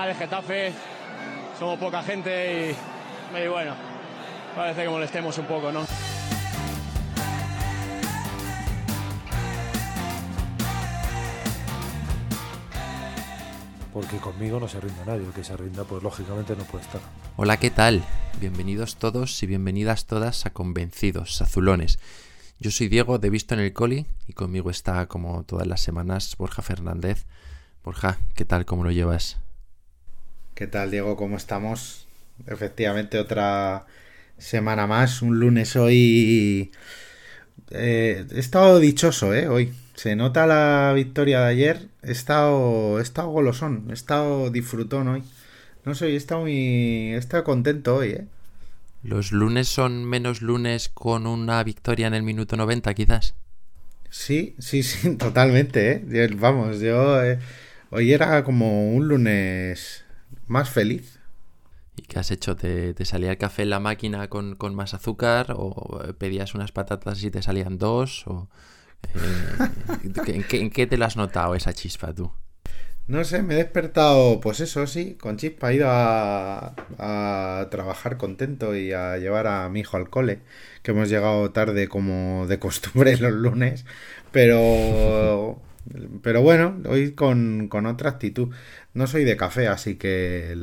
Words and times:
final 0.00 0.10
es 0.12 0.18
Getafe, 0.18 0.72
somos 1.58 1.78
poca 1.78 2.02
gente 2.02 2.74
y, 3.34 3.38
y 3.38 3.48
bueno, 3.48 3.74
parece 4.56 4.84
que 4.84 4.88
molestemos 4.88 5.36
un 5.36 5.44
poco, 5.44 5.70
¿no? 5.72 5.84
porque 13.92 14.18
conmigo 14.18 14.60
no 14.60 14.68
se 14.68 14.80
rinda 14.80 15.04
nadie, 15.04 15.26
el 15.26 15.32
que 15.32 15.44
se 15.44 15.54
rinda 15.56 15.84
pues 15.84 16.02
lógicamente 16.02 16.56
no 16.56 16.62
puede 16.64 16.84
estar. 16.84 17.00
Hola, 17.36 17.58
¿qué 17.58 17.70
tal? 17.70 18.02
Bienvenidos 18.38 18.96
todos 18.96 19.42
y 19.42 19.46
bienvenidas 19.46 20.06
todas 20.06 20.46
a 20.46 20.50
Convencidos, 20.50 21.42
Azulones. 21.42 21.98
Yo 22.60 22.70
soy 22.70 22.88
Diego 22.88 23.18
de 23.18 23.28
Visto 23.28 23.54
en 23.54 23.60
el 23.60 23.74
Coli 23.74 24.06
y 24.28 24.32
conmigo 24.32 24.70
está 24.70 25.06
como 25.06 25.42
todas 25.42 25.66
las 25.66 25.82
semanas 25.82 26.36
Borja 26.38 26.62
Fernández. 26.62 27.26
Borja, 27.84 28.16
¿qué 28.34 28.44
tal? 28.46 28.64
¿Cómo 28.64 28.84
lo 28.84 28.92
llevas? 28.92 29.38
¿Qué 30.60 30.66
tal, 30.66 30.90
Diego? 30.90 31.16
¿Cómo 31.16 31.38
estamos? 31.38 32.06
Efectivamente, 32.46 33.18
otra 33.18 33.86
semana 34.36 34.86
más, 34.86 35.22
un 35.22 35.40
lunes 35.40 35.74
hoy... 35.74 36.70
Eh, 37.70 38.26
he 38.30 38.38
estado 38.38 38.78
dichoso, 38.78 39.32
¿eh? 39.32 39.48
Hoy. 39.48 39.72
Se 39.94 40.16
nota 40.16 40.46
la 40.46 40.92
victoria 40.94 41.40
de 41.40 41.46
ayer. 41.46 41.88
He 42.02 42.12
estado, 42.12 42.98
he 42.98 43.02
estado 43.02 43.30
golosón, 43.30 43.86
he 43.88 43.94
estado 43.94 44.50
disfrutón 44.50 45.08
hoy. 45.08 45.22
No 45.86 45.94
sé, 45.94 46.08
he 46.08 46.16
estado 46.16 46.42
muy. 46.42 47.14
He 47.14 47.16
estado 47.16 47.42
contento 47.42 47.96
hoy, 47.96 48.10
¿eh? 48.10 48.26
¿Los 49.02 49.32
lunes 49.32 49.66
son 49.66 50.04
menos 50.04 50.42
lunes 50.42 50.90
con 50.90 51.26
una 51.26 51.64
victoria 51.64 52.06
en 52.06 52.12
el 52.12 52.22
minuto 52.22 52.58
90, 52.58 52.92
quizás? 52.92 53.34
Sí, 54.10 54.56
sí, 54.58 54.82
sí, 54.82 55.16
totalmente, 55.16 56.02
¿eh? 56.04 56.28
Vamos, 56.36 56.80
yo. 56.80 57.24
Eh, 57.24 57.38
hoy 57.88 58.12
era 58.12 58.44
como 58.44 58.92
un 58.92 59.08
lunes 59.08 60.04
más 60.46 60.70
feliz. 60.70 61.18
¿Y 61.96 62.02
qué 62.02 62.18
has 62.18 62.30
hecho? 62.30 62.56
¿Te, 62.56 62.94
te 62.94 63.04
salía 63.04 63.30
el 63.30 63.38
café 63.38 63.62
en 63.62 63.70
la 63.70 63.80
máquina 63.80 64.28
con, 64.28 64.56
con, 64.56 64.74
más 64.74 64.94
azúcar? 64.94 65.54
¿O 65.56 66.00
pedías 66.18 66.54
unas 66.54 66.72
patatas 66.72 67.22
y 67.22 67.30
te 67.30 67.42
salían 67.42 67.78
dos? 67.78 68.26
¿O.? 68.26 68.48
Eh, 69.14 69.68
¿en, 70.52 70.70
qué, 70.70 70.86
te 70.86 70.96
la 70.96 71.06
has 71.06 71.16
notado 71.16 71.54
esa 71.54 71.72
chispa 71.72 72.14
tú? 72.14 72.30
No 73.06 73.24
sé, 73.24 73.42
me 73.42 73.54
he 73.54 73.56
despertado, 73.56 74.40
pues 74.40 74.60
eso 74.60 74.86
sí, 74.86 75.16
con 75.20 75.36
chispa. 75.36 75.72
He 75.72 75.76
ido 75.76 75.88
a, 75.90 76.76
a, 76.98 77.68
trabajar 77.70 78.16
contento 78.16 78.76
y 78.76 78.92
a 78.92 79.16
llevar 79.18 79.48
a 79.48 79.68
mi 79.68 79.80
hijo 79.80 79.96
al 79.96 80.08
cole, 80.10 80.40
que 80.82 80.92
hemos 80.92 81.08
llegado 81.08 81.50
tarde 81.50 81.88
como 81.88 82.46
de 82.46 82.60
costumbre 82.60 83.16
los 83.18 83.32
lunes, 83.32 83.84
pero, 84.30 85.60
pero 86.22 86.42
bueno, 86.42 86.80
hoy 86.88 87.12
con, 87.12 87.68
con 87.68 87.86
otra 87.86 88.10
actitud. 88.10 88.48
No 88.94 89.06
soy 89.06 89.24
de 89.24 89.36
café, 89.36 89.68
así 89.68 89.96
que 89.96 90.54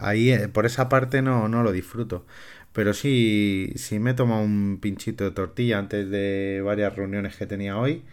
ahí 0.00 0.30
eh, 0.30 0.48
por 0.48 0.66
esa 0.66 0.88
parte 0.88 1.22
no, 1.22 1.48
no 1.48 1.62
lo 1.62 1.72
disfruto. 1.72 2.26
Pero 2.72 2.94
sí, 2.94 3.72
sí 3.76 3.98
me 3.98 4.12
he 4.12 4.14
tomado 4.14 4.42
un 4.42 4.78
pinchito 4.80 5.24
de 5.24 5.32
tortilla 5.32 5.78
antes 5.78 6.08
de 6.10 6.62
varias 6.64 6.94
reuniones 6.96 7.36
que 7.36 7.46
tenía 7.46 7.78
hoy. 7.78 8.04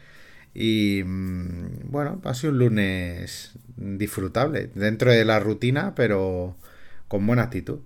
Y 0.53 1.03
mm, 1.05 1.91
bueno, 1.91 2.21
ha 2.25 2.33
sido 2.33 2.53
un 2.53 2.59
lunes 2.59 3.53
disfrutable, 3.77 4.69
dentro 4.75 5.11
de 5.11 5.25
la 5.25 5.39
rutina, 5.39 5.95
pero 5.95 6.57
con 7.07 7.25
buena 7.27 7.43
actitud. 7.43 7.79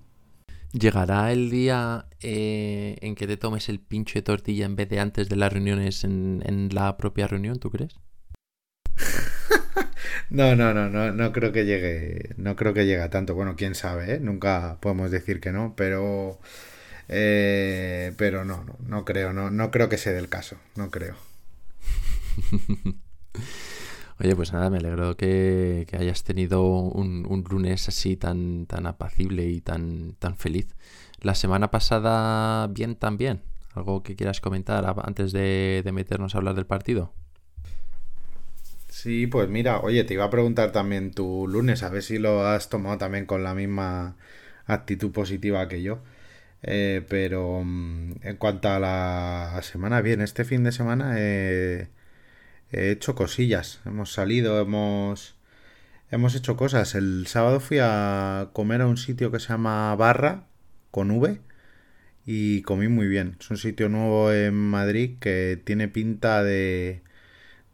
¿Llegará 0.74 1.32
el 1.34 1.50
día 1.50 2.08
eh, 2.22 2.98
en 3.02 3.16
que 3.16 3.28
te 3.28 3.38
tomes 3.38 3.70
el 3.70 3.80
pincho 3.80 4.16
de 4.20 4.24
tortilla 4.24 4.66
en 4.66 4.76
vez 4.76 4.90
de 4.90 5.00
antes 5.00 5.30
de 5.30 5.36
las 5.36 5.52
reuniones 5.52 6.04
en, 6.04 6.42
en 6.46 6.70
la 6.74 6.98
propia 6.98 7.28
reunión, 7.28 7.60
tú 7.60 7.70
crees? 7.72 8.00
no, 10.30 10.56
no, 10.56 10.74
no, 10.74 10.90
no, 10.90 11.12
no 11.12 11.32
creo 11.32 11.52
que 11.52 11.66
llegue, 11.66 12.34
no 12.38 12.56
creo 12.56 12.74
que 12.74 12.86
llegue 12.86 13.02
a 13.02 13.10
tanto. 13.10 13.36
Bueno, 13.36 13.56
quién 13.56 13.76
sabe, 13.76 14.16
¿eh? 14.16 14.20
nunca 14.20 14.78
podemos 14.82 15.12
decir 15.12 15.40
que 15.40 15.52
no, 15.52 15.76
pero, 15.76 16.40
eh, 17.10 18.14
pero 18.18 18.46
no, 18.46 18.64
no, 18.64 18.78
no 18.86 19.06
creo, 19.06 19.34
no, 19.34 19.50
no 19.52 19.72
creo 19.72 19.90
que 19.90 19.98
sea 19.98 20.14
del 20.14 20.30
caso, 20.30 20.58
no 20.76 20.90
creo. 20.92 21.16
Oye, 24.20 24.36
pues 24.36 24.54
nada, 24.54 24.70
me 24.70 24.78
alegro 24.78 25.18
que, 25.18 25.88
hayas 25.98 26.24
tenido 26.24 26.64
un, 26.64 27.26
un, 27.28 27.44
lunes 27.50 27.88
así 27.88 28.18
tan, 28.18 28.68
tan 28.68 28.86
apacible 28.86 29.48
y 29.48 29.62
tan, 29.62 30.14
tan 30.20 30.36
feliz. 30.38 30.68
La 31.22 31.34
semana 31.34 31.72
pasada, 31.72 32.68
bien 32.68 32.96
también. 32.96 33.42
¿Algo 33.74 34.04
que 34.04 34.16
quieras 34.16 34.40
comentar 34.42 34.86
antes 35.04 35.32
de 35.32 35.90
meternos 35.92 36.36
a 36.36 36.38
hablar 36.38 36.56
del 36.56 36.68
partido? 36.68 37.14
Sí, 39.02 39.26
pues 39.26 39.50
mira, 39.50 39.80
oye, 39.80 40.04
te 40.04 40.14
iba 40.14 40.26
a 40.26 40.30
preguntar 40.30 40.72
también 40.72 41.10
tu 41.12 41.48
lunes, 41.48 41.82
a 41.82 41.90
ver 41.90 42.04
si 42.04 42.20
lo 42.20 42.46
has 42.46 42.70
tomado 42.70 43.00
también 43.00 43.26
con 43.26 43.44
la 43.44 43.56
misma 43.56 44.16
actitud 44.68 45.12
positiva 45.12 45.68
que 45.68 45.82
yo. 45.82 46.04
Eh, 46.64 47.04
pero 47.10 47.64
mm, 47.66 48.14
en 48.24 48.38
cuanto 48.38 48.70
a 48.70 48.80
la 48.80 49.60
semana, 49.64 50.02
bien, 50.02 50.22
este 50.22 50.46
fin 50.46 50.64
de 50.64 50.72
semana 50.72 51.16
he, 51.20 51.90
he 52.72 52.92
hecho 52.92 53.16
cosillas. 53.16 53.82
Hemos 53.86 54.14
salido, 54.14 54.62
hemos, 54.62 55.36
hemos 56.12 56.36
hecho 56.36 56.58
cosas. 56.58 56.96
El 56.96 57.28
sábado 57.28 57.60
fui 57.60 57.80
a 57.82 58.50
comer 58.54 58.82
a 58.82 58.88
un 58.88 58.98
sitio 58.98 59.32
que 59.32 59.40
se 59.40 59.50
llama 59.50 59.96
Barra, 59.96 60.48
con 60.92 61.12
V, 61.12 61.42
y 62.26 62.62
comí 62.64 62.88
muy 62.88 63.08
bien. 63.08 63.38
Es 63.40 63.50
un 63.52 63.58
sitio 63.58 63.90
nuevo 63.90 64.32
en 64.34 64.56
Madrid 64.56 65.18
que 65.20 65.62
tiene 65.64 65.88
pinta 65.88 66.44
de 66.44 67.04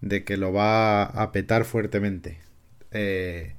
de 0.02 0.24
que 0.24 0.38
lo 0.38 0.54
va 0.54 1.04
a 1.04 1.32
petar 1.32 1.66
fuertemente. 1.66 2.40
Eh, 2.92 3.56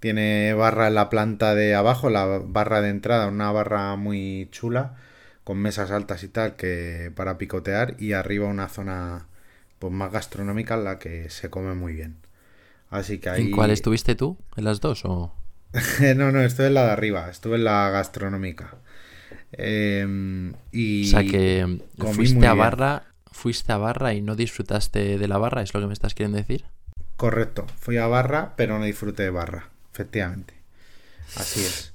tiene 0.00 0.54
barra 0.54 0.88
en 0.88 0.94
la 0.94 1.10
planta 1.10 1.54
de 1.54 1.74
abajo, 1.74 2.10
la 2.10 2.24
barra 2.44 2.80
de 2.80 2.88
entrada, 2.88 3.28
una 3.28 3.52
barra 3.52 3.96
muy 3.96 4.48
chula, 4.50 4.96
con 5.44 5.58
mesas 5.58 5.90
altas 5.90 6.22
y 6.22 6.28
tal, 6.28 6.56
que 6.56 7.12
para 7.14 7.38
picotear, 7.38 7.96
y 7.98 8.12
arriba 8.12 8.46
una 8.46 8.68
zona 8.68 9.26
pues 9.78 9.92
más 9.92 10.12
gastronómica 10.12 10.74
en 10.74 10.84
la 10.84 10.98
que 10.98 11.28
se 11.30 11.50
come 11.50 11.74
muy 11.74 11.94
bien. 11.94 12.16
Así 12.90 13.18
que 13.18 13.30
ahí... 13.30 13.42
¿En 13.46 13.50
cuál 13.50 13.70
estuviste 13.70 14.14
tú? 14.14 14.38
¿En 14.56 14.64
las 14.64 14.80
dos 14.80 15.04
o...? 15.04 15.34
no, 16.16 16.32
no, 16.32 16.40
estuve 16.40 16.66
en 16.66 16.74
la 16.74 16.86
de 16.86 16.90
arriba, 16.90 17.30
estuve 17.30 17.56
en 17.56 17.64
la 17.64 17.90
gastronómica. 17.90 18.76
Eh, 19.52 20.52
y 20.72 21.06
o 21.06 21.10
sea 21.10 21.24
que 21.24 21.80
fuiste 22.12 22.46
a 22.46 22.54
barra 22.54 23.09
fuiste 23.32 23.72
a 23.72 23.78
barra 23.78 24.14
y 24.14 24.22
no 24.22 24.36
disfrutaste 24.36 25.18
de 25.18 25.28
la 25.28 25.38
barra, 25.38 25.62
¿es 25.62 25.74
lo 25.74 25.80
que 25.80 25.86
me 25.86 25.92
estás 25.92 26.14
queriendo 26.14 26.38
decir? 26.38 26.64
Correcto, 27.16 27.66
fui 27.78 27.96
a 27.98 28.06
barra, 28.06 28.54
pero 28.56 28.78
no 28.78 28.84
disfruté 28.84 29.24
de 29.24 29.30
barra, 29.30 29.70
efectivamente. 29.92 30.54
Así 31.36 31.60
es. 31.60 31.92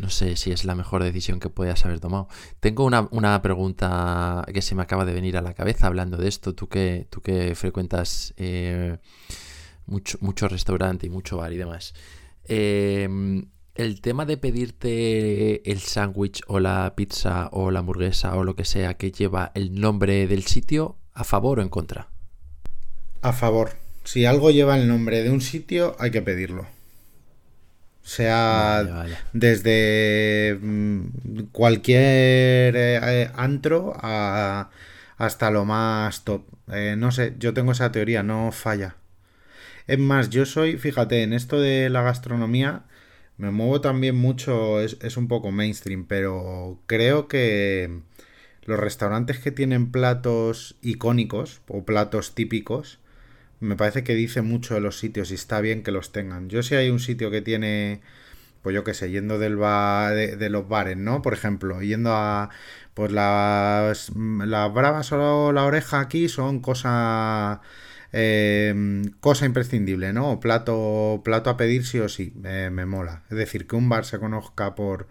No 0.00 0.08
sé 0.08 0.36
si 0.36 0.50
es 0.52 0.64
la 0.64 0.74
mejor 0.74 1.02
decisión 1.02 1.38
que 1.38 1.50
puedas 1.50 1.84
haber 1.84 2.00
tomado. 2.00 2.28
Tengo 2.60 2.84
una, 2.84 3.08
una, 3.10 3.40
pregunta 3.42 4.44
que 4.52 4.62
se 4.62 4.74
me 4.74 4.82
acaba 4.82 5.04
de 5.04 5.12
venir 5.12 5.36
a 5.36 5.42
la 5.42 5.52
cabeza 5.52 5.86
hablando 5.86 6.16
de 6.16 6.28
esto. 6.28 6.54
Tú 6.54 6.68
que, 6.68 7.06
tú 7.10 7.20
que 7.20 7.54
frecuentas 7.54 8.32
eh, 8.38 8.96
mucho, 9.84 10.16
mucho 10.22 10.48
restaurante 10.48 11.06
y 11.06 11.10
mucho 11.10 11.36
bar 11.36 11.52
y 11.52 11.58
demás. 11.58 11.92
Eh, 12.48 13.06
el 13.74 14.00
tema 14.00 14.26
de 14.26 14.36
pedirte 14.36 15.70
el 15.70 15.80
sándwich 15.80 16.42
o 16.46 16.60
la 16.60 16.94
pizza 16.94 17.48
o 17.52 17.70
la 17.70 17.80
hamburguesa 17.80 18.36
o 18.36 18.44
lo 18.44 18.54
que 18.54 18.64
sea 18.64 18.94
que 18.94 19.12
lleva 19.12 19.52
el 19.54 19.80
nombre 19.80 20.26
del 20.26 20.44
sitio, 20.44 20.96
¿a 21.14 21.24
favor 21.24 21.58
o 21.58 21.62
en 21.62 21.68
contra? 21.68 22.08
A 23.22 23.32
favor. 23.32 23.76
Si 24.04 24.26
algo 24.26 24.50
lleva 24.50 24.76
el 24.76 24.88
nombre 24.88 25.22
de 25.22 25.30
un 25.30 25.40
sitio, 25.40 25.96
hay 25.98 26.10
que 26.10 26.22
pedirlo. 26.22 26.66
Sea 28.02 28.82
vale, 28.84 28.90
vale. 28.90 29.18
desde 29.32 30.58
mm, 30.60 31.40
cualquier 31.52 32.74
eh, 32.76 33.30
antro 33.36 33.92
a, 33.96 34.70
hasta 35.18 35.50
lo 35.52 35.64
más 35.64 36.24
top. 36.24 36.42
Eh, 36.72 36.96
no 36.98 37.12
sé, 37.12 37.34
yo 37.38 37.54
tengo 37.54 37.72
esa 37.72 37.92
teoría, 37.92 38.24
no 38.24 38.50
falla. 38.50 38.96
Es 39.86 39.98
más, 39.98 40.30
yo 40.30 40.46
soy, 40.46 40.78
fíjate, 40.78 41.22
en 41.22 41.32
esto 41.32 41.60
de 41.60 41.90
la 41.90 42.02
gastronomía, 42.02 42.84
me 43.42 43.50
muevo 43.50 43.80
también 43.80 44.14
mucho, 44.14 44.80
es, 44.80 44.98
es, 45.00 45.16
un 45.16 45.26
poco 45.26 45.50
mainstream, 45.50 46.04
pero 46.06 46.78
creo 46.86 47.26
que 47.26 47.90
los 48.62 48.78
restaurantes 48.78 49.40
que 49.40 49.50
tienen 49.50 49.90
platos 49.90 50.76
icónicos 50.80 51.60
o 51.66 51.84
platos 51.84 52.36
típicos, 52.36 53.00
me 53.58 53.74
parece 53.74 54.04
que 54.04 54.14
dice 54.14 54.42
mucho 54.42 54.74
de 54.74 54.80
los 54.80 54.96
sitios 54.96 55.32
y 55.32 55.34
está 55.34 55.60
bien 55.60 55.82
que 55.82 55.90
los 55.90 56.12
tengan. 56.12 56.50
Yo 56.50 56.62
si 56.62 56.76
hay 56.76 56.88
un 56.90 57.00
sitio 57.00 57.32
que 57.32 57.42
tiene, 57.42 58.00
pues 58.62 58.74
yo 58.74 58.84
qué 58.84 58.94
sé, 58.94 59.10
yendo 59.10 59.40
del 59.40 59.56
bar, 59.56 60.14
de, 60.14 60.36
de, 60.36 60.48
los 60.48 60.68
bares, 60.68 60.96
¿no? 60.96 61.20
Por 61.20 61.34
ejemplo, 61.34 61.82
yendo 61.82 62.12
a, 62.14 62.50
pues 62.94 63.10
las, 63.10 64.12
las 64.14 64.72
bravas 64.72 65.10
o 65.10 65.52
la 65.52 65.64
oreja 65.64 65.98
aquí 65.98 66.28
son 66.28 66.60
cosas 66.60 67.58
eh, 68.12 68.74
cosa 69.20 69.46
imprescindible, 69.46 70.12
¿no? 70.12 70.40
Plato, 70.40 71.22
plato 71.24 71.50
a 71.50 71.56
pedir 71.56 71.86
sí 71.86 71.98
o 71.98 72.08
sí, 72.08 72.32
me 72.36 72.86
mola. 72.86 73.22
Es 73.30 73.36
decir, 73.36 73.66
que 73.66 73.76
un 73.76 73.88
bar 73.88 74.04
se 74.04 74.18
conozca 74.18 74.74
por, 74.74 75.08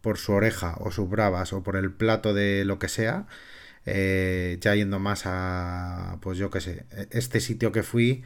por 0.00 0.18
su 0.18 0.32
oreja 0.32 0.76
o 0.80 0.90
sus 0.90 1.08
bravas 1.08 1.52
o 1.52 1.62
por 1.62 1.76
el 1.76 1.92
plato 1.92 2.34
de 2.34 2.64
lo 2.64 2.78
que 2.78 2.88
sea, 2.88 3.26
eh, 3.86 4.58
ya 4.60 4.74
yendo 4.74 4.98
más 4.98 5.22
a, 5.26 6.18
pues 6.22 6.38
yo 6.38 6.50
qué 6.50 6.60
sé, 6.60 6.86
este 7.10 7.40
sitio 7.40 7.72
que 7.72 7.82
fui 7.82 8.24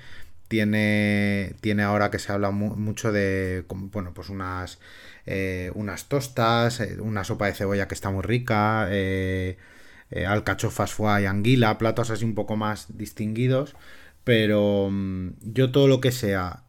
tiene, 0.49 1.55
tiene 1.61 1.83
ahora 1.83 2.11
que 2.11 2.19
se 2.19 2.33
habla 2.33 2.51
mucho 2.51 3.13
de, 3.13 3.65
bueno, 3.69 4.15
pues 4.15 4.29
unas, 4.31 4.79
eh, 5.27 5.71
unas 5.75 6.09
tostas, 6.09 6.81
eh, 6.81 6.97
una 7.01 7.25
sopa 7.25 7.47
de 7.47 7.55
cebolla 7.55 7.89
que 7.89 7.95
está 7.95 8.11
muy 8.11 8.23
rica, 8.23 8.89
eh, 8.91 9.57
alcachofas 10.27 10.93
foie 10.93 11.23
y 11.23 11.27
anguila, 11.27 11.79
platos 11.79 12.11
así 12.11 12.25
un 12.25 12.35
poco 12.35 12.57
más 12.57 12.97
distinguidos, 12.97 13.77
pero 14.29 14.91
mm, 14.91 15.37
yo 15.41 15.73
todo 15.73 15.89
lo 15.89 16.03
que 16.03 16.13
sea 16.13 16.65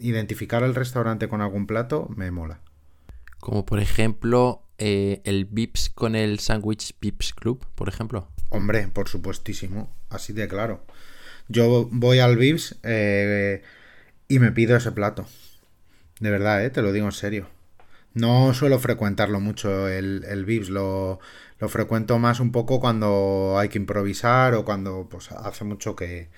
identificar 0.00 0.64
el 0.64 0.74
restaurante 0.74 1.28
con 1.28 1.42
algún 1.42 1.68
plato 1.68 2.08
me 2.16 2.32
mola. 2.32 2.58
Como 3.38 3.64
por 3.64 3.78
ejemplo 3.78 4.64
el 4.76 5.44
Vips 5.48 5.90
con 5.90 6.16
el 6.16 6.40
Sandwich 6.40 6.96
Vips 7.00 7.34
Club, 7.34 7.64
por 7.76 7.88
ejemplo. 7.88 8.26
Hombre, 8.48 8.88
por 8.92 9.08
supuestísimo, 9.08 9.94
así 10.08 10.32
de 10.32 10.48
claro. 10.48 10.84
Yo 11.46 11.88
voy 11.92 12.18
al 12.18 12.36
Vips 12.36 12.80
eh, 12.82 13.62
y 14.26 14.40
me 14.40 14.50
pido 14.50 14.76
ese 14.76 14.90
plato. 14.90 15.26
De 16.18 16.30
verdad, 16.30 16.64
eh, 16.64 16.70
te 16.70 16.82
lo 16.82 16.92
digo 16.92 17.06
en 17.06 17.12
serio. 17.12 17.46
No 18.12 18.54
suelo 18.54 18.80
frecuentarlo 18.80 19.38
mucho 19.38 19.86
el, 19.86 20.24
el 20.28 20.44
Vips, 20.44 20.68
lo, 20.68 21.20
lo, 21.60 21.68
frecuento 21.68 22.18
más 22.18 22.40
un 22.40 22.52
poco 22.52 22.80
cuando 22.80 23.56
hay 23.58 23.68
que 23.68 23.78
improvisar 23.78 24.54
o 24.54 24.64
cuando 24.64 25.08
pues, 25.10 25.30
hace 25.32 25.64
mucho 25.64 25.96
que, 25.96 26.30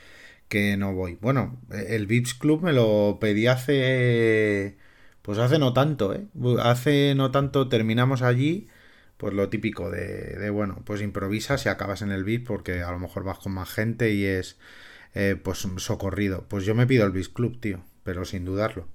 que 0.49 0.77
no 0.77 0.95
voy. 0.95 1.19
Bueno, 1.21 1.61
el 1.71 2.07
Vips 2.07 2.35
Club 2.35 2.63
me 2.63 2.73
lo 2.73 3.19
pedí 3.21 3.47
hace... 3.47 4.77
Pues 5.23 5.39
hace 5.39 5.59
no 5.59 5.73
tanto, 5.73 6.15
¿eh? 6.15 6.27
Hace 6.63 7.15
no 7.15 7.31
tanto 7.31 7.69
terminamos 7.69 8.23
allí, 8.23 8.69
pues 9.17 9.35
lo 9.35 9.49
típico 9.49 9.89
de, 9.91 10.37
de 10.37 10.51
bueno, 10.51 10.83
pues 10.85 11.01
improvisas 11.01 11.65
y 11.65 11.69
acabas 11.69 12.03
en 12.03 12.11
el 12.11 12.25
VIP 12.25 12.47
porque 12.47 12.83
a 12.83 12.91
lo 12.91 12.99
mejor 12.99 13.23
vas 13.23 13.39
con 13.39 13.53
más 13.53 13.71
gente 13.71 14.13
y 14.13 14.25
es 14.25 14.59
eh, 15.15 15.37
pues 15.43 15.67
socorrido. 15.77 16.47
Pues 16.49 16.65
yo 16.65 16.75
me 16.75 16.87
pido 16.87 17.05
el 17.07 17.13
Bis 17.13 17.29
Club, 17.29 17.61
tío, 17.61 17.85
pero 18.03 18.25
sin 18.25 18.45
dudarlo. 18.45 18.89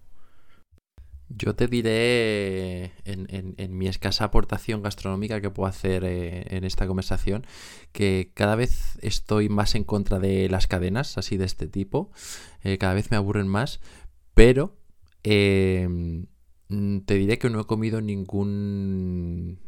Yo 1.30 1.56
te 1.56 1.68
diré 1.68 2.94
en, 3.04 3.78
mi 3.78 3.88
escasa 3.88 4.26
aportación 4.26 4.82
gastronómica 4.82 5.42
que 5.42 5.50
puedo 5.50 5.68
hacer 5.68 6.06
eh, 6.06 6.46
en 6.56 6.64
esta 6.64 6.88
conversación 6.88 7.46
que 7.92 8.32
cada 8.34 8.56
vez 8.56 8.98
estoy 9.02 9.50
más 9.50 9.76
en 9.76 9.84
contra 9.84 10.20
de 10.20 10.48
las 10.50 10.68
cadenas 10.68 11.18
así 11.18 11.36
de 11.36 11.46
este 11.46 11.68
tipo. 11.68 12.12
Eh, 12.64 12.78
cada 12.78 12.94
vez 12.94 13.12
me 13.12 13.18
aburren 13.18 13.48
más, 13.48 13.82
pero 14.34 14.78
em, 15.24 16.28
te 17.06 17.16
diré 17.16 17.38
que 17.38 17.50
no 17.50 17.60
he 17.60 17.66
comido 17.66 18.00
ningún 18.02 19.60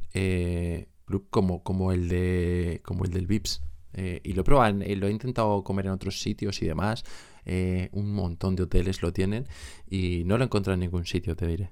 club 1.05 1.27
como, 1.29 1.63
como, 1.63 1.91
el 1.91 2.07
de, 2.07 2.81
como 2.85 3.03
el 3.03 3.11
del 3.11 3.27
Vips. 3.27 3.61
Eh, 3.93 4.21
y 4.23 4.33
lo 4.33 4.41
he 4.41 4.45
probado, 4.45 4.77
lo 4.77 5.07
he 5.07 5.11
intentado 5.11 5.63
comer 5.63 5.87
en 5.87 5.91
otros 5.91 6.21
sitios 6.21 6.61
y 6.61 6.67
demás. 6.67 7.03
Eh, 7.45 7.89
un 7.91 8.13
montón 8.13 8.55
de 8.55 8.63
hoteles 8.63 9.01
lo 9.01 9.13
tienen 9.13 9.47
y 9.89 10.23
no 10.25 10.37
lo 10.37 10.43
he 10.43 10.45
encontrado 10.45 10.73
en 10.75 10.81
ningún 10.81 11.05
sitio, 11.05 11.35
te 11.35 11.47
diré. 11.47 11.71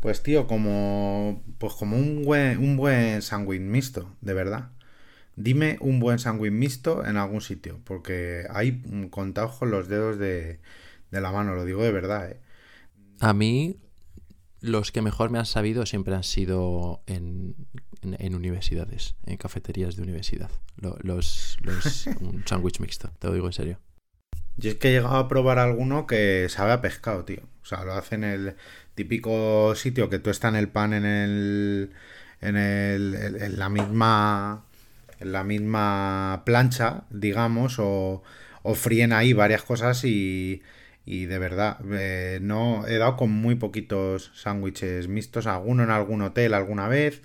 Pues 0.00 0.22
tío, 0.22 0.46
como 0.46 1.42
pues 1.58 1.72
como 1.74 1.96
un 1.96 2.22
buen 2.22 2.58
un 2.58 2.76
buen 2.76 3.22
sándwich 3.22 3.60
mixto, 3.60 4.14
de 4.20 4.34
verdad. 4.34 4.70
Dime 5.36 5.76
un 5.80 6.00
buen 6.00 6.18
sándwich 6.18 6.52
mixto 6.52 7.04
en 7.04 7.16
algún 7.16 7.40
sitio, 7.40 7.80
porque 7.84 8.46
hay 8.50 8.82
contados 9.10 9.56
con 9.56 9.70
los 9.70 9.88
dedos 9.88 10.18
de, 10.18 10.60
de 11.10 11.20
la 11.20 11.30
mano, 11.30 11.54
lo 11.54 11.64
digo 11.64 11.82
de 11.82 11.92
verdad, 11.92 12.30
¿eh? 12.30 12.40
A 13.20 13.32
mí 13.32 13.76
los 14.60 14.92
que 14.92 15.02
mejor 15.02 15.30
me 15.30 15.38
han 15.38 15.46
sabido 15.46 15.86
siempre 15.86 16.14
han 16.14 16.24
sido 16.24 17.02
en, 17.06 17.54
en, 18.02 18.34
universidades, 18.34 19.14
en 19.24 19.36
cafeterías 19.36 19.96
de 19.96 20.02
universidad. 20.02 20.50
Los, 20.76 21.58
un 22.20 22.42
sándwich 22.46 22.80
mixto, 22.80 23.10
te 23.18 23.28
lo 23.28 23.34
digo 23.34 23.46
en 23.46 23.52
serio. 23.52 23.80
Yo 24.56 24.70
es 24.70 24.76
que 24.76 24.88
he 24.88 24.92
llegado 24.92 25.16
a 25.16 25.28
probar 25.28 25.58
alguno 25.58 26.06
que 26.06 26.46
sabe 26.48 26.72
a 26.72 26.80
pescado, 26.80 27.24
tío. 27.24 27.42
O 27.62 27.66
sea, 27.66 27.84
lo 27.84 27.92
hacen 27.94 28.24
en 28.24 28.30
el 28.30 28.56
típico 28.94 29.74
sitio 29.74 30.08
que 30.08 30.18
tú 30.18 30.30
estás 30.30 30.50
en 30.50 30.56
el 30.56 30.68
pan 30.68 30.92
en 30.94 31.04
el. 31.04 31.92
en 32.40 32.56
el. 32.56 33.14
en 33.14 33.58
la 33.58 33.68
misma. 33.68 34.64
en 35.20 35.32
la 35.32 35.44
misma 35.44 36.42
plancha, 36.46 37.04
digamos, 37.10 37.78
o, 37.78 38.22
o 38.62 38.74
fríen 38.74 39.12
ahí 39.12 39.32
varias 39.32 39.62
cosas 39.62 40.04
y 40.04 40.62
y 41.06 41.26
de 41.26 41.38
verdad, 41.38 41.78
eh, 41.92 42.40
no 42.42 42.86
he 42.86 42.98
dado 42.98 43.16
con 43.16 43.30
muy 43.30 43.54
poquitos 43.54 44.32
sándwiches 44.34 45.08
mixtos, 45.08 45.46
alguno 45.46 45.84
en 45.84 45.90
algún 45.90 46.20
hotel 46.22 46.52
alguna 46.52 46.88
vez, 46.88 47.22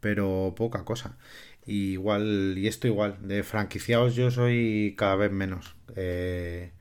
pero 0.00 0.54
poca 0.56 0.84
cosa. 0.84 1.18
igual, 1.66 2.54
y 2.58 2.68
esto 2.68 2.86
igual, 2.88 3.18
de 3.22 3.42
franquiciados 3.44 4.16
yo 4.16 4.30
soy 4.30 4.94
cada 4.98 5.16
vez 5.16 5.32
menos. 5.32 5.77
Eh, 5.96 6.72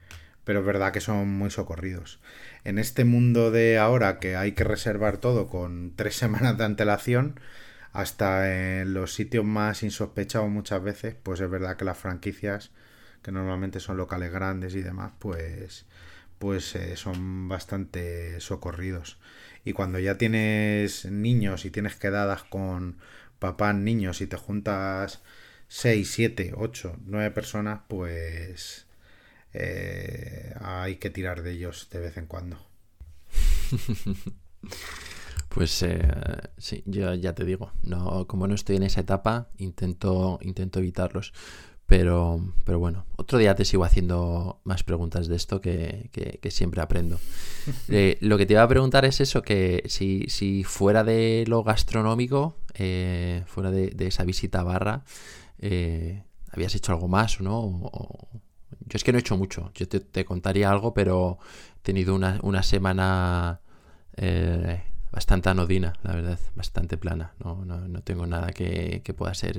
pero 0.44 0.60
es 0.60 0.66
verdad 0.66 0.94
que 0.94 1.02
son 1.02 1.28
muy 1.30 1.52
socorridos. 1.52 2.20
En 2.64 2.80
este 2.80 3.04
mundo 3.06 3.52
de 3.52 3.78
ahora 3.78 4.20
que 4.20 4.36
hay 4.36 4.54
que 4.54 4.64
reservar 4.64 5.18
todo 5.18 5.48
con 5.48 5.94
tres 5.96 6.16
semanas 6.18 6.58
de 6.58 6.66
antelación, 6.66 7.40
hasta 7.94 8.82
en 8.82 8.94
los 8.94 9.14
sitios 9.14 9.46
más 9.46 9.84
insospechados 9.84 10.50
muchas 10.50 10.84
veces, 10.84 11.16
pues 11.22 11.40
es 11.42 11.50
verdad 11.50 11.78
que 11.78 11.86
las 11.86 11.98
franquicias, 11.98 12.72
que 13.24 13.32
normalmente 13.32 13.80
son 13.80 13.98
locales 13.98 14.32
grandes 14.32 14.76
y 14.76 14.82
demás, 14.82 15.14
pues 15.20 15.86
pues 16.40 16.76
eh, 16.76 16.96
son 16.96 17.48
bastante 17.50 18.40
socorridos. 18.40 19.18
Y 19.64 19.74
cuando 19.74 20.00
ya 20.00 20.18
tienes 20.18 21.06
niños 21.06 21.66
y 21.66 21.72
tienes 21.72 21.96
quedadas 21.96 22.44
con 22.44 22.98
papás, 23.40 23.76
niños 23.76 24.22
y 24.22 24.28
te 24.28 24.38
juntas 24.38 25.22
6, 25.68 26.10
7, 26.10 26.54
8, 26.56 26.98
9 27.06 27.32
personas, 27.32 27.82
pues 27.88 28.87
eh, 29.60 30.54
hay 30.62 30.98
que 30.98 31.10
tirar 31.10 31.42
de 31.42 31.52
ellos 31.52 31.90
de 31.92 32.00
vez 32.00 32.18
en 32.18 32.28
cuando. 32.28 32.58
Pues 35.50 35.82
eh, 35.82 36.00
sí, 36.60 36.84
yo 36.86 37.16
ya 37.16 37.34
te 37.34 37.44
digo, 37.44 37.72
no, 37.82 38.28
como 38.28 38.48
no 38.48 38.54
estoy 38.54 38.76
en 38.76 38.84
esa 38.84 39.02
etapa, 39.02 39.50
intento, 39.58 40.38
intento 40.44 40.78
evitarlos. 40.78 41.34
Pero, 41.88 42.54
pero 42.64 42.78
bueno, 42.78 43.06
otro 43.16 43.40
día 43.40 43.56
te 43.56 43.66
sigo 43.66 43.84
haciendo 43.84 44.60
más 44.66 44.84
preguntas 44.84 45.28
de 45.28 45.36
esto 45.36 45.60
que, 45.60 46.12
siempre 46.52 46.82
aprendo. 46.82 47.20
Eh, 47.90 48.18
lo 48.22 48.38
que 48.38 48.46
te 48.46 48.54
iba 48.54 48.62
a 48.62 48.68
preguntar 48.68 49.04
es 49.06 49.20
eso, 49.20 49.42
que 49.42 49.84
si, 49.88 50.26
si 50.28 50.64
fuera 50.64 51.04
de 51.04 51.44
lo 51.48 51.64
gastronómico, 51.64 52.56
eh, 52.76 53.44
fuera 53.48 53.72
de, 53.72 53.96
esa 54.00 54.26
visita 54.26 54.60
a 54.60 54.64
barra, 54.64 55.04
¿habías 56.52 56.76
hecho 56.76 56.92
algo 56.92 57.08
más 57.08 57.40
o 57.40 57.44
no? 57.44 58.42
Yo 58.88 58.98
es 58.98 59.04
que 59.04 59.12
no 59.12 59.18
he 59.18 59.22
hecho 59.22 59.38
mucho, 59.38 59.72
yo 59.74 59.88
te, 59.88 60.26
contaría 60.26 60.70
algo, 60.70 60.94
pero 60.94 61.40
he 61.78 61.82
tenido 61.82 62.16
una, 62.16 62.40
una 62.42 62.64
semana 62.64 63.62
bastante 65.12 65.50
anodina, 65.50 65.94
la 66.04 66.16
verdad, 66.16 66.40
bastante 66.56 66.98
plana. 66.98 67.34
No, 67.44 67.64
no, 67.66 67.88
no 67.88 68.02
tengo 68.02 68.26
nada 68.26 68.52
que, 68.52 69.02
que 69.04 69.14
pueda 69.14 69.34
ser 69.34 69.58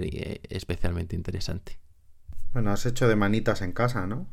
especialmente 0.51 1.15
interesante. 1.15 1.79
Bueno, 2.53 2.73
has 2.73 2.87
hecho 2.87 3.09
de 3.09 3.17
manitas 3.17 3.63
en 3.63 3.73
casa, 3.73 4.07
¿no? 4.07 4.27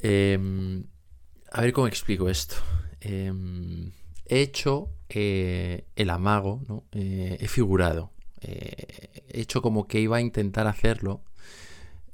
Em, 0.00 0.84
a 1.52 1.62
ver 1.62 1.72
cómo 1.72 1.86
explico 1.86 2.28
esto. 2.28 2.56
Em, 3.00 3.92
he 4.26 4.40
hecho 4.40 4.90
eh, 5.08 5.86
el 5.96 6.10
amago, 6.10 6.62
¿no? 6.68 6.84
Eh, 6.92 7.38
he 7.40 7.48
figurado. 7.48 8.12
Eh, 8.40 9.22
he 9.28 9.40
hecho 9.40 9.62
como 9.62 9.86
que 9.86 10.00
iba 10.00 10.18
a 10.18 10.20
intentar 10.20 10.66
hacerlo 10.66 11.22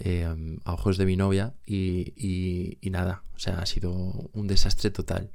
em, 0.00 0.58
a 0.64 0.74
ojos 0.74 0.96
de 0.98 1.06
mi 1.06 1.16
novia 1.16 1.54
y, 1.66 2.78
nada. 2.82 3.22
O 3.36 3.38
sea, 3.38 3.60
ha 3.60 3.66
sido 3.66 3.92
un 3.92 4.46
desastre 4.46 4.90
total. 4.90 5.30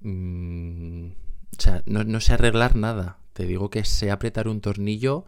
Mm, 0.00 1.08
o 1.58 1.60
sea, 1.60 1.82
no, 1.86 2.04
no 2.04 2.20
sé 2.20 2.32
arreglar 2.32 2.76
nada. 2.76 3.18
Te 3.32 3.46
digo 3.46 3.70
que 3.70 3.84
sé 3.84 4.10
apretar 4.10 4.48
un 4.48 4.60
tornillo 4.60 5.24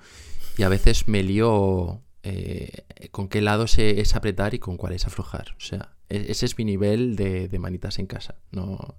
y 0.56 0.62
a 0.62 0.68
veces 0.68 1.08
me 1.08 1.22
lío 1.22 2.02
eh, 2.24 2.84
con 3.10 3.28
qué 3.28 3.40
lado 3.40 3.66
se, 3.66 4.00
es 4.00 4.14
apretar 4.14 4.54
y 4.54 4.58
con 4.58 4.76
cuál 4.76 4.92
es 4.92 5.06
aflojar. 5.06 5.54
O 5.56 5.60
sea, 5.60 5.94
e, 6.08 6.26
ese 6.28 6.46
es 6.46 6.56
mi 6.58 6.64
nivel 6.64 7.16
de, 7.16 7.48
manitas 7.58 7.98
en 7.98 8.06
casa. 8.06 8.36
No, 8.52 8.96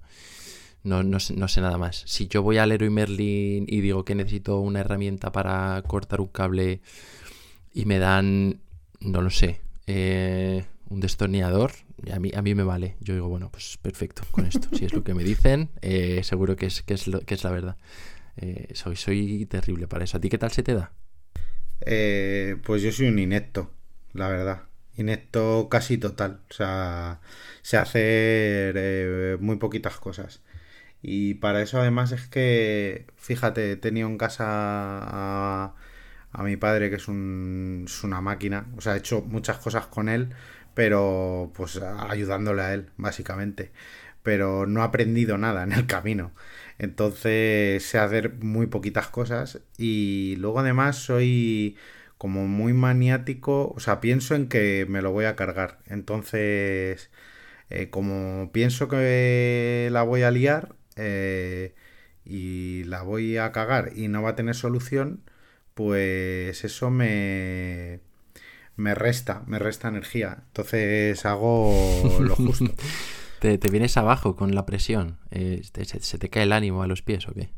no, 0.84 1.20
sé, 1.20 1.62
nada 1.62 1.78
más. 1.78 2.04
Si 2.06 2.28
yo 2.28 2.44
voy 2.44 2.58
al 2.58 2.70
Leroy 2.70 2.90
Merlin 2.90 3.66
y 3.68 3.82
digo 3.82 4.04
que 4.04 4.16
necesito 4.16 4.60
una 4.60 4.82
herramienta 4.82 5.32
para 5.32 5.82
cortar 5.88 6.20
un 6.20 6.28
cable 6.28 6.82
y 7.74 7.86
me 7.86 8.00
dan, 8.00 8.60
no 9.04 9.22
lo 9.22 9.30
sé, 9.30 9.62
eh, 9.88 10.66
un 10.90 11.00
destornillador, 11.00 11.72
a 12.12 12.20
mí, 12.20 12.32
a 12.36 12.42
mí 12.42 12.56
me 12.56 12.64
vale. 12.64 12.96
Yo 13.00 13.14
digo, 13.14 13.30
bueno, 13.30 13.50
pues 13.50 13.78
perfecto 13.82 14.24
con 14.32 14.46
esto. 14.46 14.68
Si 14.76 14.86
es 14.86 14.94
lo 14.94 15.04
que 15.04 15.14
me 15.14 15.24
dicen, 15.24 15.70
eh, 15.82 16.22
seguro 16.24 16.56
que 16.56 16.66
es, 16.68 16.82
que 16.82 16.94
es, 16.94 17.08
lo, 17.08 17.22
que 17.22 17.36
es 17.36 17.44
la 17.44 17.52
verdad. 17.52 17.78
soy, 18.74 18.96
soy 18.96 19.46
terrible 19.46 19.88
para 19.88 20.04
eso. 20.04 20.18
¿A 20.18 20.20
ti 20.20 20.30
qué 20.30 20.38
tal 20.38 20.52
se 20.52 20.64
te 20.64 20.74
da? 20.74 20.92
Eh, 21.86 22.58
pues 22.64 22.82
yo 22.82 22.92
soy 22.92 23.08
un 23.08 23.20
inepto, 23.20 23.72
la 24.14 24.30
verdad. 24.30 24.64
Inepto 24.96 25.68
casi 25.70 25.98
total. 25.98 26.42
O 26.50 26.54
sea, 26.54 27.22
sé 27.62 27.78
hacer 27.78 28.76
eh, 28.78 29.38
muy 29.40 29.58
poquitas 29.58 29.98
cosas. 29.98 30.42
Y 31.02 31.36
para 31.36 31.62
eso 31.62 31.80
además 31.80 32.12
es 32.12 32.28
que, 32.28 33.08
fíjate, 33.18 33.74
he 33.74 33.76
tenido 33.78 34.08
en 34.08 34.18
casa 34.18 34.46
a, 34.48 35.76
mi 36.42 36.58
padre 36.58 36.90
que 36.90 36.96
es, 36.96 37.08
un, 37.08 37.84
es 37.88 38.04
una 38.04 38.22
máquina. 38.22 38.66
O 38.78 38.82
sea, 38.82 38.96
he 38.96 38.98
hecho 38.98 39.22
muchas 39.22 39.58
cosas 39.60 39.86
con 39.88 40.10
él, 40.10 40.30
pero 40.74 41.52
pues 41.56 41.80
ayudándole 41.82 42.62
a 42.64 42.74
él, 42.74 42.90
básicamente. 42.98 43.72
Pero 44.24 44.66
no 44.66 44.82
he 44.82 44.84
aprendido 44.84 45.38
nada 45.38 45.64
en 45.64 45.74
el 45.74 45.86
camino. 45.88 46.32
Entonces 46.80 47.86
sé 47.86 48.00
hacer 48.00 48.34
muy 48.40 48.68
poquitas 48.68 49.08
cosas 49.10 49.62
y 49.78 50.36
luego 50.40 50.60
además 50.62 50.98
soy 50.98 51.78
como 52.18 52.48
muy 52.48 52.74
maniático, 52.74 53.74
o 53.76 53.80
sea, 53.80 54.00
pienso 54.00 54.34
en 54.36 54.48
que 54.48 54.86
me 54.90 55.02
lo 55.02 55.12
voy 55.12 55.26
a 55.26 55.36
cargar. 55.36 55.80
Entonces, 55.88 57.12
eh, 57.70 57.90
como 57.90 58.52
pienso 58.54 58.88
que 58.88 59.90
la 59.92 60.04
voy 60.04 60.24
a 60.24 60.32
liar 60.32 60.76
eh, 60.96 61.76
y 62.26 62.84
la 62.86 63.02
voy 63.04 63.38
a 63.38 63.52
cagar 63.52 63.92
y 63.96 64.08
no 64.08 64.22
va 64.22 64.32
a 64.32 64.36
tener 64.36 64.56
solución, 64.56 65.24
pues 65.76 66.64
eso 66.64 66.90
me 66.90 68.02
me 68.76 68.96
resta, 68.96 69.44
me 69.48 69.60
resta 69.60 69.88
energía. 69.88 70.44
Entonces 70.48 71.26
hago 71.26 71.74
lo 72.20 72.36
justo. 72.36 72.74
¿Te, 73.40 73.58
vienes 73.70 73.98
abajo 73.98 74.36
con 74.36 74.56
la 74.56 74.66
presión? 74.66 75.18
Eh, 75.32 75.62
se, 75.64 76.18
te 76.18 76.30
cae 76.30 76.44
el 76.44 76.54
ánimo 76.54 76.82
a 76.82 76.88
los 76.88 77.02
pies 77.02 77.28
o 77.28 77.34
qué? 77.34 77.50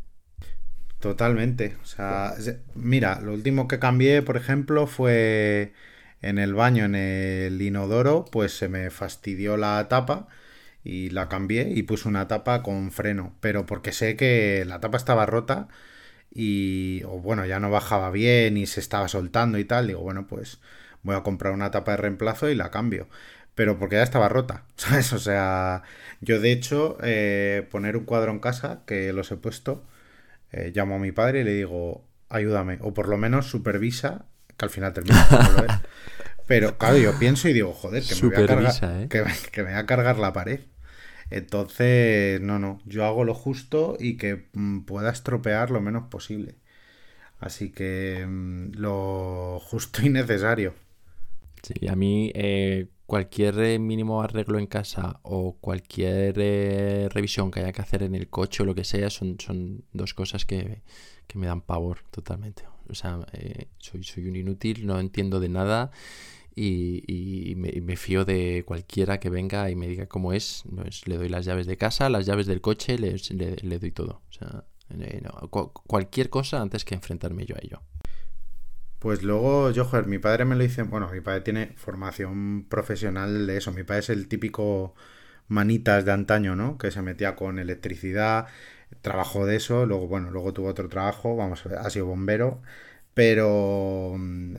Totalmente. 1.00 1.78
O 1.84 1.86
sea, 1.86 2.34
mira, 2.74 3.22
lo 3.22 3.34
último 3.34 3.68
que 3.68 3.78
cambié, 3.78 4.24
por 4.24 4.36
ejemplo, 4.36 4.88
fue 4.88 5.74
en 6.22 6.40
el 6.40 6.56
baño, 6.56 6.86
en 6.86 6.96
el 6.96 7.62
inodoro, 7.62 8.26
pues 8.26 8.58
se 8.58 8.68
me 8.68 8.90
fastidió 8.90 9.58
la 9.58 9.88
tapa 9.88 10.28
y 10.84 11.12
la 11.12 11.30
cambié 11.30 11.70
y 11.76 11.84
puse 11.84 12.08
una 12.08 12.28
tapa 12.28 12.64
con 12.64 12.92
freno. 12.92 13.36
Pero 13.40 13.68
porque 13.68 13.92
sé 13.92 14.16
que 14.16 14.64
la 14.66 14.80
tapa 14.80 14.98
estaba 14.98 15.28
rota 15.28 15.68
y, 16.36 17.02
o 17.06 17.22
bueno, 17.22 17.46
ya 17.46 17.62
no 17.62 17.72
bajaba 17.72 18.12
bien 18.12 18.58
y 18.58 18.68
se 18.68 18.82
estaba 18.82 19.08
soltando 19.08 19.58
y 19.58 19.64
tal. 19.64 19.88
Digo, 19.88 20.02
bueno, 20.02 20.28
pues 20.28 20.60
voy 21.02 21.16
a 21.16 21.24
comprar 21.24 21.54
una 21.54 21.72
tapa 21.72 21.92
de 21.92 21.98
reemplazo 21.98 22.50
y 22.50 22.56
la 22.56 22.70
cambio. 22.70 23.08
Pero 23.56 23.80
porque 23.80 23.96
ya 23.96 24.04
estaba 24.04 24.28
rota, 24.28 24.66
¿sabes? 24.76 25.14
O 25.14 25.20
sea, 25.20 25.84
yo 26.20 26.42
de 26.42 26.52
hecho, 26.52 26.98
eh, 27.02 27.66
poner 27.72 27.96
un 27.96 28.04
cuadro 28.04 28.32
en 28.32 28.40
casa, 28.40 28.82
que 28.86 29.14
los 29.14 29.32
he 29.32 29.38
puesto, 29.38 29.86
eh, 30.52 30.74
llamo 30.76 30.96
a 30.96 31.00
mi 31.00 31.14
padre 31.14 31.40
y 31.40 31.44
le 31.46 31.54
digo, 31.54 32.06
ayúdame, 32.28 32.80
o 32.82 32.94
por 32.94 33.08
lo 33.08 33.18
menos 33.18 33.48
supervisa, 33.48 34.26
que 34.58 34.66
al 34.66 34.72
final 34.72 34.92
termina 34.92 35.26
Pero 36.48 36.78
claro, 36.78 36.98
yo 36.98 37.18
pienso 37.18 37.48
y 37.48 37.54
digo, 37.54 37.74
joder, 37.74 38.04
que 38.04 38.16
me, 38.16 38.22
voy 38.28 38.44
a 38.44 38.46
cargar, 38.46 38.74
¿eh? 38.84 39.08
que, 39.10 39.24
que 39.52 39.64
me 39.64 39.72
voy 39.72 39.80
a 39.80 39.86
cargar 39.86 40.18
la 40.18 40.34
pared. 40.34 40.60
Entonces, 41.30 42.40
no, 42.42 42.60
no, 42.60 42.80
yo 42.86 43.06
hago 43.06 43.24
lo 43.24 43.34
justo 43.34 43.98
y 44.00 44.18
que 44.18 44.48
mm, 44.54 44.82
pueda 44.82 45.12
estropear 45.12 45.72
lo 45.72 45.82
menos 45.82 46.08
posible. 46.08 46.56
Así 47.40 47.72
que 47.72 48.26
mm, 48.28 48.74
lo 48.76 49.60
justo 49.62 50.02
y 50.04 50.10
necesario. 50.10 50.74
Sí, 51.64 51.88
a 51.88 51.96
mí 51.96 52.32
eh, 52.36 52.88
cualquier 53.08 53.60
eh, 53.60 53.80
mínimo 53.80 54.22
arreglo 54.22 54.60
en 54.60 54.68
casa 54.68 55.20
o 55.24 55.58
cualquier 55.60 56.36
eh, 56.38 57.10
revisión 57.12 57.50
que 57.50 57.60
haya 57.62 57.72
que 57.72 57.82
hacer 57.82 58.04
en 58.04 58.14
el 58.14 58.30
coche 58.30 58.62
o 58.62 58.66
lo 58.68 58.76
que 58.76 58.84
sea 58.84 59.10
son, 59.10 59.38
son 59.40 59.84
dos 59.92 60.14
cosas 60.14 60.46
que, 60.46 60.84
me 61.34 61.48
dan 61.48 61.62
pavor 61.62 62.00
totalmente. 62.12 62.64
O 62.88 62.94
sea, 62.94 63.20
soy, 63.80 64.04
soy 64.04 64.28
un 64.28 64.36
inútil, 64.36 64.86
no 64.86 65.00
entiendo 65.00 65.40
de 65.40 65.50
nada 65.50 65.92
y, 66.56 67.54
me, 67.58 67.98
fío 67.98 68.24
de 68.24 68.64
cualquiera 68.66 69.20
que 69.20 69.30
venga 69.30 69.70
y 69.70 69.76
me 69.76 69.88
diga 69.88 70.08
cómo 70.08 70.34
es. 70.34 70.64
Pues 70.74 71.08
le 71.08 71.18
doy 71.18 71.30
las 71.30 71.46
llaves 71.46 71.68
de 71.68 71.78
casa, 71.78 72.10
las 72.10 72.26
llaves 72.26 72.48
del 72.48 72.62
coche, 72.62 72.98
le, 72.98 73.18
le, 73.62 73.80
doy 73.80 73.92
todo. 73.92 74.22
O 74.30 74.32
sea, 74.32 74.64
cualquier 75.88 76.30
cosa 76.30 76.62
antes 76.62 76.86
que 76.86 76.96
enfrentarme 76.96 77.46
yo 77.46 77.56
a 77.56 77.60
ello. 77.62 77.82
Pues 79.00 79.22
luego, 79.22 79.70
yo, 79.72 79.86
joder, 79.86 80.08
mi 80.08 80.18
padre 80.18 80.46
me 80.46 80.56
lo 80.56 80.64
dice, 80.64 80.84
bueno, 80.84 81.10
mi 81.12 81.22
padre 81.22 81.42
tiene 81.42 81.74
formación 81.76 82.66
profesional 82.70 83.46
de 83.46 83.58
eso, 83.58 83.72
mi 83.72 83.84
padre 83.84 84.00
es 84.00 84.10
el 84.10 84.28
típico 84.28 84.96
manitas 85.48 86.06
de 86.06 86.12
antaño, 86.12 86.56
¿no? 86.56 86.78
Que 86.78 86.90
se 86.90 87.02
metía 87.02 87.36
con 87.36 87.60
electricidad, 87.60 88.48
trabajó 89.02 89.46
de 89.46 89.58
eso, 89.58 89.86
luego, 89.86 90.08
bueno, 90.08 90.32
luego 90.32 90.54
tuvo 90.54 90.70
otro 90.70 90.90
trabajo, 90.90 91.36
vamos, 91.36 91.66
ha 91.66 91.90
sido 91.90 92.08
bombero, 92.08 92.62
pero, 93.16 94.16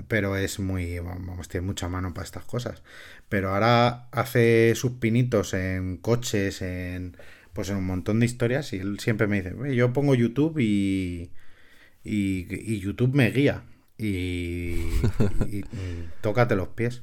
pero 0.09 0.37
es 0.37 0.59
muy, 0.59 0.99
vamos, 0.99 1.49
tiene 1.49 1.67
mucha 1.67 1.89
mano 1.89 2.13
para 2.15 2.25
estas 2.25 2.45
cosas. 2.45 2.83
Pero 3.29 3.51
ahora 3.55 4.09
hace 4.11 4.75
sus 4.75 4.93
pinitos 4.93 5.55
en 5.55 5.99
coches, 5.99 6.63
en, 6.63 7.17
pues 7.53 7.71
en 7.71 7.77
un 7.77 7.87
montón 7.87 8.21
de 8.21 8.27
historias 8.27 8.73
y 8.73 8.79
él 8.79 8.99
siempre 8.99 9.29
me 9.29 9.43
dice, 9.43 9.77
yo 9.77 9.93
pongo 9.93 10.15
YouTube 10.17 10.59
y, 10.59 11.31
y 12.03 12.81
YouTube 12.81 13.15
me 13.15 13.31
guía 13.31 13.65
y, 13.99 14.91
tócate 16.21 16.57
los 16.57 16.69
pies. 16.69 17.03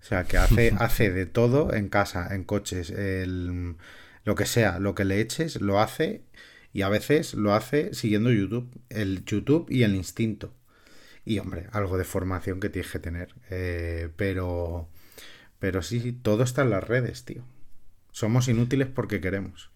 O 0.00 0.04
sea, 0.04 0.24
que 0.24 0.36
hace, 0.36 0.72
hace 0.78 1.10
de 1.10 1.26
todo 1.26 1.74
en 1.74 1.88
casa, 1.88 2.34
en 2.34 2.44
coches, 2.44 2.90
el, 2.90 3.76
lo 4.24 4.34
que 4.34 4.46
sea, 4.46 4.78
lo 4.78 4.94
que 4.94 5.04
le 5.04 5.20
eches, 5.20 5.60
lo 5.60 5.80
hace 5.80 6.22
y 6.72 6.82
a 6.82 6.88
veces 6.88 7.34
lo 7.34 7.54
hace 7.54 7.94
siguiendo 7.94 8.30
YouTube, 8.30 8.70
el 8.90 9.24
YouTube 9.24 9.66
y 9.70 9.82
el 9.82 9.94
instinto. 9.94 10.52
Y 11.26 11.38
hombre, 11.40 11.66
algo 11.72 11.98
de 11.98 12.04
formación 12.04 12.58
que 12.60 12.70
tienes 12.70 12.90
que 12.90 12.98
tener. 12.98 13.34
Eh, 13.50 14.08
pero, 14.16 14.88
pero 15.58 15.82
sí, 15.82 16.12
todo 16.12 16.42
está 16.42 16.62
en 16.62 16.70
las 16.70 16.84
redes, 16.84 17.26
tío. 17.26 17.44
Somos 18.12 18.48
inútiles 18.48 18.88
porque 18.88 19.20
queremos. 19.20 19.70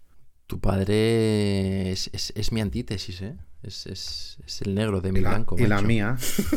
Tu 0.47 0.61
padre 0.61 1.91
es, 1.93 2.09
es 2.13 2.53
mi 2.53 2.63
antítesis, 2.63 3.21
¿eh? 3.21 3.37
Es, 3.63 3.87
es, 3.87 4.39
es 4.47 4.63
el 4.63 4.75
negro 4.75 5.01
de 5.01 5.13
mi 5.13 5.21
blanco. 5.21 5.57
Y 5.59 5.67
la 5.67 5.83
mía. 5.83 6.17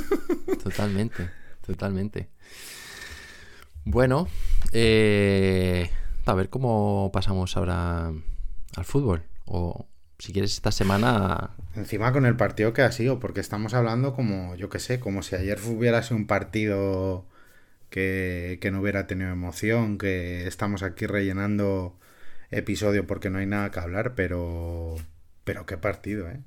Totalmente, 0.63 1.29
totalmente. 1.65 2.29
Bueno, 3.83 4.29
eh, 4.71 5.89
a 6.25 6.33
ver 6.33 6.49
cómo 6.49 7.09
pasamos 7.11 7.57
ahora 7.57 8.13
al 8.75 8.85
fútbol. 8.85 9.23
O 9.43 9.89
si 10.23 10.31
quieres 10.31 10.53
esta 10.53 10.71
semana... 10.71 11.49
Encima 11.75 12.13
con 12.13 12.25
el 12.25 12.37
partido 12.37 12.71
que 12.71 12.81
ha 12.81 12.93
sido, 12.93 13.19
porque 13.19 13.41
estamos 13.41 13.73
hablando 13.73 14.13
como, 14.13 14.55
yo 14.55 14.69
qué 14.69 14.79
sé, 14.79 14.97
como 15.01 15.21
si 15.21 15.35
ayer 15.35 15.59
hubiera 15.65 16.01
sido 16.01 16.15
un 16.15 16.27
partido 16.27 17.25
que, 17.89 18.57
que 18.61 18.71
no 18.71 18.79
hubiera 18.79 19.05
tenido 19.05 19.31
emoción, 19.31 19.97
que 19.97 20.47
estamos 20.47 20.81
aquí 20.81 21.07
rellenando 21.07 21.99
episodio 22.51 23.05
porque 23.05 23.29
no 23.29 23.39
hay 23.39 23.47
nada 23.47 23.69
que 23.71 23.81
hablar, 23.81 24.15
pero... 24.15 24.95
Pero 25.43 25.65
qué 25.65 25.77
partido, 25.77 26.29
¿eh? 26.29 26.39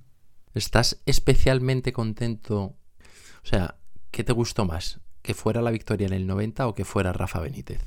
¿Estás 0.54 1.02
especialmente 1.04 1.92
contento? 1.92 2.62
O 2.62 3.46
sea, 3.46 3.76
¿qué 4.10 4.24
te 4.24 4.32
gustó 4.32 4.64
más? 4.64 5.00
¿Que 5.20 5.34
fuera 5.34 5.60
la 5.60 5.70
victoria 5.70 6.06
en 6.06 6.14
el 6.14 6.26
90 6.26 6.66
o 6.66 6.74
que 6.74 6.86
fuera 6.86 7.12
Rafa 7.12 7.40
Benítez? 7.40 7.82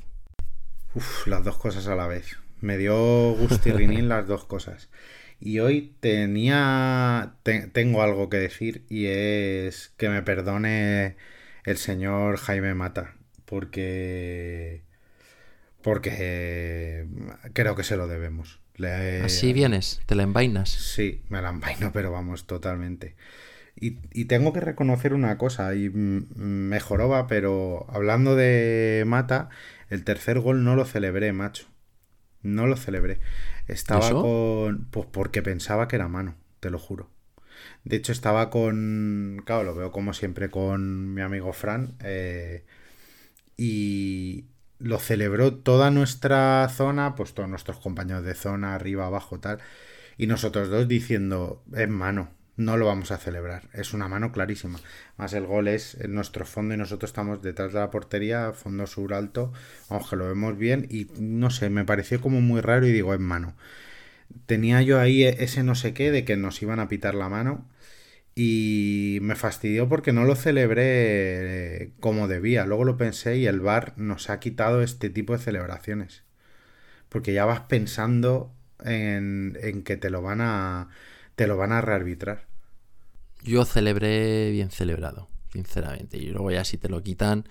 Uf, 0.94 1.26
las 1.26 1.42
dos 1.42 1.58
cosas 1.58 1.88
a 1.88 1.96
la 1.96 2.06
vez. 2.06 2.36
Me 2.60 2.78
dio 2.78 3.32
gustirrinín 3.32 4.08
las 4.08 4.28
dos 4.28 4.44
cosas. 4.44 4.88
Y 5.40 5.60
hoy 5.60 5.94
tenía. 6.00 7.34
tengo 7.72 8.02
algo 8.02 8.28
que 8.28 8.36
decir 8.36 8.84
y 8.88 9.06
es 9.06 9.92
que 9.96 10.08
me 10.08 10.22
perdone 10.22 11.16
el 11.64 11.76
señor 11.78 12.36
Jaime 12.36 12.74
Mata. 12.74 13.14
Porque. 13.46 14.82
Porque 15.82 17.06
creo 17.54 17.74
que 17.74 17.84
se 17.84 17.96
lo 17.96 18.06
debemos. 18.06 18.60
Así 19.24 19.52
vienes, 19.52 20.00
te 20.06 20.14
la 20.14 20.22
envainas. 20.22 20.70
Sí, 20.70 21.22
me 21.28 21.42
la 21.42 21.50
envaino, 21.50 21.90
pero 21.92 22.10
vamos, 22.10 22.46
totalmente. 22.46 23.16
Y, 23.76 24.24
tengo 24.26 24.52
que 24.52 24.60
reconocer 24.60 25.14
una 25.14 25.38
cosa, 25.38 25.74
y 25.74 25.88
mejoró, 25.88 27.26
pero 27.28 27.86
hablando 27.88 28.36
de 28.36 29.04
Mata, 29.06 29.48
el 29.88 30.04
tercer 30.04 30.38
gol 30.38 30.64
no 30.64 30.76
lo 30.76 30.84
celebré, 30.84 31.32
macho. 31.32 31.66
No 32.42 32.66
lo 32.66 32.76
celebré. 32.76 33.20
Estaba 33.68 34.10
con. 34.10 34.86
Pues 34.90 35.06
porque 35.10 35.42
pensaba 35.42 35.88
que 35.88 35.96
era 35.96 36.08
mano, 36.08 36.34
te 36.60 36.70
lo 36.70 36.78
juro. 36.78 37.08
De 37.84 37.96
hecho, 37.96 38.12
estaba 38.12 38.50
con. 38.50 39.42
Claro, 39.44 39.64
lo 39.64 39.74
veo 39.74 39.92
como 39.92 40.12
siempre 40.12 40.50
con 40.50 41.14
mi 41.14 41.20
amigo 41.20 41.52
Fran. 41.52 41.96
Eh, 42.00 42.64
y, 43.56 44.46
lo 44.80 44.98
celebró 44.98 45.54
toda 45.54 45.90
nuestra 45.90 46.68
zona, 46.70 47.14
pues 47.14 47.34
todos 47.34 47.48
nuestros 47.48 47.78
compañeros 47.78 48.24
de 48.24 48.34
zona, 48.34 48.74
arriba, 48.74 49.06
abajo, 49.06 49.38
tal, 49.38 49.60
y 50.16 50.26
nosotros 50.26 50.70
dos 50.70 50.88
diciendo, 50.88 51.62
es 51.74 51.88
mano, 51.88 52.30
no 52.60 52.76
lo 52.76 52.86
vamos 52.86 53.10
a 53.10 53.16
celebrar, 53.16 53.68
es 53.72 53.94
una 53.94 54.06
mano 54.06 54.32
clarísima. 54.32 54.78
Más 55.16 55.32
el 55.32 55.46
gol 55.46 55.66
es 55.66 55.94
en 56.00 56.14
nuestro 56.14 56.44
fondo 56.44 56.74
y 56.74 56.76
nosotros 56.76 57.10
estamos 57.10 57.40
detrás 57.40 57.72
de 57.72 57.80
la 57.80 57.90
portería, 57.90 58.52
fondo 58.52 58.86
sur 58.86 59.14
alto, 59.14 59.52
vamos 59.88 60.10
que 60.10 60.16
lo 60.16 60.28
vemos 60.28 60.58
bien 60.58 60.86
y 60.90 61.06
no 61.18 61.50
sé, 61.50 61.70
me 61.70 61.86
pareció 61.86 62.20
como 62.20 62.42
muy 62.42 62.60
raro 62.60 62.86
y 62.86 62.92
digo, 62.92 63.14
es 63.14 63.20
mano. 63.20 63.56
Tenía 64.46 64.82
yo 64.82 65.00
ahí 65.00 65.24
ese 65.24 65.62
no 65.64 65.74
sé 65.74 65.94
qué 65.94 66.10
de 66.10 66.24
que 66.24 66.36
nos 66.36 66.62
iban 66.62 66.80
a 66.80 66.88
pitar 66.88 67.14
la 67.14 67.28
mano 67.30 67.66
y 68.34 69.18
me 69.22 69.36
fastidió 69.36 69.88
porque 69.88 70.12
no 70.12 70.24
lo 70.24 70.36
celebré 70.36 71.92
como 72.00 72.28
debía. 72.28 72.66
Luego 72.66 72.84
lo 72.84 72.96
pensé 72.96 73.38
y 73.38 73.46
el 73.46 73.60
bar 73.60 73.94
nos 73.96 74.30
ha 74.30 74.40
quitado 74.40 74.82
este 74.82 75.10
tipo 75.10 75.32
de 75.34 75.42
celebraciones. 75.42 76.24
Porque 77.08 77.32
ya 77.32 77.44
vas 77.44 77.60
pensando 77.60 78.52
en, 78.84 79.58
en 79.62 79.82
que 79.82 79.96
te 79.96 80.10
lo 80.10 80.22
van 80.22 80.40
a 80.42 80.88
te 81.36 81.46
lo 81.46 81.56
van 81.56 81.72
a 81.72 81.80
rearbitrar. 81.80 82.49
Yo 83.42 83.64
celebré 83.64 84.50
bien 84.50 84.70
celebrado, 84.70 85.28
sinceramente. 85.52 86.18
Y 86.18 86.26
luego 86.26 86.50
ya 86.50 86.64
si 86.64 86.78
te 86.78 86.88
lo 86.88 87.02
quitan, 87.02 87.44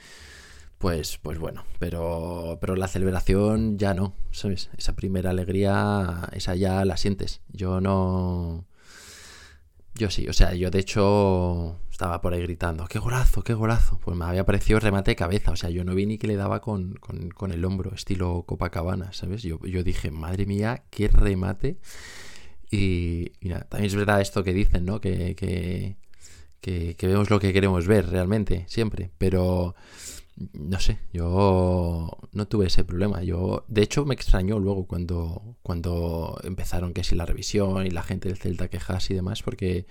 pues, 0.80 1.18
pues 1.18 1.38
bueno, 1.40 1.66
pero, 1.78 2.58
pero 2.62 2.76
la 2.76 2.88
celebración 2.88 3.78
ya 3.78 3.94
no, 3.94 4.16
¿sabes? 4.32 4.70
Esa 4.78 4.96
primera 4.96 5.32
alegría, 5.32 6.30
esa 6.32 6.56
ya 6.56 6.86
la 6.86 6.98
sientes. 6.98 7.42
Yo 7.50 7.82
no... 7.82 8.66
Yo 9.96 10.10
sí, 10.10 10.28
o 10.30 10.34
sea, 10.34 10.54
yo 10.54 10.72
de 10.72 10.80
hecho 10.80 11.78
estaba 11.92 12.22
por 12.22 12.34
ahí 12.34 12.42
gritando, 12.42 12.88
qué 12.88 12.98
golazo, 13.00 13.44
qué 13.44 13.54
golazo. 13.54 14.00
Pues 14.00 14.16
me 14.16 14.24
había 14.24 14.46
parecido 14.46 14.80
remate 14.80 15.12
de 15.12 15.16
cabeza, 15.18 15.52
o 15.52 15.58
sea, 15.58 15.70
yo 15.70 15.84
no 15.84 15.94
vi 15.94 16.06
ni 16.06 16.18
que 16.18 16.28
le 16.28 16.38
daba 16.38 16.62
con, 16.62 16.94
con, 16.94 17.52
el 17.52 17.66
hombro, 17.66 17.94
estilo 17.94 18.44
Copacabana, 18.48 19.12
¿sabes? 19.12 19.44
Yo, 19.44 19.60
yo 19.66 19.84
dije, 19.84 20.12
madre 20.12 20.46
mía, 20.46 20.86
qué 20.92 21.10
remate. 21.10 21.78
Y, 22.72 23.32
nada, 23.42 23.66
también 23.66 23.88
es 23.88 23.96
verdad 23.96 24.22
esto 24.22 24.44
que 24.44 24.54
dicen, 24.54 24.86
¿no? 24.86 25.02
Que, 25.02 25.36
que, 25.36 25.98
que, 26.62 26.96
que 26.96 27.08
vemos 27.08 27.30
lo 27.30 27.40
que 27.40 27.54
queremos 27.54 27.88
ver 27.88 28.08
realmente, 28.10 28.66
siempre, 28.68 29.12
pero 29.18 29.76
no 30.54 30.80
sé, 30.80 31.00
yo 31.12 32.10
no 32.32 32.48
tuve 32.48 32.68
ese 32.68 32.84
problema. 32.86 33.24
Yo, 33.24 33.66
de 33.68 33.82
hecho, 33.82 34.06
me 34.06 34.14
extrañó 34.14 34.60
luego 34.60 34.86
cuando, 34.88 35.58
cuando 35.62 36.40
empezaron 36.44 36.94
que 36.94 37.04
si 37.04 37.16
la 37.16 37.26
revisión 37.26 37.86
y 37.86 37.90
la 37.90 38.04
gente 38.04 38.30
del 38.30 38.38
Celta 38.38 38.70
quejas 38.70 39.10
y 39.10 39.16
demás, 39.16 39.44
porque 39.44 39.86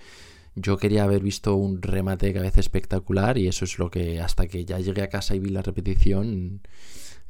yo 0.55 0.77
quería 0.77 1.03
haber 1.03 1.21
visto 1.21 1.55
un 1.55 1.81
remate 1.81 2.27
de 2.27 2.33
cabeza 2.33 2.59
espectacular 2.59 3.37
y 3.37 3.47
eso 3.47 3.65
es 3.65 3.77
lo 3.77 3.91
que 3.91 4.21
hasta 4.21 4.47
que 4.47 4.65
ya 4.65 4.79
llegué 4.79 5.03
a 5.03 5.09
casa 5.09 5.35
y 5.35 5.39
vi 5.39 5.49
la 5.49 5.61
repetición 5.61 6.61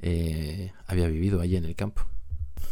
eh, 0.01 0.71
había 0.87 1.07
vivido 1.07 1.41
allí 1.41 1.57
en 1.57 1.65
el 1.65 1.75
campo. 1.75 2.03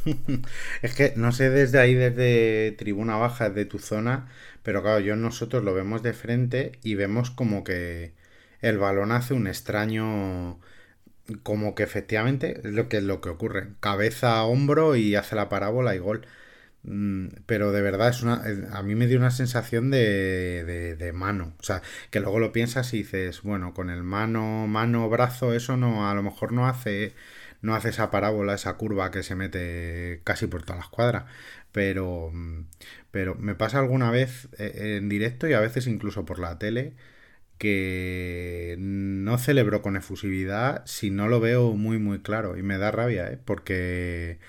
es 0.81 0.95
que 0.95 1.13
no 1.15 1.31
sé 1.31 1.49
desde 1.49 1.79
ahí, 1.79 1.93
desde 1.93 2.73
tribuna 2.77 3.17
baja, 3.17 3.49
de 3.49 3.65
tu 3.65 3.79
zona, 3.79 4.29
pero 4.63 4.81
claro, 4.81 4.99
yo 4.99 5.15
nosotros 5.15 5.63
lo 5.63 5.73
vemos 5.73 6.03
de 6.03 6.13
frente 6.13 6.73
y 6.83 6.95
vemos 6.95 7.31
como 7.31 7.63
que 7.63 8.13
el 8.61 8.77
balón 8.77 9.11
hace 9.11 9.33
un 9.33 9.47
extraño 9.47 10.59
como 11.43 11.75
que 11.75 11.83
efectivamente 11.83 12.61
es 12.63 12.73
lo 12.73 12.89
que 12.89 12.97
es 12.97 13.03
lo 13.03 13.21
que 13.21 13.29
ocurre. 13.29 13.69
Cabeza 13.79 14.43
hombro 14.43 14.95
y 14.95 15.15
hace 15.15 15.35
la 15.35 15.49
parábola 15.49 15.95
y 15.95 15.99
gol. 15.99 16.25
Mm, 16.83 17.27
pero 17.45 17.71
de 17.71 17.81
verdad 17.81 18.09
es 18.09 18.21
una 18.23 18.43
a 18.71 18.83
mí 18.83 18.95
me 18.95 19.07
dio 19.07 19.17
una 19.17 19.31
sensación 19.31 19.91
de, 19.91 20.95
de, 20.97 21.13
mano. 21.13 21.53
O 21.59 21.63
sea 21.63 21.81
que 22.11 22.19
luego 22.19 22.39
lo 22.39 22.51
piensas 22.53 22.93
y 22.93 22.99
dices 22.99 23.41
bueno 23.41 23.73
con 23.73 23.89
el 23.89 24.03
mano 24.03 24.67
mano 24.67 25.09
brazo 25.09 25.53
eso 25.53 25.75
no 25.77 26.09
a 26.09 26.13
lo 26.15 26.23
mejor 26.23 26.51
no 26.53 26.67
hace 26.67 27.13
no 27.61 27.75
hace 27.75 27.89
esa 27.89 28.11
parábola 28.11 28.53
esa 28.55 28.77
curva 28.77 29.11
que 29.11 29.23
se 29.23 29.35
mete 29.35 30.21
casi 30.23 30.47
por 30.47 30.63
toda 30.63 30.77
la 30.77 30.83
escuadra 30.83 31.27
pero 31.71 32.31
pero 33.11 33.35
me 33.35 33.55
pasa 33.55 33.79
alguna 33.79 34.11
vez 34.11 34.49
eh, 34.57 34.97
en 34.97 35.09
directo 35.09 35.47
y 35.47 35.53
a 35.53 35.59
veces 35.59 35.87
incluso 35.87 36.25
por 36.25 36.39
la 36.39 36.57
tele 36.59 36.95
que 37.57 38.75
no 38.79 39.37
celebro 39.37 39.81
con 39.81 39.95
efusividad 39.97 40.83
si 40.85 41.09
no 41.09 41.27
lo 41.27 41.39
veo 41.39 41.73
muy 41.73 41.97
muy 41.99 42.19
claro 42.19 42.57
y 42.57 42.63
me 42.63 42.77
da 42.77 42.91
rabia, 42.91 43.31
¿eh? 43.31 43.39
porque 43.43 44.39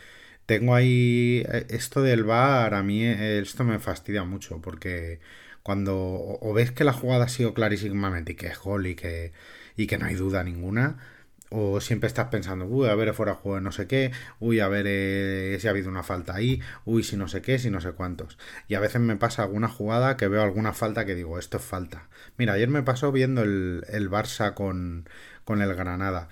tengo 0.46 0.74
ahí 0.74 1.44
eh, 1.52 1.66
esto 1.70 2.02
del 2.02 2.24
bar 2.24 2.74
a 2.74 2.82
mí 2.82 3.04
eh, 3.04 3.40
esto 3.40 3.64
me 3.64 3.78
fastidia 3.78 4.24
mucho 4.24 4.60
porque 4.60 5.20
cuando 5.62 5.96
o 5.96 6.52
ves 6.54 6.72
que 6.72 6.84
la 6.84 6.92
jugada 6.92 7.26
ha 7.26 7.28
sido 7.28 7.54
clarísimamente 7.54 8.32
y 8.32 8.36
que 8.36 8.48
es 8.48 8.58
gol 8.58 8.86
y 8.86 8.94
que 8.94 9.32
y 9.76 9.86
que 9.86 9.98
no 9.98 10.06
hay 10.06 10.14
duda 10.14 10.44
ninguna 10.44 10.98
o 11.50 11.80
siempre 11.80 12.06
estás 12.06 12.28
pensando, 12.28 12.66
uy, 12.66 12.88
a 12.88 12.94
ver, 12.94 13.14
fuera 13.14 13.34
juego 13.34 13.60
no 13.60 13.72
sé 13.72 13.86
qué, 13.86 14.12
uy, 14.40 14.60
a 14.60 14.68
ver 14.68 14.86
eh, 14.88 15.56
si 15.60 15.66
ha 15.66 15.70
habido 15.70 15.88
una 15.88 16.02
falta 16.02 16.34
ahí, 16.34 16.60
uy, 16.84 17.02
si 17.02 17.16
no 17.16 17.28
sé 17.28 17.42
qué, 17.42 17.58
si 17.58 17.70
no 17.70 17.80
sé 17.80 17.92
cuántos. 17.92 18.38
Y 18.68 18.74
a 18.74 18.80
veces 18.80 19.00
me 19.00 19.16
pasa 19.16 19.42
alguna 19.42 19.68
jugada 19.68 20.16
que 20.16 20.28
veo 20.28 20.42
alguna 20.42 20.72
falta 20.72 21.04
que 21.04 21.14
digo, 21.14 21.38
esto 21.38 21.56
es 21.58 21.62
falta. 21.62 22.08
Mira, 22.36 22.54
ayer 22.54 22.68
me 22.68 22.82
pasó 22.82 23.12
viendo 23.12 23.42
el, 23.42 23.84
el 23.88 24.10
Barça 24.10 24.54
con, 24.54 25.08
con 25.44 25.62
el 25.62 25.74
Granada. 25.74 26.28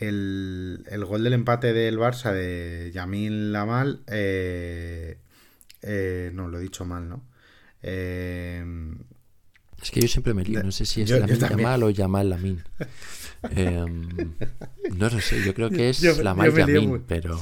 El, 0.00 0.84
el, 0.90 1.04
gol 1.04 1.22
del 1.22 1.34
empate 1.34 1.72
del 1.72 1.98
Barça 1.98 2.32
de 2.32 2.90
Yamil 2.92 3.52
Lamal, 3.52 4.02
eh, 4.08 5.18
eh, 5.82 6.30
no, 6.34 6.48
lo 6.48 6.58
he 6.58 6.62
dicho 6.62 6.84
mal, 6.84 7.08
¿no? 7.08 7.22
Eh, 7.82 8.64
es 9.84 9.90
que 9.90 10.00
yo 10.00 10.08
siempre 10.08 10.32
me 10.32 10.42
lío, 10.42 10.62
no 10.62 10.72
sé 10.72 10.86
si 10.86 11.02
es 11.02 11.10
Lamin 11.10 11.38
Yamal 11.38 11.82
o 11.82 11.90
Yamal 11.90 12.30
Lamin. 12.30 12.62
Em, 13.50 14.08
no 14.96 15.10
lo 15.10 15.20
sé, 15.20 15.44
yo 15.44 15.52
creo 15.52 15.68
que 15.68 15.90
es 15.90 16.02
la 16.16 16.22
Lamal 16.22 16.54
Yamin, 16.54 17.04
pero... 17.06 17.38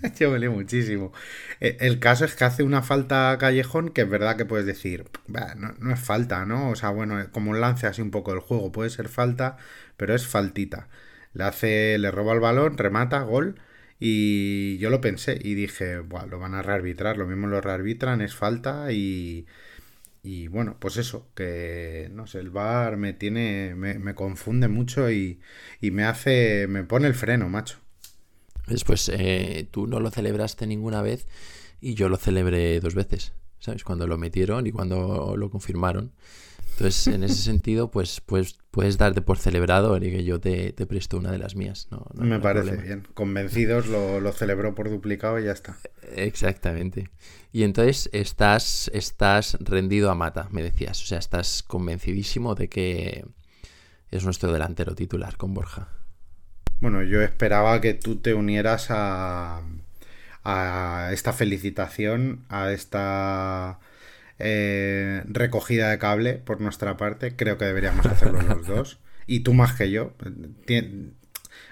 Yo 0.20 0.30
me 0.30 0.38
lío 0.38 0.52
muchísimo. 0.52 1.12
E, 1.58 1.78
el 1.80 1.98
caso 1.98 2.26
es 2.26 2.36
que 2.36 2.44
hace 2.44 2.62
una 2.62 2.82
falta 2.82 3.36
Callejón 3.40 3.88
que 3.88 4.02
es 4.02 4.08
verdad 4.08 4.36
que 4.36 4.44
puedes 4.44 4.66
decir, 4.66 5.06
no, 5.26 5.74
no, 5.80 5.92
es 5.92 5.98
falta, 5.98 6.44
¿no? 6.44 6.70
O 6.70 6.76
sea, 6.76 6.90
bueno, 6.90 7.16
como 7.32 7.50
un 7.50 7.60
lance 7.60 7.86
así 7.86 8.02
un 8.02 8.10
poco 8.10 8.30
del 8.30 8.40
juego, 8.40 8.70
puede 8.70 8.90
ser 8.90 9.08
falta, 9.08 9.56
pero 9.96 10.14
es 10.14 10.26
faltita. 10.26 10.88
Le 11.32 11.44
hace, 11.44 11.98
le 11.98 12.10
roba 12.10 12.34
el 12.34 12.40
balón, 12.40 12.78
remata, 12.78 13.22
gol. 13.22 13.58
Y 13.98 14.78
yo 14.78 14.90
lo 14.90 15.00
pensé 15.00 15.38
y 15.42 15.54
dije, 15.54 15.98
bueno, 16.00 16.26
lo 16.26 16.38
van 16.38 16.54
a 16.54 16.62
rearbitrar, 16.62 17.16
lo 17.16 17.26
mismo 17.26 17.46
lo 17.48 17.60
rearbitran, 17.62 18.20
es 18.20 18.34
falta 18.34 18.92
y, 18.92 19.46
y 20.26 20.48
bueno, 20.48 20.76
pues 20.80 20.96
eso, 20.96 21.28
que 21.36 22.10
no 22.12 22.26
sé, 22.26 22.40
el 22.40 22.50
bar 22.50 22.96
me 22.96 23.12
tiene, 23.12 23.76
me, 23.76 24.14
confunde 24.16 24.66
mucho 24.66 25.08
y, 25.08 25.38
me 25.80 26.02
hace, 26.02 26.66
me 26.68 26.82
pone 26.82 27.06
el 27.06 27.14
freno, 27.14 27.48
macho. 27.48 27.78
Después, 28.66 29.08
eh, 29.14 29.68
tú 29.70 29.86
no 29.86 30.00
lo 30.00 30.10
celebraste 30.10 30.66
ninguna 30.66 31.00
vez 31.00 31.28
y 31.80 31.94
yo 31.94 32.08
lo 32.08 32.16
celebré 32.16 32.80
dos 32.80 32.96
veces, 32.96 33.34
¿sabes? 33.60 33.84
Cuando 33.84 34.08
lo 34.08 34.18
metieron 34.18 34.66
y 34.66 34.72
cuando 34.72 35.36
lo 35.36 35.48
confirmaron. 35.48 36.10
Entonces, 36.76 37.06
en 37.06 37.24
ese 37.24 37.36
sentido, 37.36 37.90
pues, 37.90 38.20
pues 38.20 38.58
puedes 38.70 38.98
darte 38.98 39.22
por 39.22 39.38
celebrado 39.38 39.96
y 39.96 40.00
que 40.10 40.24
yo 40.24 40.40
te, 40.40 40.74
presto 40.86 41.16
una 41.16 41.30
de 41.30 41.38
las 41.38 41.56
mías. 41.56 41.88
No, 41.90 42.06
Me 42.12 42.38
parece 42.38 42.76
bien. 42.76 43.08
Convencidos 43.14 43.86
lo, 43.86 44.20
lo 44.20 44.30
celebró 44.32 44.74
por 44.74 44.90
duplicado 44.90 45.40
y 45.40 45.44
ya 45.44 45.52
está. 45.52 45.78
Exactamente. 46.14 47.08
Y 47.50 47.62
entonces 47.62 48.10
estás, 48.12 48.90
estás 48.92 49.56
rendido 49.60 50.10
a 50.10 50.14
mata, 50.14 50.48
me 50.50 50.62
decías. 50.62 51.02
O 51.02 51.06
sea, 51.06 51.18
estás 51.18 51.62
convencidísimo 51.62 52.54
de 52.54 52.68
que 52.68 53.24
es 54.10 54.24
nuestro 54.26 54.52
delantero 54.52 54.94
titular 54.94 55.38
con 55.38 55.54
Borja. 55.54 55.88
Bueno, 56.80 57.02
yo 57.02 57.22
esperaba 57.22 57.80
que 57.80 57.94
tú 57.94 58.16
te 58.16 58.34
unieras 58.34 58.88
a, 58.90 59.62
a 60.44 61.08
esta 61.10 61.32
felicitación, 61.32 62.44
a 62.50 62.70
esta 62.70 63.80
eh, 64.38 65.22
recogida 65.26 65.90
de 65.90 65.98
cable 65.98 66.34
por 66.34 66.60
nuestra 66.60 66.96
parte. 66.96 67.36
Creo 67.36 67.58
que 67.58 67.64
deberíamos 67.64 68.06
hacerlo 68.06 68.42
los 68.42 68.66
dos. 68.66 68.98
Y 69.26 69.40
tú 69.40 69.54
más 69.54 69.72
que 69.74 69.90
yo. 69.90 70.12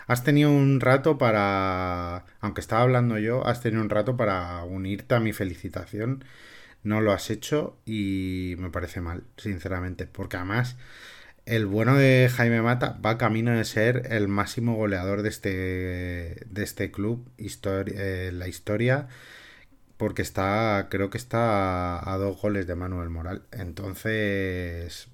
has 0.06 0.24
tenido 0.24 0.50
un 0.50 0.80
rato 0.80 1.18
para, 1.18 2.24
aunque 2.40 2.60
estaba 2.60 2.82
hablando 2.82 3.18
yo, 3.18 3.46
has 3.46 3.60
tenido 3.60 3.82
un 3.82 3.90
rato 3.90 4.16
para 4.16 4.62
unirte 4.64 5.14
a 5.14 5.20
mi 5.20 5.32
felicitación. 5.32 6.24
No 6.82 7.00
lo 7.00 7.12
has 7.12 7.30
hecho 7.30 7.78
y 7.86 8.56
me 8.58 8.70
parece 8.70 9.00
mal, 9.00 9.24
sinceramente. 9.36 10.06
Porque 10.06 10.36
además 10.36 10.76
el 11.46 11.66
bueno 11.66 11.96
de 11.96 12.30
Jaime 12.34 12.62
Mata 12.62 12.98
va 13.04 13.18
camino 13.18 13.52
de 13.52 13.64
ser 13.64 14.08
el 14.10 14.28
máximo 14.28 14.76
goleador 14.76 15.22
de 15.22 15.28
este, 15.28 15.48
de 15.50 16.62
este 16.62 16.90
club, 16.90 17.28
eh, 17.38 18.30
la 18.32 18.48
historia 18.48 19.08
porque 20.04 20.20
está, 20.20 20.88
creo 20.90 21.08
que 21.08 21.16
está 21.16 22.12
a, 22.12 22.18
dos 22.18 22.38
goles 22.38 22.66
de 22.66 22.74
Manuel 22.74 23.08
Moral. 23.08 23.44
Entonces... 23.52 25.08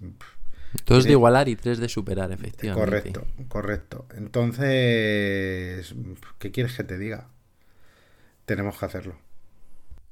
Dos 0.84 1.04
de 1.04 1.12
igualar 1.12 1.48
y 1.48 1.54
tres 1.54 1.78
de 1.78 1.88
superar, 1.88 2.32
efectivamente. 2.32 3.12
Correcto, 3.12 3.26
correcto. 3.46 4.06
Entonces, 4.16 5.94
¿qué 6.40 6.50
quieres 6.50 6.76
que 6.76 6.82
te 6.82 6.98
diga? 6.98 7.28
Tenemos 8.46 8.80
que 8.80 8.86
hacerlo. 8.86 9.14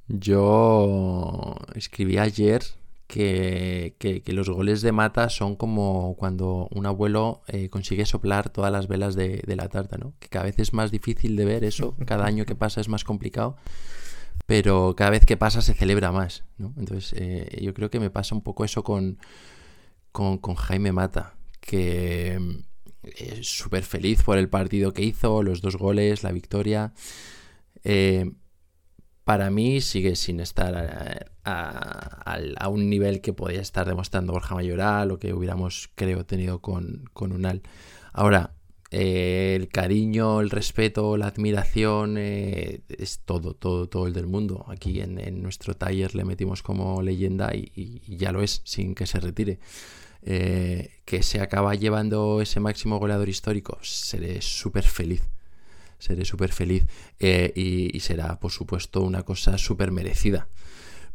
Yo 0.06 1.56
escribí 1.74 2.18
ayer 2.18 2.62
que, 3.08 3.96
que, 3.98 4.22
los 4.32 4.48
goles 4.48 4.80
de 4.80 4.92
mata 4.92 5.28
son 5.28 5.56
como 5.56 6.14
cuando 6.16 6.68
un 6.70 6.86
abuelo 6.86 7.42
eh, 7.48 7.68
consigue 7.68 8.06
soplar 8.06 8.50
todas 8.50 8.70
las 8.70 8.86
velas 8.86 9.16
de, 9.16 9.42
de, 9.44 9.56
la 9.56 9.68
tarta, 9.68 9.98
¿no? 9.98 10.12
Que 10.20 10.28
cada 10.28 10.44
vez 10.44 10.60
es 10.60 10.72
más 10.72 10.92
difícil 10.92 11.34
de 11.34 11.44
ver 11.44 11.64
eso, 11.64 11.96
cada 12.06 12.26
año 12.26 12.44
que 12.44 12.54
pasa 12.54 12.80
es 12.80 12.88
más 12.88 13.02
complicado 13.02 13.56
pero 14.46 14.94
cada 14.96 15.10
vez 15.10 15.24
que 15.24 15.36
pasa 15.36 15.62
se 15.62 15.74
celebra 15.74 16.12
más, 16.12 16.44
¿no? 16.56 16.74
Entonces 16.76 17.14
eh, 17.16 17.58
yo 17.62 17.74
creo 17.74 17.90
que 17.90 18.00
me 18.00 18.10
pasa 18.10 18.34
un 18.34 18.42
poco 18.42 18.64
eso 18.64 18.82
con, 18.82 19.18
con, 20.12 20.54
Jaime 20.54 20.92
Mata, 20.92 21.36
que 21.60 22.38
mm, 22.40 22.58
es 23.02 23.48
súper 23.48 23.84
feliz 23.84 24.22
por 24.22 24.38
el 24.38 24.48
partido 24.48 24.92
que 24.92 25.02
hizo, 25.02 25.42
los 25.42 25.60
dos 25.60 25.76
goles, 25.76 26.22
la 26.22 26.32
victoria. 26.32 26.92
Eh, 27.84 28.32
para 29.24 29.50
mí 29.50 29.82
sigue 29.82 30.16
sin 30.16 30.40
estar 30.40 31.28
a, 31.44 32.68
un 32.70 32.88
nivel 32.88 33.20
que 33.20 33.34
podía 33.34 33.60
estar 33.60 33.86
demostrando 33.86 34.32
Borja 34.32 34.54
Mayoral 34.54 35.10
o 35.10 35.18
que 35.18 35.34
hubiéramos, 35.34 35.90
creo, 35.94 36.24
tenido 36.24 36.60
con, 36.60 37.04
con 37.12 37.32
Unal. 37.32 37.62
Ahora, 38.14 38.54
eh, 38.90 39.54
el 39.56 39.68
cariño, 39.68 40.40
el 40.40 40.50
respeto, 40.50 41.16
la 41.16 41.26
admiración, 41.26 42.16
eh, 42.18 42.80
es 42.88 43.20
todo, 43.20 43.54
todo, 43.54 43.88
todo 43.88 44.06
el 44.06 44.14
del 44.14 44.26
mundo. 44.26 44.64
Aquí 44.68 45.00
en, 45.00 45.42
nuestro 45.42 45.74
taller 45.74 46.14
le 46.14 46.24
metimos 46.24 46.62
como 46.62 47.02
leyenda 47.02 47.54
y, 47.54 48.00
ya 48.16 48.32
lo 48.32 48.42
es, 48.42 48.62
sin 48.64 48.94
que 48.94 49.06
se 49.06 49.20
retire. 49.20 49.58
que 50.22 51.22
se 51.22 51.40
acaba 51.40 51.74
llevando 51.74 52.40
ese 52.42 52.60
máximo 52.60 52.98
goleador 52.98 53.28
histórico, 53.28 53.78
seré 53.82 54.42
súper 54.42 54.84
feliz. 54.84 55.22
Seré 55.98 56.24
súper 56.24 56.52
feliz 56.52 56.84
y, 57.20 57.96
y, 57.96 58.00
será, 58.00 58.38
por 58.38 58.52
supuesto, 58.52 59.02
una 59.02 59.22
cosa 59.24 59.58
súper 59.58 59.90
merecida. 59.90 60.48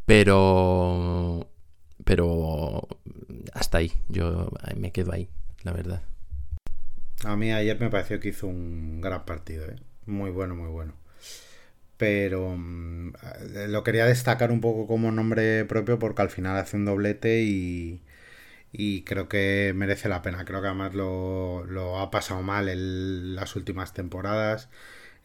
Pero, 0.06 1.48
pero 2.04 2.88
hasta 3.54 3.78
ahí, 3.80 3.94
yo 4.10 4.50
me 4.76 4.92
quedo 4.92 5.14
ahí, 5.14 5.30
la 5.64 5.72
verdad. 5.72 6.04
A 7.26 7.36
mí 7.36 7.52
ayer 7.52 7.80
me 7.80 7.90
pareció 7.90 8.20
que 8.20 8.30
hizo 8.30 8.48
un 8.48 9.02
gran 9.02 9.26
partido, 9.26 9.66
¿eh? 9.66 9.76
muy 10.06 10.32
bueno, 10.32 10.56
muy 10.56 10.70
bueno. 10.70 10.94
Pero 11.98 12.56
mm, 12.58 13.14
lo 13.68 13.84
quería 13.84 14.06
destacar 14.06 14.52
un 14.52 14.62
poco 14.62 14.88
como 14.88 15.12
nombre 15.12 15.66
propio 15.66 16.00
porque 16.00 16.22
al 16.22 16.30
final 16.30 16.58
hace 16.58 16.76
un 16.76 16.86
doblete 16.86 17.44
y, 17.44 18.02
y 18.72 19.04
creo 19.04 19.30
que 19.30 19.74
merece 19.76 20.10
la 20.10 20.22
pena. 20.22 20.44
Creo 20.44 20.62
que 20.62 20.68
además 20.68 20.94
lo, 20.96 21.64
lo 21.66 22.00
ha 22.00 22.12
pasado 22.12 22.42
mal 22.42 22.68
en 22.68 23.36
las 23.36 23.56
últimas 23.56 23.94
temporadas 23.94 24.70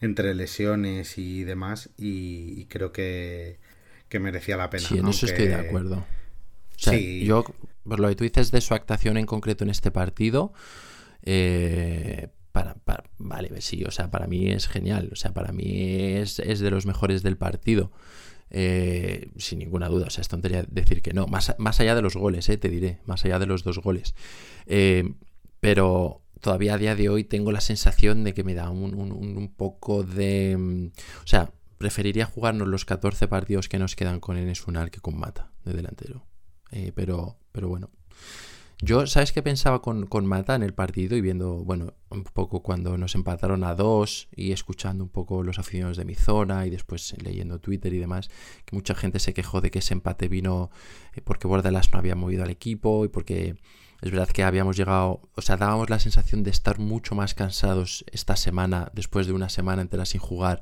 entre 0.01 0.33
lesiones 0.33 1.17
y 1.17 1.43
demás 1.43 1.89
y, 1.97 2.65
creo 2.65 2.91
que, 2.91 3.57
que, 4.07 4.19
merecía 4.19 4.55
la 4.55 4.69
pena. 4.69 4.87
Sí, 4.87 4.97
en 4.99 5.07
eso 5.07 5.25
estoy 5.25 5.47
de 5.47 5.55
acuerdo. 5.55 5.97
O 5.97 6.81
sea, 6.81 6.97
yo, 6.97 7.43
por 7.83 7.99
lo 7.99 8.07
que 8.07 8.15
tú 8.15 8.23
dices 8.23 8.51
de 8.51 8.61
su 8.61 8.73
actuación 8.73 9.17
en 9.17 9.25
concreto 9.25 9.65
en 9.65 9.69
este 9.69 9.91
partido, 9.91 10.53
eh, 11.23 12.29
para, 12.51 12.75
vale, 13.17 13.61
sí, 13.61 13.83
o 13.85 13.91
sea, 13.91 14.11
para 14.11 14.27
mí 14.27 14.49
es 14.49 14.67
genial, 14.67 15.09
o 15.11 15.15
sea, 15.15 15.33
para 15.33 15.51
mí 15.51 15.65
es, 15.65 16.37
de 16.37 16.71
los 16.71 16.85
mejores 16.85 17.23
del 17.23 17.37
partido. 17.37 17.91
Eh, 18.51 19.31
sin 19.37 19.59
ninguna 19.59 19.87
duda, 19.89 20.07
o 20.07 20.09
sea, 20.09 20.23
es 20.23 20.27
tontería 20.27 20.65
decir 20.67 21.03
que 21.03 21.13
no, 21.13 21.27
más, 21.27 21.55
más 21.59 21.79
allá 21.79 21.93
de 21.93 22.01
los 22.01 22.15
goles, 22.15 22.49
eh, 22.49 22.57
te 22.57 22.67
diré, 22.67 22.99
más 23.05 23.23
allá 23.23 23.37
de 23.37 23.45
los 23.45 23.63
dos 23.63 23.77
goles. 23.79 24.15
pero 25.59 26.23
todavía 26.41 26.73
a 26.73 26.77
día 26.77 26.95
de 26.95 27.09
hoy 27.09 27.23
tengo 27.23 27.51
la 27.51 27.61
sensación 27.61 28.23
de 28.23 28.33
que 28.33 28.43
me 28.43 28.55
da 28.55 28.69
un, 28.69 28.93
un, 28.95 29.53
poco 29.55 30.03
de... 30.03 30.57
Mm, 30.57 30.87
o 31.23 31.27
sea, 31.27 31.51
preferiría 31.77 32.25
jugarnos 32.25 32.67
los 32.67 32.85
14 32.85 33.27
partidos 33.27 33.69
que 33.69 33.77
nos 33.77 33.95
quedan 33.95 34.19
con 34.19 34.37
Enes 34.37 34.65
Unal 34.67 34.89
que 34.89 34.99
con 34.99 35.17
Mata 35.17 35.51
de 35.63 35.73
delantero. 35.73 36.25
pero, 36.95 37.37
pero 37.51 37.69
bueno, 37.69 37.91
yo, 38.81 39.07
¿sabes 39.07 39.33
qué 39.33 39.41
pensaba 39.43 39.81
con, 39.81 40.07
Mata 40.25 40.55
en 40.55 40.63
el 40.63 40.73
partido? 40.73 41.17
Y 41.17 41.21
viendo, 41.21 41.55
bueno, 41.65 41.93
un 42.09 42.23
poco 42.23 42.63
cuando 42.63 42.97
nos 42.97 43.13
empataron 43.13 43.65
a 43.65 43.75
dos 43.75 44.29
y 44.33 44.53
escuchando 44.53 45.03
un 45.03 45.09
poco 45.09 45.43
los 45.43 45.59
aficionados 45.59 45.97
de 45.97 46.05
mi 46.05 46.15
zona 46.15 46.65
y 46.65 46.69
después 46.69 47.13
leyendo 47.21 47.59
Twitter 47.59 47.93
y 47.93 47.99
demás, 47.99 48.29
que 48.65 48.77
mucha 48.77 48.95
gente 48.95 49.19
se 49.19 49.33
quejó 49.33 49.59
de 49.59 49.69
que 49.69 49.79
ese 49.79 49.93
empate 49.93 50.29
vino 50.29 50.69
eh, 51.13 51.21
porque 51.21 51.47
Bordalas 51.47 51.91
no 51.91 51.99
había 51.99 52.15
movido 52.15 52.43
al 52.43 52.51
equipo 52.51 53.03
y 53.03 53.09
porque 53.09 53.57
es 54.01 54.11
verdad 54.11 54.29
que 54.29 54.43
habíamos 54.43 54.77
llegado, 54.77 55.29
o 55.35 55.41
sea, 55.41 55.57
dábamos 55.57 55.89
la 55.89 55.99
sensación 55.99 56.43
de 56.43 56.51
estar 56.51 56.79
mucho 56.79 57.15
más 57.15 57.33
cansados 57.33 58.05
esta 58.13 58.37
semana, 58.37 58.91
después 58.93 59.27
de 59.27 59.33
una 59.33 59.49
semana 59.49 59.81
entera 59.81 60.05
sin 60.05 60.21
jugar, 60.21 60.61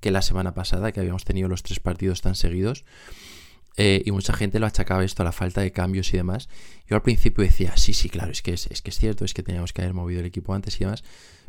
que 0.00 0.10
la 0.10 0.22
semana 0.22 0.54
pasada, 0.54 0.90
que 0.92 1.00
habíamos 1.00 1.24
tenido 1.24 1.48
los 1.48 1.62
tres 1.62 1.80
partidos 1.80 2.22
tan 2.22 2.34
seguidos. 2.34 2.86
Eh, 3.76 4.02
y 4.04 4.10
mucha 4.10 4.32
gente 4.32 4.58
lo 4.58 4.66
achacaba 4.66 5.04
esto 5.04 5.22
a 5.22 5.24
la 5.24 5.32
falta 5.32 5.60
de 5.60 5.70
cambios 5.70 6.12
y 6.12 6.16
demás. 6.16 6.48
Yo 6.86 6.96
al 6.96 7.02
principio 7.02 7.44
decía, 7.44 7.76
sí, 7.76 7.92
sí, 7.92 8.08
claro, 8.08 8.32
es 8.32 8.42
que 8.42 8.52
es, 8.52 8.66
que 8.82 8.90
es 8.90 8.98
cierto, 8.98 9.24
es 9.24 9.34
que 9.34 9.42
teníamos 9.42 9.72
que 9.72 9.82
haber 9.82 9.94
movido 9.94 10.20
el 10.20 10.26
equipo 10.26 10.54
antes 10.54 10.76
y 10.76 10.84
demás. 10.84 11.04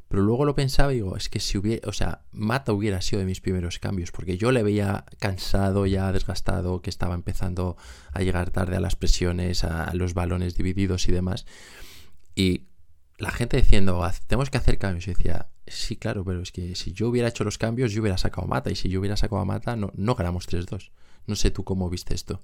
Pero 0.07 0.23
luego 0.23 0.45
lo 0.45 0.55
pensaba 0.55 0.91
y 0.91 0.95
digo, 0.95 1.15
es 1.15 1.29
que 1.29 1.39
si 1.39 1.57
hubiera, 1.57 1.87
o 1.87 1.93
sea, 1.93 2.23
Mata 2.31 2.73
hubiera 2.73 3.01
sido 3.01 3.19
de 3.19 3.25
mis 3.25 3.41
primeros 3.41 3.77
cambios, 3.77 4.11
porque 4.11 4.37
yo 4.37 4.51
le 4.51 4.63
veía 4.63 5.05
cansado, 5.19 5.85
ya 5.85 6.11
desgastado, 6.11 6.81
que 6.81 6.89
estaba 6.89 7.13
empezando 7.13 7.77
a 8.11 8.21
llegar 8.21 8.49
tarde 8.49 8.75
a 8.75 8.79
las 8.79 8.95
presiones, 8.95 9.63
a 9.63 9.91
los 9.93 10.15
balones 10.15 10.55
divididos 10.55 11.07
y 11.07 11.11
demás. 11.11 11.45
Y 12.33 12.69
la 13.19 13.31
gente 13.31 13.57
diciendo, 13.57 14.01
tenemos 14.27 14.49
que 14.49 14.57
hacer 14.57 14.77
cambios. 14.77 15.07
Y 15.07 15.11
decía, 15.11 15.49
sí, 15.67 15.95
claro, 15.95 16.23
pero 16.23 16.41
es 16.41 16.51
que 16.51 16.75
si 16.75 16.93
yo 16.93 17.09
hubiera 17.09 17.27
hecho 17.27 17.43
los 17.43 17.57
cambios, 17.57 17.91
yo 17.91 18.01
hubiera 18.01 18.17
sacado 18.17 18.47
Mata. 18.47 18.71
Y 18.71 18.75
si 18.75 18.89
yo 18.89 18.99
hubiera 18.99 19.17
sacado 19.17 19.41
a 19.41 19.45
Mata, 19.45 19.75
no, 19.75 19.91
no 19.95 20.15
ganamos 20.15 20.47
3-2. 20.47 20.89
No 21.29 21.35
sé 21.35 21.51
tú 21.51 21.63
cómo 21.63 21.91
viste 21.91 22.15
esto. 22.15 22.41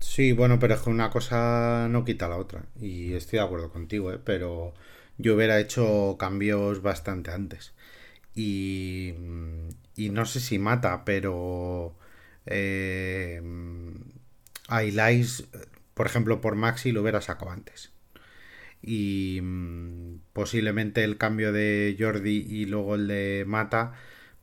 Sí, 0.00 0.32
bueno, 0.32 0.58
pero 0.58 0.72
es 0.72 0.80
que 0.80 0.88
una 0.88 1.10
cosa 1.10 1.88
no 1.90 2.06
quita 2.06 2.26
la 2.26 2.38
otra. 2.38 2.64
Y 2.80 3.12
estoy 3.12 3.38
de 3.38 3.44
acuerdo 3.44 3.70
contigo, 3.70 4.10
¿eh? 4.10 4.18
pero 4.24 4.72
yo 5.18 5.34
hubiera 5.36 5.60
hecho 5.60 6.16
cambios 6.18 6.80
bastante 6.80 7.32
antes. 7.32 7.74
Y, 8.34 9.12
y 9.94 10.08
no 10.08 10.24
sé 10.24 10.40
si 10.40 10.58
mata, 10.58 11.04
pero 11.04 11.94
eh, 12.46 13.42
Ilais, 14.86 15.44
por 15.92 16.06
ejemplo, 16.06 16.40
por 16.40 16.56
Maxi 16.56 16.92
lo 16.92 17.02
hubiera 17.02 17.20
sacado 17.20 17.50
antes. 17.50 17.92
Y 18.80 19.40
mm, 19.42 20.20
posiblemente 20.32 21.04
el 21.04 21.18
cambio 21.18 21.52
de 21.52 21.94
Jordi 21.98 22.46
y 22.48 22.64
luego 22.64 22.94
el 22.94 23.06
de 23.06 23.44
Mata, 23.46 23.92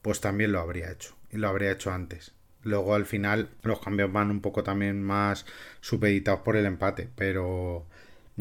pues 0.03 0.21
también 0.21 0.51
lo 0.51 0.59
habría 0.59 0.91
hecho. 0.91 1.15
Y 1.31 1.37
lo 1.37 1.47
habría 1.49 1.71
hecho 1.71 1.91
antes. 1.91 2.33
Luego 2.63 2.95
al 2.95 3.05
final 3.05 3.49
los 3.63 3.79
cambios 3.79 4.11
van 4.11 4.31
un 4.31 4.41
poco 4.41 4.63
también 4.63 5.01
más 5.01 5.45
supeditados 5.81 6.41
por 6.41 6.57
el 6.57 6.65
empate, 6.65 7.09
pero 7.15 7.85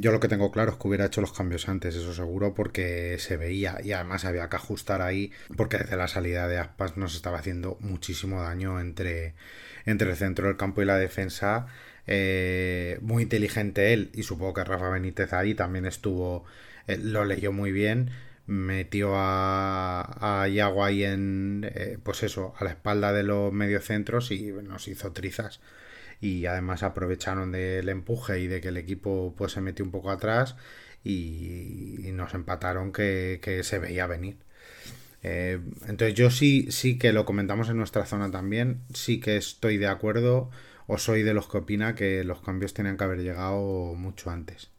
yo 0.01 0.13
lo 0.13 0.21
que 0.21 0.29
tengo 0.29 0.53
claro 0.53 0.73
es 0.73 0.77
que 0.77 0.87
hubiera 0.89 1.07
hecho 1.07 1.21
los 1.21 1.33
cambios 1.33 1.69
antes, 1.69 1.97
eso 1.97 2.15
seguro, 2.15 2.55
porque 2.55 3.17
se 3.19 3.37
veía 3.37 3.79
y 3.83 3.93
además 3.93 4.25
había 4.25 4.49
que 4.49 4.57
ajustar 4.57 5.03
ahí, 5.03 5.33
porque 5.57 5.79
desde 5.79 5.97
la 5.97 6.07
salida 6.07 6.47
de 6.47 6.59
Aspas 6.59 6.97
nos 6.97 7.17
estaba 7.17 7.39
haciendo 7.39 7.77
muchísimo 7.81 8.41
daño 8.41 8.81
entre, 8.81 9.35
entre 9.87 10.11
el 10.11 10.17
centro 10.17 10.47
del 10.47 10.57
campo 10.57 10.83
y 10.83 10.85
la 10.85 10.99
defensa. 10.99 11.67
Eh, 12.07 12.99
muy 13.03 13.25
inteligente 13.25 13.93
él 13.93 14.11
y 14.15 14.23
supongo 14.23 14.55
que 14.55 14.65
Rafa 14.65 14.89
Benítez 14.89 15.33
ahí 15.33 15.55
también 15.55 15.85
estuvo, 15.85 16.45
eh, 16.87 16.97
lo 16.97 17.25
leyó 17.25 17.53
muy 17.53 17.73
bien 17.73 18.11
metió 18.49 19.15
a, 19.15 20.43
a 20.43 20.49
Yago 20.49 20.85
ahí 20.85 21.05
en, 21.05 21.71
eh, 21.75 21.99
pues 22.03 22.23
eso, 22.23 22.55
a 22.59 22.65
la 22.65 22.71
espalda 22.71 23.13
de 23.13 23.23
los 23.23 23.53
mediocentros 23.53 24.31
y 24.33 24.51
nos 24.53 24.89
hizo 24.89 25.13
trizas. 25.13 25.61
Y 26.21 26.47
además 26.47 26.83
aprovecharon 26.83 27.53
del 27.53 27.89
empuje 27.91 28.41
y 28.41 28.49
de 28.49 28.61
que 28.61 28.69
el 28.69 28.79
equipo 28.79 29.35
pues 29.37 29.53
se 29.53 29.61
metió 29.61 29.85
un 29.85 29.91
poco 29.93 30.11
atrás 30.11 30.57
y, 31.05 32.11
nos 32.13 32.35
empataron 32.35 32.93
que, 32.93 33.61
se 33.63 33.79
veía 33.79 34.07
venir. 34.07 34.39
Eh, 35.23 35.61
entonces 35.87 36.15
yo 36.15 36.31
sí, 36.31 36.69
sí 36.71 36.99
que 36.99 37.13
lo 37.13 37.25
comentamos 37.27 37.69
en 37.69 37.77
nuestra 37.77 38.07
zona 38.07 38.31
también, 38.31 38.83
sí 38.95 39.21
que 39.21 39.37
estoy 39.37 39.77
de 39.79 39.89
acuerdo 39.89 40.51
o 40.87 40.99
soy 40.99 41.23
de 41.23 41.35
los 41.35 41.49
que 41.49 41.59
opina 41.59 41.95
que 41.95 42.25
los 42.25 42.41
cambios 42.41 42.75
tenían 42.75 42.97
que 42.97 43.05
haber 43.05 43.21
llegado 43.23 43.95
mucho 43.95 44.31
antes 44.31 44.71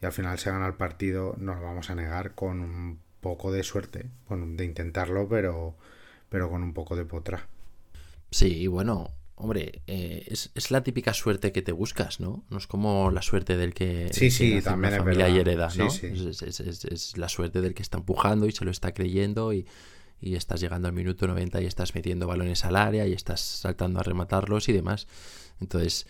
y 0.00 0.06
al 0.06 0.12
final 0.12 0.38
se 0.38 0.50
gana 0.50 0.66
el 0.66 0.74
partido, 0.74 1.34
nos 1.38 1.56
lo 1.56 1.62
vamos 1.62 1.90
a 1.90 1.94
negar 1.94 2.34
con 2.34 2.60
un 2.60 2.98
poco 3.20 3.50
de 3.50 3.62
suerte, 3.62 4.06
de 4.28 4.64
intentarlo, 4.64 5.28
pero, 5.28 5.74
pero 6.28 6.50
con 6.50 6.62
un 6.62 6.74
poco 6.74 6.96
de 6.96 7.04
potra. 7.04 7.48
Sí, 8.30 8.66
bueno, 8.66 9.10
hombre, 9.36 9.82
eh, 9.86 10.26
es, 10.28 10.70
la 10.70 10.82
típica 10.82 11.14
suerte 11.14 11.52
que 11.52 11.62
te 11.62 11.72
buscas, 11.72 12.20
¿no? 12.20 12.44
No 12.50 12.58
es 12.58 12.66
como 12.66 13.10
la 13.10 13.22
suerte 13.22 13.56
del 13.56 13.74
que, 13.74 14.08
sí, 14.12 14.30
sí, 14.30 14.60
también 14.62 14.92
la 14.92 14.98
familia 14.98 15.28
y 15.28 15.38
hereda, 15.38 15.68
¿no? 15.76 15.88
Es, 15.88 17.16
la 17.16 17.28
suerte 17.28 17.60
del 17.60 17.74
que 17.74 17.82
está 17.82 17.98
empujando 17.98 18.46
y 18.46 18.52
se 18.52 18.64
lo 18.64 18.70
está 18.70 18.92
creyendo 18.92 19.52
y, 19.52 19.66
y 20.20 20.34
estás 20.34 20.60
llegando 20.60 20.88
al 20.88 20.94
minuto 20.94 21.26
90 21.26 21.62
y 21.62 21.66
estás 21.66 21.94
metiendo 21.94 22.26
balones 22.26 22.64
al 22.64 22.76
área 22.76 23.06
y 23.06 23.12
estás 23.12 23.40
saltando 23.40 24.00
a 24.00 24.02
rematarlos 24.02 24.68
y 24.68 24.72
demás. 24.72 25.06
Entonces, 25.60 26.06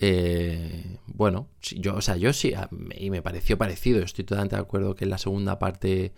eh, 0.00 0.98
bueno, 1.06 1.48
yo, 1.60 1.96
o 1.96 2.00
sea, 2.00 2.16
yo 2.16 2.32
sí, 2.32 2.52
y 2.96 3.10
me 3.10 3.22
pareció 3.22 3.58
parecido. 3.58 4.02
Estoy 4.02 4.24
totalmente 4.24 4.56
de 4.56 4.62
acuerdo 4.62 4.94
que 4.94 5.04
en 5.04 5.10
la 5.10 5.18
segunda 5.18 5.58
parte 5.58 6.12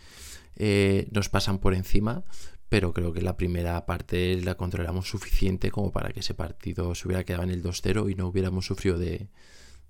eh, 0.57 1.09
nos 1.13 1.29
pasan 1.29 1.59
por 1.59 1.75
encima, 1.75 2.25
pero 2.69 2.93
creo 2.93 3.13
que 3.13 3.23
la 3.23 3.37
primera 3.37 3.87
parte 3.87 4.41
la 4.43 4.57
controlamos 4.57 5.09
suficiente 5.09 5.71
como 5.71 5.93
para 5.93 6.11
que 6.11 6.21
ese 6.21 6.35
partido 6.35 6.95
se 6.95 7.09
hubiera 7.09 7.25
quedado 7.25 7.45
en 7.45 7.51
el 7.51 7.63
2-0 7.63 8.11
y 8.11 8.15
no 8.15 8.29
hubiéramos 8.29 8.67
sufrido 8.67 8.99
de, 8.99 9.29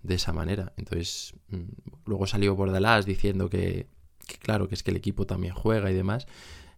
de 0.03 0.15
esa 0.15 0.33
manera. 0.33 0.73
Entonces, 0.77 1.35
mm, 1.49 2.07
luego 2.07 2.27
salió 2.27 2.55
Bordalás 2.55 3.07
diciendo 3.07 3.51
que, 3.51 3.87
que, 4.27 4.37
claro, 4.39 4.69
que 4.69 4.75
es 4.75 4.83
que 4.83 4.93
el 4.93 4.97
equipo 4.97 5.27
también 5.27 5.55
juega 5.55 5.91
y 5.91 5.95
demás. 5.95 6.27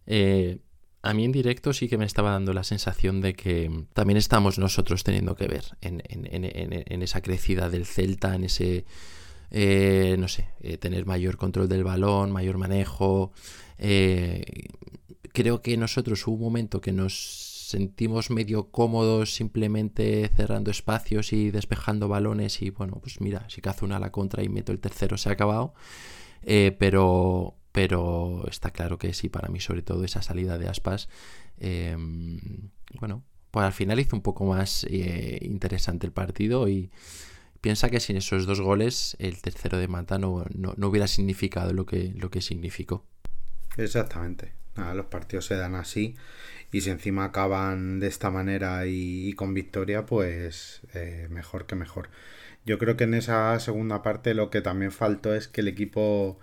Eh, 0.07 0.59
a 1.03 1.13
mí 1.13 1.25
en 1.25 1.33
directo 1.33 1.73
sí 1.73 1.89
que 1.89 1.97
me 1.97 2.05
estaba 2.05 2.31
dando 2.31 2.53
la 2.53 2.63
sensación 2.63 3.19
de 3.19 3.33
que 3.33 3.69
también 3.93 4.15
estamos 4.15 4.57
nosotros 4.57 5.03
teniendo 5.03 5.35
que 5.35 5.47
ver 5.47 5.65
en, 5.81 6.01
esa 7.03 7.21
crecida 7.21 7.69
del 7.69 7.85
Celta, 7.85 8.33
en 8.33 8.45
ese, 8.45 8.85
eh, 9.51 10.15
no 10.17 10.29
sé, 10.29 10.47
eh, 10.61 10.77
tener 10.77 11.05
mayor 11.05 11.35
control 11.35 11.67
del 11.67 11.83
balón, 11.83 12.31
mayor 12.31 12.57
manejo. 12.57 13.33
Eh, 13.77 14.45
creo 15.33 15.61
que 15.61 15.75
nosotros 15.75 16.25
hubo 16.25 16.35
un 16.35 16.41
momento 16.41 16.79
que 16.79 16.93
nos 16.93 17.67
sentimos 17.67 18.29
medio 18.29 18.71
cómodos 18.71 19.35
simplemente 19.35 20.31
cerrando 20.33 20.71
espacios 20.71 21.33
y 21.33 21.51
despejando 21.51 22.07
balones 22.07 22.61
y 22.61 22.69
bueno, 22.69 22.99
pues 23.01 23.19
mira, 23.19 23.45
si 23.49 23.59
cazo 23.59 23.85
una 23.85 23.97
a 23.97 23.99
la 23.99 24.11
contra 24.13 24.41
y 24.41 24.47
meto 24.47 24.71
el 24.71 24.79
tercero 24.79 25.17
se 25.17 25.27
ha 25.27 25.33
acabado. 25.33 25.73
pero 26.79 27.57
pero 27.73 28.45
está 28.49 28.69
claro 28.69 28.97
que 28.97 29.13
sí, 29.13 29.27
para 29.27 29.49
mí 29.49 29.59
sobre 29.59 29.81
todo 29.81 30.05
esa 30.05 30.21
salida 30.21 30.57
de 30.57 30.69
aspas, 30.69 31.09
em, 31.59 32.39
bueno, 32.99 33.23
pues 33.51 33.65
al 33.65 33.73
final 33.73 33.99
hizo 33.99 34.15
un 34.15 34.21
poco 34.21 34.45
más 34.45 34.85
eh, 34.89 35.39
interesante 35.41 36.05
el 36.07 36.13
partido 36.13 36.69
y 36.69 36.91
piensa 37.61 37.89
que 37.89 37.99
sin 37.99 38.15
esos 38.15 38.45
dos 38.45 38.61
goles 38.61 39.17
el 39.19 39.41
tercero 39.41 39.79
de 39.79 39.87
Mata 39.87 40.19
no, 40.19 40.45
no, 40.53 40.87
hubiera 40.87 41.07
significado 41.07 41.73
lo 41.73 41.85
que, 41.85 42.13
lo 42.15 42.29
que 42.29 42.41
significó. 42.41 43.05
Exactamente. 43.75 44.53
los 44.75 45.07
partidos 45.07 45.47
se 45.47 45.55
dan 45.55 45.73
así 45.75 46.15
y 46.71 46.81
si 46.81 46.91
encima 46.91 47.25
acaban 47.25 47.99
de 47.99 48.07
esta 48.07 48.29
manera 48.29 48.85
y, 48.85 49.33
con 49.33 49.53
victoria, 49.53 50.05
pues 50.05 50.81
eh, 50.93 51.27
mejor 51.29 51.65
que 51.65 51.75
mejor. 51.75 52.09
Yo 52.65 52.77
creo 52.77 52.97
que 52.97 53.05
en 53.05 53.15
esa 53.15 53.59
segunda 53.59 54.03
parte 54.03 54.35
lo 54.35 54.49
que 54.49 54.61
también 54.61 54.91
faltó 54.91 55.33
es 55.33 55.47
que 55.47 55.61
el 55.61 55.67
equipo 55.67 56.39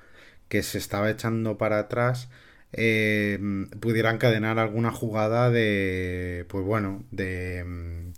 que 0.51 0.63
se 0.63 0.79
estaba 0.79 1.11
echando 1.11 1.59
para 1.59 1.79
atrás 1.79 2.29
eh, 2.73 3.39
pudiera 3.81 4.11
encadenar 4.11 4.59
alguna 4.59 4.93
jugada 4.93 5.51
de, 5.51 6.47
pues 6.49 6.65
bueno, 6.65 7.05
de, 7.11 7.65
mm, 7.65 8.13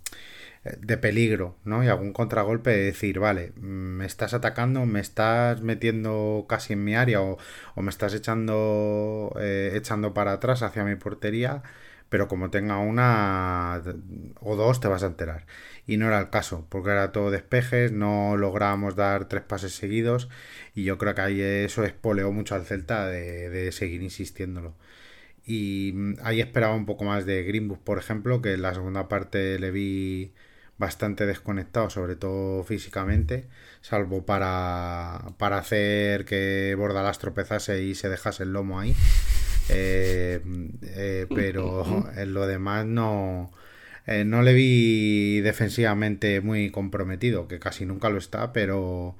de 0.80 0.96
peligro, 0.98 1.56
¿no? 1.64 1.82
Y 1.84 1.88
algún 1.88 2.12
contragolpe 2.12 2.70
de 2.70 2.84
decir, 2.84 3.18
vale, 3.18 3.52
mm, 3.56 3.60
me 3.98 4.06
estás 4.06 4.34
atacando, 4.34 4.86
me 4.86 5.00
estás 5.00 5.60
metiendo 5.62 6.46
casi 6.48 6.74
en 6.74 6.84
mi 6.84 6.94
área 6.94 7.20
o, 7.22 7.38
me 7.76 7.90
estás 7.90 8.14
echando, 8.14 9.34
eh, 9.40 9.72
echando 9.74 10.14
para 10.14 10.32
atrás 10.32 10.62
hacia 10.62 10.84
mi 10.84 10.96
portería, 10.96 11.62
pero 12.12 12.28
como 12.28 12.50
tenga 12.50 12.76
una 12.76 13.82
o 14.40 14.54
dos 14.54 14.80
te 14.80 14.86
vas 14.86 15.02
a 15.02 15.06
enterar. 15.06 15.46
Y 15.86 15.96
no 15.96 16.08
era 16.08 16.20
el 16.20 16.28
caso, 16.28 16.66
porque 16.68 16.90
era 16.90 17.10
todo 17.10 17.30
despejes, 17.30 17.90
no 17.90 18.36
lográbamos 18.36 18.96
dar 18.96 19.28
tres 19.28 19.42
pases 19.42 19.72
seguidos 19.74 20.28
y 20.74 20.84
yo 20.84 20.98
creo 20.98 21.14
que 21.14 21.22
ahí 21.22 21.40
eso 21.40 21.84
espoleó 21.84 22.30
mucho 22.30 22.54
al 22.54 22.66
Celta 22.66 23.06
de, 23.08 23.72
seguir 23.72 24.02
insistiéndolo. 24.02 24.76
Y 25.46 25.92
mm, 25.94 26.16
ahí 26.22 26.42
esperaba 26.42 26.74
un 26.74 26.84
poco 26.84 27.04
más 27.04 27.24
de 27.24 27.44
Greenwood, 27.44 27.78
por 27.78 27.98
ejemplo, 27.98 28.42
que 28.42 28.52
en 28.54 28.62
la 28.62 28.74
segunda 28.74 29.08
parte 29.08 29.58
le 29.58 29.70
vi 29.70 30.34
bastante 30.76 31.24
desconectado, 31.24 31.88
sobre 31.88 32.16
todo 32.16 32.62
físicamente, 32.64 33.48
salvo 33.80 34.26
para, 34.26 35.32
para 35.38 35.58
hacer 35.58 36.26
que 36.26 36.74
Bordalas 36.76 37.18
tropezase 37.18 37.82
y 37.84 37.94
se 37.94 38.10
dejase 38.10 38.42
el 38.42 38.52
lomo 38.52 38.80
ahí. 38.80 38.94
Eh, 39.68 40.40
eh, 40.82 41.26
pero 41.34 42.10
en 42.16 42.34
lo 42.34 42.46
demás 42.46 42.86
no, 42.86 43.52
eh, 44.06 44.24
no 44.24 44.42
le 44.42 44.54
vi 44.54 45.40
defensivamente 45.40 46.40
muy 46.40 46.70
comprometido, 46.70 47.48
que 47.48 47.58
casi 47.58 47.86
nunca 47.86 48.10
lo 48.10 48.18
está, 48.18 48.52
pero, 48.52 49.16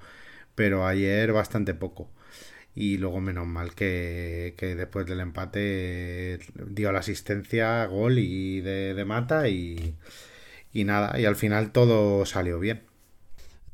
pero 0.55 0.87
ayer 0.87 1.33
bastante 1.33 1.75
poco. 1.75 2.11
Y 2.75 2.99
luego 2.99 3.21
menos 3.21 3.47
mal 3.47 3.75
que, 3.75 4.55
después 4.59 5.07
del 5.07 5.21
empate 5.21 6.39
dio 6.69 6.93
la 6.93 7.01
asistencia, 7.01 7.85
gol 7.87 8.19
y 8.19 8.61
de, 8.63 9.05
mata 9.05 9.49
y, 9.49 9.97
y 10.73 10.85
nada, 10.85 11.19
y 11.21 11.27
al 11.27 11.37
final 11.37 11.73
todo 11.73 12.27
salió 12.27 12.59
bien. 12.61 12.92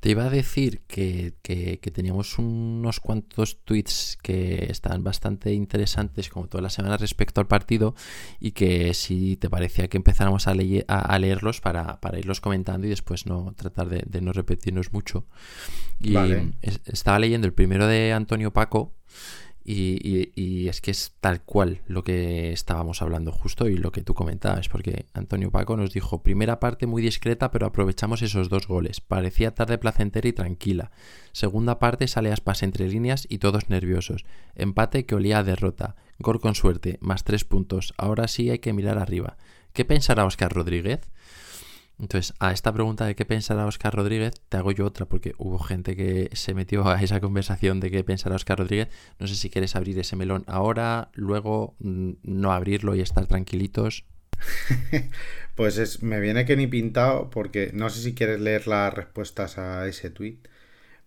Te 0.00 0.10
iba 0.10 0.24
a 0.24 0.30
decir 0.30 0.82
que, 0.86 1.34
teníamos 1.92 2.38
unos 2.38 3.00
cuantos 3.00 3.64
tweets 3.64 4.16
que 4.22 4.66
estaban 4.70 5.02
bastante 5.02 5.52
interesantes, 5.52 6.28
como 6.28 6.46
todas 6.46 6.62
las 6.62 6.74
semanas, 6.74 7.00
respecto 7.00 7.40
al 7.40 7.48
partido, 7.48 7.94
y 8.38 8.52
que 8.52 8.94
si 8.94 9.36
te 9.36 9.50
parecía 9.50 9.88
que 9.88 9.96
empezáramos 9.96 10.46
a, 10.46 10.52
a, 10.86 11.18
leerlos 11.18 11.60
para, 11.60 11.98
irlos 12.16 12.40
comentando 12.40 12.86
y 12.86 12.90
después 12.90 13.26
no 13.26 13.54
tratar 13.56 13.88
de, 13.88 14.20
no 14.20 14.32
repetirnos 14.32 14.92
mucho. 14.92 15.26
Y 16.00 16.14
estaba 16.84 17.18
leyendo 17.18 17.46
el 17.46 17.52
primero 17.52 17.88
de 17.88 18.12
Antonio 18.12 18.52
Paco, 18.52 18.94
y, 19.70 20.68
es 20.68 20.80
que 20.80 20.90
es 20.90 21.12
tal 21.20 21.42
cual 21.42 21.82
lo 21.86 22.02
que 22.02 22.52
estábamos 22.52 23.02
hablando 23.02 23.32
justo 23.32 23.68
y 23.68 23.76
lo 23.76 23.92
que 23.92 24.02
tú 24.02 24.14
comentabas, 24.14 24.68
porque 24.68 25.04
Antonio 25.12 25.50
Paco 25.50 25.76
nos 25.76 25.92
dijo, 25.92 26.22
primera 26.22 26.58
parte 26.58 26.86
muy 26.86 27.02
discreta, 27.02 27.50
pero 27.50 27.66
aprovechamos 27.66 28.22
esos 28.22 28.48
dos 28.48 28.66
goles. 28.66 29.00
Parecía 29.00 29.54
tarde 29.54 29.76
placentera 29.76 30.26
y 30.26 30.32
tranquila. 30.32 30.90
Segunda 31.32 31.78
parte 31.78 32.08
sale 32.08 32.32
aspas 32.32 32.62
entre 32.62 32.88
líneas 32.88 33.26
y 33.28 33.38
todos 33.38 33.68
nerviosos. 33.68 34.24
Empate 34.54 35.04
que 35.04 35.14
olía 35.14 35.38
a 35.38 35.44
derrota. 35.44 35.96
Gol 36.18 36.40
con 36.40 36.54
suerte, 36.54 36.96
más 37.00 37.24
tres 37.24 37.44
puntos. 37.44 37.92
Ahora 37.98 38.26
sí 38.26 38.48
hay 38.48 38.60
que 38.60 38.72
mirar 38.72 38.98
arriba. 38.98 39.36
¿Qué 39.74 39.84
pensará 39.84 40.24
Oscar 40.24 40.52
Rodríguez? 40.52 41.00
Entonces, 42.00 42.34
a 42.38 42.52
esta 42.52 42.72
pregunta 42.72 43.06
de 43.06 43.16
qué 43.16 43.24
pensará 43.24 43.66
Oscar 43.66 43.94
Rodríguez, 43.94 44.34
te 44.48 44.56
hago 44.56 44.70
yo 44.70 44.86
otra, 44.86 45.06
porque 45.06 45.34
hubo 45.36 45.58
gente 45.58 45.96
que 45.96 46.30
se 46.32 46.54
metió 46.54 46.86
a 46.88 47.02
esa 47.02 47.20
conversación 47.20 47.80
de 47.80 47.90
qué 47.90 48.04
pensará 48.04 48.36
Oscar 48.36 48.58
Rodríguez. 48.58 48.88
No 49.18 49.26
sé 49.26 49.34
si 49.34 49.50
quieres 49.50 49.74
abrir 49.74 49.98
ese 49.98 50.14
melón 50.14 50.44
ahora, 50.46 51.10
luego 51.14 51.74
mm, 51.80 52.12
no 52.22 52.52
abrirlo 52.52 52.94
y 52.94 53.00
estar 53.00 53.26
tranquilitos. 53.26 54.04
pues 55.56 55.78
es, 55.78 56.02
me 56.02 56.20
viene 56.20 56.44
que 56.44 56.56
ni 56.56 56.68
pintado, 56.68 57.30
porque 57.30 57.70
no 57.74 57.90
sé 57.90 58.00
si 58.00 58.14
quieres 58.14 58.40
leer 58.40 58.68
las 58.68 58.94
respuestas 58.94 59.58
a 59.58 59.86
ese 59.88 60.10
tweet. 60.10 60.38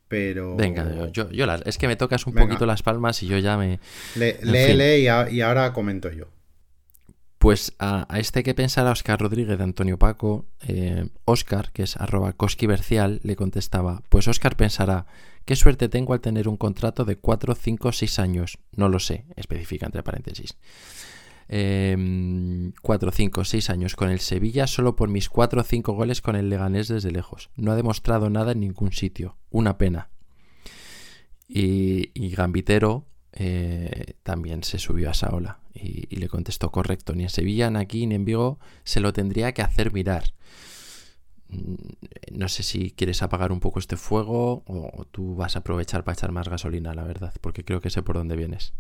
Pero... 0.10 0.58
Venga, 0.58 1.10
yo, 1.14 1.32
yo, 1.32 1.46
las, 1.46 1.62
es 1.66 1.78
que 1.78 1.88
me 1.88 1.96
tocas 1.96 2.28
un 2.28 2.34
poquito 2.34 2.66
las 2.66 2.84
palmas 2.84 3.24
y 3.24 3.28
yo 3.28 3.38
ya 3.38 3.56
me... 3.58 3.80
lee, 4.16 4.74
lee 4.74 5.08
y 5.32 5.42
ahora 5.42 5.72
comento 5.72 6.12
yo. 6.12 6.28
Pues 7.42 7.74
a, 7.80 8.06
este 8.20 8.44
que 8.44 8.54
pensará 8.54 8.92
Oscar 8.92 9.20
Rodríguez 9.20 9.58
de 9.58 9.64
Antonio 9.64 9.98
Paco, 9.98 10.46
eh, 10.68 11.10
Oscar, 11.26 11.72
que 11.72 11.82
es 11.82 11.98
arroba 11.98 12.34
cosquivercial, 12.34 13.20
le 13.24 13.36
contestaba, 13.36 14.04
pues 14.10 14.28
Oscar 14.28 14.56
pensará, 14.56 15.08
qué 15.44 15.56
suerte 15.56 15.90
tengo 15.90 16.14
al 16.14 16.22
tener 16.22 16.48
un 16.48 16.56
contrato 16.56 17.04
de 17.04 17.16
4, 17.16 17.56
5, 17.56 17.94
6 17.94 18.20
años. 18.20 18.60
No 18.74 18.90
lo 18.90 19.00
sé, 19.00 19.26
especifica 19.36 19.88
entre 19.88 20.04
paréntesis. 20.04 20.56
4, 21.48 23.12
5, 23.12 23.44
6 23.44 23.70
años 23.72 23.96
con 23.96 24.12
el 24.12 24.20
Sevilla 24.20 24.68
solo 24.68 24.96
por 24.96 25.10
mis 25.10 25.28
4 25.28 25.62
o 25.62 25.64
5 25.64 25.94
goles 25.94 26.22
con 26.22 26.36
el 26.36 26.48
Leganés 26.48 26.90
desde 26.90 27.10
lejos. 27.10 27.50
No 27.56 27.72
ha 27.72 27.76
demostrado 27.76 28.30
nada 28.30 28.52
en 28.52 28.60
ningún 28.60 28.92
sitio. 28.92 29.36
Una 29.50 29.80
pena. 29.80 30.12
Y, 31.48 32.12
y 32.14 32.30
Gambitero 32.36 33.08
eh, 33.34 34.14
también 34.24 34.64
se 34.64 34.78
subió 34.78 35.10
a 35.10 35.12
esa 35.12 35.30
ola 35.30 35.60
y, 35.74 36.16
le 36.16 36.28
contestó 36.28 36.72
correcto, 36.72 37.14
ni 37.16 37.24
en 37.24 37.30
Sevilla, 37.30 37.70
ni 37.70 37.80
aquí, 37.80 38.06
ni 38.08 38.16
en 38.16 38.26
Vigo 38.26 38.60
se 38.84 39.00
lo 39.00 39.14
tendría 39.14 39.54
que 39.54 39.62
hacer 39.62 39.94
mirar. 39.94 40.34
Mm, 41.50 41.76
no 42.32 42.50
sé 42.50 42.64
si 42.64 42.92
quieres 42.92 43.22
apagar 43.22 43.52
un 43.52 43.60
poco 43.60 43.80
este 43.80 43.98
fuego 43.98 44.64
o 44.68 45.06
tú 45.12 45.36
vas 45.36 45.56
a 45.56 45.60
aprovechar 45.60 46.04
para 46.04 46.14
echar 46.14 46.32
más 46.32 46.50
gasolina, 46.50 46.94
la 46.94 47.04
verdad, 47.04 47.34
porque 47.42 47.64
creo 47.64 47.82
que 47.82 47.90
sé 47.90 48.04
por 48.04 48.16
dónde 48.18 48.36
vienes. 48.36 48.74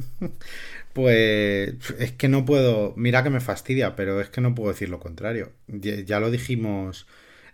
Pues 0.92 1.74
es 1.98 2.12
que 2.12 2.28
no 2.28 2.44
puedo, 2.44 2.94
mira 2.96 3.22
que 3.22 3.30
me 3.30 3.40
fastidia, 3.40 3.94
pero 3.94 4.20
es 4.20 4.28
que 4.28 4.40
no 4.40 4.54
puedo 4.54 4.70
decir 4.70 4.88
lo 4.88 4.98
contrario. 4.98 5.52
Ya, 5.68 6.18
lo 6.18 6.30
dijimos 6.30 7.06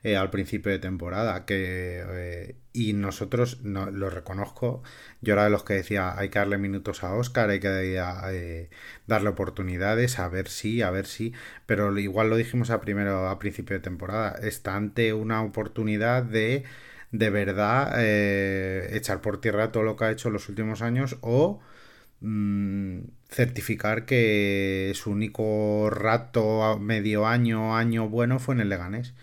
eh, 0.03 0.17
al 0.17 0.31
principio 0.31 0.73
de 0.73 0.79
temporada, 0.79 1.45
que 1.47 2.03
eh, 2.07 2.57
y 2.73 2.93
nosotros 2.93 3.63
no, 3.63 3.91
lo 3.91 4.11
reconozco, 4.11 4.83
yo 5.21 5.33
era 5.33 5.45
de 5.45 5.51
los 5.51 5.65
que 5.65 5.75
decía 5.75 6.17
hay 6.19 6.29
que 6.29 6.39
darle 6.39 6.59
minutos 6.59 7.03
a 7.03 7.15
Oscar, 7.15 7.51
hay 7.51 7.61
que 7.61 7.97
eh, 7.97 8.71
darle 9.07 9.29
oportunidades, 9.31 10.19
a 10.19 10.29
ver 10.29 10.49
si, 10.49 10.83
a 10.83 10.91
ver 10.91 11.07
si, 11.07 11.33
pero 11.67 11.97
igual 11.99 12.31
lo 12.31 12.37
dijimos 12.37 12.71
a 12.71 12.81
primero, 12.81 13.29
a 13.29 13.39
principio 13.39 13.77
de 13.77 13.81
temporada, 13.83 14.39
está 14.43 14.77
ante 14.77 15.13
una 15.13 15.43
oportunidad 15.43 16.23
de 16.23 16.65
de 17.13 17.31
verdad 17.31 17.95
echar 18.95 19.21
por 19.23 19.41
tierra 19.41 19.73
todo 19.73 19.83
lo 19.85 19.97
que 19.97 20.05
ha 20.05 20.11
hecho 20.11 20.29
en 20.29 20.35
los 20.35 20.49
últimos 20.49 20.83
años 20.83 21.17
o 21.23 21.61
mm, 22.21 23.01
certificar 23.31 24.07
que 24.07 24.93
su 24.95 25.11
único 25.11 25.91
rato, 25.91 26.79
medio 26.79 27.27
año, 27.27 27.77
año 27.77 28.09
bueno 28.09 28.39
fue 28.39 28.55
en 28.55 28.61
el 28.63 28.69
Leganés 28.69 29.15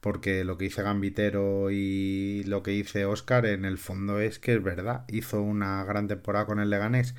porque 0.00 0.44
lo 0.44 0.58
que 0.58 0.66
dice 0.66 0.82
Gambitero 0.82 1.70
y 1.70 2.44
lo 2.46 2.62
que 2.62 2.72
dice 2.72 3.04
Oscar 3.06 3.46
en 3.46 3.64
el 3.64 3.78
fondo 3.78 4.20
es 4.20 4.38
que 4.38 4.54
es 4.54 4.62
verdad, 4.62 5.04
hizo 5.08 5.42
una 5.42 5.84
gran 5.84 6.08
temporada 6.08 6.46
con 6.46 6.60
el 6.60 6.70
Leganés 6.70 7.14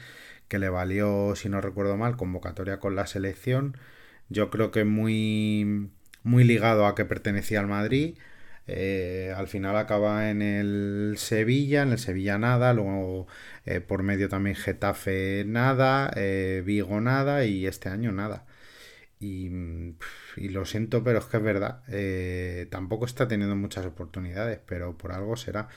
que 0.47 0.59
le 0.59 0.69
valió, 0.69 1.35
si 1.35 1.49
no 1.49 1.61
recuerdo 1.61 1.97
mal, 1.97 2.17
convocatoria 2.17 2.79
con 2.79 2.95
la 2.95 3.07
selección, 3.07 3.77
yo 4.29 4.49
creo 4.49 4.71
que 4.71 4.85
muy, 4.85 5.89
muy 6.23 6.43
ligado 6.43 6.85
a 6.87 6.95
que 6.95 7.05
pertenecía 7.05 7.59
al 7.59 7.67
Madrid, 7.67 8.17
eh, 8.71 9.33
al 9.35 9.47
final 9.47 9.77
acaba 9.77 10.29
en 10.29 10.41
el 10.43 11.15
Sevilla, 11.17 11.81
en 11.81 11.91
el 11.91 11.97
Sevilla 11.99 12.37
nada, 12.37 12.73
luego 12.73 13.27
eh, 13.65 13.81
por 13.81 14.03
medio 14.03 14.29
también 14.29 14.55
Getafe 14.55 15.43
nada, 15.47 16.11
eh, 16.15 16.61
Vigo 16.65 17.01
nada 17.01 17.45
y 17.45 17.65
este 17.65 17.89
año 17.89 18.11
nada. 18.11 18.45
Y, 19.19 19.49
lo 20.47 20.65
siento, 20.65 21.03
pero 21.03 21.19
es 21.19 21.25
que 21.25 21.35
es 21.35 21.43
verdad. 21.43 21.83
Eh, 21.89 22.67
tampoco 22.71 23.05
está 23.05 23.27
teniendo 23.27 23.57
muchas 23.57 23.85
oportunidades, 23.85 24.59
pero 24.65 24.97
por 24.97 25.11
algo 25.11 25.35
será. 25.35 25.67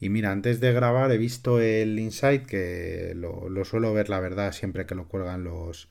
Y 0.00 0.10
mira, 0.10 0.32
antes 0.32 0.60
de 0.60 0.72
grabar 0.72 1.10
he 1.12 1.16
visto 1.16 1.60
el 1.60 1.98
Insight, 1.98 2.44
que 2.44 3.14
lo, 3.16 3.64
suelo 3.64 3.94
ver, 3.94 4.10
la 4.10 4.20
verdad, 4.20 4.52
siempre 4.52 4.84
que 4.84 4.94
lo 4.94 5.08
cuelgan 5.08 5.44
los... 5.44 5.88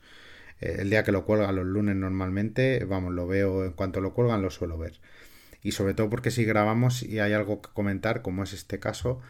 Eh, 0.60 0.76
el 0.80 0.90
día 0.90 1.02
que 1.02 1.12
lo 1.12 1.24
cuelgan 1.24 1.56
los 1.56 1.66
lunes 1.66 1.96
normalmente, 1.96 2.84
vamos, 2.84 3.12
lo 3.12 3.26
veo, 3.26 3.64
en 3.64 3.72
cuanto 3.72 4.00
lo 4.00 4.14
cuelgan 4.14 4.42
lo 4.42 4.50
suelo 4.50 4.78
ver. 4.78 5.00
Y 5.62 5.72
sobre 5.72 5.94
todo 5.94 6.10
porque 6.10 6.30
si 6.30 6.44
grabamos 6.44 7.02
y 7.02 7.20
hay 7.20 7.32
algo 7.32 7.62
que 7.62 7.70
comentar, 7.72 8.22
como 8.22 8.44
es 8.44 8.52
este 8.52 8.78
caso, 8.78 9.20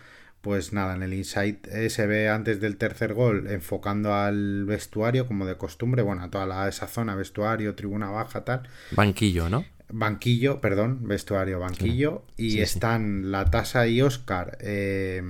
pues 0.43 0.73
nada, 0.73 0.95
en 0.95 1.03
el 1.03 1.15
insight 1.15 1.67
eh, 1.69 1.89
se 1.89 2.07
ve 2.07 2.29
antes 2.29 2.61
del 2.61 2.77
tercer 2.77 3.15
gol 3.15 3.47
enfocando 3.49 4.15
al 4.15 4.65
vestuario 4.67 5.27
como 5.27 5.47
de 5.47 5.57
costumbre, 5.57 6.03
bueno, 6.03 6.23
a 6.23 6.31
toda 6.31 6.69
esa 6.69 6.87
zona, 6.89 7.15
vestuario, 7.15 7.75
tribuna 7.75 8.11
baja, 8.11 8.45
tal. 8.45 8.69
Banquillo, 8.91 9.49
¿no? 9.49 9.65
banquillo, 9.93 10.61
perdón, 10.61 11.07
vestuario, 11.07 11.61
banquillo, 11.61 12.25
y 12.37 12.61
están 12.61 13.31
la 13.31 13.51
Tasa 13.51 13.87
y 13.87 14.03
Oscar 14.03 14.59
eh, 14.61 15.23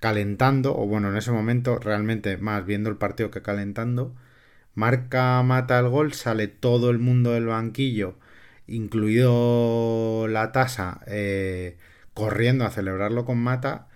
calentando, 0.00 0.76
o 0.76 0.86
bueno, 0.86 1.10
en 1.10 1.16
ese 1.16 1.32
momento 1.32 1.78
realmente 1.78 2.36
más 2.36 2.64
viendo 2.64 2.90
el 2.90 2.96
partido 2.96 3.30
que 3.30 3.42
calentando. 3.42 4.14
Marca, 4.74 5.42
mata 5.42 5.78
el 5.80 5.88
gol, 5.88 6.12
sale 6.12 6.46
todo 6.46 6.90
el 6.90 6.98
mundo 6.98 7.32
del 7.32 7.46
banquillo, 7.46 8.16
incluido 8.66 10.28
la 10.28 10.52
Tasa, 10.52 11.00
eh, 11.06 11.78
corriendo 12.14 12.64
a 12.64 12.70
celebrarlo 12.70 13.24
con 13.24 13.38
Mata. 13.38 13.87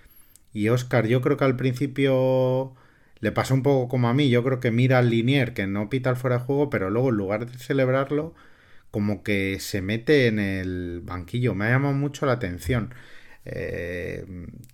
Y 0.52 0.68
Oscar, 0.68 1.06
yo 1.06 1.20
creo 1.20 1.36
que 1.36 1.44
al 1.44 1.56
principio 1.56 2.74
le 3.20 3.32
pasó 3.32 3.54
un 3.54 3.62
poco 3.62 3.88
como 3.88 4.08
a 4.08 4.14
mí. 4.14 4.30
Yo 4.30 4.44
creo 4.44 4.60
que 4.60 4.70
mira 4.70 4.98
al 4.98 5.10
Linier 5.10 5.54
que 5.54 5.66
no 5.66 5.88
pita 5.88 6.10
el 6.10 6.16
fuera 6.16 6.38
de 6.38 6.44
juego, 6.44 6.70
pero 6.70 6.90
luego 6.90 7.10
en 7.10 7.16
lugar 7.16 7.46
de 7.50 7.58
celebrarlo, 7.58 8.34
como 8.90 9.22
que 9.22 9.58
se 9.60 9.82
mete 9.82 10.26
en 10.28 10.38
el 10.38 11.00
banquillo. 11.04 11.54
Me 11.54 11.66
ha 11.66 11.70
llamado 11.70 11.94
mucho 11.94 12.26
la 12.26 12.32
atención. 12.32 12.94
Eh, 13.44 14.24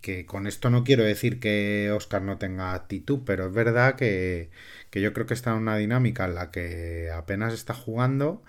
que 0.02 0.26
con 0.26 0.46
esto 0.46 0.68
no 0.70 0.84
quiero 0.84 1.02
decir 1.04 1.40
que 1.40 1.90
Oscar 1.92 2.22
no 2.22 2.38
tenga 2.38 2.74
actitud, 2.74 3.20
pero 3.24 3.46
es 3.46 3.52
verdad 3.54 3.96
que, 3.96 4.50
que 4.90 5.00
yo 5.00 5.12
creo 5.14 5.26
que 5.26 5.34
está 5.34 5.52
en 5.52 5.58
una 5.58 5.76
dinámica 5.76 6.26
en 6.26 6.34
la 6.34 6.50
que 6.50 7.10
apenas 7.10 7.54
está 7.54 7.72
jugando 7.74 8.42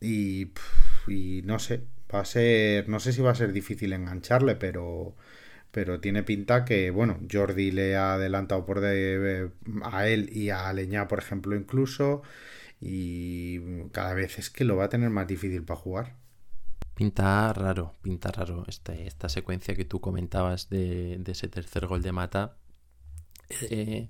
y, 0.00 0.52
y 1.08 1.42
no 1.44 1.58
sé, 1.58 1.82
va 2.14 2.20
a 2.20 2.24
ser, 2.24 2.88
no 2.88 3.00
sé 3.00 3.12
si 3.12 3.22
va 3.22 3.32
a 3.32 3.34
ser 3.34 3.52
difícil 3.52 3.92
engancharle, 3.92 4.56
pero 4.56 5.16
pero 5.70 6.00
tiene 6.00 6.22
pinta 6.22 6.64
que, 6.64 6.90
bueno, 6.90 7.18
Jordi 7.30 7.70
le 7.70 7.96
ha 7.96 8.14
adelantado 8.14 8.64
por 8.64 8.80
de, 8.80 9.50
a 9.82 10.08
él 10.08 10.30
y 10.32 10.50
a 10.50 10.72
Leña, 10.72 11.08
por 11.08 11.18
ejemplo, 11.18 11.54
incluso, 11.56 12.22
y 12.80 13.84
cada 13.92 14.14
vez 14.14 14.38
es 14.38 14.50
que 14.50 14.64
lo 14.64 14.76
va 14.76 14.84
a 14.84 14.88
tener 14.88 15.10
más 15.10 15.26
difícil 15.26 15.62
para 15.62 15.80
jugar. 15.80 16.16
Pinta 16.94 17.52
raro, 17.52 17.94
pinta 18.02 18.32
raro 18.32 18.64
este, 18.66 19.06
esta 19.06 19.28
secuencia 19.28 19.76
que 19.76 19.84
tú 19.84 20.00
comentabas 20.00 20.68
de, 20.68 21.22
ese 21.26 21.48
tercer 21.48 21.86
gol 21.86 22.02
de 22.02 22.12
Mata. 22.12 22.56
Eh, 23.70 24.08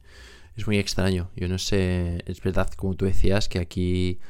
es 0.57 0.67
muy 0.67 0.79
extraño. 0.79 1.31
Yo 1.37 1.49
no 1.49 1.59
sé, 1.59 2.23
es 2.27 2.43
verdad, 2.43 2.71
como 2.77 2.97
tú 2.97 3.05
decías, 3.05 3.49
que 3.49 3.59
aquí 3.59 4.21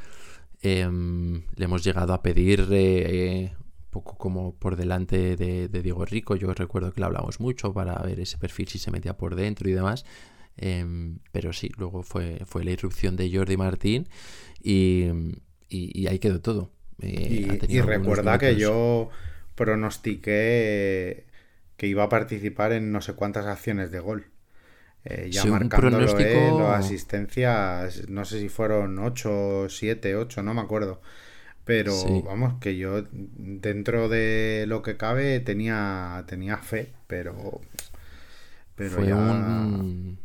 em, 0.61 1.45
le 1.55 1.65
hemos 1.65 1.85
llegado 1.85 2.13
a 2.13 2.23
pedir 2.23 2.67
eh, 2.71 3.55
poco 3.91 4.17
como 4.17 4.55
por 4.55 4.77
delante 4.77 5.37
de, 5.37 5.69
Diego 5.69 6.05
Rico. 6.05 6.37
Yo 6.37 6.53
recuerdo 6.55 6.93
que 6.93 7.01
le 7.01 7.07
hablamos 7.07 7.41
mucho 7.41 7.73
para 7.73 7.95
ver 8.03 8.21
ese 8.21 8.39
perfil 8.39 8.69
si 8.69 8.79
se 8.79 8.91
metía 8.91 9.17
por 9.17 9.35
dentro 9.35 9.69
y 9.69 9.73
demás. 9.73 10.05
Em, 10.57 11.19
pero 11.31 11.53
sí, 11.53 11.71
luego 11.77 12.03
fue, 12.03 12.41
fue 12.45 12.65
la 12.65 12.73
irrupción 12.73 13.17
de 13.17 13.31
Jordi 13.33 13.57
Martín 13.57 14.09
y, 14.61 15.07
ahí 16.09 16.19
quedó 16.19 16.41
todo. 16.41 16.73
Eh, 17.01 17.61
y, 17.69 17.81
recuerda 17.81 18.39
que 18.39 18.57
yo 18.57 19.09
pronostiqué 19.55 21.27
que 21.77 21.87
iba 21.87 22.03
a 22.03 22.09
participar 22.09 22.73
en 22.73 22.91
no 22.91 23.01
sé 23.01 23.15
cuántas 23.15 23.47
acciones 23.47 23.93
de 23.93 24.01
gol. 24.01 24.27
Eh, 25.05 25.29
ya 25.31 25.45
marcándolo 25.47 25.97
pronóstico... 25.97 26.61
las 26.61 26.85
asistencias, 26.85 28.09
no 28.09 28.25
sé 28.25 28.41
si 28.41 28.49
fueron 28.49 28.99
8, 28.99 29.69
7, 29.69 30.17
8, 30.17 30.43
no 30.43 30.55
me 30.55 30.61
acuerdo. 30.61 31.01
Pero 31.69 31.93
vamos, 32.23 32.55
que 32.61 32.79
yo 32.79 33.05
dentro 33.13 34.09
de 34.09 34.65
lo 34.67 34.81
que 34.81 34.97
cabe 34.97 35.39
tenía, 35.41 36.25
tenía 36.27 36.57
fe, 36.57 36.95
pero... 37.07 37.61
pero 38.75 38.93
Fue 38.93 39.13
un, 39.13 40.19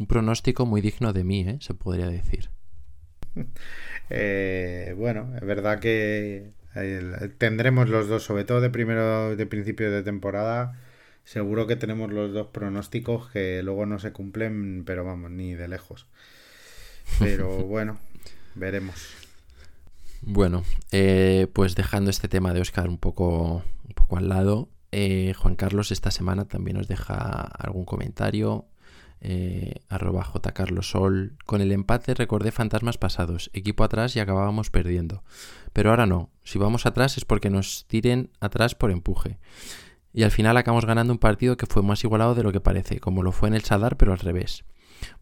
un, 0.00 0.06
pronóstico 0.08 0.66
muy 0.66 0.80
digno 0.80 1.12
de 1.12 1.22
mí, 1.22 1.42
¿eh? 1.42 1.58
se 1.60 1.74
podría 1.74 2.08
decir. 2.08 2.50
Eh, 4.12 4.92
bueno, 4.98 5.32
es 5.36 5.46
verdad 5.46 5.78
que 5.78 6.50
tendremos 7.38 7.88
los 7.88 8.08
dos, 8.08 8.24
sobre 8.24 8.42
todo 8.42 8.60
de 8.60 8.68
primero, 8.68 9.36
de 9.36 9.46
principio 9.46 9.88
de 9.92 10.02
temporada, 10.02 10.76
seguro 11.22 11.68
que 11.68 11.76
tenemos 11.76 12.12
los 12.12 12.32
dos 12.32 12.48
pronósticos 12.48 13.30
que 13.30 13.62
luego 13.62 13.86
no 13.86 14.00
se 14.00 14.10
cumplen, 14.10 14.82
pero 14.84 15.04
vamos, 15.04 15.30
ni 15.30 15.54
de 15.54 15.68
lejos. 15.68 16.08
Pero 17.20 17.58
bueno, 17.58 18.00
veremos. 18.56 19.19
Bueno, 20.22 20.64
eh, 20.92 21.46
pues 21.52 21.74
dejando 21.74 22.10
este 22.10 22.28
tema 22.28 22.52
de 22.52 22.60
Oscar 22.60 22.88
un 22.88 22.98
poco, 22.98 23.62
un 23.88 23.94
poco 23.94 24.18
al 24.18 24.28
lado, 24.28 24.68
eh, 24.92 25.34
Juan 25.36 25.54
Carlos 25.54 25.92
esta 25.92 26.10
semana 26.10 26.46
también 26.46 26.76
nos 26.76 26.88
deja 26.88 27.14
algún 27.14 27.84
comentario. 27.84 28.66
Eh, 29.22 29.74
arroba 29.88 30.24
jcarlosol. 30.24 31.36
Con 31.44 31.60
el 31.60 31.72
empate 31.72 32.14
recordé 32.14 32.52
fantasmas 32.52 32.98
pasados. 32.98 33.50
Equipo 33.52 33.84
atrás 33.84 34.16
y 34.16 34.20
acabábamos 34.20 34.70
perdiendo. 34.70 35.22
Pero 35.72 35.90
ahora 35.90 36.06
no. 36.06 36.30
Si 36.42 36.58
vamos 36.58 36.86
atrás 36.86 37.18
es 37.18 37.24
porque 37.24 37.50
nos 37.50 37.86
tiren 37.86 38.30
atrás 38.40 38.74
por 38.74 38.90
empuje. 38.90 39.38
Y 40.12 40.24
al 40.24 40.30
final 40.30 40.56
acabamos 40.56 40.86
ganando 40.86 41.12
un 41.12 41.18
partido 41.18 41.56
que 41.56 41.66
fue 41.66 41.82
más 41.82 42.02
igualado 42.02 42.34
de 42.34 42.42
lo 42.42 42.50
que 42.50 42.60
parece, 42.60 42.98
como 42.98 43.22
lo 43.22 43.30
fue 43.30 43.48
en 43.48 43.54
el 43.54 43.62
Sadar, 43.62 43.96
pero 43.96 44.12
al 44.12 44.18
revés. 44.18 44.64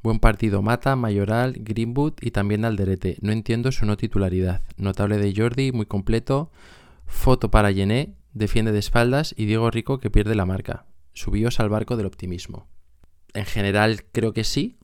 Buen 0.02 0.18
partido 0.18 0.62
Mata, 0.62 0.96
Mayoral, 0.96 1.54
Greenwood 1.58 2.14
y 2.20 2.30
también 2.30 2.64
Alderete. 2.64 3.16
No 3.20 3.32
entiendo 3.32 3.72
su 3.72 3.86
no 3.86 3.96
titularidad. 3.96 4.62
Notable 4.76 5.18
de 5.18 5.34
Jordi, 5.34 5.72
muy 5.72 5.86
completo. 5.86 6.50
Foto 7.06 7.50
para 7.50 7.70
Yené, 7.70 8.14
defiende 8.32 8.72
de 8.72 8.78
espaldas 8.78 9.34
y 9.36 9.46
Diego 9.46 9.70
Rico 9.70 9.98
que 9.98 10.10
pierde 10.10 10.34
la 10.34 10.46
marca. 10.46 10.86
Subíos 11.12 11.60
al 11.60 11.68
barco 11.68 11.96
del 11.96 12.06
optimismo. 12.06 12.68
En 13.34 13.46
general 13.46 14.04
creo 14.12 14.32
que 14.32 14.44
sí. 14.44 14.78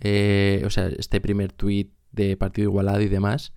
Eh, 0.00 0.62
o 0.64 0.70
sea, 0.70 0.88
este 0.88 1.20
primer 1.20 1.52
tuit 1.52 1.92
de 2.12 2.36
partido 2.36 2.68
igualado 2.68 3.00
y 3.00 3.08
demás. 3.08 3.52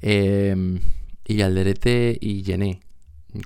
Eh, 0.00 0.80
y 1.24 1.40
Alderete 1.42 2.18
y 2.20 2.42
Yené. 2.42 2.80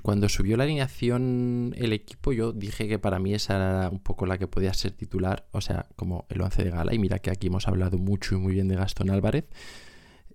Cuando 0.03 0.27
subió 0.27 0.57
la 0.57 0.65
alineación 0.65 1.73
el 1.77 1.93
equipo, 1.93 2.33
yo 2.33 2.51
dije 2.51 2.87
que 2.87 2.99
para 2.99 3.19
mí 3.19 3.33
esa 3.33 3.55
era 3.55 3.89
un 3.89 3.99
poco 3.99 4.25
la 4.25 4.37
que 4.37 4.47
podía 4.47 4.73
ser 4.73 4.91
titular, 4.91 5.47
o 5.51 5.61
sea, 5.61 5.87
como 5.95 6.25
el 6.29 6.41
once 6.41 6.63
de 6.63 6.71
gala. 6.71 6.93
Y 6.93 6.99
mira 6.99 7.19
que 7.19 7.29
aquí 7.29 7.47
hemos 7.47 7.67
hablado 7.67 7.97
mucho 7.97 8.35
y 8.35 8.37
muy 8.37 8.53
bien 8.53 8.67
de 8.67 8.75
Gastón 8.75 9.09
Álvarez. 9.09 9.45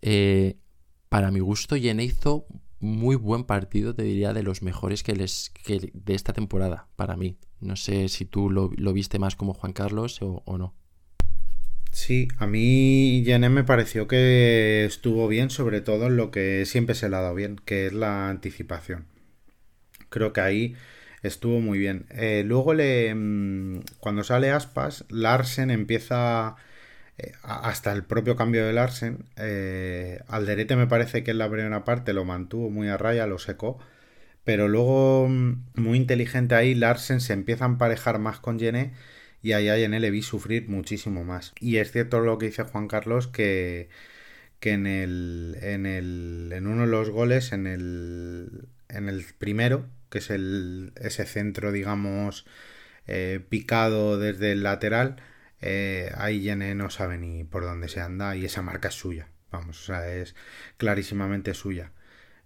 Eh, 0.00 0.56
para 1.08 1.30
mi 1.30 1.40
gusto, 1.40 1.76
Yene 1.76 2.04
hizo 2.04 2.46
muy 2.80 3.16
buen 3.16 3.44
partido, 3.44 3.94
te 3.94 4.02
diría, 4.02 4.32
de 4.32 4.42
los 4.42 4.62
mejores 4.62 5.02
que, 5.02 5.14
les, 5.14 5.50
que 5.50 5.90
de 5.92 6.14
esta 6.14 6.32
temporada, 6.32 6.88
para 6.96 7.16
mí. 7.16 7.36
No 7.60 7.76
sé 7.76 8.08
si 8.08 8.24
tú 8.24 8.50
lo, 8.50 8.70
viste 8.92 9.18
más 9.18 9.36
como 9.36 9.52
Juan 9.52 9.72
Carlos 9.72 10.20
o, 10.22 10.42
o 10.46 10.58
no. 10.58 10.74
Sí, 11.92 12.28
a 12.38 12.46
mí 12.46 13.22
Yene 13.22 13.50
me 13.50 13.64
pareció 13.64 14.08
que 14.08 14.86
estuvo 14.86 15.28
bien, 15.28 15.50
sobre 15.50 15.82
todo 15.82 16.06
en 16.06 16.16
lo 16.16 16.30
que 16.30 16.64
siempre 16.64 16.94
se 16.94 17.10
le 17.10 17.16
ha 17.16 17.20
dado 17.20 17.34
bien, 17.34 17.60
que 17.64 17.86
es 17.86 17.92
la 17.92 18.30
anticipación. 18.30 19.11
Creo 20.12 20.32
que 20.32 20.40
ahí 20.42 20.76
estuvo 21.24 21.60
muy 21.60 21.78
bien. 21.78 22.06
Eh, 22.10 22.44
luego 22.46 22.74
le 22.74 23.14
mm, 23.14 23.82
cuando 24.00 24.24
sale 24.24 24.50
Aspas, 24.52 25.04
Larsen 25.10 25.70
empieza 25.72 26.56
eh, 27.18 27.32
hasta 27.42 27.92
el 27.92 28.04
propio 28.04 28.36
cambio 28.36 28.66
de 28.66 28.72
Larsen. 28.72 29.26
Eh, 29.36 30.20
Alderete 30.28 30.76
me 30.76 30.86
parece 30.86 31.24
que 31.24 31.32
en 31.32 31.38
la 31.38 31.50
primera 31.50 31.84
parte 31.84 32.12
lo 32.12 32.24
mantuvo 32.24 32.70
muy 32.70 32.88
a 32.88 32.96
raya, 32.96 33.26
lo 33.26 33.38
secó. 33.38 33.78
Pero 34.44 34.68
luego, 34.68 35.28
mm, 35.28 35.64
muy 35.76 35.98
inteligente 35.98 36.54
ahí, 36.54 36.74
Larsen 36.74 37.20
se 37.20 37.32
empieza 37.32 37.64
a 37.64 37.68
emparejar 37.68 38.18
más 38.18 38.40
con 38.40 38.58
Yené 38.58 38.92
y 39.42 39.52
ahí 39.52 39.68
a 39.68 39.78
Yené 39.78 40.00
le 40.00 40.10
vi 40.10 40.22
sufrir 40.22 40.68
muchísimo 40.68 41.24
más. 41.24 41.52
Y 41.60 41.76
es 41.78 41.92
cierto 41.92 42.20
lo 42.20 42.38
que 42.38 42.46
dice 42.46 42.64
Juan 42.64 42.88
Carlos 42.88 43.28
que, 43.28 43.88
que 44.60 44.72
en, 44.72 44.86
el, 44.86 45.58
en, 45.62 45.86
el, 45.86 46.50
en 46.54 46.66
uno 46.66 46.82
de 46.82 46.88
los 46.88 47.10
goles, 47.10 47.52
en 47.52 47.66
el, 47.66 48.68
en 48.88 49.08
el 49.08 49.24
primero, 49.38 49.86
que 50.12 50.18
es 50.18 50.30
el, 50.30 50.92
ese 50.96 51.24
centro, 51.24 51.72
digamos, 51.72 52.46
eh, 53.06 53.40
picado 53.48 54.18
desde 54.18 54.52
el 54.52 54.62
lateral, 54.62 55.16
eh, 55.62 56.12
ahí 56.16 56.40
Yene 56.42 56.74
no 56.74 56.90
sabe 56.90 57.18
ni 57.18 57.44
por 57.44 57.64
dónde 57.64 57.88
se 57.88 58.00
anda 58.00 58.36
y 58.36 58.44
esa 58.44 58.62
marca 58.62 58.88
es 58.88 58.94
suya, 58.94 59.28
vamos, 59.50 59.80
o 59.82 59.84
sea, 59.86 60.14
es 60.14 60.36
clarísimamente 60.76 61.54
suya. 61.54 61.92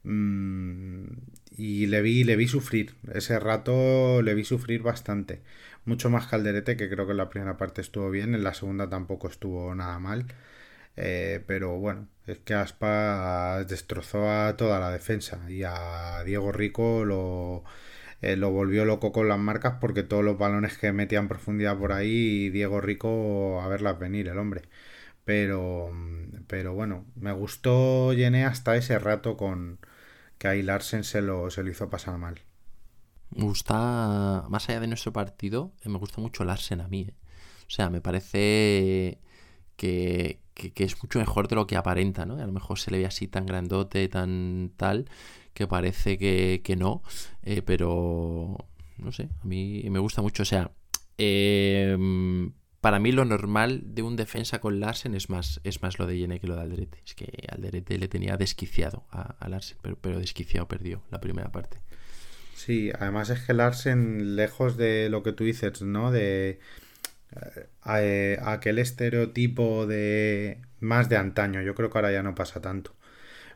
Mm, 0.05 1.07
y 1.57 1.87
le 1.87 2.03
vi, 2.03 2.25
le 2.25 2.37
vi 2.37 2.47
sufrir, 2.49 2.95
ese 3.13 3.41
rato 3.41 4.23
le 4.23 4.35
vi 4.35 4.45
sufrir 4.45 4.83
bastante, 4.83 5.43
mucho 5.85 6.09
más 6.11 6.29
Calderete, 6.29 6.77
que 6.77 6.89
creo 6.89 7.07
que 7.07 7.13
en 7.13 7.19
la 7.19 7.31
primera 7.31 7.57
parte 7.57 7.81
estuvo 7.81 8.11
bien, 8.11 8.35
en 8.35 8.45
la 8.45 8.55
segunda 8.55 8.89
tampoco 8.89 9.29
estuvo 9.29 9.75
nada 9.75 9.99
mal. 9.99 10.27
Eh, 10.97 11.45
pero 11.47 11.79
bueno, 11.79 12.09
es 12.27 12.39
que 12.39 12.55
Aspa 12.55 13.65
destrozó 13.65 14.31
a 14.31 14.57
toda 14.57 14.81
la 14.81 14.91
defensa 14.91 15.41
y 15.51 15.63
a 15.65 16.23
Diego 16.25 16.53
Rico 16.53 17.05
lo, 17.05 17.65
eh, 18.23 18.37
lo 18.37 18.51
volvió 18.51 18.85
loco 18.85 19.13
con 19.13 19.29
las 19.29 19.39
marcas 19.39 19.77
porque 19.81 20.03
todos 20.03 20.25
los 20.25 20.39
balones 20.39 20.79
que 20.79 20.93
metían 20.93 21.29
profundidad 21.29 21.79
por 21.79 21.93
ahí, 21.93 22.51
Diego 22.51 22.81
Rico 22.81 23.61
a 23.63 23.69
verlas 23.69 23.99
venir, 23.99 24.29
el 24.29 24.39
hombre. 24.39 24.63
Pero, 25.25 25.93
pero 26.47 26.75
bueno, 26.75 27.07
me 27.17 27.33
gustó 27.33 28.13
Llené 28.15 28.45
hasta 28.47 28.77
ese 28.77 28.99
rato 28.99 29.37
con 29.37 29.81
que 30.39 30.49
ahí 30.49 30.63
Larsen 30.63 31.05
se 31.05 31.23
lo, 31.23 31.51
se 31.51 31.63
lo 31.63 31.71
hizo 31.71 31.91
pasar 31.91 32.19
mal. 32.19 32.43
Me 33.31 33.45
gusta, 33.45 34.45
más 34.49 34.69
allá 34.69 34.81
de 34.81 34.87
nuestro 34.87 35.13
partido, 35.13 35.73
me 35.85 35.99
gusta 35.99 36.21
mucho 36.21 36.45
Larsen 36.45 36.81
a 36.81 36.89
mí. 36.89 37.09
O 37.67 37.71
sea, 37.71 37.91
me 37.91 38.01
parece 38.01 39.21
que, 39.77 40.41
que, 40.57 40.85
es 40.85 41.03
mucho 41.03 41.19
mejor 41.19 41.49
de 41.49 41.57
lo 41.57 41.67
que 41.67 41.77
aparenta, 41.77 42.25
¿no? 42.25 42.37
A 42.37 42.47
lo 42.47 42.53
mejor 42.53 42.79
se 42.79 42.91
le 42.91 42.99
ve 42.99 43.07
así 43.07 43.29
tan 43.29 43.47
grandote, 43.47 44.09
tan 44.09 44.73
tal, 44.77 45.09
que 45.53 45.67
parece 45.67 46.19
que, 46.19 46.77
no, 46.77 47.03
eh, 47.43 47.63
pero 47.63 48.57
no 48.99 49.13
sé, 49.13 49.29
a 49.43 49.45
mí 49.45 49.85
me 49.91 49.99
gusta 49.99 50.23
mucho. 50.23 50.43
O 50.43 50.47
sea, 50.47 50.73
em, 51.19 52.53
para 52.81 52.99
mí 52.99 53.13
lo 53.13 53.25
normal 53.25 53.83
de 53.85 54.03
un 54.03 54.17
defensa 54.17 54.61
con 54.61 54.81
Larsen 54.81 55.15
es 55.15 55.29
más, 55.29 55.61
es 55.65 55.83
más 55.83 55.99
lo 55.99 56.07
de 56.07 56.19
Yene 56.19 56.41
que 56.41 56.47
lo 56.47 56.57
de 56.57 56.63
Alderete. 56.63 57.03
Es 57.05 57.15
que 57.15 57.47
Alderete 57.51 57.99
le 57.99 58.09
tenía 58.09 58.37
desquiciado 58.37 59.05
a, 59.11 59.49
Larsen, 59.49 59.79
pero, 59.83 59.99
pero 60.01 60.19
desquiciado 60.19 60.67
perdió 60.69 61.03
la 61.11 61.21
primera 61.21 61.53
parte. 61.53 61.79
Sí, 62.55 62.91
además 62.99 63.29
es 63.29 63.41
que 63.41 63.53
Larsen, 63.53 64.37
lejos 64.37 64.79
de 64.79 65.11
lo 65.11 65.23
que 65.23 65.33
tú 65.33 65.45
dices, 65.45 65.83
¿no? 65.83 66.11
De 66.11 66.59
eh, 67.89 68.39
aquel 68.43 68.79
estereotipo 68.79 69.87
de 69.87 70.61
más 70.81 71.09
de 71.09 71.17
antaño, 71.17 71.63
yo 71.63 71.75
creo 71.75 71.91
que 71.91 71.99
ahora 71.99 72.13
ya 72.13 72.23
no 72.23 72.35
pasa 72.35 72.61
tanto, 72.61 72.95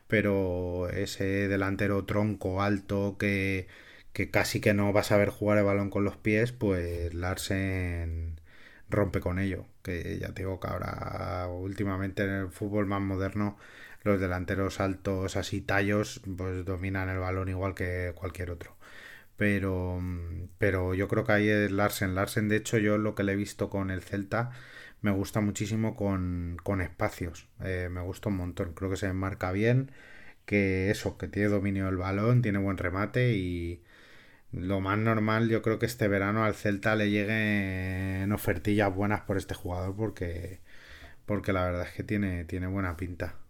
pero 0.07 0.89
ese 0.89 1.47
delantero 1.47 2.05
tronco 2.05 2.61
alto 2.61 3.17
que, 3.19 3.67
que 4.13 4.29
casi 4.31 4.61
que 4.61 4.73
no 4.73 4.93
vas 4.93 5.11
a 5.11 5.17
ver 5.17 5.29
jugar 5.29 5.57
el 5.59 5.65
balón 5.65 5.89
con 5.89 6.03
los 6.05 6.17
pies, 6.17 6.51
pues 6.51 7.13
Larsen 7.13 8.39
rompe 8.89 9.21
con 9.21 9.39
ello, 9.39 9.65
que 9.83 10.19
ya 10.19 10.33
te 10.33 10.43
digo 10.43 10.59
que 10.59 10.67
ahora 10.67 11.47
últimamente 11.49 12.23
en 12.23 12.31
el 12.31 12.49
fútbol 12.49 12.87
más 12.87 13.01
moderno 13.01 13.57
los 14.03 14.19
delanteros 14.19 14.79
altos 14.79 15.35
así 15.37 15.61
tallos 15.61 16.21
pues 16.37 16.65
dominan 16.65 17.09
el 17.09 17.19
balón 17.19 17.49
igual 17.49 17.75
que 17.75 18.13
cualquier 18.15 18.51
otro 18.51 18.75
pero, 19.41 19.99
pero 20.59 20.93
yo 20.93 21.07
creo 21.07 21.23
que 21.23 21.31
ahí 21.31 21.49
es 21.49 21.71
Larsen. 21.71 22.13
Larsen, 22.13 22.47
de 22.47 22.57
hecho, 22.57 22.77
yo 22.77 22.99
lo 22.99 23.15
que 23.15 23.23
le 23.23 23.31
he 23.31 23.35
visto 23.35 23.71
con 23.71 23.89
el 23.89 24.03
Celta 24.03 24.51
me 25.01 25.09
gusta 25.09 25.41
muchísimo 25.41 25.95
con, 25.95 26.59
espacios. 26.81 27.49
Eh, 27.63 27.89
me 27.91 28.01
gusta 28.01 28.29
un 28.29 28.37
montón. 28.37 28.73
Creo 28.75 28.91
que 28.91 28.97
se 28.97 29.07
enmarca 29.07 29.51
bien, 29.51 29.91
que 30.45 30.91
eso, 30.91 31.17
que 31.17 31.27
tiene 31.27 31.49
dominio 31.49 31.87
del 31.87 31.97
balón, 31.97 32.43
tiene 32.43 32.59
buen 32.59 32.77
remate 32.77 33.33
y 33.33 33.83
lo 34.51 34.81
más 34.81 34.99
normal, 34.99 35.49
yo 35.49 35.63
creo 35.63 35.79
que 35.79 35.87
este 35.87 36.07
verano 36.07 36.45
al 36.45 36.55
Celta 36.55 36.95
le 36.95 37.09
lleguen 37.11 38.31
ofertillas 38.33 38.93
buenas 38.95 39.21
por 39.21 39.37
este 39.37 39.55
jugador 39.55 39.95
porque, 39.95 40.61
porque 41.25 41.53
la 41.53 41.65
verdad 41.65 41.87
es 41.87 41.93
que 41.95 42.03
tiene, 42.03 42.45
tiene 42.45 42.67
buena 42.67 42.97
pinta. 42.97 43.40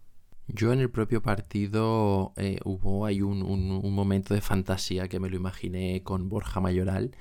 Yo 0.54 0.72
en 0.72 0.80
el 0.80 0.90
propio 0.90 1.22
partido 1.22 2.34
eh, 2.36 2.58
hubo 2.64 3.06
hay 3.06 3.22
un, 3.22 3.42
un, 3.42 3.94
momento 3.94 4.34
de 4.34 4.42
fantasía 4.42 5.08
que 5.08 5.18
me 5.18 5.30
lo 5.30 5.36
imaginé 5.36 6.02
con 6.02 6.28
Borja 6.28 6.60
Mayoral 6.60 7.16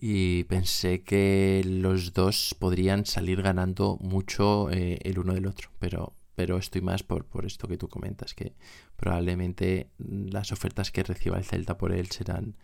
y 0.00 0.44
pensé 0.44 1.04
que 1.04 1.62
los 1.64 2.12
dos 2.12 2.56
podrían 2.58 3.06
salir 3.06 3.40
ganando 3.40 3.98
mucho 4.00 4.68
eh, 4.72 4.98
el 5.04 5.20
uno 5.20 5.34
del 5.34 5.46
otro, 5.46 5.70
pero, 5.78 6.14
pero 6.34 6.58
estoy 6.58 6.80
más 6.80 7.04
por, 7.04 7.24
por 7.24 7.46
esto 7.46 7.68
que 7.68 7.78
tú 7.78 7.88
comentas, 7.88 8.34
que 8.34 8.56
probablemente 8.96 9.90
las 9.98 10.50
ofertas 10.50 10.90
que 10.90 11.04
reciba 11.04 11.38
el 11.38 11.44
Celta 11.44 11.78
por 11.78 11.92
él 11.92 12.10
serán 12.10 12.56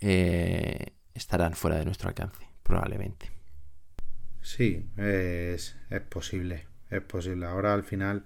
eh, 0.00 0.94
estarán 1.12 1.52
fuera 1.52 1.76
de 1.76 1.84
nuestro 1.84 2.08
alcance, 2.08 2.48
probablemente. 2.62 3.30
Sí, 4.40 4.86
es, 4.96 5.76
es 5.90 6.00
posible, 6.00 6.66
es 6.88 7.02
posible. 7.02 7.44
Ahora 7.44 7.74
al 7.74 7.84
final 7.84 8.24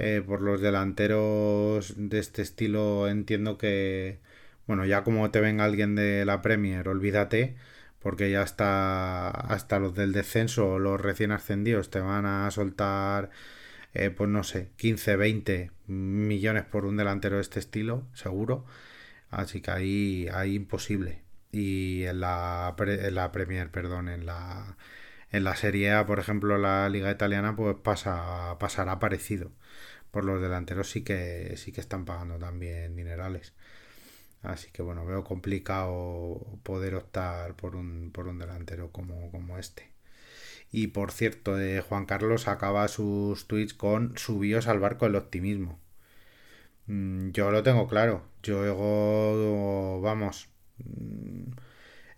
eh, 0.00 0.22
por 0.24 0.42
los 0.42 0.60
delanteros 0.60 1.94
de 1.96 2.20
este 2.20 2.40
estilo 2.42 3.08
entiendo 3.08 3.58
que, 3.58 4.20
bueno, 4.66 4.84
ya 4.86 5.02
como 5.04 5.30
te 5.32 5.40
venga 5.40 5.64
alguien 5.64 5.96
de 5.96 6.24
la 6.24 6.40
Premier, 6.40 6.88
olvídate, 6.88 7.56
porque 7.98 8.30
ya 8.30 8.42
está 8.42 9.28
hasta 9.30 9.80
los 9.80 9.94
del 9.94 10.12
descenso 10.12 10.78
los 10.78 11.00
recién 11.00 11.32
ascendidos 11.32 11.90
te 11.90 11.98
van 12.00 12.26
a 12.26 12.48
soltar, 12.52 13.30
eh, 13.94 14.10
pues 14.10 14.30
no 14.30 14.44
sé, 14.44 14.70
15, 14.76 15.16
20 15.16 15.72
millones 15.88 16.64
por 16.64 16.84
un 16.86 16.96
delantero 16.96 17.36
de 17.36 17.42
este 17.42 17.58
estilo, 17.60 18.06
seguro. 18.14 18.64
Así 19.30 19.60
que 19.62 19.70
ahí, 19.72 20.28
ahí 20.32 20.54
imposible. 20.56 21.22
Y 21.52 22.04
en 22.04 22.20
la, 22.20 22.74
en 22.78 23.14
la 23.14 23.32
Premier, 23.32 23.70
perdón, 23.70 24.08
en 24.08 24.26
la, 24.26 24.76
en 25.32 25.44
la 25.44 25.56
Serie 25.56 25.92
A, 25.92 26.06
por 26.06 26.18
ejemplo, 26.20 26.58
la 26.58 26.88
Liga 26.88 27.10
Italiana, 27.10 27.56
pues 27.56 27.76
pasa, 27.82 28.56
pasará 28.60 28.98
parecido 29.00 29.52
por 30.10 30.24
los 30.24 30.40
delanteros 30.40 30.90
sí 30.90 31.02
que 31.04 31.54
sí 31.56 31.72
que 31.72 31.80
están 31.80 32.04
pagando 32.04 32.38
también 32.38 32.96
dinerales. 32.96 33.54
Así 34.42 34.70
que 34.72 34.82
bueno, 34.82 35.04
veo 35.06 35.24
complicado 35.24 36.40
poder 36.62 36.94
optar 36.94 37.54
por 37.56 37.76
un, 37.76 38.10
por 38.12 38.28
un 38.28 38.38
delantero 38.38 38.92
como, 38.92 39.30
como 39.30 39.58
este. 39.58 39.92
Y 40.72 40.88
por 40.88 41.12
cierto, 41.12 41.56
de 41.56 41.80
Juan 41.82 42.06
Carlos 42.06 42.48
acaba 42.48 42.88
sus 42.88 43.46
tweets 43.48 43.74
con 43.74 44.16
subios 44.18 44.66
al 44.68 44.80
barco 44.80 45.06
del 45.06 45.16
optimismo. 45.16 45.80
Mm, 46.86 47.30
yo 47.32 47.50
lo 47.50 47.62
tengo 47.62 47.86
claro. 47.88 48.24
Yo, 48.42 50.00
vamos, 50.02 50.48
mm, 50.78 51.52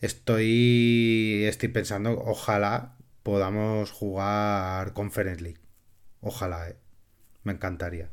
estoy, 0.00 1.44
estoy 1.46 1.68
pensando, 1.70 2.12
ojalá 2.24 2.96
podamos 3.22 3.90
jugar 3.92 4.92
Conference 4.94 5.42
League. 5.42 5.60
Ojalá, 6.20 6.70
eh. 6.70 6.76
Me 7.44 7.52
encantaría. 7.52 8.08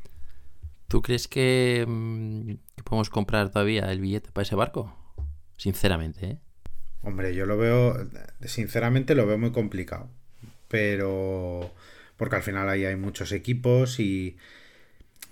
¿Tú 0.88 1.02
crees 1.02 1.28
que, 1.28 1.86
mm, 1.88 2.54
podemos 2.84 3.10
comprar 3.10 3.50
todavía 3.50 3.92
el 3.92 4.00
billete 4.00 4.32
para 4.32 4.44
ese 4.44 4.56
barco? 4.56 4.96
Sinceramente, 5.58 6.26
¿eh? 6.26 6.38
Hombre, 7.04 7.36
yo 7.36 7.46
lo 7.46 7.58
veo, 7.58 7.96
sinceramente 8.42 9.16
lo 9.16 9.26
veo 9.26 9.38
muy 9.38 9.52
complicado. 9.52 10.10
Pero, 10.68 11.74
porque 12.18 12.38
al 12.38 12.44
final 12.44 12.70
ahí 12.70 12.86
hay 12.86 12.96
muchos 12.96 13.32
equipos 13.32 14.00
y, 14.00 14.38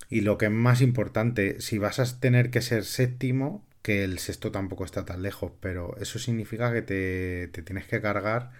y 0.10 0.22
lo 0.22 0.38
que 0.38 0.46
es 0.46 0.52
más 0.52 0.82
importante, 0.82 1.62
si 1.62 1.78
vas 1.78 2.00
a 2.00 2.20
tener 2.20 2.52
que 2.52 2.62
ser 2.62 2.86
séptimo, 2.86 3.66
que 3.82 4.04
el 4.04 4.20
sexto 4.20 4.52
tampoco 4.52 4.86
está 4.86 5.06
tan 5.06 5.22
lejos, 5.22 5.52
pero 5.60 5.96
eso 5.98 6.20
significa 6.20 6.74
que 6.74 6.82
te, 6.82 7.50
te 7.50 7.62
tienes 7.62 7.86
que 7.86 8.02
cargar, 8.02 8.52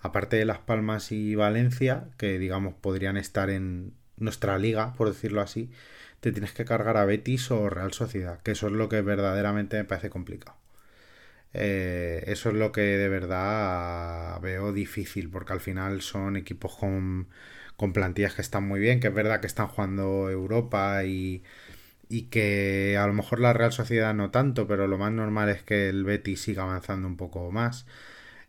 aparte 0.00 0.36
de 0.36 0.44
Las 0.44 0.58
Palmas 0.58 1.12
y 1.12 1.34
Valencia, 1.34 2.08
que 2.16 2.38
digamos 2.38 2.74
podrían 2.74 3.16
estar 3.16 3.50
en, 3.50 3.92
nuestra 4.20 4.58
liga, 4.58 4.94
por 4.94 5.08
decirlo 5.08 5.40
así, 5.40 5.70
te 6.20 6.32
tienes 6.32 6.52
que 6.52 6.64
cargar 6.64 6.96
a 6.96 7.04
Betis 7.04 7.50
o 7.50 7.70
Real 7.70 7.92
Sociedad, 7.92 8.40
que 8.42 8.52
eso 8.52 8.66
es 8.68 8.72
lo 8.74 8.88
que 8.88 9.00
verdaderamente 9.02 9.76
me 9.78 9.84
parece 9.84 10.10
complicado. 10.10 10.56
Eh, 11.52 12.24
eso 12.28 12.50
es 12.50 12.54
lo 12.56 12.72
que 12.72 12.82
de 12.82 13.08
verdad 13.08 14.40
veo 14.40 14.72
difícil, 14.72 15.30
porque 15.30 15.52
al 15.52 15.60
final 15.60 16.02
son 16.02 16.36
equipos 16.36 16.76
con, 16.76 17.28
plantillas 17.94 18.34
que 18.34 18.42
están 18.42 18.64
muy 18.68 18.80
bien, 18.80 19.00
que 19.00 19.08
es 19.08 19.14
verdad 19.14 19.40
que 19.40 19.46
están 19.46 19.68
jugando 19.68 20.30
Europa 20.30 21.04
y, 21.04 21.42
y 22.08 22.24
que 22.24 22.96
a 22.98 23.06
lo 23.06 23.14
mejor 23.14 23.40
la 23.40 23.52
Real 23.54 23.72
Sociedad 23.72 24.14
no 24.14 24.30
tanto, 24.30 24.66
pero 24.66 24.86
lo 24.88 24.98
más 24.98 25.12
normal 25.12 25.48
es 25.50 25.62
que 25.62 25.88
el 25.88 26.04
Betis 26.04 26.42
siga 26.42 26.64
avanzando 26.64 27.08
un 27.08 27.16
poco 27.16 27.50
más. 27.52 27.86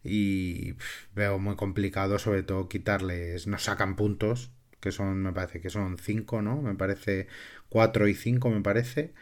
Y 0.03 0.75
veo 1.15 1.39
muy 1.39 1.55
complicado, 1.55 2.19
sobre 2.19 2.43
todo, 2.43 2.69
quitarles, 2.69 3.47
nos 3.47 3.63
sacan 3.63 3.95
puntos, 3.95 4.51
que 4.81 4.91
son, 4.91 5.21
me 5.23 5.33
parece 5.33 5.61
que 5.61 5.69
son 5.69 5.97
5, 5.97 6.41
¿no? 6.41 6.61
Me 6.61 6.75
parece 6.75 7.27
4 7.69 8.07
y 8.07 8.15
5, 8.15 8.49
me 8.49 8.61
parece, 8.61 9.13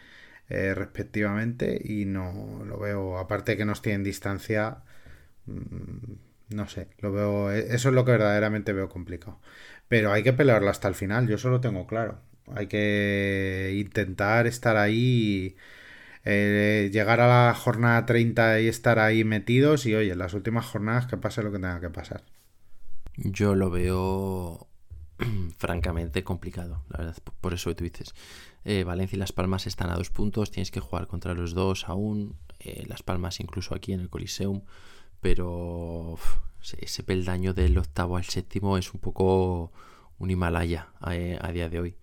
eh, 0.49 0.73
respectivamente, 0.75 1.79
y 1.83 2.05
no 2.05 2.63
lo 2.65 2.79
veo, 2.79 3.19
aparte 3.19 3.57
que 3.57 3.65
nos 3.65 3.81
tienen 3.81 4.03
distancia, 4.03 4.83
mm, 5.47 6.55
no 6.55 6.67
sé, 6.67 6.87
lo 6.99 7.11
veo, 7.13 7.51
e, 7.51 7.75
eso 7.75 7.89
es 7.89 7.95
lo 7.95 8.05
que 8.05 8.11
verdaderamente 8.13 8.73
veo 8.73 8.89
complicado. 8.89 9.39
Pero 9.87 10.11
hay 10.13 10.23
que 10.23 10.33
pelearlo 10.33 10.69
hasta 10.69 10.87
el 10.87 10.95
final, 10.95 11.27
yo 11.27 11.35
eso 11.35 11.49
lo 11.49 11.61
tengo 11.61 11.87
claro. 11.87 12.21
Hay 12.55 12.67
que 12.67 13.75
intentar 13.79 14.47
estar 14.47 14.77
ahí, 14.77 15.55
eh, 16.25 16.89
llegar 16.93 17.21
a 17.21 17.47
la 17.47 17.53
jornada 17.55 18.05
30 18.05 18.59
y 18.61 18.67
estar 18.67 18.99
ahí 18.99 19.23
metidos 19.23 19.85
y 19.85 19.95
oye, 19.95 20.11
en 20.13 20.19
las 20.19 20.33
últimas 20.33 20.65
jornadas 20.65 21.07
que 21.07 21.17
pase 21.17 21.43
lo 21.43 21.51
que 21.51 21.59
tenga 21.59 21.81
que 21.81 21.89
pasar. 21.89 22.23
Yo 23.17 23.55
lo 23.55 23.69
veo 23.69 24.68
francamente 25.57 26.23
complicado, 26.23 26.83
la 26.89 26.97
verdad, 26.99 27.17
por 27.41 27.53
eso 27.53 27.75
tú 27.75 27.83
dices. 27.83 28.13
Eh, 28.63 28.83
Valencia 28.83 29.15
y 29.15 29.19
Las 29.19 29.31
Palmas 29.31 29.67
están 29.67 29.89
a 29.89 29.95
dos 29.95 30.09
puntos, 30.09 30.51
tienes 30.51 30.71
que 30.71 30.79
jugar 30.79 31.07
contra 31.07 31.33
los 31.33 31.53
dos 31.53 31.87
aún, 31.87 32.35
eh, 32.59 32.85
Las 32.87 33.03
Palmas 33.03 33.39
incluso 33.39 33.75
aquí 33.75 33.93
en 33.93 33.99
el 33.99 34.09
Coliseum, 34.09 34.61
pero 35.21 36.17
ese 36.79 37.03
peldaño 37.03 37.53
del 37.53 37.77
octavo 37.77 38.17
al 38.17 38.25
séptimo 38.25 38.77
es 38.77 38.93
un 38.93 38.99
poco 38.99 39.71
un 40.17 40.29
Himalaya 40.29 40.89
a, 40.99 41.15
eh, 41.15 41.39
día 41.53 41.69
de 41.69 41.79
hoy. 41.79 41.95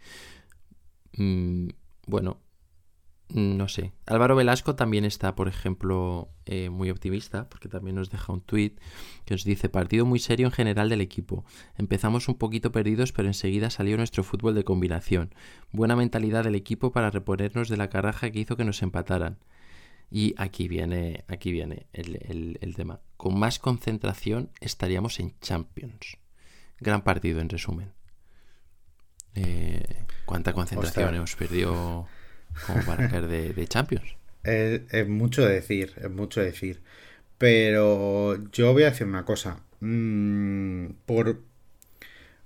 Mm, 1.16 1.68
bueno, 2.06 2.40
no 3.28 3.68
sé. 3.68 3.92
Álvaro 4.06 4.36
Velasco 4.36 4.76
también 4.76 5.04
está, 5.04 5.34
por 5.34 5.48
ejemplo, 5.48 6.28
eh, 6.44 6.70
muy 6.70 6.90
optimista, 6.90 7.48
porque 7.48 7.68
también 7.68 7.96
nos 7.96 8.10
deja 8.10 8.32
un 8.32 8.40
tuit 8.40 8.78
que 9.24 9.34
nos 9.34 9.44
dice, 9.44 9.68
partido 9.68 10.06
muy 10.06 10.18
serio 10.18 10.46
en 10.46 10.52
general 10.52 10.88
del 10.88 11.00
equipo. 11.00 11.44
Empezamos 11.76 12.28
un 12.28 12.36
poquito 12.36 12.72
perdidos, 12.72 13.12
pero 13.12 13.28
enseguida 13.28 13.70
salió 13.70 13.96
nuestro 13.96 14.22
fútbol 14.22 14.54
de 14.54 14.64
combinación. 14.64 15.34
Buena 15.72 15.96
mentalidad 15.96 16.44
del 16.44 16.54
equipo 16.54 16.92
para 16.92 17.10
reponernos 17.10 17.68
de 17.68 17.76
la 17.76 17.90
caraja 17.90 18.30
que 18.30 18.40
hizo 18.40 18.56
que 18.56 18.64
nos 18.64 18.82
empataran. 18.82 19.38
Y 20.08 20.34
aquí 20.38 20.68
viene, 20.68 21.24
aquí 21.26 21.50
viene 21.50 21.86
el, 21.92 22.58
el 22.60 22.74
tema. 22.76 23.00
Con 23.16 23.38
más 23.38 23.58
concentración 23.58 24.50
estaríamos 24.60 25.18
en 25.18 25.34
Champions. 25.40 26.18
Gran 26.78 27.02
partido, 27.02 27.40
en 27.40 27.48
resumen. 27.48 27.92
Eh, 29.36 30.04
¿Cuánta 30.24 30.52
concentración 30.52 31.14
hemos 31.14 31.36
perdido 31.36 32.06
como 32.66 32.82
para 32.84 33.08
caer 33.08 33.26
de, 33.26 33.66
Champions? 33.66 34.16
Es, 34.44 35.08
mucho 35.08 35.44
decir, 35.44 35.92
es 35.96 36.08
mucho 36.08 36.40
decir. 36.40 36.80
Pero 37.36 38.48
yo 38.52 38.72
voy 38.72 38.84
a 38.84 38.90
decir 38.90 39.04
una 39.04 39.24
cosa. 39.24 39.58
Mm, 39.80 40.90
por 41.04 41.40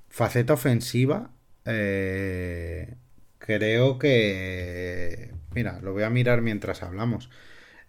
faceta 0.09 0.55
ofensiva, 0.55 1.31
eh, 1.67 2.95
creo 3.39 3.99
que... 3.99 5.35
Mira, 5.55 5.79
lo 5.83 5.93
voy 5.93 6.05
a 6.05 6.11
mirar 6.11 6.41
mientras 6.41 6.83
hablamos. 6.83 7.29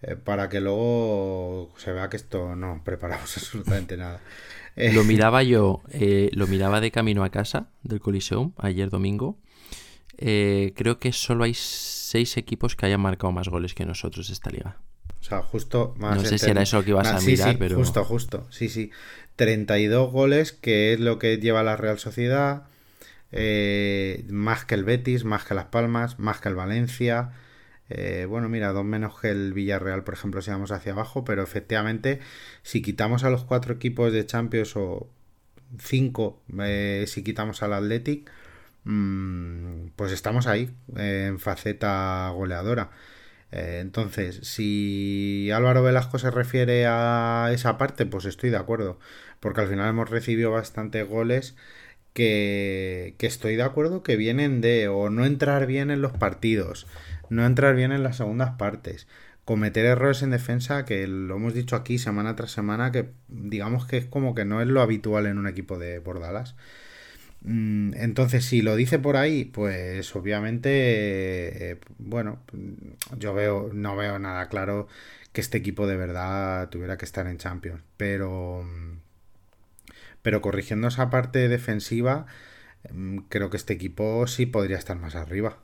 Eh, 0.03 0.15
para 0.15 0.49
que 0.49 0.61
luego 0.61 1.73
se 1.77 1.91
vea 1.91 2.09
que 2.09 2.17
esto 2.17 2.55
no 2.55 2.81
preparamos 2.85 3.37
absolutamente 3.37 3.97
nada. 3.97 4.19
Lo 4.75 5.03
miraba 5.03 5.43
yo, 5.43 5.81
eh, 5.91 6.29
lo 6.33 6.47
miraba 6.47 6.79
de 6.79 6.91
camino 6.91 7.23
a 7.23 7.29
casa 7.29 7.67
del 7.83 7.99
Coliseum 7.99 8.53
ayer 8.57 8.89
domingo. 8.89 9.37
Eh, 10.21 10.73
creo 10.75 10.99
que 10.99 11.11
solo 11.11 11.43
hay 11.43 11.53
seis 11.53 12.37
equipos 12.37 12.75
que 12.75 12.85
hayan 12.85 13.01
marcado 13.01 13.31
más 13.31 13.49
goles 13.49 13.73
que 13.73 13.85
nosotros 13.85 14.29
esta 14.29 14.49
liga. 14.49 14.77
O 15.19 15.23
sea, 15.23 15.41
justo 15.41 15.93
más. 15.97 16.15
No 16.15 16.25
sé 16.25 16.37
si 16.37 16.49
era 16.49 16.61
eso 16.61 16.77
lo 16.77 16.83
que 16.83 16.91
ibas 16.91 17.07
a 17.07 17.19
mirar, 17.19 17.57
pero. 17.57 17.75
Justo, 17.75 18.03
justo. 18.03 18.47
Sí, 18.49 18.69
sí. 18.69 18.91
32 19.35 20.11
goles, 20.11 20.51
que 20.51 20.93
es 20.93 20.99
lo 20.99 21.19
que 21.19 21.37
lleva 21.37 21.63
la 21.63 21.75
Real 21.75 21.99
Sociedad. 21.99 22.63
más 24.29 24.65
que 24.65 24.75
el 24.75 24.83
Betis, 24.83 25.23
más 25.25 25.43
que 25.43 25.53
Las 25.55 25.65
Palmas, 25.65 26.19
más 26.19 26.39
que 26.39 26.49
el 26.49 26.55
Valencia. 26.55 27.31
Eh, 27.93 28.25
bueno, 28.25 28.47
mira, 28.47 28.71
dos 28.71 28.85
menos 28.85 29.19
que 29.19 29.29
el 29.29 29.51
Villarreal, 29.51 30.05
por 30.05 30.13
ejemplo, 30.13 30.41
si 30.41 30.49
vamos 30.49 30.71
hacia 30.71 30.93
abajo, 30.93 31.25
pero 31.25 31.43
efectivamente, 31.43 32.21
si 32.63 32.81
quitamos 32.81 33.25
a 33.25 33.29
los 33.29 33.43
cuatro 33.43 33.73
equipos 33.73 34.13
de 34.13 34.25
Champions 34.25 34.77
o 34.77 35.09
cinco, 35.77 36.41
eh, 36.63 37.03
si 37.07 37.21
quitamos 37.21 37.61
al 37.63 37.73
Athletic, 37.73 38.31
pues 39.95 40.11
estamos 40.11 40.47
ahí, 40.47 40.69
en 40.95 41.39
faceta 41.39 42.29
goleadora. 42.29 42.91
Eh, 43.51 43.79
entonces, 43.81 44.39
si 44.43 45.51
Álvaro 45.51 45.83
Velasco 45.83 46.19
se 46.19 46.31
refiere 46.31 46.85
a 46.87 47.49
esa 47.53 47.77
parte, 47.77 48.05
pues 48.05 48.25
estoy 48.25 48.49
de 48.49 48.57
acuerdo, 48.57 48.99
porque 49.39 49.61
al 49.61 49.67
final 49.67 49.89
hemos 49.89 50.09
recibido 50.09 50.51
bastantes 50.51 51.07
goles 51.07 51.55
que, 52.13 53.15
que 53.17 53.27
estoy 53.27 53.55
de 53.55 53.63
acuerdo 53.63 54.03
que 54.03 54.15
vienen 54.17 54.61
de 54.61 54.87
o 54.87 55.09
no 55.09 55.25
entrar 55.25 55.65
bien 55.67 55.91
en 55.91 56.01
los 56.01 56.13
partidos 56.13 56.87
no 57.31 57.45
entrar 57.45 57.75
bien 57.75 57.91
en 57.93 58.03
las 58.03 58.17
segundas 58.17 58.51
partes, 58.57 59.07
cometer 59.45 59.85
errores 59.85 60.21
en 60.21 60.31
defensa, 60.31 60.85
que 60.85 61.07
lo 61.07 61.37
hemos 61.37 61.53
dicho 61.53 61.75
aquí 61.77 61.97
semana 61.97 62.35
tras 62.35 62.51
semana, 62.51 62.91
que 62.91 63.09
digamos 63.29 63.85
que 63.87 63.97
es 63.97 64.05
como 64.05 64.35
que 64.35 64.45
no 64.45 64.61
es 64.61 64.67
lo 64.67 64.81
habitual 64.81 65.25
en 65.25 65.37
un 65.37 65.47
equipo 65.47 65.79
de 65.79 65.99
Bordalas. 65.99 66.55
Mm, 67.43 67.93
entonces, 67.95 68.45
si 68.45 68.61
lo 68.61 68.75
dice 68.75 68.99
por 68.99 69.17
ahí, 69.17 69.45
pues 69.45 70.15
obviamente, 70.15 71.71
eh, 71.71 71.79
bueno, 71.97 72.39
yo 73.17 73.33
veo, 73.33 73.71
no 73.73 73.95
veo 73.95 74.19
nada 74.19 74.47
claro 74.49 74.87
que 75.33 75.41
este 75.41 75.57
equipo 75.57 75.87
de 75.87 75.97
verdad 75.97 76.69
tuviera 76.69 76.97
que 76.97 77.05
estar 77.05 77.27
en 77.27 77.37
Champions. 77.37 77.81
Pero, 77.97 78.65
pero 80.21 80.41
corrigiendo 80.41 80.87
esa 80.87 81.09
parte 81.09 81.47
defensiva, 81.47 82.25
mm, 82.91 83.19
creo 83.29 83.49
que 83.49 83.57
este 83.57 83.73
equipo 83.73 84.27
sí 84.27 84.45
podría 84.45 84.77
estar 84.77 84.97
más 84.97 85.15
arriba. 85.15 85.57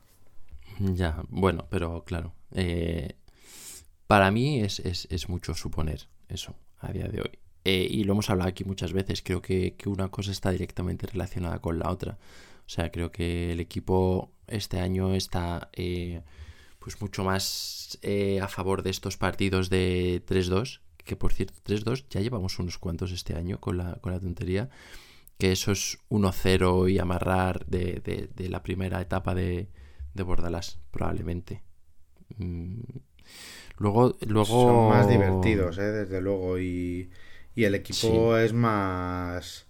Ya, 0.79 1.23
bueno, 1.29 1.67
pero 1.69 2.03
claro. 2.05 2.33
Eh, 2.53 3.15
para 4.07 4.31
mí 4.31 4.61
es, 4.61 5.29
mucho 5.29 5.53
suponer 5.53 6.07
eso 6.29 6.55
a 6.79 6.91
día 6.91 7.07
de 7.07 7.21
hoy. 7.21 7.39
Eh, 7.67 7.87
y 7.89 8.03
lo 8.05 8.13
hemos 8.13 8.29
hablado 8.29 8.49
aquí 8.49 8.63
muchas 8.63 8.93
veces. 8.93 9.21
Creo 9.21 9.41
que, 9.41 9.75
una 9.85 10.09
cosa 10.09 10.31
está 10.31 10.51
directamente 10.51 11.07
relacionada 11.07 11.59
con 11.59 11.79
la 11.79 11.89
otra. 11.89 12.17
O 12.65 12.69
sea, 12.69 12.91
creo 12.91 13.11
que 13.11 13.51
el 13.51 13.59
equipo 13.59 14.31
este 14.47 14.79
año 14.79 15.13
está 15.13 15.69
eh, 15.73 16.21
pues 16.79 17.01
mucho 17.01 17.23
más 17.23 17.99
a 18.41 18.47
favor 18.47 18.83
de 18.83 18.89
estos 18.89 19.17
partidos 19.17 19.69
de 19.69 20.23
3-2. 20.27 20.81
Que 20.97 21.15
por 21.15 21.33
cierto, 21.33 21.55
3-2 21.65 22.05
ya 22.09 22.21
llevamos 22.21 22.59
unos 22.59 22.77
cuantos 22.77 23.11
este 23.11 23.35
año 23.35 23.59
con 23.59 23.77
la, 23.77 23.95
con 23.95 24.13
la 24.13 24.19
tontería. 24.19 24.69
Que 25.37 25.51
eso 25.51 25.71
es 25.71 25.99
1-0 26.09 26.91
y 26.91 26.99
amarrar 26.99 27.65
de 27.65 28.29
la 28.49 28.63
primera 28.63 29.01
etapa 29.01 29.35
de, 29.35 29.69
de 30.17 30.23
Bordalas, 30.23 30.79
probablemente. 30.91 31.63
Mm, 32.37 32.81
luego, 33.77 34.17
luego... 34.27 34.45
Son 34.45 34.89
más 34.89 35.07
divertidos, 35.07 35.77
¿eh? 35.77 35.91
desde 35.91 36.19
luego, 36.19 36.59
y, 36.59 37.09
el 37.65 37.75
equipo 37.75 38.37
es 38.37 38.53
más... 38.53 39.65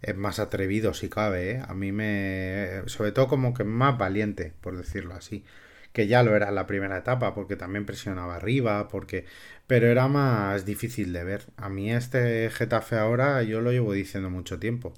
Es 0.00 0.16
más 0.16 0.38
atrevido 0.38 0.94
si 0.94 1.08
cabe, 1.08 1.52
¿eh? 1.52 1.62
A 1.66 1.74
mí 1.74 1.90
me... 1.90 2.82
Sobre 2.86 3.10
todo 3.12 3.26
como 3.26 3.52
que 3.52 3.64
más 3.64 3.98
valiente, 3.98 4.52
por 4.60 4.76
decirlo 4.76 5.14
así. 5.14 5.44
Que 5.92 6.06
ya 6.06 6.22
lo 6.22 6.36
era 6.36 6.50
en 6.50 6.54
la 6.54 6.66
primera 6.66 6.98
etapa, 6.98 7.34
porque 7.34 7.56
también 7.56 7.84
presionaba 7.84 8.36
arriba, 8.36 8.88
porque... 8.88 9.24
Pero 9.66 9.88
era 9.88 10.06
más 10.08 10.64
difícil 10.64 11.12
de 11.12 11.24
ver. 11.24 11.46
A 11.56 11.68
mí 11.68 11.92
este 11.92 12.48
Getafe 12.50 12.96
ahora 12.96 13.42
yo 13.42 13.60
lo 13.60 13.72
llevo 13.72 13.92
diciendo 13.92 14.30
mucho 14.30 14.58
tiempo. 14.58 14.94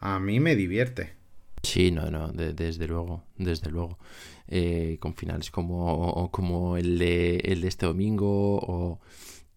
A 0.00 0.18
mí 0.18 0.40
me 0.40 0.56
divierte. 0.56 1.14
Sí, 1.62 1.92
no, 1.92 2.10
no, 2.10 2.32
desde 2.32 2.88
luego, 2.88 3.22
desde 3.36 3.70
luego. 3.70 3.98
Eh, 4.48 4.98
con 5.00 5.14
finales 5.14 5.50
como, 5.50 6.30
como 6.32 6.76
el, 6.76 6.98
de, 6.98 7.36
el 7.36 7.60
de 7.60 7.68
este 7.68 7.86
domingo 7.86 8.56
o 8.56 9.00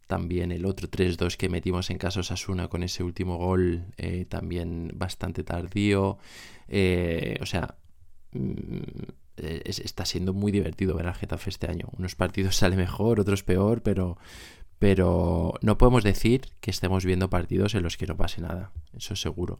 también 0.07 0.51
el 0.51 0.65
otro 0.65 0.87
3-2 0.89 1.37
que 1.37 1.49
metimos 1.49 1.89
en 1.89 1.97
caso 1.97 2.23
Sasuna 2.23 2.67
con 2.67 2.83
ese 2.83 3.03
último 3.03 3.37
gol, 3.37 3.85
eh, 3.97 4.25
también 4.25 4.91
bastante 4.95 5.43
tardío. 5.43 6.17
Eh, 6.67 7.37
o 7.41 7.45
sea, 7.45 7.75
mm, 8.31 8.79
está 9.37 10.05
siendo 10.05 10.33
muy 10.33 10.51
divertido 10.51 10.95
ver 10.95 11.07
al 11.07 11.15
Getafe 11.15 11.49
este 11.49 11.69
año. 11.69 11.87
Unos 11.97 12.15
partidos 12.15 12.55
sale 12.57 12.75
mejor, 12.75 13.19
otros 13.19 13.43
peor, 13.43 13.81
pero, 13.81 14.17
pero 14.79 15.53
no 15.61 15.77
podemos 15.77 16.03
decir 16.03 16.41
que 16.59 16.71
estemos 16.71 17.05
viendo 17.05 17.29
partidos 17.29 17.75
en 17.75 17.83
los 17.83 17.97
que 17.97 18.07
no 18.07 18.17
pase 18.17 18.41
nada, 18.41 18.71
eso 18.93 19.15
seguro. 19.15 19.59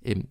Em, 0.00 0.22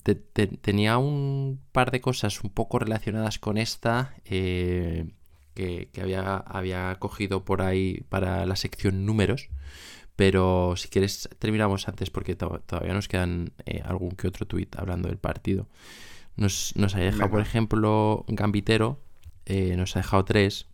tenía 0.61 0.97
un 0.97 1.61
par 1.73 1.91
de 1.91 1.99
cosas 1.99 2.41
un 2.41 2.49
poco 2.49 2.79
relacionadas 2.79 3.37
con 3.37 3.57
esta 3.57 4.15
eh, 4.25 5.11
que, 5.57 5.89
había, 6.01 6.37
había 6.37 6.95
cogido 6.99 7.43
por 7.43 7.61
ahí 7.61 8.03
para 8.09 8.45
la 8.45 8.55
sección 8.55 9.05
números. 9.05 9.49
Pero 10.15 10.75
si 10.77 10.87
quieres, 10.87 11.29
terminamos 11.39 11.87
antes 11.87 12.09
porque 12.09 12.35
todavía 12.35 12.93
nos 12.93 13.07
quedan 13.07 13.51
eh, 13.65 13.81
algún 13.85 14.11
que 14.11 14.27
otro 14.27 14.47
tuit 14.47 14.75
hablando 14.77 15.09
del 15.09 15.17
partido. 15.17 15.67
Nos, 16.35 16.73
ha 16.75 16.99
dejado, 16.99 17.29
por 17.29 17.41
ejemplo, 17.41 18.25
Gambitero. 18.27 18.99
Eh, 19.45 19.75
nos 19.77 19.95
ha 19.95 19.99
dejado 19.99 20.25
tres. 20.25 20.67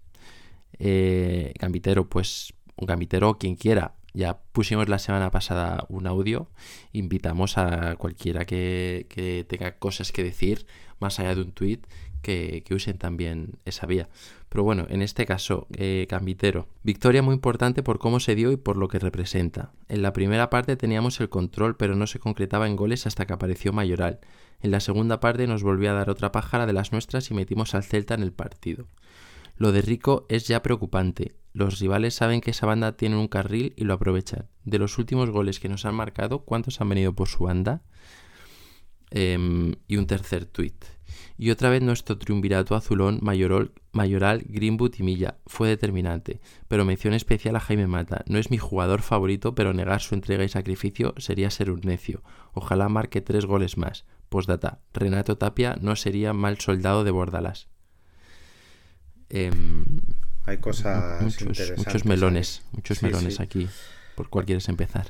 Gambitero, 0.79 2.09
pues 2.09 2.53
un 2.75 2.87
Gambitero, 2.87 3.37
quien 3.37 3.55
quiera, 3.55 3.95
ya 4.13 4.39
pusimos 4.51 4.89
la 4.89 4.99
semana 4.99 5.31
pasada 5.31 5.85
un 5.89 6.07
audio. 6.07 6.49
Invitamos 6.91 7.57
a 7.57 7.95
cualquiera 7.95 8.45
que, 8.45 9.45
tenga 9.49 9.77
cosas 9.77 10.11
que 10.11 10.23
decir, 10.23 10.65
más 10.99 11.19
allá 11.19 11.35
de 11.35 11.41
un 11.41 11.51
tweet, 11.51 11.79
que, 12.23 12.63
usen 12.71 12.97
también 12.97 13.59
esa 13.65 13.85
vía. 13.85 14.09
Pero 14.49 14.63
bueno, 14.63 14.87
en 14.89 15.03
este 15.03 15.27
caso, 15.27 15.67
eh, 15.77 16.07
Cambitero. 16.09 16.67
Victoria 16.81 17.21
muy 17.21 17.35
importante 17.35 17.83
por 17.83 17.99
cómo 17.99 18.19
se 18.19 18.33
dio 18.33 18.51
y 18.51 18.57
por 18.57 18.77
lo 18.77 18.87
que 18.87 18.97
representa. 18.97 19.73
En 19.89 20.01
la 20.01 20.13
primera 20.13 20.49
parte 20.49 20.75
teníamos 20.75 21.19
el 21.19 21.29
control, 21.29 21.75
pero 21.77 21.95
no 21.95 22.07
se 22.07 22.19
concretaba 22.19 22.67
en 22.67 22.75
goles 22.75 23.05
hasta 23.05 23.27
que 23.27 23.33
apareció 23.33 23.73
Mayoral. 23.73 24.19
En 24.61 24.71
la 24.71 24.79
segunda 24.79 25.19
parte 25.19 25.45
nos 25.45 25.61
volvió 25.61 25.91
a 25.91 25.93
dar 25.93 26.09
otra 26.09 26.31
pájara 26.31 26.65
de 26.65 26.73
las 26.73 26.91
nuestras 26.91 27.29
y 27.29 27.35
metimos 27.35 27.75
al 27.75 27.83
Celta 27.83 28.15
en 28.15 28.23
el 28.23 28.31
partido. 28.31 28.87
Lo 29.57 29.71
de 29.71 29.81
Rico 29.81 30.25
es 30.29 30.47
ya 30.47 30.63
preocupante. 30.63 31.35
Los 31.53 31.79
rivales 31.79 32.15
saben 32.15 32.41
que 32.41 32.51
esa 32.51 32.65
banda 32.65 32.97
tiene 32.97 33.17
un 33.17 33.27
carril 33.27 33.73
y 33.75 33.83
lo 33.83 33.93
aprovechan. 33.93 34.47
De 34.63 34.79
los 34.79 34.97
últimos 34.97 35.29
goles 35.29 35.59
que 35.59 35.69
nos 35.69 35.85
han 35.85 35.93
marcado, 35.93 36.39
¿cuántos 36.39 36.81
han 36.81 36.89
venido 36.89 37.13
por 37.13 37.27
su 37.27 37.43
banda? 37.43 37.83
Em, 39.11 39.75
y 39.87 39.97
un 39.97 40.07
tercer 40.07 40.45
tuit. 40.45 40.85
Y 41.37 41.49
otra 41.49 41.69
vez 41.69 41.81
nuestro 41.81 42.17
triunvirato 42.17 42.75
azulón 42.75 43.19
mayoral, 43.21 43.71
mayoral, 43.91 44.43
Greenwood 44.47 44.93
y 44.99 45.03
Milla 45.03 45.37
fue 45.47 45.67
determinante. 45.67 46.39
Pero 46.67 46.85
mención 46.85 47.13
especial 47.13 47.55
a 47.55 47.59
Jaime 47.59 47.87
Mata. 47.87 48.23
No 48.27 48.37
es 48.37 48.51
mi 48.51 48.57
jugador 48.57 49.01
favorito, 49.01 49.55
pero 49.55 49.73
negar 49.73 50.01
su 50.01 50.15
entrega 50.15 50.43
y 50.43 50.49
sacrificio 50.49 51.13
sería 51.17 51.49
ser 51.49 51.71
un 51.71 51.81
necio. 51.81 52.23
Ojalá 52.53 52.87
marque 52.87 53.21
tres 53.21 53.45
goles 53.45 53.77
más. 53.77 54.05
Postdata. 54.29 54.79
Renato 54.93 55.37
Tapia 55.37 55.75
no 55.81 55.95
sería 55.95 56.33
mal 56.33 56.59
soldado 56.59 57.03
de 57.03 57.11
Bordalas. 57.11 57.67
Em, 59.29 59.83
Hay 60.45 60.57
cosas 60.57 61.21
muchos, 61.21 61.41
interesantes. 61.41 61.85
Muchos 61.85 62.05
melones, 62.05 62.61
muchos 62.71 63.01
melones 63.01 63.39
aquí. 63.39 63.67
¿Por 64.15 64.29
cuál 64.29 64.45
quieres 64.45 64.69
empezar? 64.69 65.07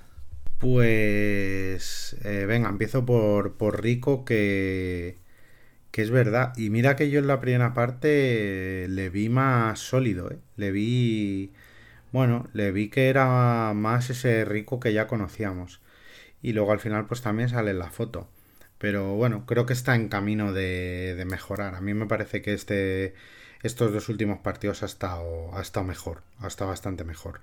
Pues 0.60 2.16
eh, 2.24 2.46
venga, 2.48 2.70
empiezo 2.70 3.06
por, 3.06 3.58
por 3.58 3.82
Rico, 3.82 4.24
que, 4.24 5.20
que 5.94 6.04
es 6.04 6.12
verdad. 6.12 6.54
Y 6.58 6.72
mira 6.72 6.98
que 6.98 7.12
yo 7.12 7.20
en 7.20 7.28
la 7.28 7.42
primera 7.42 7.76
parte 7.76 8.88
le 8.90 9.10
vi 9.12 9.30
más 9.30 9.80
sólido, 9.80 10.32
¿eh? 10.32 10.40
Le 10.58 10.72
vi, 10.72 11.54
bueno, 12.12 12.50
le 12.54 12.72
vi 12.72 12.90
que 12.90 13.10
era 13.10 13.74
más 13.76 14.10
ese 14.10 14.46
Rico 14.46 14.80
que 14.80 14.94
ya 14.94 15.08
conocíamos. 15.08 15.82
Y 16.42 16.54
luego 16.54 16.74
al 16.74 16.80
final 16.82 17.08
pues 17.08 17.22
también 17.22 17.50
sale 17.50 17.74
la 17.76 17.92
foto. 17.92 18.30
Pero 18.80 19.16
bueno, 19.16 19.46
creo 19.46 19.66
que 19.66 19.74
está 19.74 19.96
en 19.96 20.10
camino 20.10 20.54
de, 20.54 21.16
de 21.18 21.26
mejorar. 21.26 21.76
A 21.76 21.82
mí 21.82 21.94
me 21.94 22.08
parece 22.08 22.42
que 22.42 22.54
este, 22.54 23.16
estos 23.64 23.94
dos 23.94 24.10
últimos 24.10 24.40
partidos 24.40 24.84
ha 24.84 24.88
estado, 24.88 25.56
ha 25.58 25.62
estado 25.62 25.86
mejor, 25.86 26.24
ha 26.40 26.48
estado 26.48 26.72
bastante 26.72 27.04
mejor. 27.06 27.42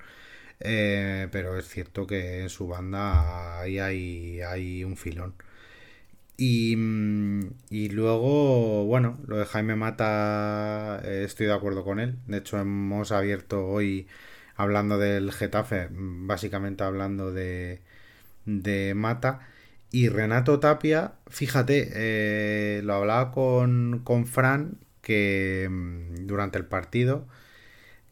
Eh, 0.61 1.29
pero 1.33 1.59
es 1.59 1.69
cierto 1.69 2.07
que 2.07 2.43
en 2.43 2.51
su 2.51 2.69
banda 2.69 3.61
ahí 3.61 3.79
hay, 3.79 4.41
hay 4.43 4.85
un 4.85 4.97
filón. 4.97 5.35
Y, 6.43 6.75
mm, 6.77 7.53
y, 7.69 7.91
luego, 7.91 8.87
bueno, 8.87 9.19
lo 9.27 9.37
de 9.37 9.45
Jaime 9.45 9.77
Mata, 9.77 11.01
eh, 11.05 11.25
estoy 11.27 11.47
de 11.47 11.53
acuerdo 11.53 11.85
con 11.85 12.01
él. 12.01 12.17
De 12.27 12.39
hecho, 12.39 12.59
hemos 12.59 13.13
abierto 13.13 13.67
hoy 13.67 14.09
hablando 14.57 14.99
del 14.99 15.33
Getafe, 15.33 15.89
básicamente 15.91 16.83
hablando 16.83 17.31
de, 17.33 17.83
de 18.47 18.95
Mata. 18.95 19.41
Y 19.93 20.09
Renato 20.09 20.61
Tapia, 20.61 21.15
fíjate, 21.29 21.91
eh, 21.95 22.83
lo 22.85 22.95
hablaba 22.95 23.33
con, 23.33 24.01
con 24.05 24.27
Fran 24.27 24.79
que 25.03 25.69
mm, 25.71 26.27
durante 26.27 26.59
el 26.59 26.67
partido 26.67 27.27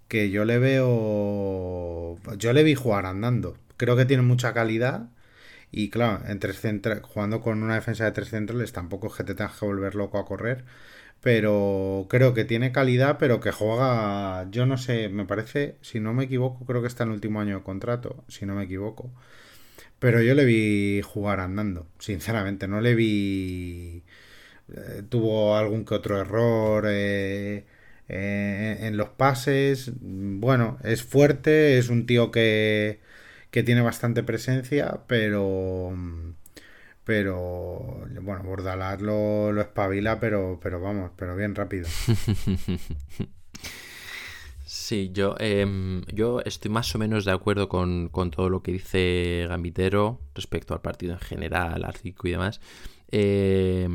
que 0.09 0.31
yo 0.31 0.45
le 0.45 0.59
veo 0.59 2.17
yo 2.39 2.53
le 2.53 2.63
vi 2.65 2.75
jugar 2.75 3.07
andando 3.07 3.57
creo 3.77 3.97
que 3.97 4.07
tiene 4.07 4.23
mucha 4.23 4.55
calidad 4.55 5.11
y 5.71 5.91
claro 5.91 6.23
entre 6.27 6.53
jugando 7.03 7.41
con 7.41 7.63
una 7.63 7.75
defensa 7.75 8.05
de 8.05 8.13
tres 8.13 8.31
centrales 8.31 8.73
tampoco 8.73 9.09
es 9.09 9.15
que 9.15 9.25
te 9.25 9.35
tengas 9.35 9.59
que 9.59 9.67
volver 9.67 9.95
loco 9.95 10.19
a 10.19 10.27
correr 10.27 10.65
pero 11.21 12.07
creo 12.09 12.35
que 12.35 12.45
tiene 12.45 12.73
calidad 12.73 13.19
pero 13.19 13.41
que 13.41 13.53
juega 13.53 14.49
yo 14.51 14.67
no 14.67 14.79
sé 14.79 15.09
me 15.09 15.25
parece 15.27 15.77
si 15.83 16.01
no 16.01 16.15
me 16.15 16.25
equivoco 16.25 16.65
creo 16.67 16.81
que 16.83 16.89
está 16.89 17.05
en 17.05 17.11
el 17.11 17.17
último 17.17 17.41
año 17.41 17.59
de 17.59 17.65
contrato 17.65 18.25
si 18.29 18.47
no 18.47 18.55
me 18.55 18.65
equivoco 18.65 19.11
pero 19.99 20.23
yo 20.23 20.35
le 20.35 20.45
vi 20.45 21.03
jugar 21.03 21.41
andando 21.41 21.87
sinceramente 21.99 22.69
no 22.69 22.81
le 22.81 22.95
vi 22.95 24.05
eh, 24.75 25.03
tuvo 25.09 25.57
algún 25.57 25.85
que 25.85 25.95
otro 25.95 26.21
error 26.21 26.85
eh, 26.89 27.65
eh, 28.09 28.79
en 28.83 28.97
los 28.97 29.11
pases. 29.11 29.93
Bueno, 30.01 30.79
es 30.85 31.03
fuerte, 31.03 31.79
es 31.79 31.89
un 31.91 32.07
tío 32.07 32.31
que, 32.31 33.01
que 33.51 33.63
tiene 33.63 33.81
bastante 33.81 34.23
presencia, 34.23 35.01
pero 35.07 35.93
pero 37.05 38.07
bueno, 38.21 38.43
Bordalat 38.43 39.01
lo, 39.01 39.51
lo 39.51 39.63
espabila, 39.63 40.21
pero, 40.21 40.61
pero 40.63 40.81
vamos, 40.81 41.11
pero 41.17 41.37
bien 41.37 41.55
rápido. 41.55 41.89
Sí, 44.71 45.11
yo, 45.15 45.35
em, 45.39 46.03
yo 46.13 46.41
estoy 46.45 46.71
más 46.71 46.95
o 46.95 46.99
menos 46.99 47.25
de 47.25 47.33
acuerdo 47.33 47.71
con, 47.71 48.11
con, 48.11 48.31
todo 48.31 48.51
lo 48.51 48.63
que 48.63 48.73
dice 48.73 49.47
Gambitero 49.49 50.21
respecto 50.35 50.75
al 50.75 50.83
partido 50.83 51.15
en 51.15 51.21
general, 51.21 51.85
al 51.85 51.95
y 52.03 52.31
demás. 52.31 52.61
Eh, 53.11 53.89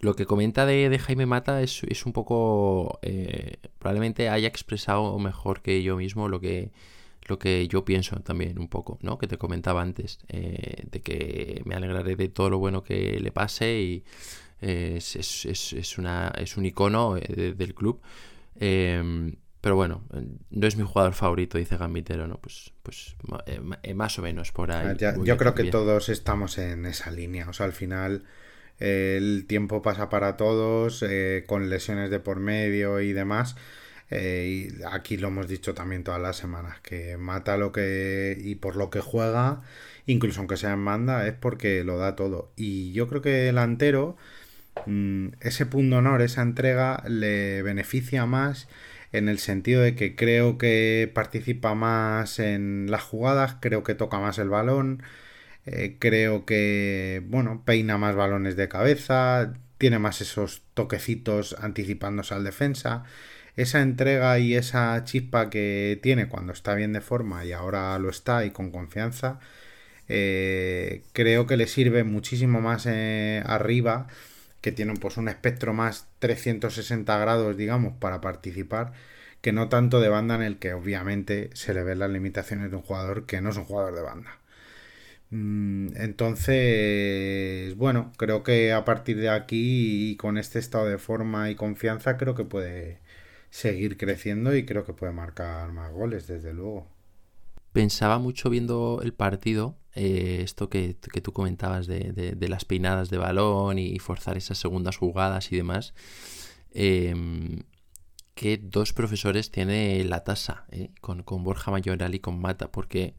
lo 0.00 0.16
que 0.16 0.26
comenta 0.26 0.66
de, 0.66 0.98
Jaime 0.98 1.26
Mata 1.26 1.62
es, 1.62 1.82
un 2.04 2.12
poco. 2.12 2.98
Eh, 3.02 3.56
probablemente 3.78 4.28
haya 4.28 4.48
expresado 4.48 5.18
mejor 5.18 5.62
que 5.62 5.82
yo 5.82 5.96
mismo 5.96 6.28
lo 6.28 6.40
que, 6.40 6.72
lo 7.26 7.38
que 7.38 7.66
yo 7.68 7.84
pienso 7.84 8.16
también, 8.20 8.58
un 8.58 8.68
poco, 8.68 8.98
¿no? 9.02 9.18
Que 9.18 9.26
te 9.26 9.38
comentaba 9.38 9.82
antes, 9.82 10.18
eh, 10.28 10.84
de 10.90 11.00
que 11.00 11.62
me 11.64 11.74
alegraré 11.74 12.16
de 12.16 12.28
todo 12.28 12.50
lo 12.50 12.58
bueno 12.58 12.82
que 12.82 13.20
le 13.20 13.30
pase 13.32 13.80
y 13.80 14.04
eh, 14.60 14.98
es, 14.98 15.98
una, 15.98 16.32
es 16.36 16.56
un 16.56 16.66
icono 16.66 17.14
del 17.14 17.74
club. 17.74 18.00
Em, 18.56 19.36
pero 19.60 19.76
bueno, 19.76 20.02
no 20.50 20.66
es 20.66 20.76
mi 20.76 20.84
jugador 20.84 21.12
favorito, 21.12 21.58
dice 21.58 21.76
Gambitero, 21.76 22.26
¿no? 22.26 22.40
Pues, 22.40 22.72
pues 22.82 23.14
más 23.94 24.18
o 24.18 24.22
menos 24.22 24.52
por 24.52 24.72
ahí. 24.72 24.96
yo 25.22 25.36
creo 25.36 25.54
que 25.54 25.64
todos 25.64 26.08
estamos 26.08 26.58
en 26.58 26.86
esa 26.86 27.10
línea. 27.10 27.48
O 27.48 27.52
sea, 27.52 27.66
al 27.66 27.72
final 27.72 28.24
el 28.80 29.44
tiempo 29.46 29.82
pasa 29.82 30.08
para 30.08 30.36
todos, 30.38 31.04
eh, 31.06 31.44
con 31.46 31.68
lesiones 31.68 32.10
de 32.10 32.18
por 32.18 32.40
medio 32.40 33.00
y 33.00 33.12
demás. 33.12 33.54
Eh, 34.10 34.70
y 34.80 34.82
aquí 34.90 35.16
lo 35.16 35.28
hemos 35.28 35.48
dicho 35.48 35.74
también 35.74 36.04
todas 36.04 36.20
las 36.20 36.36
semanas, 36.36 36.80
que 36.80 37.16
mata 37.16 37.56
lo 37.56 37.72
que 37.72 38.36
y 38.40 38.56
por 38.56 38.76
lo 38.76 38.90
que 38.90 39.00
juega, 39.00 39.62
incluso 40.06 40.40
aunque 40.40 40.56
sea 40.56 40.72
en 40.72 40.80
manda, 40.80 41.26
es 41.26 41.34
porque 41.34 41.84
lo 41.84 41.98
da 41.98 42.16
todo. 42.16 42.52
Y 42.56 42.92
yo 42.92 43.08
creo 43.08 43.22
que 43.22 43.30
delantero, 43.30 44.16
mm, 44.86 45.28
ese 45.40 45.66
punto 45.66 45.98
honor, 45.98 46.22
esa 46.22 46.42
entrega, 46.42 47.02
le 47.08 47.62
beneficia 47.62 48.26
más 48.26 48.68
en 49.12 49.28
el 49.28 49.38
sentido 49.38 49.82
de 49.82 49.94
que 49.96 50.16
creo 50.16 50.58
que 50.58 51.10
participa 51.14 51.74
más 51.74 52.38
en 52.38 52.90
las 52.90 53.02
jugadas, 53.02 53.56
creo 53.60 53.82
que 53.84 53.94
toca 53.94 54.18
más 54.20 54.38
el 54.38 54.48
balón, 54.48 55.02
eh, 55.66 55.96
creo 55.98 56.44
que, 56.46 57.22
bueno, 57.26 57.62
peina 57.64 57.98
más 57.98 58.16
balones 58.16 58.56
de 58.56 58.68
cabeza, 58.68 59.54
tiene 59.78 59.98
más 59.98 60.20
esos 60.20 60.62
toquecitos 60.74 61.56
anticipándose 61.60 62.34
al 62.34 62.44
defensa. 62.44 63.04
Esa 63.60 63.82
entrega 63.82 64.38
y 64.38 64.54
esa 64.54 65.04
chispa 65.04 65.50
que 65.50 65.98
tiene 66.02 66.28
cuando 66.28 66.52
está 66.54 66.74
bien 66.74 66.94
de 66.94 67.02
forma 67.02 67.44
y 67.44 67.52
ahora 67.52 67.98
lo 67.98 68.08
está 68.08 68.44
y 68.46 68.52
con 68.52 68.70
confianza, 68.70 69.38
eh, 70.08 71.02
creo 71.12 71.46
que 71.46 71.56
le 71.58 71.66
sirve 71.66 72.04
muchísimo 72.04 72.60
más 72.62 72.86
eh, 72.86 73.42
arriba, 73.46 74.08
que 74.62 74.72
tiene 74.72 74.94
pues 74.94 75.18
un 75.18 75.28
espectro 75.28 75.74
más 75.74 76.08
360 76.20 77.18
grados, 77.18 77.56
digamos, 77.56 77.94
para 77.98 78.20
participar, 78.22 78.92
que 79.42 79.52
no 79.52 79.68
tanto 79.68 80.00
de 80.00 80.08
banda 80.08 80.36
en 80.36 80.42
el 80.42 80.58
que 80.58 80.72
obviamente 80.74 81.50
se 81.54 81.74
le 81.74 81.82
ven 81.84 81.98
las 82.00 82.10
limitaciones 82.10 82.70
de 82.70 82.76
un 82.76 82.82
jugador 82.82 83.26
que 83.26 83.40
no 83.42 83.50
es 83.50 83.56
un 83.58 83.64
jugador 83.64 83.94
de 83.94 84.02
banda. 84.02 84.38
Mm, 85.30 85.96
entonces, 85.96 87.76
bueno, 87.76 88.12
creo 88.16 88.42
que 88.42 88.72
a 88.72 88.84
partir 88.84 89.18
de 89.18 89.28
aquí 89.30 90.10
y 90.12 90.16
con 90.16 90.38
este 90.38 90.58
estado 90.58 90.86
de 90.86 90.98
forma 90.98 91.50
y 91.50 91.54
confianza, 91.54 92.16
creo 92.16 92.34
que 92.34 92.44
puede 92.44 92.98
seguir 93.50 93.96
creciendo 93.96 94.54
y 94.54 94.64
creo 94.64 94.84
que 94.84 94.92
puede 94.92 95.12
marcar 95.12 95.72
más 95.72 95.92
goles, 95.92 96.26
desde 96.26 96.54
luego. 96.54 96.86
Pensaba 97.72 98.18
mucho 98.18 98.50
viendo 98.50 99.00
el 99.02 99.12
partido, 99.12 99.76
eh, 99.94 100.40
esto 100.42 100.68
que, 100.68 100.94
tú 100.94 101.32
comentabas 101.32 101.86
de, 101.86 102.36
las 102.40 102.64
peinadas 102.64 103.10
de 103.10 103.18
balón 103.18 103.78
y 103.78 103.98
forzar 103.98 104.36
esas 104.36 104.58
segundas 104.58 104.96
jugadas 104.96 105.52
y 105.52 105.56
demás, 105.56 105.94
em, 106.72 107.62
que 108.34 108.56
dos 108.58 108.92
profesores 108.92 109.50
tiene 109.50 110.02
la 110.04 110.24
tasa, 110.24 110.64
eh, 110.70 110.90
con, 111.00 111.24
Borja 111.44 111.70
Mayoral 111.70 112.14
y 112.14 112.20
con 112.20 112.40
Mata, 112.40 112.72
porque 112.72 113.14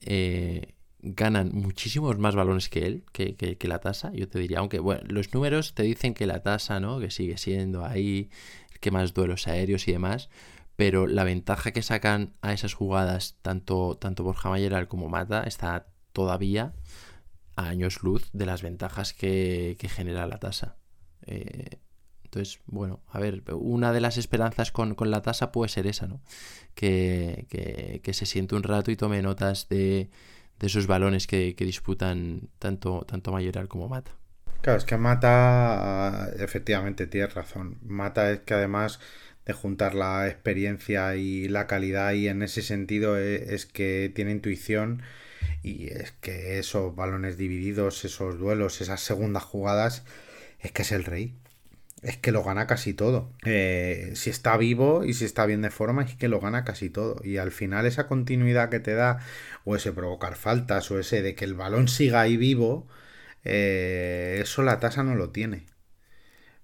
eh, 0.00 0.74
ganan 1.00 1.50
muchísimos 1.52 2.18
más 2.18 2.34
balones 2.34 2.68
que 2.68 2.86
él, 2.86 3.04
que, 3.12 3.56
la 3.62 3.78
tasa, 3.80 4.12
yo 4.12 4.28
te 4.28 4.38
diría, 4.38 4.58
aunque 4.58 4.80
bueno, 4.80 5.02
los 5.06 5.32
números 5.32 5.74
te 5.74 5.82
dicen 5.84 6.14
que 6.14 6.26
la 6.26 6.42
tasa, 6.42 6.80
¿no? 6.80 6.98
Que 6.98 7.10
sigue 7.10 7.38
siendo 7.38 7.84
ahí 7.84 8.30
que 8.78 8.90
más 8.90 9.14
duelos 9.14 9.46
aéreos 9.46 9.88
y 9.88 9.92
demás, 9.92 10.28
pero 10.76 11.06
la 11.06 11.24
ventaja 11.24 11.72
que 11.72 11.82
sacan 11.82 12.34
a 12.42 12.52
esas 12.52 12.74
jugadas, 12.74 13.38
tanto, 13.42 13.96
tanto 13.96 14.24
Borja 14.24 14.50
Mayoral 14.50 14.88
como 14.88 15.08
Mata, 15.08 15.44
está 15.44 15.88
todavía 16.12 16.74
a 17.56 17.68
años 17.68 18.02
luz 18.02 18.28
de 18.32 18.46
las 18.46 18.62
ventajas 18.62 19.12
que, 19.14 19.76
genera 19.80 20.26
la 20.26 20.38
tasa. 20.38 20.76
Eh, 21.26 21.80
entonces, 22.24 22.60
bueno, 22.66 23.00
a 23.08 23.18
ver, 23.18 23.44
una 23.54 23.92
de 23.92 24.00
las 24.00 24.18
esperanzas 24.18 24.72
con, 24.72 24.94
la 24.98 25.22
tasa 25.22 25.52
puede 25.52 25.70
ser 25.70 25.86
esa, 25.86 26.06
¿no? 26.06 26.20
Que, 26.74 27.46
que, 27.48 28.00
que 28.02 28.12
se 28.12 28.26
siente 28.26 28.54
un 28.54 28.62
rato 28.62 28.90
y 28.90 28.96
tome 28.96 29.22
notas 29.22 29.68
de 29.68 30.10
de 30.58 30.66
esos 30.66 30.86
balones 30.86 31.26
que, 31.26 31.54
disputan 31.58 32.48
tanto, 32.58 33.04
tanto 33.06 33.32
como 33.68 33.88
Mata. 33.88 34.12
Claro, 34.66 34.78
es 34.78 34.84
que 34.84 34.96
Mata, 34.96 36.28
efectivamente, 36.40 37.06
tienes 37.06 37.34
razón. 37.34 37.78
Mata 37.84 38.32
es 38.32 38.40
que 38.40 38.54
además 38.54 38.98
de 39.44 39.52
juntar 39.52 39.94
la 39.94 40.26
experiencia 40.26 41.14
y 41.14 41.46
la 41.46 41.68
calidad 41.68 42.14
y 42.14 42.26
en 42.26 42.42
ese 42.42 42.62
sentido 42.62 43.16
e, 43.16 43.54
es, 43.54 43.64
que 43.64 44.10
tiene 44.12 44.32
intuición 44.32 45.02
y 45.62 45.86
es 45.92 46.10
que 46.20 46.58
esos 46.58 46.96
balones 46.96 47.36
divididos, 47.36 48.04
esos 48.04 48.40
duelos, 48.40 48.80
esas 48.80 49.00
segundas 49.00 49.44
jugadas, 49.44 50.02
es 50.58 50.72
que 50.72 50.82
es 50.82 50.90
el 50.90 51.04
rey 51.04 51.36
es 52.02 52.16
que 52.16 52.32
lo 52.32 52.42
gana 52.44 52.66
casi 52.66 52.92
todo. 52.92 53.30
Eh, 53.44 54.12
si 54.16 54.30
está 54.30 54.56
vivo 54.56 55.04
y 55.04 55.14
si 55.14 55.24
está 55.24 55.46
bien 55.46 55.62
de 55.62 55.70
forma, 55.70 56.02
es 56.04 56.14
que 56.16 56.28
lo 56.28 56.40
gana 56.40 56.64
casi 56.64 56.90
todo. 56.90 57.20
Y 57.24 57.36
al 57.38 57.52
final 57.52 57.86
esa 57.86 58.06
continuidad 58.08 58.68
que 58.70 58.80
te 58.80 58.94
da, 58.94 59.20
o 59.64 59.76
ese 59.76 59.92
provocar 59.92 60.36
faltas, 60.36 60.90
o 60.90 60.98
ese 60.98 61.22
de 61.22 61.34
que 61.36 61.44
el 61.44 61.54
balón 61.54 61.88
siga 61.88 62.20
ahí 62.22 62.36
vivo, 62.36 62.86
eh, 63.46 64.40
eso 64.42 64.62
la 64.62 64.80
tasa 64.80 65.02
no 65.02 65.14
lo 65.14 65.30
tiene. 65.30 65.66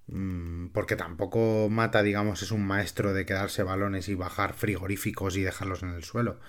Mm, 0.08 0.68
porque 0.68 0.96
tampoco 0.96 1.68
Mata, 1.70 2.02
digamos, 2.02 2.42
es 2.42 2.50
un 2.50 2.66
maestro 2.66 3.14
de 3.14 3.24
quedarse 3.26 3.62
balones 3.62 4.08
y 4.08 4.14
bajar 4.14 4.54
frigoríficos 4.54 5.36
y 5.36 5.42
dejarlos 5.42 5.82
en 5.82 5.90
el 5.90 6.04
suelo. 6.04 6.40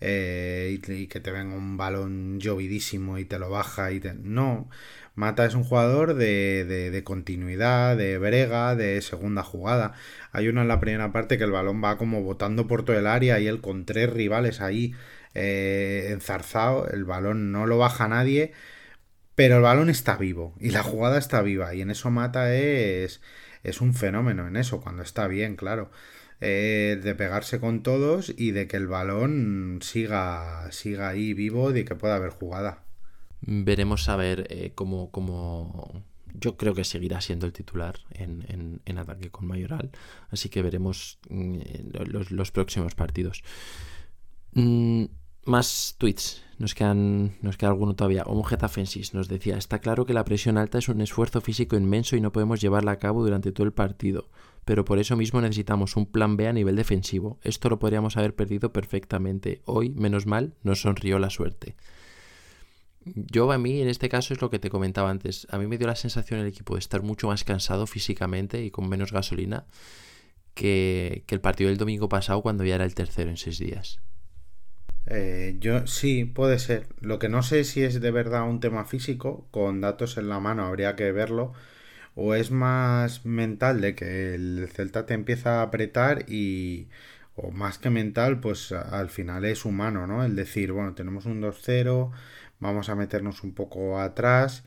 Eh, 0.00 0.80
y, 0.88 1.06
que 1.06 1.20
te 1.20 1.30
venga 1.30 1.54
un 1.54 1.76
balón 1.76 2.40
llovidísimo 2.40 3.18
y 3.18 3.24
te 3.24 3.38
lo 3.38 3.50
baja 3.50 3.92
y 3.92 4.00
te... 4.00 4.14
No, 4.14 4.68
Mata 5.14 5.44
es 5.46 5.54
un 5.54 5.64
jugador 5.64 6.14
de, 6.14 6.64
de, 6.64 7.04
continuidad, 7.04 7.96
de 7.96 8.18
brega, 8.18 8.74
de 8.76 9.00
segunda 9.02 9.42
jugada. 9.44 9.94
Hay 10.32 10.48
uno 10.48 10.62
en 10.62 10.68
la 10.68 10.80
primera 10.80 11.12
parte 11.12 11.38
que 11.38 11.44
el 11.44 11.52
balón 11.52 11.82
va 11.84 11.98
como 11.98 12.22
botando 12.22 12.66
por 12.66 12.84
todo 12.84 12.98
el 12.98 13.06
área 13.06 13.38
y 13.40 13.46
él 13.46 13.60
con 13.60 13.84
tres 13.84 14.10
rivales 14.10 14.60
ahí 14.60 14.94
eh, 15.34 16.08
enzarzado, 16.10 16.88
el 16.88 17.04
balón 17.04 17.52
no 17.52 17.66
lo 17.66 17.78
baja 17.78 18.08
nadie 18.08 18.52
pero 19.34 19.56
el 19.56 19.62
balón 19.62 19.90
está 19.90 20.16
vivo 20.16 20.54
y 20.60 20.70
la 20.70 20.82
jugada 20.82 21.18
está 21.18 21.42
viva 21.42 21.74
y 21.74 21.80
en 21.80 21.90
eso 21.90 22.10
Mata 22.10 22.54
es, 22.54 23.20
es 23.62 23.80
un 23.80 23.94
fenómeno 23.94 24.46
en 24.46 24.56
eso, 24.56 24.80
cuando 24.80 25.02
está 25.02 25.28
bien, 25.28 25.56
claro. 25.56 25.90
Eh, 26.44 26.98
de 27.00 27.14
pegarse 27.14 27.60
con 27.60 27.84
todos 27.84 28.34
y 28.36 28.50
de 28.50 28.66
que 28.66 28.76
el 28.76 28.88
balón 28.88 29.78
siga, 29.80 30.72
siga 30.72 31.08
ahí 31.08 31.34
vivo 31.34 31.70
y 31.70 31.72
de 31.72 31.84
que 31.84 31.94
pueda 31.94 32.16
haber 32.16 32.30
jugada. 32.30 32.82
Veremos 33.42 34.08
a 34.08 34.16
ver 34.16 34.48
eh, 34.50 34.72
cómo, 34.74 36.02
Yo 36.34 36.56
creo 36.56 36.74
que 36.74 36.82
seguirá 36.82 37.20
siendo 37.20 37.46
el 37.46 37.52
titular 37.52 38.00
en, 38.10 38.80
ataque 38.98 39.30
con 39.30 39.46
Mayoral, 39.46 39.92
así 40.30 40.48
que 40.48 40.62
veremos 40.62 41.20
mm, 41.28 41.60
los, 42.30 42.50
próximos 42.50 42.96
partidos. 42.96 43.44
Mm, 44.54 45.04
más 45.44 45.94
tweets. 45.96 46.42
Nos, 46.62 46.76
quedan, 46.76 47.34
nos 47.42 47.56
queda 47.56 47.70
alguno 47.70 47.96
todavía. 47.96 48.22
Homo 48.22 48.44
Fensis 48.44 49.14
nos 49.14 49.26
decía, 49.26 49.56
está 49.56 49.80
claro 49.80 50.06
que 50.06 50.14
la 50.14 50.24
presión 50.24 50.56
alta 50.56 50.78
es 50.78 50.88
un 50.88 51.00
esfuerzo 51.00 51.40
físico 51.40 51.74
inmenso 51.74 52.14
y 52.14 52.20
no 52.20 52.30
podemos 52.30 52.60
llevarla 52.60 52.92
a 52.92 52.98
cabo 53.00 53.24
durante 53.24 53.50
todo 53.50 53.66
el 53.66 53.72
partido, 53.72 54.30
pero 54.64 54.84
por 54.84 55.00
eso 55.00 55.16
mismo 55.16 55.40
necesitamos 55.40 55.96
un 55.96 56.06
plan 56.06 56.36
B 56.36 56.46
a 56.46 56.52
nivel 56.52 56.76
defensivo. 56.76 57.40
Esto 57.42 57.68
lo 57.68 57.80
podríamos 57.80 58.16
haber 58.16 58.36
perdido 58.36 58.72
perfectamente. 58.72 59.60
Hoy, 59.64 59.90
menos 59.90 60.26
mal, 60.26 60.54
nos 60.62 60.82
sonrió 60.82 61.18
la 61.18 61.30
suerte. 61.30 61.74
Yo 63.04 63.50
a 63.50 63.58
mí 63.58 63.82
en 63.82 63.88
este 63.88 64.08
caso 64.08 64.32
es 64.32 64.40
lo 64.40 64.48
que 64.48 64.60
te 64.60 64.70
comentaba 64.70 65.10
antes. 65.10 65.48
A 65.50 65.58
mí 65.58 65.66
me 65.66 65.78
dio 65.78 65.88
la 65.88 65.96
sensación 65.96 66.38
el 66.38 66.46
equipo 66.46 66.74
de 66.74 66.78
estar 66.78 67.02
mucho 67.02 67.26
más 67.26 67.42
cansado 67.42 67.88
físicamente 67.88 68.64
y 68.64 68.70
con 68.70 68.88
menos 68.88 69.10
gasolina 69.10 69.66
que, 70.54 71.24
que 71.26 71.34
el 71.34 71.40
partido 71.40 71.70
del 71.70 71.78
domingo 71.78 72.08
pasado 72.08 72.40
cuando 72.40 72.64
ya 72.64 72.76
era 72.76 72.84
el 72.84 72.94
tercero 72.94 73.30
en 73.30 73.36
seis 73.36 73.58
días. 73.58 73.98
Eh, 75.06 75.56
yo 75.58 75.86
sí, 75.86 76.24
puede 76.24 76.58
ser. 76.58 76.86
Lo 77.00 77.18
que 77.18 77.28
no 77.28 77.42
sé 77.42 77.64
si 77.64 77.82
es 77.82 78.00
de 78.00 78.10
verdad 78.10 78.48
un 78.48 78.60
tema 78.60 78.84
físico, 78.84 79.46
con 79.50 79.80
datos 79.80 80.16
en 80.16 80.28
la 80.28 80.40
mano 80.40 80.64
habría 80.66 80.94
que 80.96 81.10
verlo, 81.12 81.52
o 82.14 82.34
es 82.34 82.50
más 82.50 83.24
mental 83.26 83.80
de 83.80 83.94
que 83.94 84.34
el 84.34 84.68
Celta 84.72 85.06
te 85.06 85.14
empieza 85.14 85.60
a 85.60 85.62
apretar 85.64 86.24
y, 86.30 86.88
o 87.36 87.50
más 87.50 87.78
que 87.78 87.90
mental, 87.90 88.40
pues 88.40 88.72
al 88.72 89.10
final 89.10 89.44
es 89.44 89.64
humano, 89.64 90.06
¿no? 90.06 90.24
El 90.24 90.36
decir, 90.36 90.72
bueno, 90.72 90.94
tenemos 90.94 91.26
un 91.26 91.40
2-0, 91.40 92.12
vamos 92.60 92.88
a 92.88 92.94
meternos 92.94 93.42
un 93.44 93.54
poco 93.54 94.00
atrás. 94.00 94.64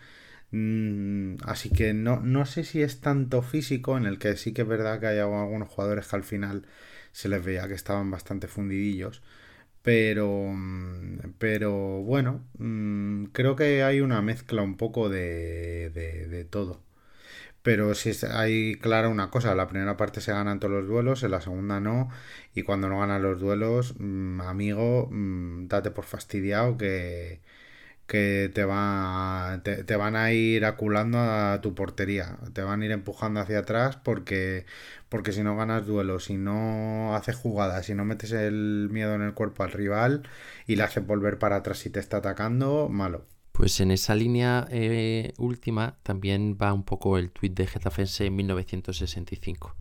Mm, 0.51 1.35
así 1.43 1.69
que 1.69 1.93
no, 1.93 2.19
no 2.21 2.45
sé 2.45 2.63
si 2.63 2.81
es 2.81 3.01
tanto 3.01 3.41
físico, 3.41 3.97
en 3.97 4.05
el 4.05 4.19
que 4.19 4.37
sí 4.37 4.53
que 4.53 4.63
es 4.63 4.67
verdad 4.67 4.99
que 4.99 5.07
hay 5.07 5.19
algunos 5.19 5.69
jugadores 5.69 6.07
que 6.07 6.15
al 6.15 6.23
final 6.23 6.65
se 7.11 7.29
les 7.29 7.43
veía 7.43 7.67
que 7.67 7.73
estaban 7.75 8.11
bastante 8.11 8.47
fundidillos 8.47 9.21
pero, 9.85 10.27
mm, 10.51 11.35
pero 11.39 11.71
bueno, 12.03 12.43
mm, 12.57 13.25
creo 13.25 13.55
que 13.55 13.83
hay 13.83 14.01
una 14.01 14.21
mezcla 14.23 14.63
un 14.63 14.77
poco 14.77 15.09
de, 15.09 15.91
de, 15.91 16.45
todo. 16.45 16.81
Pero 17.63 17.95
si 17.95 18.11
hay 18.31 18.75
clara 18.75 19.09
una 19.09 19.31
cosa, 19.31 19.55
la 19.55 19.67
primera 19.67 19.97
parte 19.97 20.21
se 20.21 20.33
ganan 20.33 20.59
todos 20.59 20.73
los 20.73 20.87
duelos, 20.87 21.23
en 21.23 21.31
la 21.31 21.41
segunda 21.41 21.79
no, 21.79 22.09
y 22.55 22.63
cuando 22.63 22.89
no 22.89 22.99
ganan 22.99 23.23
los 23.23 23.39
duelos, 23.41 23.95
mm, 23.99 24.41
amigo, 24.41 25.09
date 25.67 25.91
por 25.91 26.05
fastidiado 26.05 26.77
que, 26.77 27.41
que 28.07 28.51
te, 28.53 28.65
va, 28.65 29.61
te, 29.63 29.95
van 29.95 30.15
a 30.15 30.31
ir 30.31 30.65
aculando 30.65 31.19
a 31.19 31.59
tu 31.61 31.73
portería, 31.75 32.37
te 32.53 32.61
van 32.61 32.81
a 32.81 32.85
ir 32.85 32.91
empujando 32.91 33.39
hacia 33.39 33.59
atrás 33.59 33.97
porque, 33.97 34.65
porque 35.15 35.31
si 35.31 35.43
no 35.43 35.55
ganas 35.55 35.87
duelos, 35.87 36.25
si 36.25 36.35
no 36.35 37.15
haces 37.15 37.37
jugadas, 37.37 37.85
si 37.85 37.95
no 37.95 38.03
metes 38.03 38.33
el 38.33 38.89
miedo 38.91 39.15
en 39.15 39.21
el 39.21 39.33
cuerpo 39.33 39.63
al 39.63 39.71
rival 39.71 40.23
y 40.67 40.75
le 40.75 40.83
haces 40.83 41.07
volver 41.07 41.39
para 41.39 41.55
atrás 41.55 41.77
si 41.77 41.89
te 41.89 42.01
está 42.01 42.17
atacando, 42.17 42.89
malo. 42.89 43.23
Pues 43.53 43.79
en 43.79 43.91
esa 43.91 44.13
línea 44.13 44.67
eh, 44.69 45.31
última 45.37 45.95
también 46.03 46.57
va 46.61 46.73
un 46.73 46.83
poco 46.83 47.17
el 47.17 47.31
tuit 47.31 47.53
de 47.53 47.65
Getafense 47.65 48.25
en 48.25 48.35
1965, 48.35 49.73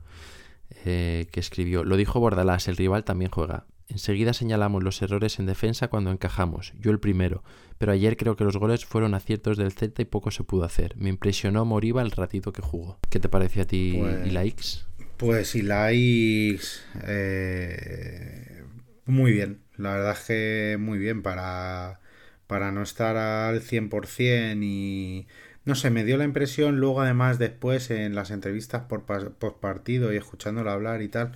eh, 0.84 1.26
que 1.32 1.40
escribió, 1.40 1.82
lo 1.82 1.96
dijo 1.96 2.20
Bordalás, 2.20 2.68
el 2.68 2.76
rival 2.76 3.02
también 3.02 3.32
juega. 3.32 3.66
Enseguida 3.88 4.34
señalamos 4.34 4.84
los 4.84 5.02
errores 5.02 5.40
en 5.40 5.46
defensa 5.46 5.88
cuando 5.88 6.12
encajamos, 6.12 6.74
yo 6.78 6.92
el 6.92 7.00
primero, 7.00 7.42
pero 7.76 7.90
ayer 7.90 8.16
creo 8.16 8.36
que 8.36 8.44
los 8.44 8.56
goles 8.56 8.84
fueron 8.84 9.14
aciertos 9.14 9.56
del 9.56 9.72
Celta 9.72 10.00
y 10.00 10.04
poco 10.04 10.30
se 10.30 10.44
pudo 10.44 10.62
hacer. 10.62 10.96
Me 10.96 11.08
impresionó 11.08 11.64
Moriba 11.64 12.02
el 12.02 12.12
ratito 12.12 12.52
que 12.52 12.62
jugó. 12.62 12.98
¿Qué 13.10 13.18
te 13.18 13.28
pareció 13.28 13.62
a 13.62 13.66
ti, 13.66 13.96
pues, 13.98 14.26
Ilaix? 14.26 14.86
Pues 15.16 15.54
Ilaix, 15.54 16.84
eh, 17.06 18.64
muy 19.06 19.32
bien, 19.32 19.60
la 19.76 19.94
verdad 19.94 20.12
es 20.12 20.24
que 20.26 20.76
muy 20.78 20.98
bien 20.98 21.22
para, 21.22 22.00
para 22.46 22.72
no 22.72 22.82
estar 22.82 23.16
al 23.16 23.62
100% 23.62 24.62
y... 24.62 25.26
No 25.64 25.74
sé, 25.76 25.90
me 25.90 26.04
dio 26.04 26.18
la 26.18 26.24
impresión 26.24 26.78
luego 26.78 27.00
además 27.00 27.38
después 27.38 27.90
en 27.90 28.14
las 28.14 28.30
entrevistas 28.30 28.82
por, 28.82 29.04
por 29.04 29.60
partido 29.60 30.12
y 30.12 30.16
escuchándolo 30.16 30.70
hablar 30.70 31.00
y 31.00 31.08
tal, 31.08 31.32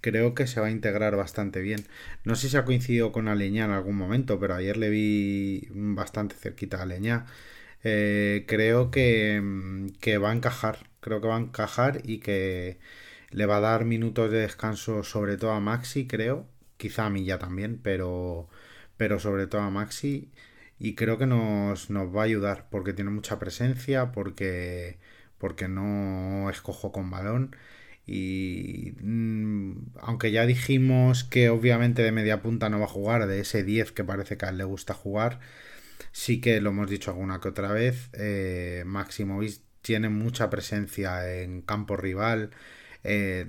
creo 0.00 0.34
que 0.34 0.46
se 0.46 0.60
va 0.60 0.68
a 0.68 0.70
integrar 0.70 1.16
bastante 1.16 1.60
bien. 1.62 1.86
No 2.24 2.36
sé 2.36 2.48
si 2.48 2.56
ha 2.56 2.64
coincidido 2.64 3.12
con 3.12 3.28
Aleñá 3.28 3.64
en 3.64 3.72
algún 3.72 3.96
momento, 3.96 4.38
pero 4.38 4.54
ayer 4.54 4.76
le 4.76 4.90
vi 4.90 5.68
bastante 5.72 6.36
cerquita 6.36 6.78
a 6.78 6.82
Aleñá. 6.82 7.26
Eh, 7.84 8.44
creo 8.48 8.90
que, 8.90 9.40
va 10.22 10.30
a 10.30 10.34
encajar, 10.34 10.90
creo 11.00 11.20
que 11.20 11.28
va 11.28 11.36
a 11.36 11.40
encajar 11.40 12.00
y 12.04 12.18
que 12.18 12.78
le 13.32 13.46
va 13.46 13.58
a 13.58 13.60
dar 13.60 13.84
minutos 13.84 14.30
de 14.30 14.38
descanso 14.40 15.02
sobre 15.04 15.36
todo 15.36 15.52
a 15.52 15.60
Maxi, 15.60 16.06
creo, 16.06 16.46
quizá 16.76 17.06
a 17.06 17.10
mí 17.10 17.24
ya 17.24 17.38
también, 17.38 17.78
pero, 17.82 18.48
pero 18.96 19.18
sobre 19.18 19.46
todo 19.46 19.62
a 19.62 19.70
Maxi 19.70 20.30
y 20.78 20.94
creo 20.94 21.18
que 21.18 21.26
nos, 21.26 21.90
nos 21.90 22.14
va 22.14 22.22
a 22.22 22.24
ayudar 22.24 22.68
porque 22.70 22.92
tiene 22.92 23.10
mucha 23.10 23.38
presencia, 23.38 24.12
porque, 24.12 24.98
porque 25.38 25.68
no 25.68 26.50
escojo 26.50 26.92
con 26.92 27.10
balón 27.10 27.56
y 28.06 28.94
mm, 29.00 29.72
aunque 30.00 30.32
ya 30.32 30.46
dijimos 30.46 31.24
que 31.24 31.48
obviamente 31.50 32.02
de 32.02 32.12
media 32.12 32.42
punta 32.42 32.68
no 32.68 32.78
va 32.80 32.86
a 32.86 32.88
jugar, 32.88 33.26
de 33.26 33.40
ese 33.40 33.62
10 33.64 33.92
que 33.92 34.04
parece 34.04 34.36
que 34.36 34.46
a 34.46 34.48
él 34.50 34.58
le 34.58 34.64
gusta 34.64 34.94
jugar, 34.94 35.40
sí 36.12 36.40
que 36.40 36.60
lo 36.60 36.70
hemos 36.70 36.90
dicho 36.90 37.10
alguna 37.10 37.40
que 37.40 37.48
otra 37.48 37.72
vez. 37.72 38.10
Eh, 38.14 38.84
Maximovic 38.86 39.60
tiene 39.82 40.08
mucha 40.08 40.50
presencia 40.50 41.32
en 41.42 41.62
campo 41.62 41.96
rival. 41.96 42.50
Eh, 43.04 43.44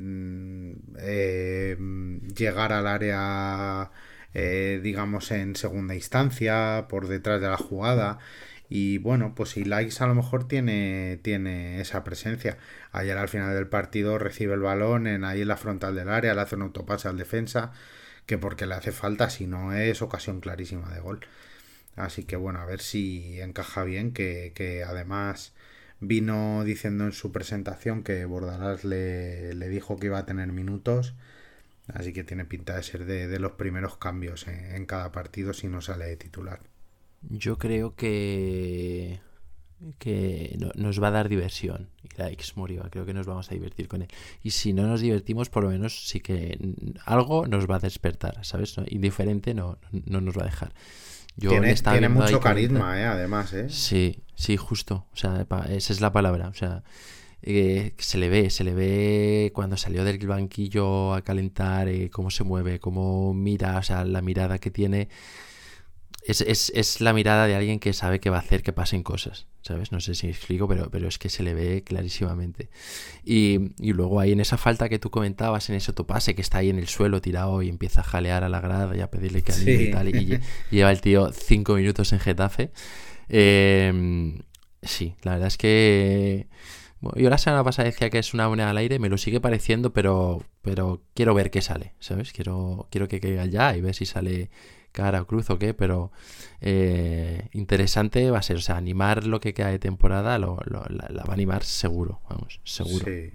llegar 2.36 2.74
al 2.74 2.88
área, 2.88 3.92
eh, 4.34 4.80
digamos, 4.84 5.32
en 5.32 5.56
segunda 5.56 5.96
instancia, 5.96 6.88
por 6.90 7.08
detrás 7.08 7.42
de 7.42 7.48
la 7.50 7.58
jugada. 7.58 8.20
Y 8.70 8.98
bueno, 8.98 9.36
pues 9.36 9.52
si 9.52 9.66
Likes 9.66 10.04
a 10.04 10.08
lo 10.08 10.16
mejor 10.16 10.48
tiene, 10.48 11.20
tiene 11.22 11.80
esa 11.82 12.04
presencia. 12.04 12.58
Ayer 12.92 13.18
al 13.18 13.30
final 13.30 13.54
del 13.54 13.68
partido 13.68 14.18
recibe 14.18 14.54
el 14.56 14.62
balón 14.62 15.06
en 15.08 15.24
ahí 15.26 15.42
en 15.42 15.48
la 15.50 15.58
frontal 15.58 15.96
del 15.96 16.10
área, 16.10 16.34
le 16.34 16.42
hace 16.42 16.56
un 16.56 16.64
autopase 16.64 17.08
al 17.08 17.18
defensa, 17.18 17.72
que 18.26 18.38
porque 18.38 18.66
le 18.66 18.76
hace 18.76 18.92
falta, 18.92 19.30
si 19.30 19.48
no 19.48 19.74
es 19.74 20.02
ocasión 20.02 20.40
clarísima 20.42 20.90
de 20.94 21.02
gol. 21.02 21.22
Así 21.96 22.24
que 22.26 22.36
bueno, 22.36 22.60
a 22.60 22.66
ver 22.66 22.82
si 22.82 23.40
encaja 23.42 23.84
bien, 23.84 24.14
que, 24.14 24.54
que 24.56 24.84
además 24.84 25.53
vino 26.08 26.64
diciendo 26.64 27.06
en 27.06 27.12
su 27.12 27.32
presentación 27.32 28.04
que 28.04 28.26
Bordalás 28.26 28.84
le, 28.84 29.54
le, 29.54 29.70
dijo 29.70 29.98
que 29.98 30.08
iba 30.08 30.20
a 30.20 30.26
tener 30.26 30.52
minutos. 30.52 31.16
Así 31.88 32.14
que 32.14 32.24
tiene 32.24 32.46
pinta 32.46 32.76
de 32.76 32.84
ser 32.84 33.06
de, 33.06 33.28
de 33.28 33.40
los 33.40 33.54
primeros 33.54 33.98
cambios 33.98 34.48
en, 34.48 34.86
cada 34.86 35.12
partido 35.12 35.54
si 35.54 35.68
no 35.68 35.82
sale 35.82 36.06
de 36.06 36.16
titular. 36.16 36.62
Yo 37.30 37.58
creo 37.58 37.96
que 37.96 39.20
que 40.00 40.58
nos 40.76 41.04
va 41.04 41.10
a 41.10 41.12
dar 41.12 41.28
diversión. 41.28 41.90
Y 42.04 42.18
la 42.18 42.32
ex 42.32 42.56
Moriba, 42.56 42.90
creo 42.90 43.06
que 43.06 43.14
nos 43.14 43.26
vamos 43.26 43.52
a 43.52 43.54
divertir 43.54 43.90
con 43.90 44.02
él. 44.02 44.08
Y 44.42 44.52
si 44.52 44.72
no 44.72 44.88
nos 44.88 45.02
divertimos, 45.02 45.50
por 45.50 45.64
lo 45.64 45.70
menos 45.70 46.08
sí 46.08 46.22
que 46.22 46.58
algo 47.06 47.48
nos 47.48 47.70
va 47.70 47.76
a 47.76 47.80
despertar, 47.80 48.46
¿sabes? 48.46 48.76
Indiferente 48.88 49.54
no, 49.54 49.78
no 49.92 50.22
nos 50.22 50.38
va 50.38 50.44
a 50.44 50.46
dejar. 50.46 50.74
Yo 51.36 51.50
tiene, 51.50 51.74
tiene 51.74 52.10
mucho 52.10 52.40
carisma, 52.40 53.00
eh, 53.00 53.06
además, 53.06 53.54
¿eh? 53.54 53.70
Sí, 53.70 54.24
sí, 54.36 54.58
justo. 54.58 55.08
O 55.14 55.18
sea, 55.18 55.46
esa 55.70 55.94
es 55.94 56.00
la 56.00 56.12
palabra. 56.14 56.48
O 56.48 56.54
sea, 56.54 56.84
eh, 57.42 57.94
se 57.98 58.18
le 58.18 58.30
ve, 58.30 58.50
se 58.50 58.64
le 58.64 58.74
ve 58.74 59.52
cuando 59.54 59.76
salió 59.76 60.04
del 60.04 60.26
banquillo 60.26 61.14
a 61.14 61.22
calentar, 61.22 61.88
eh, 61.90 62.10
cómo 62.10 62.32
se 62.32 62.44
mueve, 62.44 62.80
cómo 62.80 63.34
mira, 63.34 63.78
o 63.78 63.84
sea, 63.84 64.06
la 64.06 64.22
mirada 64.22 64.60
que 64.60 64.72
tiene 64.72 65.10
es, 66.26 66.42
es, 66.42 66.72
es, 66.76 67.02
la 67.02 67.14
mirada 67.14 67.48
de 67.48 67.56
alguien 67.56 67.80
que 67.80 67.92
sabe 67.92 68.20
que 68.20 68.30
va 68.30 68.38
a 68.38 68.40
hacer 68.40 68.64
que 68.64 68.72
pasen 68.72 69.04
cosas, 69.04 69.48
¿sabes? 69.62 69.92
No 69.92 70.00
sé 70.00 70.16
si 70.16 70.28
explico, 70.28 70.68
pero, 70.68 70.90
pero 70.90 71.08
es 71.08 71.18
que 71.18 71.30
se 71.30 71.44
le 71.44 71.54
ve 71.54 71.84
clarísimamente. 71.84 72.70
Y, 73.26 73.72
y, 73.78 73.94
luego 73.94 74.20
ahí 74.20 74.32
en 74.32 74.40
esa 74.40 74.58
falta 74.58 74.88
que 74.88 75.00
tú 75.00 75.10
comentabas, 75.10 75.70
en 75.70 75.76
ese 75.76 75.92
topase 75.92 76.34
que 76.34 76.42
está 76.42 76.60
ahí 76.60 76.70
en 76.70 76.80
el 76.80 76.88
suelo 76.88 77.22
tirado 77.22 77.62
y 77.62 77.70
empieza 77.70 78.02
a 78.02 78.04
jalear 78.06 78.44
a 78.44 78.50
la 78.50 78.62
grada 78.62 78.96
y 78.96 79.02
a 79.02 79.12
pedirle 79.12 79.42
que 79.42 79.54
y 79.54 79.92
tal, 79.92 80.10
y, 80.10 80.40
lleva 80.72 80.92
el 80.92 81.02
tío 81.02 81.32
cinco 81.34 81.76
minutos 81.76 82.14
en 82.14 82.20
Getafe. 82.20 82.72
Em, 83.28 84.40
sí, 84.82 85.16
la 85.24 85.34
verdad 85.34 85.48
es 85.48 85.58
que... 85.58 86.48
yo 87.16 87.30
la 87.30 87.38
semana 87.38 87.64
pasada 87.66 87.90
decía 87.90 88.10
que 88.10 88.20
es 88.20 88.34
una 88.34 88.48
moneda 88.48 88.70
al 88.70 88.78
aire, 88.78 88.98
me 88.98 89.10
lo 89.10 89.18
sigue 89.18 89.42
pareciendo, 89.42 89.92
pero, 89.92 90.42
pero 90.62 91.04
quiero 91.14 91.34
ver 91.34 91.52
qué 91.52 91.62
sale, 91.62 91.96
¿sabes? 92.00 92.32
Quiero, 92.32 92.88
quiero 92.92 93.10
que 93.10 93.20
caiga 93.20 93.46
ya 93.46 93.76
y 93.76 93.82
ver 93.82 93.94
si 93.94 94.06
sale 94.06 94.50
cara 94.94 95.26
cruz 95.26 95.50
o 95.50 95.60
qué, 95.60 95.74
pero 95.74 96.14
eh, 96.62 97.50
interesante 97.52 98.32
va 98.32 98.40
a 98.40 98.44
ser. 98.44 98.56
O 98.58 98.62
sea, 98.62 98.78
animar 98.78 99.28
lo 99.28 99.42
que 99.42 99.54
queda 99.54 99.68
de 99.68 99.80
temporada 99.80 100.40
lo, 100.40 100.60
la, 100.66 101.24
va 101.24 101.32
a 101.32 101.34
animar 101.34 101.64
seguro, 101.66 102.22
vamos, 102.30 102.62
seguro. 102.64 103.06
Sí. 103.06 103.32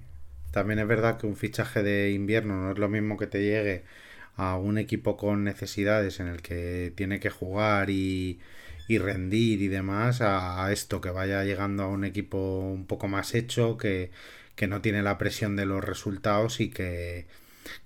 También 0.50 0.78
es 0.78 0.88
verdad 0.88 1.18
que 1.18 1.26
un 1.26 1.36
fichaje 1.36 1.82
de 1.82 2.12
invierno 2.12 2.56
no 2.56 2.72
es 2.72 2.78
lo 2.78 2.88
mismo 2.88 3.18
que 3.18 3.26
te 3.26 3.42
llegue 3.42 3.84
a 4.36 4.56
un 4.56 4.78
equipo 4.78 5.16
con 5.16 5.44
necesidades 5.44 6.20
en 6.20 6.28
el 6.28 6.40
que 6.40 6.92
tiene 6.96 7.20
que 7.20 7.28
jugar 7.28 7.90
y, 7.90 8.38
y 8.88 8.98
rendir 8.98 9.60
y 9.60 9.68
demás 9.68 10.20
a, 10.22 10.72
esto 10.72 11.00
que 11.00 11.10
vaya 11.10 11.44
llegando 11.44 11.82
a 11.82 11.88
un 11.88 12.04
equipo 12.04 12.60
un 12.60 12.86
poco 12.86 13.08
más 13.08 13.34
hecho 13.34 13.76
que, 13.76 14.10
que 14.56 14.66
no 14.66 14.80
tiene 14.80 15.02
la 15.02 15.18
presión 15.18 15.56
de 15.56 15.66
los 15.66 15.84
resultados 15.84 16.60
y 16.60 16.70
que 16.70 17.26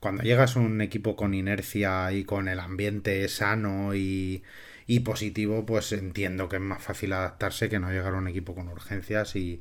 cuando 0.01 0.23
llegas 0.23 0.57
a 0.57 0.61
un 0.61 0.81
equipo 0.81 1.17
con 1.17 1.35
inercia 1.35 2.13
y 2.13 2.25
con 2.25 2.49
el 2.49 2.61
ambiente 2.61 3.27
sano 3.29 3.95
y, 3.95 4.43
y 4.87 5.01
positivo, 5.01 5.65
pues 5.67 5.93
entiendo 5.93 6.49
que 6.49 6.57
es 6.57 6.63
más 6.63 6.83
fácil 6.83 7.13
adaptarse 7.13 7.69
que 7.69 7.79
no 7.79 7.91
llegar 7.91 8.15
a 8.15 8.19
un 8.19 8.29
equipo 8.29 8.55
con 8.55 8.69
urgencias 8.69 9.37
y, 9.37 9.61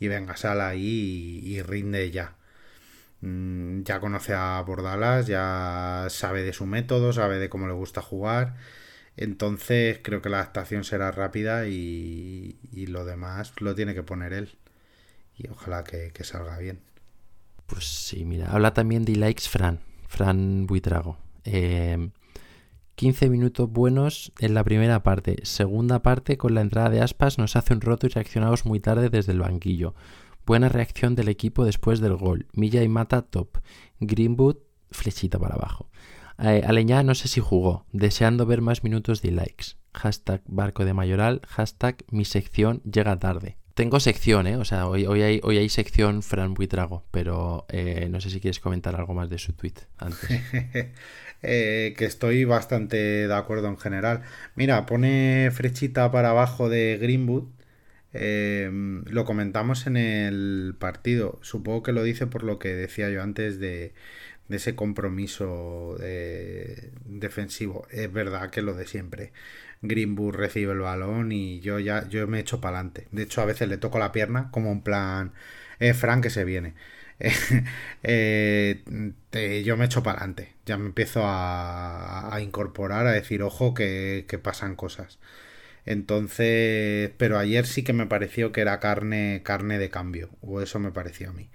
y 0.00 0.08
venga, 0.08 0.36
sal 0.36 0.60
ahí 0.60 1.40
y, 1.44 1.62
rinde 1.62 2.10
ya. 2.10 2.36
Mm, 3.20 3.82
ya 3.84 4.00
conoce 4.00 4.34
a 4.34 4.60
Bordalas, 4.62 5.26
ya 5.26 6.06
sabe 6.10 6.42
de 6.42 6.52
su 6.52 6.66
método, 6.66 7.12
sabe 7.12 7.38
de 7.38 7.48
cómo 7.48 7.66
le 7.68 7.74
gusta 7.74 8.02
jugar. 8.02 8.56
Entonces 9.16 10.00
creo 10.02 10.22
que 10.22 10.30
la 10.30 10.38
adaptación 10.38 10.84
será 10.84 11.12
rápida 11.12 11.66
y, 11.68 12.58
y 12.72 12.86
lo 12.86 13.04
demás 13.04 13.54
lo 13.60 13.74
tiene 13.74 13.94
que 13.94 14.02
poner 14.04 14.32
él. 14.34 14.56
Y 15.38 15.48
ojalá 15.50 15.84
que 15.84 16.12
salga 16.24 16.58
bien. 16.58 16.80
Pues 17.72 17.86
sí, 17.86 18.26
mira, 18.26 18.52
habla 18.52 18.74
también 18.74 19.06
de 19.06 19.16
likes 19.16 19.48
Fran, 19.48 19.80
Fran 20.06 20.66
Buitrago. 20.66 21.16
15 21.42 22.10
eh, 23.24 23.30
minutos 23.30 23.70
buenos 23.70 24.30
en 24.40 24.52
la 24.52 24.62
primera 24.62 25.02
parte. 25.02 25.38
Segunda 25.44 26.02
parte, 26.02 26.36
con 26.36 26.54
la 26.54 26.60
entrada 26.60 26.90
de 26.90 27.00
Aspas, 27.00 27.38
nos 27.38 27.56
hace 27.56 27.72
un 27.72 27.80
roto 27.80 28.06
y 28.06 28.10
reaccionamos 28.10 28.66
muy 28.66 28.78
tarde 28.78 29.08
desde 29.08 29.32
el 29.32 29.40
banquillo. 29.40 29.94
Buena 30.44 30.68
reacción 30.68 31.14
del 31.14 31.30
equipo 31.30 31.64
después 31.64 32.00
del 32.00 32.14
gol. 32.16 32.46
Milla 32.52 32.82
y 32.82 32.90
Mata 32.90 33.22
top. 33.22 33.56
Greenwood, 34.00 34.58
flechita 34.90 35.38
para 35.38 35.54
abajo. 35.54 35.88
Eh, 36.38 36.62
Aleñá 36.66 37.02
no 37.02 37.14
sé 37.14 37.26
si 37.26 37.40
jugó. 37.40 37.86
Deseando 37.90 38.44
ver 38.44 38.60
más 38.60 38.84
minutos 38.84 39.22
de 39.22 39.30
likes. 39.30 39.76
Hashtag 39.94 40.42
barco 40.46 40.84
de 40.84 40.92
mayoral. 40.92 41.40
Hashtag 41.48 42.04
mi 42.10 42.26
sección 42.26 42.82
llega 42.82 43.18
tarde. 43.18 43.56
Tengo 43.74 44.00
sección, 44.00 44.46
¿eh? 44.46 44.56
O 44.56 44.64
sea, 44.64 44.86
hoy, 44.86 45.04
hay, 45.22 45.68
sección 45.68 46.22
Fran 46.22 46.54
Buitrago, 46.54 47.04
pero 47.10 47.64
eh, 47.70 48.08
no 48.10 48.20
sé 48.20 48.30
si 48.30 48.40
quieres 48.40 48.60
comentar 48.60 48.94
algo 48.96 49.14
más 49.14 49.30
de 49.30 49.38
su 49.38 49.52
tweet 49.52 49.74
antes. 49.98 50.30
Eh, 51.44 51.94
que 51.98 52.04
estoy 52.04 52.44
bastante 52.44 52.96
de 52.96 53.34
acuerdo 53.34 53.66
en 53.66 53.76
general. 53.76 54.22
Mira, 54.54 54.86
pone 54.86 55.50
frechita 55.52 56.08
para 56.12 56.30
abajo 56.30 56.68
de 56.68 56.98
Greenwood. 57.02 57.48
Em, 58.12 59.04
lo 59.06 59.24
comentamos 59.24 59.88
en 59.88 59.96
el 59.96 60.76
partido. 60.78 61.40
Supongo 61.42 61.82
que 61.82 61.90
lo 61.90 62.04
dice 62.04 62.28
por 62.28 62.44
lo 62.44 62.60
que 62.60 62.68
decía 62.68 63.10
yo 63.10 63.24
antes 63.24 63.58
de, 63.58 63.92
de 64.48 64.56
ese 64.56 64.76
compromiso 64.76 65.96
eh, 66.00 66.92
defensivo. 67.06 67.86
Es 67.90 68.12
verdad 68.12 68.50
que 68.50 68.62
lo 68.62 68.74
de 68.74 68.86
siempre. 68.86 69.32
Greenwood 69.82 70.34
recibe 70.34 70.72
el 70.72 70.78
balón 70.80 71.32
y 71.32 71.60
yo 71.60 71.78
ya 71.78 72.08
yo 72.08 72.26
me 72.28 72.40
echo 72.40 72.60
para 72.60 72.78
adelante. 72.78 73.08
De 73.12 73.22
hecho, 73.24 73.42
a 73.42 73.44
veces 73.46 73.68
le 73.68 73.78
toco 73.78 73.98
la 73.98 74.12
pierna 74.12 74.50
como 74.50 74.70
un 74.72 74.82
plan, 74.82 75.32
eh, 75.80 75.94
Frank 75.94 76.22
que 76.24 76.30
se 76.30 76.44
viene. 76.44 76.74
Eh, 78.04 79.62
yo 79.64 79.76
me 79.76 79.84
echo 79.86 80.02
para 80.02 80.18
adelante. 80.18 80.52
Ya 80.66 80.76
me 80.78 80.86
empiezo 80.86 81.22
a, 81.24 82.38
incorporar, 82.42 83.06
a 83.06 83.12
decir, 83.12 83.42
ojo, 83.42 83.74
que, 83.74 84.40
pasan 84.42 84.76
cosas. 84.76 85.18
Entonces, 85.86 87.12
pero 87.18 87.38
ayer 87.38 87.66
sí 87.66 87.84
que 87.84 87.92
me 87.92 88.06
pareció 88.06 88.52
que 88.52 88.60
era 88.62 88.80
carne, 88.80 89.42
carne 89.44 89.78
de 89.78 89.90
cambio, 89.90 90.30
o 90.42 90.60
eso 90.62 90.78
me 90.78 90.92
pareció 90.92 91.30
a 91.30 91.32
mí. 91.32 91.50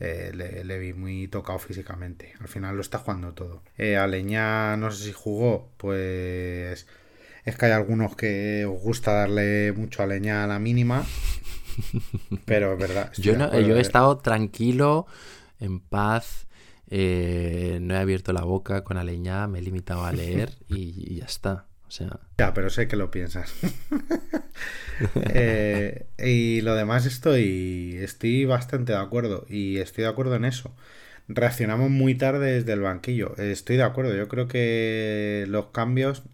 Eh, 0.00 0.32
le, 0.34 0.78
vi 0.78 0.92
muy 0.92 1.28
tocado 1.28 1.58
físicamente. 1.58 2.34
Al 2.40 2.48
final 2.48 2.76
lo 2.76 2.82
está 2.82 2.98
jugando 2.98 3.34
todo. 3.34 3.62
Eh, 3.78 3.96
Aleñá, 3.96 4.76
no 4.76 4.90
sé 4.90 5.06
si 5.06 5.12
jugó, 5.12 5.70
pues 5.76 6.86
es 7.48 7.56
que 7.56 7.66
hay 7.66 7.72
algunos 7.72 8.14
que 8.14 8.66
os 8.66 8.80
gusta 8.80 9.12
darle 9.12 9.72
mucho 9.72 10.02
a 10.02 10.06
leña 10.06 10.44
a 10.44 10.46
la 10.46 10.58
mínima. 10.58 11.04
Pero 12.44 12.74
es 12.74 12.78
verdad. 12.78 13.12
Yo, 13.16 13.34
yo 13.60 13.76
he 13.76 13.80
estado 13.80 14.18
tranquilo, 14.18 15.06
en 15.60 15.80
paz. 15.80 16.46
Eh, 16.90 17.78
no 17.82 17.94
he 17.94 17.98
abierto 17.98 18.32
la 18.32 18.44
boca 18.44 18.82
con 18.82 18.96
Aleñá, 18.96 19.46
me 19.46 19.58
he 19.58 19.62
limitado 19.62 20.04
a 20.04 20.12
leer 20.12 20.52
y, 20.68 21.16
ya 21.16 21.26
está. 21.26 21.66
O 21.86 21.90
sea... 21.90 22.20
Ya, 22.38 22.52
pero 22.54 22.70
sé 22.70 22.88
que 22.88 22.96
lo 22.96 23.10
piensas. 23.10 23.52
Eh, 25.32 26.06
y 26.18 26.60
lo 26.62 26.74
demás 26.74 27.06
estoy, 27.06 27.96
estoy 28.00 28.46
bastante 28.46 28.90
de 28.90 28.98
acuerdo. 28.98 29.46
Y 29.48 29.78
estoy 29.78 30.02
de 30.02 30.10
acuerdo 30.10 30.34
en 30.34 30.44
eso. 30.44 30.74
Reaccionamos 31.28 31.88
muy 31.88 32.16
tarde 32.16 32.54
desde 32.54 32.72
el 32.72 32.80
banquillo. 32.80 33.36
Estoy 33.36 33.76
de 33.76 33.84
acuerdo. 33.84 34.16
Yo 34.16 34.26
creo 34.26 34.48
que 34.48 35.44
los 35.46 35.66
cambios 35.66 36.24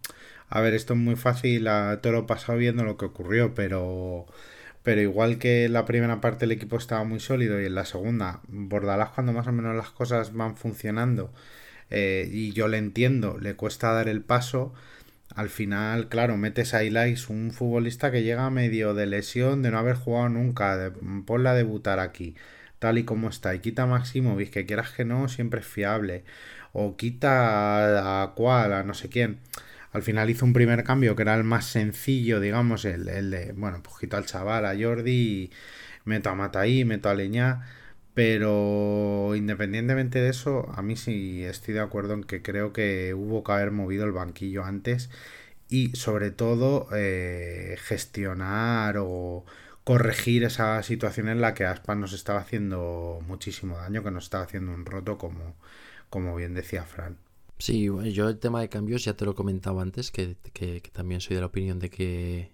a 0.55 0.61
ver, 0.61 0.75
esto 0.75 0.95
es 0.95 1.01
muy 1.01 1.17
fácil, 1.17 1.67
a 1.67 2.01
todo 2.01 2.13
lo 2.13 2.27
pasado 2.29 2.57
viendo 2.59 2.85
lo 2.85 2.97
que 2.97 3.07
ocurrió, 3.07 3.55
pero, 3.55 4.27
pero 4.85 5.01
igual 5.01 5.39
que 5.39 5.65
en 5.65 5.73
la 5.73 5.85
primera 5.85 6.21
parte 6.21 6.45
el 6.45 6.53
equipo 6.53 6.77
estaba 6.77 7.03
muy 7.03 7.19
sólido 7.19 7.61
y 7.61 7.67
en 7.67 7.75
la 7.75 7.85
segunda, 7.85 8.41
Bordalás 8.47 9.11
cuando 9.11 9.33
más 9.33 9.49
o 9.49 9.53
menos 9.53 9.75
las 9.75 9.91
cosas 9.91 10.33
van 10.33 10.57
funcionando 10.57 11.33
eh, 11.91 12.29
y 12.33 12.53
yo 12.53 12.69
le 12.69 12.79
entiendo, 12.79 13.37
le 13.39 13.57
cuesta 13.57 13.93
dar 13.93 14.09
el 14.09 14.23
paso, 14.23 14.73
al 15.35 15.51
final, 15.51 16.09
claro, 16.09 16.37
metes 16.37 16.73
a 16.73 16.85
Ilais, 16.85 17.29
un 17.31 17.51
futbolista 17.51 18.13
que 18.13 18.23
llega 18.23 18.49
medio 18.51 18.95
de 18.95 19.07
lesión, 19.07 19.61
de 19.63 19.73
no 19.73 19.79
haber 19.81 19.97
jugado 19.97 20.29
nunca, 20.29 20.77
de, 20.77 20.93
ponla 21.27 21.51
a 21.51 21.55
debutar 21.55 21.99
aquí, 21.99 22.37
tal 22.79 22.99
y 22.99 23.05
como 23.05 23.29
está, 23.29 23.57
y 23.57 23.61
quita 23.61 23.83
a 23.85 23.87
Maximovic, 23.87 24.51
que 24.51 24.67
quieras 24.67 24.93
que 24.93 25.05
no, 25.05 25.29
siempre 25.29 25.61
es 25.61 25.67
fiable, 25.67 26.23
o 26.73 26.97
quita 26.97 28.23
a 28.23 28.35
cual, 28.35 28.73
a 28.73 28.85
no 28.85 28.95
sé 28.95 29.09
quién 29.09 29.41
al 29.95 30.03
final 30.03 30.29
hizo 30.31 30.45
un 30.45 30.53
primer 30.53 30.85
cambio 30.85 31.17
que 31.17 31.23
era 31.23 31.35
el 31.37 31.45
más 31.45 31.67
sencillo, 31.67 32.41
digamos, 32.41 32.85
el, 32.85 33.07
de, 33.31 33.53
bueno, 33.53 33.81
pues 33.83 33.97
quito 33.99 34.17
al 34.17 34.27
chaval, 34.27 34.67
a 34.67 34.75
Jordi, 34.79 35.51
meto 36.05 36.31
a 36.31 36.35
Mataí, 36.35 36.85
meto 36.85 37.09
a 37.11 37.15
Leña, 37.15 37.63
pero 38.15 39.35
independientemente 39.37 40.21
de 40.21 40.31
eso, 40.31 40.71
a 40.75 40.83
mí 40.83 40.97
sí 40.97 41.45
estoy 41.45 41.75
de 41.75 41.81
acuerdo 41.81 42.15
en 42.15 42.25
que 42.25 42.43
creo 42.43 42.73
que 42.73 43.15
hubo 43.15 43.45
que 43.45 43.53
haber 43.53 43.71
movido 43.71 44.05
el 44.05 44.13
banquillo 44.13 44.65
antes 44.65 45.11
y 45.69 45.95
sobre 45.97 46.31
todo 46.33 46.89
eh, 46.95 47.77
gestionar 47.81 48.97
o 48.99 49.45
corregir 49.85 50.45
esa 50.45 50.83
situación 50.83 51.29
en 51.29 51.41
la 51.41 51.55
que 51.55 51.67
Aspas 51.67 51.97
nos 51.97 52.13
estaba 52.15 52.41
haciendo 52.41 53.21
muchísimo 53.27 53.77
daño, 53.79 54.03
que 54.05 54.11
nos 54.11 54.25
estaba 54.25 54.45
haciendo 54.45 54.73
un 54.75 54.87
roto 54.87 55.19
como, 55.19 55.57
como 56.11 56.37
bien 56.37 56.55
decía 56.55 56.85
Fran. 56.85 57.19
Sí, 57.59 57.85
yo 58.13 58.29
el 58.29 58.39
tema 58.39 58.61
de 58.61 58.69
cambios 58.69 59.05
ya 59.05 59.15
te 59.15 59.25
lo 59.25 59.33
he 59.33 59.35
comentado 59.35 59.81
antes, 59.81 60.11
que, 60.11 60.37
también 60.93 61.21
soy 61.21 61.37
de 61.37 61.41
la 61.41 61.47
opinión 61.47 61.79
de 61.79 61.89
que, 61.89 62.53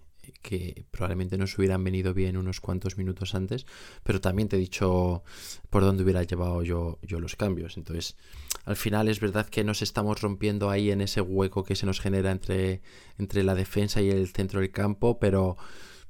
probablemente 0.90 1.38
nos 1.38 1.56
hubieran 1.58 1.82
venido 1.82 2.12
bien 2.14 2.36
unos 2.36 2.60
cuantos 2.60 2.98
minutos 2.98 3.34
antes, 3.34 3.66
pero 4.02 4.20
también 4.20 4.48
te 4.48 4.56
he 4.56 4.58
dicho 4.58 5.22
por 5.70 5.82
dónde 5.82 6.02
hubiera 6.04 6.22
llevado 6.22 6.62
yo, 6.62 6.98
yo 7.02 7.18
los 7.18 7.34
cambios. 7.34 7.76
Entonces, 7.76 8.16
al 8.64 8.76
final 8.76 9.08
es 9.08 9.20
verdad 9.20 9.46
que 9.46 9.64
nos 9.64 9.82
estamos 9.82 10.20
rompiendo 10.20 10.70
ahí 10.70 10.90
en 10.90 11.00
ese 11.00 11.20
hueco 11.20 11.64
que 11.64 11.76
se 11.76 11.86
nos 11.86 12.00
genera 12.00 12.30
entre, 12.30 12.82
entre 13.18 13.42
la 13.42 13.54
defensa 13.54 14.02
y 14.02 14.10
el 14.10 14.28
centro 14.28 14.60
del 14.60 14.70
campo, 14.70 15.18
pero 15.18 15.56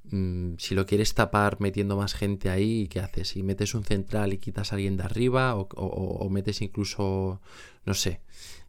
mm, 0.05 0.55
si 0.59 0.75
lo 0.75 0.87
quieres 0.87 1.15
tapar 1.15 1.61
metiendo 1.61 1.97
más 1.97 2.15
gente 2.15 2.51
ahí, 2.51 2.89
¿qué 2.89 3.01
haces? 3.01 3.29
Si 3.29 3.43
metes 3.43 3.75
un 3.75 3.85
central 3.85 4.33
y 4.33 4.39
quitas 4.39 4.73
a 4.73 4.77
alguien 4.77 4.97
de 4.97 5.05
arriba 5.05 5.57
o, 5.57 5.67
o 5.67 6.31
metes 6.31 6.63
incluso, 6.63 7.41
no 7.85 7.95
sé, 7.95 8.21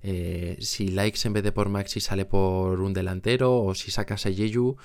eh, 0.04 0.58
si 0.60 0.90
Likes 0.90 1.28
en 1.28 1.34
vez 1.34 1.44
de 1.44 1.52
por 1.52 1.70
Maxi 1.70 2.00
sale 2.00 2.26
por 2.26 2.82
un 2.82 2.94
delantero 2.94 3.56
o 3.62 3.76
si 3.76 3.92
sacas 3.92 4.26
a 4.26 4.30
Yeyu, 4.30 4.76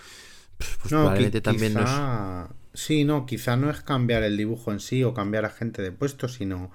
pues 0.59 0.71
probablemente 0.89 1.41
también 1.41 1.75
nos... 1.75 1.91
Sí, 2.75 3.05
no, 3.05 3.25
quizá 3.25 3.57
no 3.57 3.71
es 3.71 3.81
cambiar 3.81 4.23
el 4.23 4.37
dibujo 4.37 4.71
en 4.71 4.81
sí 4.81 5.03
o 5.03 5.15
cambiar 5.15 5.47
a 5.47 5.51
gente 5.51 5.81
de 5.81 5.93
puesto, 5.93 6.29
sino 6.29 6.71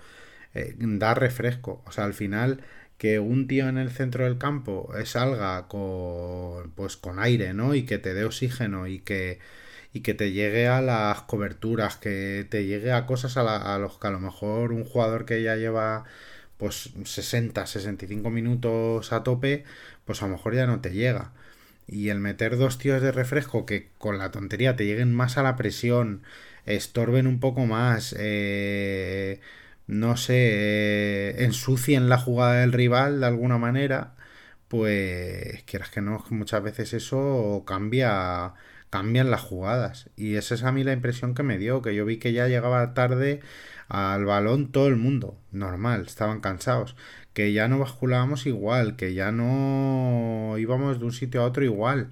eh, 0.55 0.73
dar 0.77 1.19
refresco. 1.19 1.83
O 1.85 1.91
sea, 1.91 2.05
al 2.05 2.15
final 2.15 2.61
que 3.01 3.19
un 3.19 3.47
tío 3.47 3.67
en 3.67 3.79
el 3.79 3.89
centro 3.89 4.25
del 4.25 4.37
campo 4.37 4.91
salga 5.05 5.67
con 5.67 6.69
pues 6.75 6.97
con 6.97 7.17
aire, 7.19 7.53
¿no? 7.55 7.73
Y 7.73 7.83
que 7.83 7.97
te 7.97 8.13
dé 8.13 8.25
oxígeno 8.25 8.85
y 8.87 8.99
que 8.99 9.39
y 9.93 10.01
que 10.01 10.13
te 10.13 10.31
llegue 10.33 10.67
a 10.67 10.81
las 10.81 11.21
coberturas, 11.23 11.97
que 11.97 12.45
te 12.49 12.65
llegue 12.65 12.91
a 12.93 13.07
cosas 13.07 13.37
a, 13.37 13.75
a 13.75 13.79
los 13.79 13.97
que 13.99 14.07
a 14.07 14.11
lo 14.11 14.19
mejor 14.19 14.71
un 14.71 14.83
jugador 14.85 15.25
que 15.25 15.41
ya 15.43 15.55
lleva 15.55 16.05
pues 16.57 16.91
60, 17.03 17.65
65 17.65 18.29
minutos 18.29 19.13
a 19.13 19.23
tope, 19.23 19.63
pues 20.05 20.21
a 20.21 20.27
lo 20.27 20.33
mejor 20.33 20.53
ya 20.55 20.67
no 20.67 20.79
te 20.81 20.91
llega. 20.91 21.33
Y 21.87 22.09
el 22.09 22.19
meter 22.19 22.57
dos 22.57 22.77
tíos 22.77 23.01
de 23.01 23.11
refresco 23.11 23.65
que 23.65 23.89
con 23.97 24.17
la 24.19 24.31
tontería 24.31 24.75
te 24.75 24.85
lleguen 24.85 25.13
más 25.13 25.37
a 25.37 25.43
la 25.43 25.55
presión, 25.55 26.21
estorben 26.65 27.27
un 27.27 27.39
poco 27.39 27.65
más, 27.65 28.15
eh, 28.19 29.41
no 29.87 30.17
sé, 30.17 30.33
eh, 30.35 31.43
ensucien 31.45 32.09
la 32.09 32.17
jugada 32.17 32.61
del 32.61 32.73
rival 32.73 33.19
de 33.21 33.27
alguna 33.27 33.57
manera, 33.57 34.15
pues 34.67 35.63
quieras 35.63 35.89
que 35.91 36.01
no, 36.01 36.23
muchas 36.29 36.63
veces 36.63 36.93
eso 36.93 37.63
cambia, 37.67 38.53
cambian 38.89 39.31
las 39.31 39.41
jugadas. 39.41 40.09
Y 40.15 40.35
esa 40.35 40.55
es 40.55 40.63
a 40.63 40.71
mí 40.71 40.83
la 40.83 40.93
impresión 40.93 41.33
que 41.35 41.43
me 41.43 41.57
dio, 41.57 41.81
que 41.81 41.95
yo 41.95 42.05
vi 42.05 42.17
que 42.17 42.33
ya 42.33 42.47
llegaba 42.47 42.93
tarde 42.93 43.41
al 43.89 44.25
balón 44.25 44.71
todo 44.71 44.87
el 44.87 44.95
mundo, 44.97 45.37
normal, 45.51 46.05
estaban 46.07 46.39
cansados, 46.41 46.95
que 47.33 47.53
ya 47.53 47.67
no 47.67 47.79
basculábamos 47.79 48.45
igual, 48.45 48.95
que 48.95 49.13
ya 49.13 49.31
no 49.33 50.55
íbamos 50.57 50.99
de 50.99 51.05
un 51.05 51.11
sitio 51.13 51.41
a 51.41 51.45
otro 51.45 51.63
igual. 51.65 52.11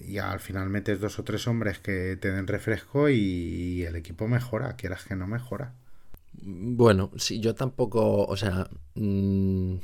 Y 0.00 0.18
al 0.18 0.40
final 0.40 0.70
metes 0.70 1.00
dos 1.00 1.18
o 1.18 1.24
tres 1.24 1.46
hombres 1.46 1.78
que 1.78 2.16
te 2.16 2.30
den 2.32 2.46
refresco 2.46 3.08
y, 3.10 3.84
el 3.84 3.96
equipo 3.96 4.28
mejora, 4.28 4.76
quieras 4.76 5.04
que 5.04 5.16
no 5.16 5.26
mejora. 5.26 5.74
Bueno, 6.50 7.10
sí, 7.16 7.40
yo 7.40 7.54
tampoco, 7.54 8.24
o 8.24 8.36
sea, 8.38 8.70
mm, 8.94 9.74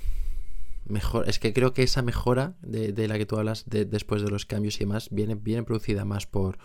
mejor, 0.86 1.28
es 1.28 1.38
que 1.38 1.52
creo 1.52 1.74
que 1.74 1.82
esa 1.82 2.00
mejora 2.00 2.56
de, 2.62 3.06
la 3.06 3.18
que 3.18 3.26
tú 3.26 3.36
hablas 3.36 3.68
de, 3.68 3.84
después 3.84 4.22
de 4.22 4.30
los 4.30 4.46
cambios 4.46 4.76
y 4.76 4.80
demás 4.80 5.08
viene, 5.10 5.34
viene 5.34 5.62
producida 5.62 6.06
más 6.06 6.26
por 6.26 6.56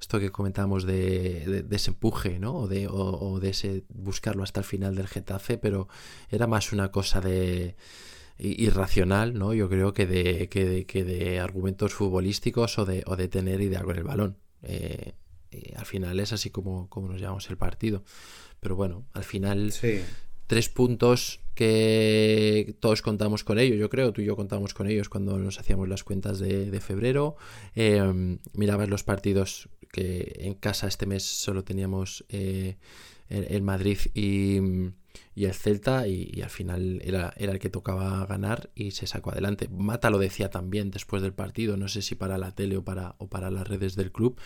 esto 0.00 0.18
que 0.20 0.30
comentábamos 0.30 0.84
de, 0.84 1.66
ese 1.70 1.90
empuje, 1.90 2.38
¿no? 2.38 2.54
O 2.60 2.66
de, 2.66 2.88
o, 2.90 3.40
de 3.40 3.50
ese 3.50 3.84
buscarlo 3.90 4.42
hasta 4.42 4.60
el 4.60 4.64
final 4.64 4.94
del 4.94 5.06
Getafe, 5.06 5.58
pero 5.58 5.86
era 6.30 6.46
más 6.46 6.72
una 6.72 6.90
cosa 6.90 7.20
de 7.20 7.76
irracional, 8.38 9.34
¿no? 9.34 9.52
Yo 9.52 9.68
creo 9.68 9.92
que 9.92 10.06
de, 10.06 10.48
que 10.48 11.04
de, 11.04 11.40
argumentos 11.40 11.92
futbolísticos 11.92 12.78
o 12.78 12.86
de, 12.86 13.02
o 13.06 13.16
de 13.16 13.28
tener 13.28 13.60
idea 13.60 13.82
con 13.82 13.98
el 13.98 14.04
balón. 14.04 14.38
Eh, 14.62 15.12
al 15.76 15.86
final 15.86 16.18
es 16.20 16.32
así 16.32 16.50
como, 16.50 16.88
como 16.88 17.08
nos 17.08 17.20
llamamos 17.20 17.50
el 17.50 17.58
partido. 17.58 18.02
Pero 18.62 18.76
bueno, 18.76 19.04
al 19.12 19.24
final 19.24 19.72
sí 19.72 20.00
tres 20.52 20.68
puntos 20.68 21.40
que 21.54 22.76
todos 22.78 23.00
contamos 23.00 23.42
con 23.42 23.58
ellos, 23.58 23.78
yo 23.78 23.88
creo, 23.88 24.12
tú 24.12 24.20
y 24.20 24.26
yo 24.26 24.36
contamos 24.36 24.74
con 24.74 24.86
ellos 24.86 25.08
cuando 25.08 25.38
nos 25.38 25.58
hacíamos 25.58 25.88
las 25.88 26.04
cuentas 26.04 26.38
de, 26.40 26.78
febrero. 26.78 27.36
Eh, 27.74 28.38
mirabas 28.52 28.90
los 28.90 29.02
partidos 29.02 29.70
que 29.90 30.34
en 30.40 30.52
casa 30.52 30.88
este 30.88 31.06
mes 31.06 31.22
solo 31.22 31.64
teníamos 31.64 32.26
eh, 32.28 32.76
el, 33.30 33.62
Madrid 33.62 33.96
y, 34.12 34.58
el 35.36 35.54
Celta 35.54 36.06
y, 36.06 36.42
al 36.42 36.50
final 36.50 37.00
era, 37.02 37.32
era, 37.38 37.52
el 37.52 37.58
que 37.58 37.70
tocaba 37.70 38.26
ganar 38.26 38.68
y 38.74 38.90
se 38.90 39.06
sacó 39.06 39.30
adelante. 39.30 39.68
Mata 39.70 40.10
lo 40.10 40.18
decía 40.18 40.50
también 40.50 40.90
después 40.90 41.22
del 41.22 41.32
partido, 41.32 41.78
no 41.78 41.88
sé 41.88 42.02
si 42.02 42.14
para 42.14 42.36
la 42.36 42.54
tele 42.54 42.76
o 42.76 42.84
para, 42.84 43.14
o 43.16 43.28
para 43.28 43.50
las 43.50 43.66
redes 43.66 43.96
del 43.96 44.12
club. 44.12 44.38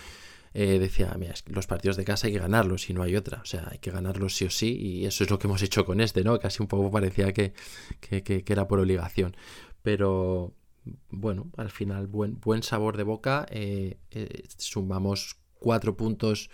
Eh, 0.58 0.78
decía, 0.78 1.14
mira, 1.18 1.34
los 1.48 1.66
partidos 1.66 1.98
de 1.98 2.06
casa 2.06 2.28
hay 2.28 2.32
que 2.32 2.38
ganarlos 2.38 2.88
y 2.88 2.94
no 2.94 3.02
hay 3.02 3.14
otra, 3.14 3.42
o 3.42 3.44
sea, 3.44 3.68
hay 3.70 3.78
que 3.78 3.90
ganarlos 3.90 4.34
sí 4.34 4.46
o 4.46 4.50
sí 4.50 4.74
y 4.74 5.04
eso 5.04 5.22
es 5.22 5.28
lo 5.28 5.38
que 5.38 5.48
hemos 5.48 5.60
hecho 5.60 5.84
con 5.84 6.00
este, 6.00 6.24
¿no? 6.24 6.38
Casi 6.38 6.62
un 6.62 6.66
poco 6.66 6.90
parecía 6.90 7.34
que, 7.34 7.52
era 8.10 8.66
por 8.66 8.80
obligación, 8.80 9.36
pero 9.82 10.54
bueno, 11.10 11.50
al 11.58 11.70
final 11.70 12.06
buen, 12.06 12.40
buen 12.40 12.62
sabor 12.62 12.96
de 12.96 13.02
boca, 13.02 13.44
eh, 13.50 13.98
eh, 14.12 14.44
sumamos 14.56 15.36
cuatro 15.58 15.94
puntos 15.94 16.48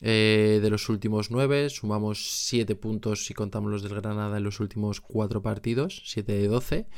de 0.00 0.68
los 0.68 0.88
últimos 0.88 1.30
nueve, 1.30 1.70
sumamos 1.70 2.46
siete 2.46 2.74
puntos 2.74 3.26
si 3.26 3.32
contamos 3.32 3.70
los 3.70 3.82
del 3.84 3.94
Granada 3.94 4.38
en 4.38 4.42
los 4.42 4.58
últimos 4.58 5.00
cuatro 5.00 5.40
partidos, 5.40 6.02
siete 6.04 6.32
de 6.32 6.48
doce. 6.48 6.88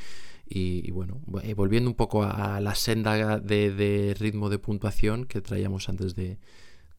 Y, 0.51 0.91
bueno, 0.93 1.21
eh, 1.43 1.53
volviendo 1.53 1.91
un 1.91 1.97
poco 1.97 2.23
a, 2.23 2.61
la 2.61 2.75
senda 2.75 3.39
de, 3.39 4.17
ritmo 4.19 4.49
de 4.49 4.59
puntuación 4.59 5.27
que 5.27 5.43
traíamos 5.43 5.89
antes 5.89 6.15
de, 6.15 6.39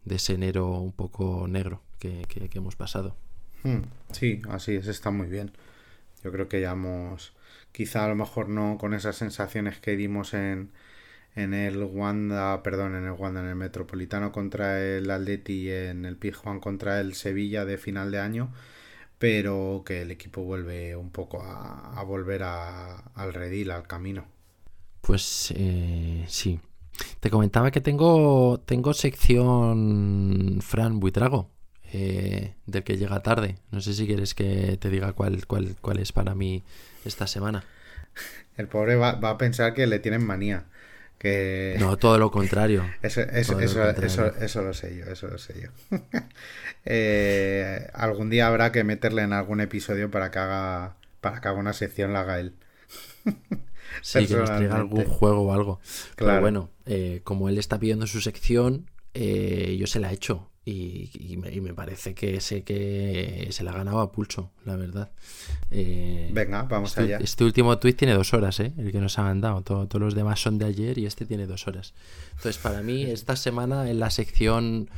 ese 0.07 0.33
enero 0.33 0.79
un 0.79 0.91
poco 0.91 1.47
negro 1.47 1.81
que, 1.97 2.25
hemos 2.53 2.75
pasado. 2.75 3.15
Hmm, 3.63 3.81
sí, 4.11 4.41
así 4.49 4.75
es, 4.75 4.87
está 4.87 5.09
muy 5.11 5.27
bien. 5.27 5.51
Yo 6.23 6.31
creo 6.31 6.47
que 6.47 6.61
ya 6.61 6.71
hemos, 6.71 7.33
quizá 7.71 8.05
a 8.05 8.09
lo 8.09 8.15
mejor 8.15 8.49
no 8.49 8.77
con 8.77 8.93
esas 8.93 9.15
sensaciones 9.15 9.79
que 9.79 9.95
dimos 9.95 10.33
en, 10.33 10.71
en 11.35 11.53
el 11.53 11.83
Wanda, 11.83 12.61
perdón, 12.61 12.95
en 12.95 13.05
el 13.05 13.11
Wanda, 13.11 13.41
en 13.41 13.47
el 13.47 13.55
Metropolitano 13.55 14.31
contra 14.31 14.79
el 14.81 15.09
Atleti 15.09 15.53
y 15.53 15.71
en 15.71 16.05
el 16.05 16.17
Pijuan 16.17 16.59
contra 16.59 16.99
el 17.01 17.13
Sevilla 17.15 17.65
de 17.65 17.77
final 17.77 18.11
de 18.11 18.19
año, 18.19 18.51
pero 19.19 19.83
que 19.85 20.01
el 20.01 20.11
equipo 20.11 20.41
vuelve 20.43 20.95
un 20.95 21.11
poco 21.11 21.43
a, 21.43 22.01
volver 22.03 22.41
al 22.41 23.33
redil, 23.33 23.69
al 23.69 23.85
camino. 23.85 24.25
Pues 25.01 25.53
eh, 25.55 26.25
sí. 26.27 26.59
Te 27.19 27.29
comentaba 27.29 27.69
que 27.69 27.81
tengo, 27.81 28.61
tengo 28.65 28.93
sección 28.93 30.59
Fran 30.61 30.99
Buitrago, 30.99 31.49
eh, 31.91 32.55
del 32.65 32.83
que 32.83 32.97
llega 32.97 33.21
tarde. 33.21 33.57
No 33.71 33.81
sé 33.81 33.93
si 33.93 34.07
quieres 34.07 34.33
que 34.33 34.77
te 34.77 34.89
diga 34.89 35.11
cuál, 35.13 35.45
cuál, 35.47 35.75
cuál 35.81 35.99
es 35.99 36.13
para 36.13 36.33
mí 36.33 36.63
esta 37.03 37.27
semana. 37.27 37.65
El 38.57 38.67
pobre 38.67 38.95
va, 38.95 39.13
va 39.15 39.31
a 39.31 39.37
pensar 39.37 39.73
que 39.73 39.85
le 39.85 39.99
tienen 39.99 40.25
manía. 40.25 40.65
No, 41.79 41.97
todo 41.97 42.17
lo 42.17 42.31
contrario. 42.31 42.85
Eso, 43.01 43.21
eso, 43.21 43.59
eso, 43.59 44.61
lo 44.61 44.73
sé 44.73 44.95
yo, 44.95 45.05
eso 45.05 45.27
lo 45.27 45.37
sé 45.37 45.53
yo. 45.61 45.97
Eh, 46.85 47.87
algún 47.93 48.29
día 48.29 48.47
habrá 48.47 48.71
que 48.71 48.85
meterle 48.85 49.21
en 49.21 49.33
algún 49.33 49.59
episodio 49.59 50.09
para 50.09 50.31
que 50.31 50.39
haga, 50.39 50.95
para 51.19 51.41
que 51.41 51.47
haga 51.49 51.59
una 51.59 51.73
sección, 51.73 52.13
la 52.13 52.21
haga 52.21 52.39
él. 52.39 52.55
sí, 54.01 54.25
que 54.25 54.35
nos 54.35 54.49
traiga 54.49 54.77
algún 54.77 55.03
juego 55.03 55.41
o 55.41 55.53
algo. 55.53 55.81
Claro. 56.15 56.31
Pero 56.31 56.41
bueno, 56.41 56.69
eh, 56.85 57.19
como 57.25 57.49
él 57.49 57.57
está 57.57 57.79
pidiendo 57.79 58.07
su 58.07 58.21
sección, 58.21 58.89
eh, 59.13 59.75
yo 59.77 59.87
se 59.87 59.99
la 59.99 60.09
he 60.09 60.13
hecho. 60.13 60.48
Y, 60.71 61.37
me, 61.37 61.73
parece 61.73 62.13
que 62.13 62.39
sé 62.41 62.63
que 62.63 63.47
se 63.51 63.63
la 63.63 63.71
ha 63.71 63.77
ganado 63.77 63.99
a 63.99 64.11
pulso, 64.11 64.51
la 64.65 64.75
verdad. 64.75 65.09
Eh, 65.71 66.29
Venga, 66.31 66.63
vamos 66.63 66.91
este, 66.91 67.01
allá. 67.01 67.17
Este 67.17 67.43
último 67.43 67.77
tweet 67.79 67.93
tiene 67.93 68.13
dos 68.13 68.33
horas, 68.33 68.59
¿eh? 68.59 68.73
el 68.77 68.91
que 68.91 68.99
nos 68.99 69.17
ha 69.17 69.23
mandado. 69.23 69.61
todos 69.61 69.99
los 69.99 70.13
demás 70.13 70.39
son 70.39 70.57
de 70.57 70.65
ayer 70.65 70.97
y 70.97 71.05
este 71.05 71.25
tiene 71.25 71.47
dos 71.47 71.67
horas. 71.67 71.93
Entonces, 72.35 72.57
para 72.57 72.81
mí, 72.81 73.03
esta 73.07 73.35
semana 73.35 73.89
en 73.89 73.99
la 73.99 74.11
sección 74.11 74.89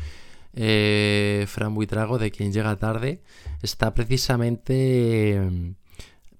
eh, 0.53 1.45
Fran 1.47 1.73
Buitrago 1.73 2.17
de 2.17 2.31
quien 2.31 2.51
llega 2.51 2.75
tarde 2.75 3.21
está 3.61 3.93
precisamente 3.93 5.39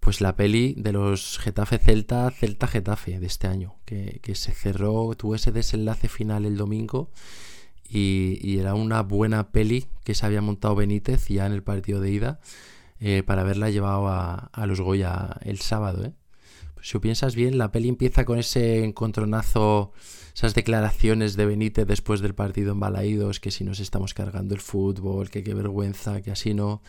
pues 0.01 0.19
la 0.19 0.35
peli 0.35 0.73
de 0.77 0.91
los 0.91 1.37
Getafe 1.37 1.77
Celta, 1.77 2.29
Celta 2.31 2.67
Getafe 2.67 3.19
de 3.19 3.27
este 3.27 3.47
año, 3.47 3.75
que, 3.85 4.19
que 4.23 4.35
se 4.35 4.51
cerró, 4.51 5.13
tuvo 5.15 5.35
ese 5.35 5.51
desenlace 5.51 6.09
final 6.09 6.45
el 6.45 6.57
domingo 6.57 7.11
y, 7.91 8.57
era 8.59 8.73
una 8.73 9.01
buena 9.01 9.51
peli 9.51 9.87
que 10.03 10.15
se 10.15 10.25
había 10.25 10.41
montado 10.41 10.75
Benítez 10.75 11.27
ya 11.27 11.45
en 11.45 11.51
el 11.51 11.63
partido 11.63 11.99
de 11.99 12.11
ida 12.11 12.39
eh, 12.99 13.23
para 13.23 13.41
haberla 13.41 13.69
llevado 13.69 14.07
a, 14.07 14.49
los 14.65 14.79
Goya 14.79 15.37
el 15.41 15.59
sábado. 15.59 16.05
¿eh? 16.05 16.13
Pues 16.75 16.87
si 16.89 16.99
piensas 16.99 17.35
bien, 17.35 17.57
la 17.57 17.71
peli 17.71 17.89
empieza 17.89 18.23
con 18.23 18.39
ese 18.39 18.85
encontronazo, 18.85 19.91
esas 20.33 20.55
declaraciones 20.55 21.35
de 21.35 21.45
Benítez 21.45 21.85
después 21.85 22.21
del 22.21 22.33
partido 22.33 22.71
en 22.71 22.79
Balaídos, 22.79 23.39
que 23.39 23.51
si 23.51 23.65
nos 23.65 23.79
estamos 23.79 24.13
cargando 24.13 24.55
el 24.55 24.61
fútbol, 24.61 25.29
que 25.29 25.43
qué 25.43 25.53
vergüenza, 25.53 26.21
que 26.21 26.31
así 26.31 26.53
no. 26.53 26.81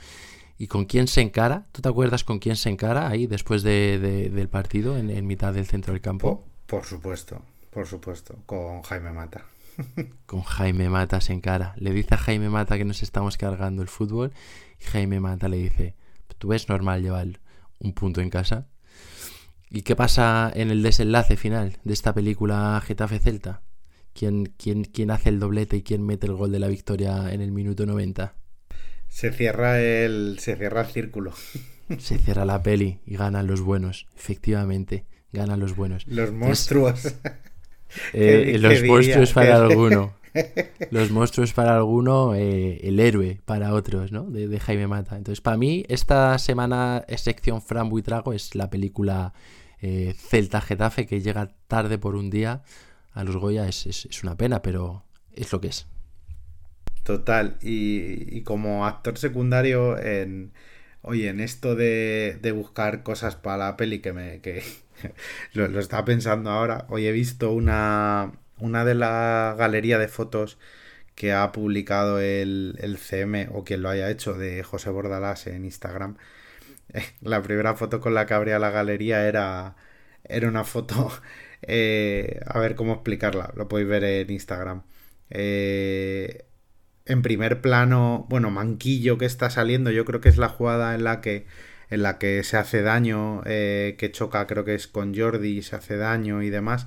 ¿Y 0.57 0.69
con 0.69 0.85
quién 0.85 1.09
se 1.09 1.23
encara? 1.23 1.67
¿Tú 1.73 1.83
te 1.83 1.89
acuerdas 1.89 2.23
con 2.23 2.39
quién 2.39 2.55
se 2.55 2.69
encara 2.69 3.09
ahí 3.09 3.27
después 3.27 3.65
del 3.65 4.49
partido 4.49 4.97
en, 4.97 5.11
en, 5.11 5.27
mitad 5.27 5.53
del 5.53 5.67
centro 5.67 5.93
del 5.93 6.03
campo? 6.03 6.45
por 6.67 6.85
supuesto, 6.85 7.43
por 7.71 7.87
supuesto, 7.87 8.39
con 8.47 8.83
Jaime 8.83 9.13
Mata. 9.13 9.45
con 10.27 10.43
Jaime 10.43 10.89
Mata 10.89 11.19
en 11.29 11.41
cara. 11.41 11.75
Le 11.77 11.93
dice 11.93 12.15
a 12.15 12.19
Jaime 12.19 12.49
Mata 12.49 12.79
que 12.79 12.85
nos 12.85 13.03
estamos 13.03 13.37
cargando 13.37 13.83
el 13.83 13.89
fútbol 13.89 14.33
y 14.81 14.85
Jaime 14.85 15.21
Mata 15.21 15.49
le 15.49 15.57
dice, 15.57 15.97
¿tú 16.39 16.49
ves 16.49 16.69
normal 16.69 17.03
llevar 17.03 17.41
un 17.79 17.93
punto 17.93 18.21
en 18.21 18.31
casa? 18.31 18.69
¿Y 19.71 19.83
qué 19.83 19.97
pasa 19.97 20.53
en 20.55 20.71
el 20.71 20.83
desenlace 20.83 21.37
final 21.37 21.79
de 21.85 21.95
esta 21.95 22.13
película 22.13 22.83
Getafe 22.85 23.19
Celta? 23.19 23.63
¿Quién, 24.13 24.53
quién, 24.59 24.85
quién 24.85 25.11
hace 25.11 25.31
el 25.31 25.41
doblete 25.41 25.79
y 25.79 25.83
quién 25.83 26.05
mete 26.05 26.27
el 26.27 26.35
gol 26.35 26.53
de 26.53 26.59
la 26.59 26.69
victoria 26.69 27.33
en 27.33 27.41
el 27.41 27.53
minuto 27.53 27.87
90? 27.87 28.35
Se 29.09 29.33
cierra 29.33 29.81
el, 29.81 30.39
se 30.39 30.57
cierra 30.57 30.83
el 30.83 30.87
círculo. 30.89 31.33
Se 31.99 32.17
cierra 32.17 32.47
la 32.47 32.63
peli 32.63 33.01
y 33.05 33.17
ganan 33.17 33.47
los 33.47 33.61
buenos, 33.61 34.07
efectivamente, 34.17 35.05
ganan 35.31 35.61
los 35.61 35.77
buenos. 35.77 36.07
Los 36.07 36.33
monstruos. 36.33 37.17
Eh, 38.13 38.57
los 38.59 38.83
monstruos 38.85 39.33
para 39.33 39.57
alguno. 39.57 40.15
Los 40.91 41.11
monstruos 41.11 41.53
para 41.53 41.77
alguno, 41.77 42.35
eh, 42.35 42.81
el 42.83 42.99
héroe 43.01 43.41
para 43.45 43.75
otros, 43.75 44.13
¿no? 44.13 44.25
De, 44.25 44.59
Jaime 44.61 44.87
Mata. 44.87 45.17
Entonces, 45.17 45.41
para 45.41 45.57
mí, 45.57 45.85
esta 45.89 46.39
semana 46.39 47.05
sección 47.17 47.61
Fran 47.61 47.91
Buitrago 47.91 48.33
es 48.33 48.55
la 48.55 48.71
película 48.71 49.35
eh, 49.81 50.15
Celta 50.17 50.61
Getafe 50.61 51.07
que 51.07 51.21
llega 51.21 51.51
tarde 51.69 51.99
por 51.99 52.15
un 52.17 52.31
día 52.31 52.63
a 53.13 53.25
los 53.25 53.37
Goya. 53.37 53.69
Es, 53.69 54.09
una 54.23 54.37
pena, 54.37 54.63
pero 54.63 55.05
es 55.33 55.53
lo 55.53 55.61
que 55.61 55.69
es. 55.69 55.87
Total. 57.05 57.59
Y, 57.61 58.43
como 58.43 58.87
actor 58.87 59.19
secundario, 59.19 59.99
en, 59.99 60.53
oye, 61.03 61.29
en 61.29 61.41
esto 61.41 61.75
de, 61.75 62.39
de 62.41 62.53
buscar 62.53 63.03
cosas 63.03 63.37
para 63.37 63.67
la 63.67 63.77
peli 63.77 63.99
que 63.99 64.13
me, 64.13 64.41
que, 64.41 64.63
lo, 65.55 65.79
estaba 65.81 66.05
pensando 66.05 66.51
ahora. 66.51 66.87
Hoy 66.89 67.07
he 67.07 67.13
visto 67.13 67.53
una, 67.53 68.33
una 68.59 68.85
de 68.85 68.95
la 68.95 69.55
galería 69.59 69.99
de 69.99 70.09
fotos 70.09 70.59
que 71.15 71.33
ha 71.33 71.53
publicado 71.53 72.21
el, 72.21 72.77
el 72.81 72.99
CM 72.99 73.49
o 73.53 73.65
quien 73.65 73.83
lo 73.83 73.91
haya 73.91 74.11
hecho 74.11 74.35
de 74.35 74.63
José 74.63 74.91
Bordalás 74.91 75.47
en 75.47 75.65
Instagram. 75.65 76.17
La 77.23 77.43
primera 77.43 77.75
foto 77.75 78.01
con 78.01 78.15
la 78.15 78.27
que 78.27 78.35
abría 78.35 78.59
la 78.59 78.71
galería 78.71 79.27
era 79.29 79.77
era 80.25 80.49
una 80.49 80.65
foto, 80.65 81.11
eh, 81.63 82.41
a 82.47 82.59
ver 82.59 82.75
cómo 82.75 82.95
explicarla, 82.95 83.53
lo 83.57 83.69
podéis 83.69 83.89
ver 83.89 84.05
en 84.05 84.31
Instagram. 84.31 84.83
Eh, 85.31 86.47
en 87.07 87.23
primer 87.23 87.61
plano, 87.61 88.27
bueno, 88.29 88.51
Manquillo 88.51 89.19
que 89.19 89.27
está 89.27 89.51
saliendo, 89.51 89.91
yo 89.91 90.05
creo 90.05 90.21
que 90.21 90.29
es 90.29 90.39
la 90.39 90.49
jugada 90.49 90.95
en 90.95 91.05
la 91.05 91.21
que 91.21 91.47
en 91.93 92.03
la 92.03 92.19
que 92.19 92.43
se 92.43 92.57
hace 92.57 92.81
daño, 92.81 93.43
eh, 93.45 93.97
que 93.99 94.11
choca 94.11 94.47
creo 94.47 94.65
que 94.65 94.75
es 94.75 94.89
con 94.89 95.15
Jordi, 95.15 95.63
se 95.63 95.77
hace 95.77 95.99
daño 95.99 96.43
y 96.43 96.49
demás, 96.49 96.87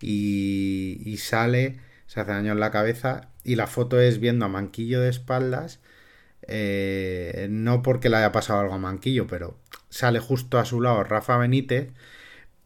y, 0.00 1.16
sale, 1.18 1.80
se 2.06 2.20
hace 2.20 2.30
daño 2.30 2.52
en 2.52 2.60
la 2.60 2.70
cabeza, 2.70 3.30
y 3.42 3.56
la 3.56 3.66
foto 3.66 4.00
es 4.00 4.20
viendo 4.20 4.44
a 4.44 4.48
Manquillo 4.48 5.00
de 5.00 5.10
espaldas, 5.10 5.80
eh, 6.46 7.48
no 7.50 7.82
porque 7.82 8.08
le 8.08 8.18
haya 8.18 8.30
pasado 8.30 8.60
algo 8.60 8.74
a 8.74 8.78
Manquillo, 8.78 9.26
pero 9.26 9.58
sale 9.90 10.20
justo 10.20 10.58
a 10.60 10.64
su 10.64 10.80
lado 10.80 11.02
Rafa 11.02 11.36
Benítez, 11.36 11.90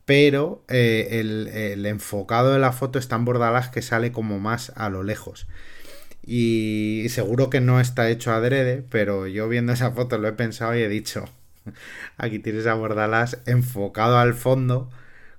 pero 0.04 0.64
eh, 0.68 1.08
el, 1.20 1.48
el, 1.48 1.86
enfocado 1.86 2.52
de 2.52 2.58
la 2.58 2.72
foto 2.72 2.98
está 2.98 3.16
en 3.16 3.24
Bordalás 3.24 3.70
que 3.70 3.82
sale 3.82 4.12
como 4.12 4.38
más 4.40 4.72
a 4.76 4.90
lo 4.90 5.02
lejos. 5.04 5.46
Y 6.22 7.06
seguro 7.10 7.50
que 7.50 7.60
no 7.60 7.80
está 7.80 8.10
hecho 8.10 8.32
adrede, 8.32 8.84
pero 8.90 9.26
yo 9.26 9.48
viendo 9.48 9.72
esa 9.72 9.92
foto 9.92 10.18
lo 10.18 10.28
he 10.28 10.32
pensado 10.32 10.76
y 10.76 10.82
he 10.82 10.88
dicho, 10.88 11.28
aquí 12.16 12.38
tienes 12.38 12.66
a 12.66 12.74
Bordalás 12.74 13.38
enfocado 13.46 14.18
al 14.18 14.34
fondo 14.34 14.90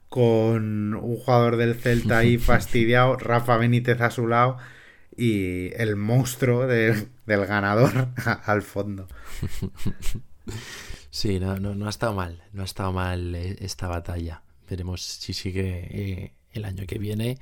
con 0.10 0.96
un 0.96 1.18
jugador 1.18 1.56
del 1.56 1.76
Celta 1.76 2.18
ahí 2.20 2.38
fastidiado, 2.40 3.16
Rafa 3.16 3.58
Benítez 3.58 4.02
a 4.02 4.12
su 4.12 4.28
lado 4.28 4.58
y 5.16 5.74
el 5.76 5.96
monstruo 5.96 6.66
de, 6.66 7.08
del 7.26 7.46
ganador 7.46 8.10
al 8.46 8.62
fondo. 8.62 9.08
Sí, 11.12 11.40
no, 11.40 11.60
no, 11.60 11.76
no, 11.76 11.86
ha 11.86 11.90
estado 11.90 12.14
mal, 12.14 12.44
no 12.54 12.64
ha 12.64 12.66
estado 12.66 12.92
mal 12.92 13.36
eh, 13.36 13.58
esta 13.60 13.88
batalla. 13.88 14.42
Veremos 14.70 15.04
si 15.04 15.34
sigue 15.34 15.88
eh, 15.92 16.34
el 16.52 16.66
año 16.66 16.86
que 16.88 16.98
viene. 16.98 17.38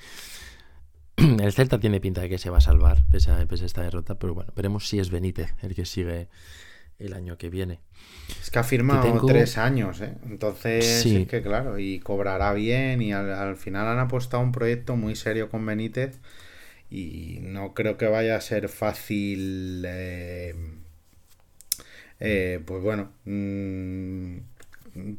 El 1.17 1.53
Celta 1.53 1.79
tiene 1.79 1.99
pinta 1.99 2.21
de 2.21 2.29
que 2.29 2.37
se 2.37 2.49
va 2.49 2.57
a 2.57 2.61
salvar 2.61 3.05
pese 3.09 3.31
a, 3.31 3.45
pese 3.45 3.63
a 3.63 3.67
esta 3.67 3.81
derrota, 3.81 4.19
pero 4.19 4.33
bueno, 4.33 4.53
veremos 4.55 4.87
si 4.87 4.99
es 4.99 5.09
Benítez 5.09 5.53
el 5.61 5.75
que 5.75 5.85
sigue 5.85 6.29
el 6.99 7.13
año 7.13 7.37
que 7.37 7.49
viene. 7.49 7.79
Es 8.41 8.49
que 8.49 8.59
ha 8.59 8.63
firmado 8.63 9.03
tengo... 9.03 9.25
tres 9.25 9.57
años, 9.57 10.01
¿eh? 10.01 10.13
Entonces, 10.25 11.01
sí. 11.03 11.17
es 11.17 11.27
que 11.27 11.41
claro, 11.41 11.79
y 11.79 11.99
cobrará 11.99 12.53
bien 12.53 13.01
y 13.01 13.13
al, 13.13 13.31
al, 13.31 13.55
final 13.55 13.87
han 13.87 13.99
apostado 13.99 14.43
un 14.43 14.51
proyecto 14.51 14.95
muy 14.95 15.15
serio 15.15 15.49
con 15.49 15.65
Benítez 15.65 16.19
y 16.89 17.39
no 17.41 17.73
creo 17.73 17.97
que 17.97 18.07
vaya 18.07 18.35
a 18.35 18.41
ser 18.41 18.69
fácil, 18.69 19.83
eh, 19.87 20.55
eh, 22.19 22.61
pues 22.65 22.81
bueno, 22.81 23.11
mmm, 23.25 24.37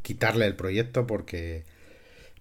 quitarle 0.02 0.46
el 0.46 0.56
proyecto 0.56 1.06
porque, 1.06 1.64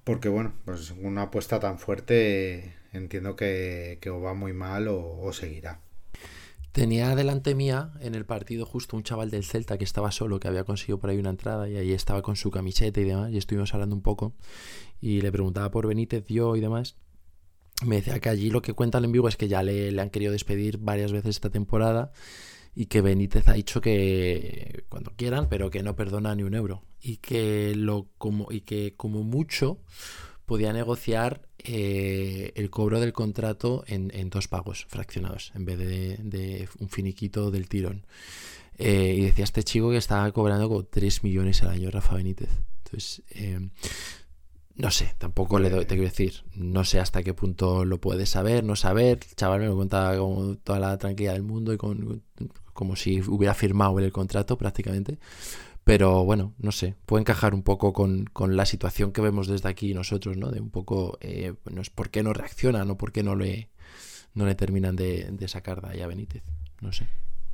porque 0.03 0.29
bueno, 0.29 0.53
pues 0.65 0.91
una 0.91 1.23
apuesta 1.23 1.59
tan 1.59 1.79
fuerte 1.79 2.73
entiendo 2.93 3.35
que, 3.35 3.99
que 4.01 4.09
o 4.09 4.21
va 4.21 4.33
muy 4.33 4.53
mal 4.53 4.87
o, 4.87 5.19
o 5.21 5.33
seguirá. 5.33 5.79
Tenía 6.77 7.15
delante 7.15 7.55
mía 7.55 7.89
en 8.01 8.13
el 8.13 8.23
partido 8.23 8.63
justo 8.63 8.95
un 8.95 9.01
chaval 9.01 9.31
del 9.31 9.43
Celta 9.43 9.79
que 9.79 9.83
estaba 9.83 10.11
solo, 10.11 10.39
que 10.39 10.47
había 10.47 10.63
conseguido 10.63 10.99
por 10.99 11.09
ahí 11.09 11.17
una 11.17 11.31
entrada 11.31 11.67
y 11.67 11.75
ahí 11.75 11.91
estaba 11.91 12.21
con 12.21 12.35
su 12.35 12.51
camiseta 12.51 13.01
y 13.01 13.03
demás, 13.03 13.31
y 13.31 13.37
estuvimos 13.39 13.73
hablando 13.73 13.95
un 13.95 14.03
poco 14.03 14.35
y 15.01 15.21
le 15.21 15.31
preguntaba 15.31 15.71
por 15.71 15.87
Benítez 15.87 16.27
yo 16.27 16.55
y 16.55 16.59
demás. 16.59 16.95
Me 17.83 17.95
decía 17.95 18.19
que 18.19 18.29
allí 18.29 18.51
lo 18.51 18.61
que 18.61 18.73
cuentan 18.73 19.05
en 19.05 19.11
vivo 19.11 19.27
es 19.27 19.37
que 19.37 19.47
ya 19.47 19.63
le, 19.63 19.91
le 19.91 19.99
han 19.99 20.11
querido 20.11 20.31
despedir 20.31 20.77
varias 20.77 21.11
veces 21.11 21.37
esta 21.37 21.49
temporada 21.49 22.11
y 22.75 22.85
que 22.85 23.01
Benítez 23.01 23.47
ha 23.47 23.53
dicho 23.53 23.81
que 23.81 24.83
cuando 24.87 25.13
quieran, 25.15 25.49
pero 25.49 25.71
que 25.71 25.81
no 25.81 25.95
perdona 25.95 26.35
ni 26.35 26.43
un 26.43 26.53
euro 26.53 26.83
y 27.01 27.17
que 27.17 27.73
lo 27.75 28.09
como 28.19 28.51
y 28.51 28.61
que 28.61 28.93
como 28.95 29.23
mucho 29.23 29.79
podía 30.47 30.71
negociar 30.71 31.41
eh, 31.59 32.53
el 32.55 32.69
cobro 32.69 33.01
del 33.01 33.11
contrato 33.11 33.83
en, 33.85 34.11
en, 34.15 34.29
dos 34.29 34.47
pagos 34.47 34.85
fraccionados 34.87 35.51
en 35.53 35.65
vez 35.65 35.77
de, 35.77 36.17
de 36.23 36.69
un 36.79 36.89
finiquito 36.89 37.51
del 37.51 37.67
tirón. 37.67 38.05
Eh, 38.77 39.15
y 39.17 39.21
decía 39.23 39.43
este 39.43 39.63
chico 39.63 39.91
que 39.91 39.97
estaba 39.97 40.31
cobrando 40.31 40.69
como 40.69 40.85
3 40.85 41.23
millones 41.23 41.61
al 41.63 41.69
año 41.69 41.91
Rafa 41.91 42.15
Benítez. 42.15 42.49
Entonces, 42.85 43.23
eh, 43.31 43.59
no 44.75 44.89
sé, 44.89 45.15
tampoco 45.17 45.59
le 45.59 45.69
doy, 45.69 45.85
te 45.85 45.95
quiero 45.95 46.09
decir, 46.09 46.45
no 46.55 46.85
sé 46.85 47.01
hasta 47.01 47.23
qué 47.23 47.33
punto 47.33 47.83
lo 47.83 47.99
puedes 47.99 48.29
saber, 48.29 48.63
no 48.63 48.77
saber. 48.77 49.19
El 49.27 49.35
chaval 49.35 49.59
me 49.59 49.65
lo 49.65 49.75
contaba 49.75 50.17
con 50.17 50.57
toda 50.57 50.79
la 50.79 50.97
tranquilidad 50.97 51.33
del 51.33 51.43
mundo 51.43 51.73
y 51.73 51.77
con, 51.77 52.23
como 52.71 52.95
si 52.95 53.19
hubiera 53.21 53.53
firmado 53.53 53.99
el 53.99 54.13
contrato 54.13 54.57
prácticamente. 54.57 55.17
Pero 55.87 56.25
bueno, 56.25 56.53
no 56.59 56.73
sé, 56.73 56.95
puede 57.05 57.21
encajar 57.21 57.53
un 57.53 57.63
poco 57.63 57.93
con, 57.93 58.25
con, 58.25 58.57
la 58.57 58.65
situación 58.65 59.13
que 59.13 59.21
vemos 59.21 59.47
desde 59.47 59.69
aquí 59.69 59.93
nosotros, 59.93 60.35
¿no? 60.35 60.51
De 60.51 60.59
un 60.59 60.69
poco, 60.69 61.17
eh, 61.21 61.53
no 61.71 61.81
es 61.81 61.89
por 61.89 62.09
qué 62.09 62.23
no 62.23 62.33
reaccionan 62.33 62.91
o 62.91 62.97
por 62.97 63.13
qué 63.13 63.23
no 63.23 63.37
le, 63.37 63.69
no 64.33 64.45
le 64.45 64.53
terminan 64.53 64.97
de, 64.97 65.33
sacar 65.47 65.81
de 65.81 65.91
ahí 65.91 66.01
a 66.01 66.07
Benítez. 66.07 66.43
No 66.81 66.91
sé. 66.91 67.07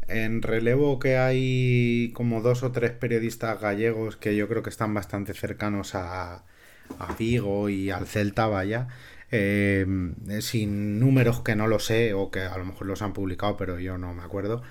En 0.08 0.42
relevo 0.42 0.98
que 0.98 1.18
hay 1.18 2.12
como 2.16 2.42
dos 2.42 2.64
o 2.64 2.72
tres 2.72 2.94
periodistas 2.94 3.62
gallegos 3.62 4.18
que 4.18 4.36
yo 4.36 4.48
creo 4.48 4.64
que 4.64 4.72
están 4.72 4.96
bastante 4.96 5.36
cercanos 5.36 5.94
a, 5.94 6.44
a 6.98 7.16
Vigo 7.20 7.70
y 7.70 7.92
al 7.92 8.08
Celta, 8.08 8.48
vaya. 8.48 8.88
Eh, 9.30 9.86
sin 10.40 11.00
números 11.00 11.42
que 11.42 11.56
no 11.56 11.68
lo 11.68 11.78
sé 11.78 12.16
o 12.16 12.32
que 12.32 12.40
a 12.40 12.58
lo 12.58 12.66
mejor 12.66 12.86
los 12.86 13.02
han 13.02 13.14
publicado 13.14 13.58
pero 13.58 13.80
yo 13.80 13.98
no 13.98 14.14
me 14.14 14.22
acuerdo 14.22 14.62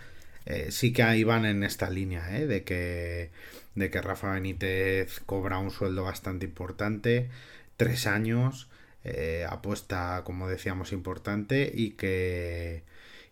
eh, 0.46 0.70
sí 0.70 0.92
que 0.92 1.02
ahí 1.02 1.24
van 1.24 1.44
en 1.44 1.62
esta 1.62 1.90
línea, 1.90 2.36
¿eh? 2.38 2.46
de, 2.46 2.64
que, 2.64 3.30
de 3.74 3.90
que 3.90 4.02
Rafa 4.02 4.32
Benítez 4.32 5.20
cobra 5.26 5.58
un 5.58 5.70
sueldo 5.70 6.04
bastante 6.04 6.46
importante, 6.46 7.30
tres 7.76 8.06
años, 8.06 8.68
eh, 9.04 9.46
apuesta, 9.48 10.22
como 10.24 10.48
decíamos, 10.48 10.92
importante 10.92 11.70
y 11.74 11.90
que, 11.92 12.84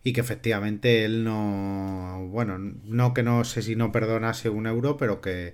y 0.03 0.13
que 0.13 0.21
efectivamente 0.21 1.05
él 1.05 1.23
no, 1.23 2.27
bueno, 2.29 2.57
no 2.59 3.13
que 3.13 3.23
no 3.23 3.43
sé 3.43 3.61
si 3.61 3.75
no 3.75 3.91
perdonase 3.91 4.49
un 4.49 4.67
euro, 4.67 4.97
pero 4.97 5.21
que, 5.21 5.53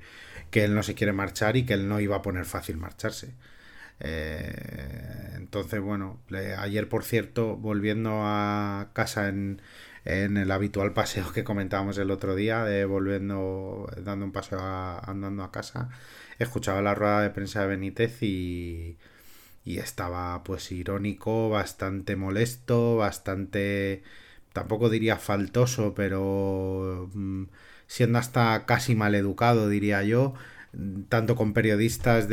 que 0.52 0.64
él 0.64 0.76
no 0.76 0.84
se 0.84 0.96
quiere 0.96 1.14
marchar 1.14 1.58
y 1.58 1.66
que 1.66 1.74
él 1.74 1.88
no 1.88 2.00
iba 2.00 2.18
a 2.18 2.22
poner 2.22 2.46
fácil 2.46 2.78
marcharse. 2.78 3.34
Entonces, 5.36 5.82
bueno, 5.82 6.20
ayer, 6.58 6.88
por 6.90 7.04
cierto, 7.04 7.56
volviendo 7.58 8.22
a 8.24 8.90
casa 8.94 9.28
en, 9.30 9.62
en 10.08 10.38
el 10.38 10.52
habitual 10.52 10.94
paseo 10.94 11.32
que 11.34 11.44
comentábamos 11.44 11.98
el 11.98 12.12
otro 12.12 12.36
día, 12.36 12.64
de 12.64 12.86
volviendo, 12.86 13.90
dando 14.04 14.26
un 14.26 14.32
paseo 14.32 14.60
andando 14.62 15.44
a 15.44 15.52
casa, 15.52 15.90
escuchaba 16.40 16.82
la 16.82 16.96
rueda 16.96 17.22
de 17.22 17.30
prensa 17.30 17.62
de 17.62 17.68
Benítez 17.68 18.24
y, 18.24 18.98
estaba 19.66 20.44
pues 20.46 20.72
irónico, 20.72 21.50
bastante 21.50 22.16
molesto, 22.16 22.96
bastante, 22.96 24.02
tampoco 24.54 24.90
diría 24.90 25.18
faltoso, 25.18 25.94
pero 25.94 27.10
mm, 27.14 27.46
siendo 27.88 28.20
hasta 28.20 28.66
casi 28.66 28.96
maleducado, 28.96 29.68
diría 29.68 30.04
yo, 30.04 30.36
tanto 31.10 31.36
con 31.36 31.54
periodistas 31.54 32.28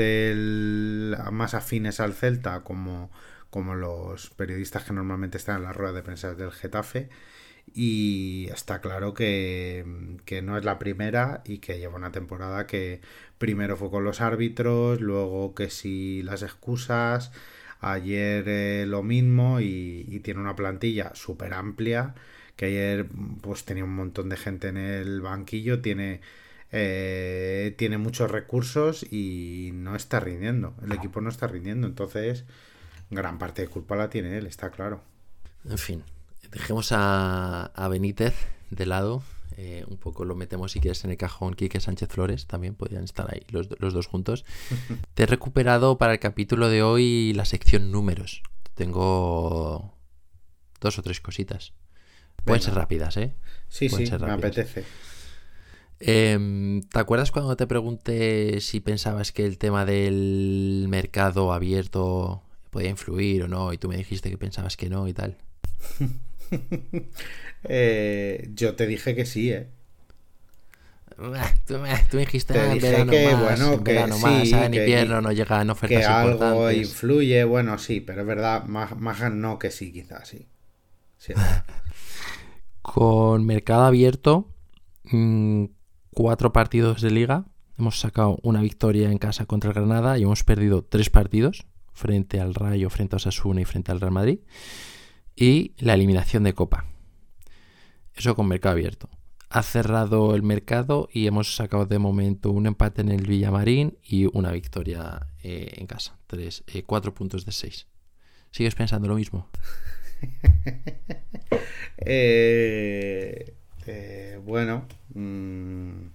más 1.32 1.54
afines 1.54 1.98
al 2.00 2.14
Celta 2.14 2.60
como, 2.62 3.10
como 3.50 3.74
los 3.74 4.30
periodistas 4.30 4.84
que 4.84 4.92
normalmente 4.92 5.38
están 5.38 5.56
en 5.56 5.62
la 5.64 5.72
rueda 5.72 5.92
de 5.92 6.02
prensa 6.02 6.34
del 6.34 6.52
Getafe 6.52 7.08
y 7.72 8.48
está 8.52 8.80
claro 8.80 9.14
que, 9.14 9.84
que, 10.24 10.42
no 10.42 10.58
es 10.58 10.64
la 10.64 10.78
primera 10.78 11.42
y 11.44 11.58
que 11.58 11.78
lleva 11.78 11.96
una 11.96 12.12
temporada 12.12 12.66
que 12.66 13.00
primero 13.38 13.76
fue 13.76 13.90
con 13.90 14.04
los 14.04 14.20
árbitros, 14.20 15.00
luego 15.00 15.54
que 15.54 15.70
si 15.70 16.22
las 16.22 16.42
excusas, 16.42 17.32
ayer 17.80 18.44
eh, 18.48 18.84
lo 18.86 19.02
mismo 19.02 19.60
y, 19.60 20.06
y, 20.08 20.20
tiene 20.20 20.40
una 20.40 20.56
plantilla 20.56 21.12
súper 21.14 21.54
amplia 21.54 22.14
que 22.56 22.66
ayer 22.66 23.06
pues 23.40 23.64
tenía 23.64 23.84
un 23.84 23.94
montón 23.94 24.28
de 24.28 24.36
gente 24.36 24.68
en 24.68 24.76
el 24.76 25.20
banquillo, 25.20 25.80
tiene, 25.80 26.20
eh, 26.72 27.74
tiene 27.76 27.98
muchos 27.98 28.30
recursos 28.30 29.04
y 29.10 29.70
no 29.74 29.96
está 29.96 30.20
rindiendo, 30.20 30.74
el 30.84 30.92
equipo 30.92 31.20
no 31.20 31.30
está 31.30 31.46
rindiendo, 31.46 31.86
entonces 31.86 32.44
gran 33.10 33.38
parte 33.38 33.62
de 33.62 33.68
culpa 33.68 33.96
la 33.96 34.10
tiene 34.10 34.38
él, 34.38 34.46
está 34.46 34.70
claro. 34.70 35.02
En 35.68 35.78
fin, 35.78 36.02
Dejemos 36.52 36.92
a, 36.92 37.66
a 37.66 37.88
Benítez 37.88 38.34
de 38.70 38.86
lado. 38.86 39.22
Eh, 39.56 39.84
un 39.86 39.98
poco 39.98 40.24
lo 40.24 40.34
metemos 40.34 40.72
si 40.72 40.80
quieres 40.80 41.04
en 41.04 41.12
el 41.12 41.16
cajón 41.16 41.54
Quique 41.54 41.78
Sánchez 41.78 42.08
Flores, 42.08 42.46
también 42.46 42.74
podrían 42.74 43.04
estar 43.04 43.32
ahí 43.32 43.42
los, 43.50 43.68
los 43.78 43.94
dos 43.94 44.06
juntos. 44.08 44.44
Te 45.14 45.22
he 45.22 45.26
recuperado 45.26 45.96
para 45.96 46.12
el 46.12 46.18
capítulo 46.18 46.68
de 46.68 46.82
hoy 46.82 47.32
la 47.34 47.44
sección 47.44 47.92
números. 47.92 48.42
Tengo 48.74 49.94
dos 50.80 50.98
o 50.98 51.02
tres 51.02 51.20
cositas. 51.20 51.72
Pueden 52.44 52.62
ser 52.62 52.74
rápidas, 52.74 53.16
¿eh? 53.16 53.34
Sí, 53.68 53.88
Pueden 53.88 54.06
sí, 54.06 54.12
me 54.18 54.32
apetece. 54.32 54.84
Eh, 56.00 56.80
¿Te 56.90 56.98
acuerdas 56.98 57.30
cuando 57.30 57.56
te 57.56 57.66
pregunté 57.66 58.60
si 58.60 58.80
pensabas 58.80 59.32
que 59.32 59.46
el 59.46 59.56
tema 59.56 59.86
del 59.86 60.86
mercado 60.88 61.52
abierto 61.52 62.42
podía 62.70 62.90
influir 62.90 63.44
o 63.44 63.48
no? 63.48 63.72
Y 63.72 63.78
tú 63.78 63.88
me 63.88 63.96
dijiste 63.96 64.28
que 64.28 64.36
pensabas 64.36 64.76
que 64.76 64.90
no 64.90 65.06
y 65.08 65.14
tal. 65.14 65.38
eh, 67.64 68.50
yo 68.54 68.74
te 68.76 68.86
dije 68.86 69.14
que 69.14 69.26
sí, 69.26 69.52
¿eh? 69.52 69.68
Tú, 71.66 71.76
tú 72.10 72.16
dijiste 72.18 72.54
Te 72.54 72.58
ah, 72.58 72.66
en 72.66 72.74
dije 72.74 72.90
verano 72.92 73.12
que, 73.12 73.24
más, 73.24 73.40
bueno, 73.42 73.72
en 73.72 73.84
que 73.84 74.12
sí, 74.12 74.18
más, 74.20 74.52
en 74.52 74.72
que- 74.72 74.78
invierno 74.80 75.20
no 75.20 75.32
llegan 75.32 75.70
ofertas 75.70 76.00
que 76.00 76.04
algo 76.12 76.70
importantes. 76.70 76.88
influye, 76.88 77.44
bueno, 77.44 77.78
sí, 77.78 78.00
pero 78.00 78.22
es 78.22 78.26
verdad, 78.26 78.64
más, 78.64 78.96
más 78.98 79.32
no 79.32 79.58
que 79.58 79.70
sí, 79.70 79.92
quizás, 79.92 80.28
sí. 80.28 80.48
Con 82.82 83.46
mercado 83.46 83.84
abierto, 83.84 84.48
mm, 85.04 85.64
cuatro 86.10 86.52
partidos 86.52 87.00
de 87.00 87.10
liga. 87.10 87.46
Hemos 87.78 87.98
sacado 87.98 88.38
una 88.42 88.60
victoria 88.60 89.10
en 89.10 89.18
casa 89.18 89.46
contra 89.46 89.70
el 89.70 89.74
Granada 89.74 90.18
y 90.18 90.22
hemos 90.22 90.44
perdido 90.44 90.84
tres 90.84 91.10
partidos 91.10 91.66
frente 91.92 92.40
al 92.40 92.54
Rayo, 92.54 92.90
frente 92.90 93.16
a 93.16 93.18
Osasuna 93.18 93.60
y 93.60 93.64
frente 93.64 93.90
al 93.90 94.00
Real 94.00 94.12
Madrid. 94.12 94.40
Y 95.36 95.72
la 95.78 95.94
eliminación 95.94 96.44
de 96.44 96.54
Copa. 96.54 96.86
Eso 98.14 98.34
con 98.34 98.46
mercado 98.48 98.72
abierto. 98.74 99.08
Ha 99.50 99.62
cerrado 99.62 100.34
el 100.34 100.42
mercado 100.42 101.08
y 101.12 101.26
hemos 101.26 101.54
sacado 101.54 101.86
de 101.86 101.98
momento 101.98 102.50
un 102.50 102.66
empate 102.66 103.02
en 103.02 103.08
el 103.10 103.26
Villamarín 103.26 103.98
y 104.02 104.26
una 104.36 104.50
victoria 104.52 105.26
eh, 105.42 105.74
en 105.76 105.86
casa. 105.86 106.16
Tres, 106.26 106.64
eh, 106.66 106.82
cuatro 106.84 107.14
puntos 107.14 107.44
de 107.44 107.52
seis. 107.52 107.86
¿Sigues 108.50 108.74
pensando 108.74 109.08
lo 109.08 109.16
mismo? 109.16 109.48
Eh, 113.86 114.38
bueno, 114.44 114.86
mm, 115.14 116.06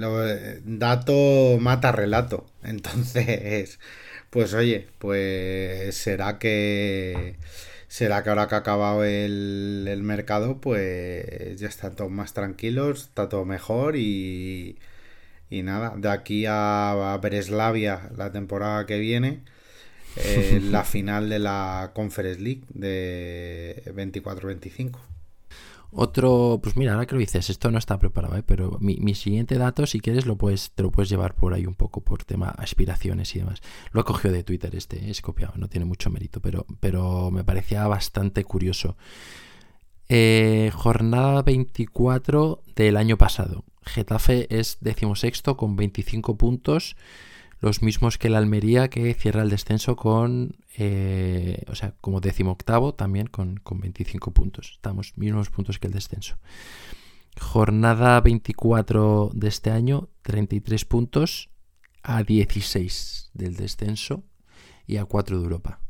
lo- 0.00 0.24
dato 0.64 1.58
mata 1.60 1.92
relato. 1.92 2.46
Entonces, 2.62 3.78
pues 4.34 4.52
oye, 4.52 4.88
pues 4.98 5.94
será 5.96 6.40
que 6.40 7.36
será 7.86 8.24
que 8.24 8.30
ahora 8.30 8.48
que 8.48 8.56
ha 8.56 8.58
acabado 8.58 9.04
el, 9.04 9.86
el 9.88 10.02
mercado, 10.02 10.60
pues 10.60 11.56
ya 11.60 11.68
están 11.68 11.94
todos 11.94 12.10
más 12.10 12.34
tranquilos, 12.34 13.02
está 13.04 13.28
todo 13.28 13.44
mejor 13.44 13.94
y, 13.96 14.76
y 15.50 15.62
nada, 15.62 15.94
de 15.96 16.08
aquí 16.10 16.46
a, 16.46 17.14
a 17.14 17.18
Breslavia 17.18 18.10
la 18.16 18.32
temporada 18.32 18.86
que 18.86 18.98
viene 18.98 19.42
eh, 20.16 20.60
la 20.70 20.84
final 20.84 21.28
de 21.28 21.38
la 21.38 21.92
Conference 21.94 22.40
League 22.40 22.64
de 22.70 23.84
24-25. 23.86 25.13
Otro, 25.96 26.58
pues 26.60 26.76
mira, 26.76 26.92
ahora 26.92 27.06
que 27.06 27.14
lo 27.14 27.20
dices, 27.20 27.50
esto 27.50 27.70
no 27.70 27.78
está 27.78 28.00
preparado, 28.00 28.36
¿eh? 28.36 28.42
pero 28.44 28.78
mi, 28.80 28.96
mi 28.96 29.14
siguiente 29.14 29.56
dato, 29.58 29.86
si 29.86 30.00
quieres, 30.00 30.26
lo 30.26 30.36
puedes, 30.36 30.72
te 30.72 30.82
lo 30.82 30.90
puedes 30.90 31.08
llevar 31.08 31.36
por 31.36 31.54
ahí 31.54 31.66
un 31.66 31.76
poco 31.76 32.00
por 32.00 32.24
tema 32.24 32.48
aspiraciones 32.48 33.34
y 33.36 33.38
demás. 33.38 33.60
Lo 33.92 34.00
he 34.00 34.04
cogido 34.04 34.34
de 34.34 34.42
Twitter 34.42 34.74
este, 34.74 35.08
es 35.08 35.22
copiado, 35.22 35.54
no 35.56 35.68
tiene 35.68 35.84
mucho 35.84 36.10
mérito, 36.10 36.40
pero, 36.40 36.66
pero 36.80 37.30
me 37.30 37.44
parecía 37.44 37.86
bastante 37.86 38.42
curioso. 38.42 38.96
Eh, 40.08 40.72
jornada 40.74 41.42
24 41.42 42.62
del 42.74 42.96
año 42.96 43.16
pasado. 43.16 43.64
Getafe 43.84 44.48
es 44.50 44.78
decimosexto 44.80 45.56
con 45.56 45.76
25 45.76 46.36
puntos, 46.36 46.96
los 47.60 47.82
mismos 47.82 48.18
que 48.18 48.26
el 48.26 48.34
Almería 48.34 48.88
que 48.88 49.14
cierra 49.14 49.42
el 49.42 49.50
descenso 49.50 49.94
con, 49.94 50.56
eh, 50.76 51.62
o 51.68 51.74
sea, 51.74 51.94
como 52.00 52.20
decimoctavo 52.20 52.94
también 52.94 53.28
con, 53.28 53.56
con 53.56 53.80
25 53.80 54.32
puntos. 54.32 54.72
Estamos 54.72 55.16
mismos 55.16 55.50
puntos 55.50 55.78
que 55.78 55.86
el 55.86 55.92
descenso. 55.92 56.36
Jornada 57.40 58.20
24 58.20 59.30
de 59.32 59.48
este 59.48 59.70
año, 59.70 60.08
33 60.22 60.84
puntos 60.84 61.50
a 62.02 62.22
16 62.22 63.30
del 63.34 63.56
descenso 63.56 64.24
y 64.86 64.96
a 64.98 65.04
4 65.04 65.38
de 65.38 65.42
Europa. 65.42 65.80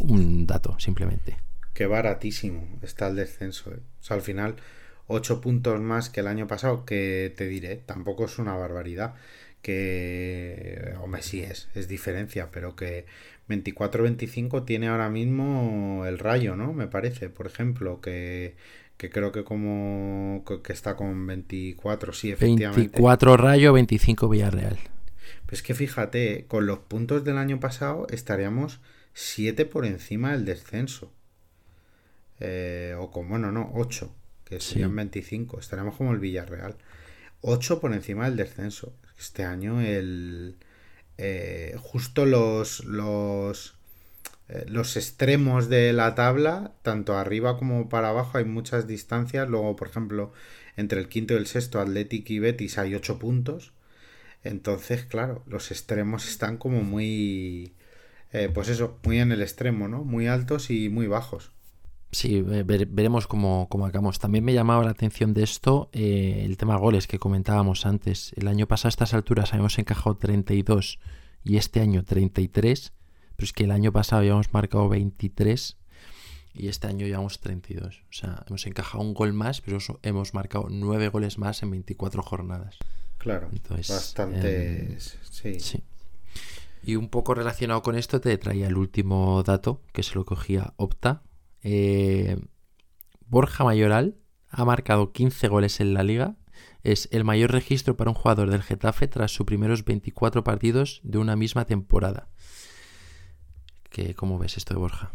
Un 0.00 0.46
dato, 0.46 0.76
simplemente. 0.78 1.36
Qué 1.72 1.86
baratísimo 1.86 2.66
está 2.82 3.08
el 3.08 3.16
descenso. 3.16 3.72
¿eh? 3.72 3.80
O 4.00 4.02
sea, 4.02 4.16
al 4.16 4.22
final, 4.22 4.56
8 5.06 5.40
puntos 5.40 5.80
más 5.80 6.08
que 6.08 6.20
el 6.20 6.28
año 6.28 6.46
pasado, 6.46 6.84
que 6.84 7.32
te 7.36 7.46
diré, 7.46 7.76
tampoco 7.76 8.24
es 8.24 8.38
una 8.38 8.54
barbaridad. 8.54 9.14
Que, 9.64 10.92
hombre, 11.00 11.22
sí 11.22 11.40
es, 11.40 11.68
es 11.74 11.88
diferencia, 11.88 12.50
pero 12.52 12.76
que 12.76 13.06
24-25 13.48 14.64
tiene 14.66 14.88
ahora 14.88 15.08
mismo 15.08 16.04
el 16.06 16.18
rayo, 16.18 16.54
¿no? 16.54 16.74
Me 16.74 16.86
parece, 16.86 17.30
por 17.30 17.46
ejemplo, 17.46 18.00
que, 18.02 18.56
que 18.98 19.08
creo 19.08 19.32
que 19.32 19.42
como 19.42 20.44
que 20.62 20.72
está 20.74 20.96
con 20.96 21.26
24, 21.26 22.12
sí, 22.12 22.30
efectivamente. 22.30 22.80
24 23.00 23.36
Rayo, 23.38 23.72
25 23.72 24.28
Villarreal. 24.28 24.78
Pues 25.46 25.62
que 25.62 25.74
fíjate, 25.74 26.44
con 26.46 26.66
los 26.66 26.80
puntos 26.80 27.24
del 27.24 27.38
año 27.38 27.58
pasado 27.58 28.06
estaríamos 28.10 28.80
7 29.14 29.64
por 29.64 29.86
encima 29.86 30.32
del 30.32 30.44
descenso. 30.44 31.10
Eh, 32.40 32.94
o 32.98 33.10
con, 33.10 33.28
bueno, 33.28 33.50
no, 33.52 33.70
8, 33.74 34.12
que 34.44 34.60
Sí. 34.60 34.74
serían 34.74 34.94
25. 34.94 35.58
Estaríamos 35.60 35.96
como 35.96 36.12
el 36.12 36.18
Villarreal. 36.18 36.76
8 37.40 37.80
por 37.80 37.92
encima 37.94 38.24
del 38.26 38.36
descenso. 38.36 38.92
Este 39.18 39.44
año 39.44 39.80
el... 39.80 40.56
eh, 41.18 41.76
justo 41.80 42.26
los... 42.26 42.84
los 42.84 43.74
eh, 44.48 44.64
los 44.68 44.96
extremos 44.96 45.68
de 45.70 45.92
la 45.94 46.14
tabla, 46.14 46.74
tanto 46.82 47.16
arriba 47.16 47.56
como 47.58 47.88
para 47.88 48.10
abajo, 48.10 48.38
hay 48.38 48.44
muchas 48.44 48.86
distancias. 48.86 49.48
Luego, 49.48 49.76
por 49.76 49.88
ejemplo, 49.88 50.32
entre 50.76 51.00
el 51.00 51.08
quinto 51.08 51.34
y 51.34 51.38
el 51.38 51.46
sexto, 51.46 51.80
Athletic 51.80 52.28
y 52.30 52.38
Betis, 52.40 52.78
hay 52.78 52.94
8 52.94 53.18
puntos. 53.18 53.72
Entonces, 54.44 55.04
claro, 55.06 55.42
los 55.46 55.70
extremos 55.72 56.28
están 56.28 56.58
como 56.58 56.82
muy, 56.82 57.74
eh, 58.32 58.50
pues 58.52 58.68
eso, 58.68 58.98
muy 59.04 59.20
en 59.20 59.32
el 59.32 59.42
extremo, 59.42 59.88
¿no? 59.88 60.04
Muy 60.04 60.26
altos 60.28 60.70
y 60.70 60.88
muy 60.90 61.06
bajos. 61.08 61.53
Sí, 62.14 62.40
ver- 62.42 62.86
veremos 62.86 63.26
cómo, 63.26 63.66
cómo 63.68 63.86
acabamos. 63.86 64.18
También 64.18 64.44
me 64.44 64.52
llamaba 64.54 64.84
la 64.84 64.90
atención 64.90 65.34
de 65.34 65.42
esto 65.42 65.90
eh, 65.92 66.42
el 66.44 66.56
tema 66.56 66.76
goles 66.76 67.06
que 67.06 67.18
comentábamos 67.18 67.86
antes. 67.86 68.32
El 68.36 68.46
año 68.48 68.66
pasado 68.68 68.88
a 68.88 68.90
estas 68.90 69.14
alturas 69.14 69.52
habíamos 69.52 69.78
encajado 69.78 70.16
32 70.16 70.98
y 71.42 71.56
este 71.56 71.80
año 71.80 72.04
33, 72.04 72.92
pero 73.36 73.44
es 73.44 73.52
que 73.52 73.64
el 73.64 73.70
año 73.72 73.90
pasado 73.92 74.20
habíamos 74.20 74.52
marcado 74.52 74.88
23 74.88 75.76
y 76.54 76.68
este 76.68 76.86
año 76.86 77.04
llevamos 77.06 77.40
32. 77.40 78.02
O 78.08 78.12
sea, 78.12 78.44
hemos 78.46 78.64
encajado 78.66 79.02
un 79.02 79.12
gol 79.12 79.32
más, 79.32 79.60
pero 79.60 79.78
hemos 80.02 80.34
marcado 80.34 80.68
9 80.70 81.08
goles 81.08 81.36
más 81.38 81.62
en 81.64 81.70
24 81.72 82.22
jornadas. 82.22 82.76
Claro, 83.18 83.48
Entonces, 83.52 83.88
bastantes, 83.90 85.18
sí. 85.30 85.58
Sí. 85.58 85.82
Y 86.84 86.96
un 86.96 87.08
poco 87.08 87.34
relacionado 87.34 87.82
con 87.82 87.96
esto 87.96 88.20
te 88.20 88.36
traía 88.38 88.68
el 88.68 88.76
último 88.76 89.42
dato 89.42 89.80
que 89.92 90.02
se 90.02 90.14
lo 90.14 90.24
cogía 90.24 90.74
Opta. 90.76 91.22
Eh, 91.64 92.36
Borja 93.26 93.64
Mayoral 93.64 94.16
ha 94.50 94.64
marcado 94.64 95.10
15 95.12 95.48
goles 95.48 95.80
en 95.80 95.94
la 95.94 96.04
liga. 96.04 96.36
Es 96.84 97.08
el 97.10 97.24
mayor 97.24 97.50
registro 97.50 97.96
para 97.96 98.10
un 98.10 98.14
jugador 98.14 98.50
del 98.50 98.62
Getafe 98.62 99.08
tras 99.08 99.32
sus 99.32 99.46
primeros 99.46 99.84
24 99.84 100.44
partidos 100.44 101.00
de 101.02 101.18
una 101.18 101.34
misma 101.34 101.64
temporada. 101.64 102.28
¿Qué, 103.90 104.14
¿Cómo 104.14 104.38
ves 104.38 104.58
esto 104.58 104.74
de 104.74 104.80
Borja? 104.80 105.12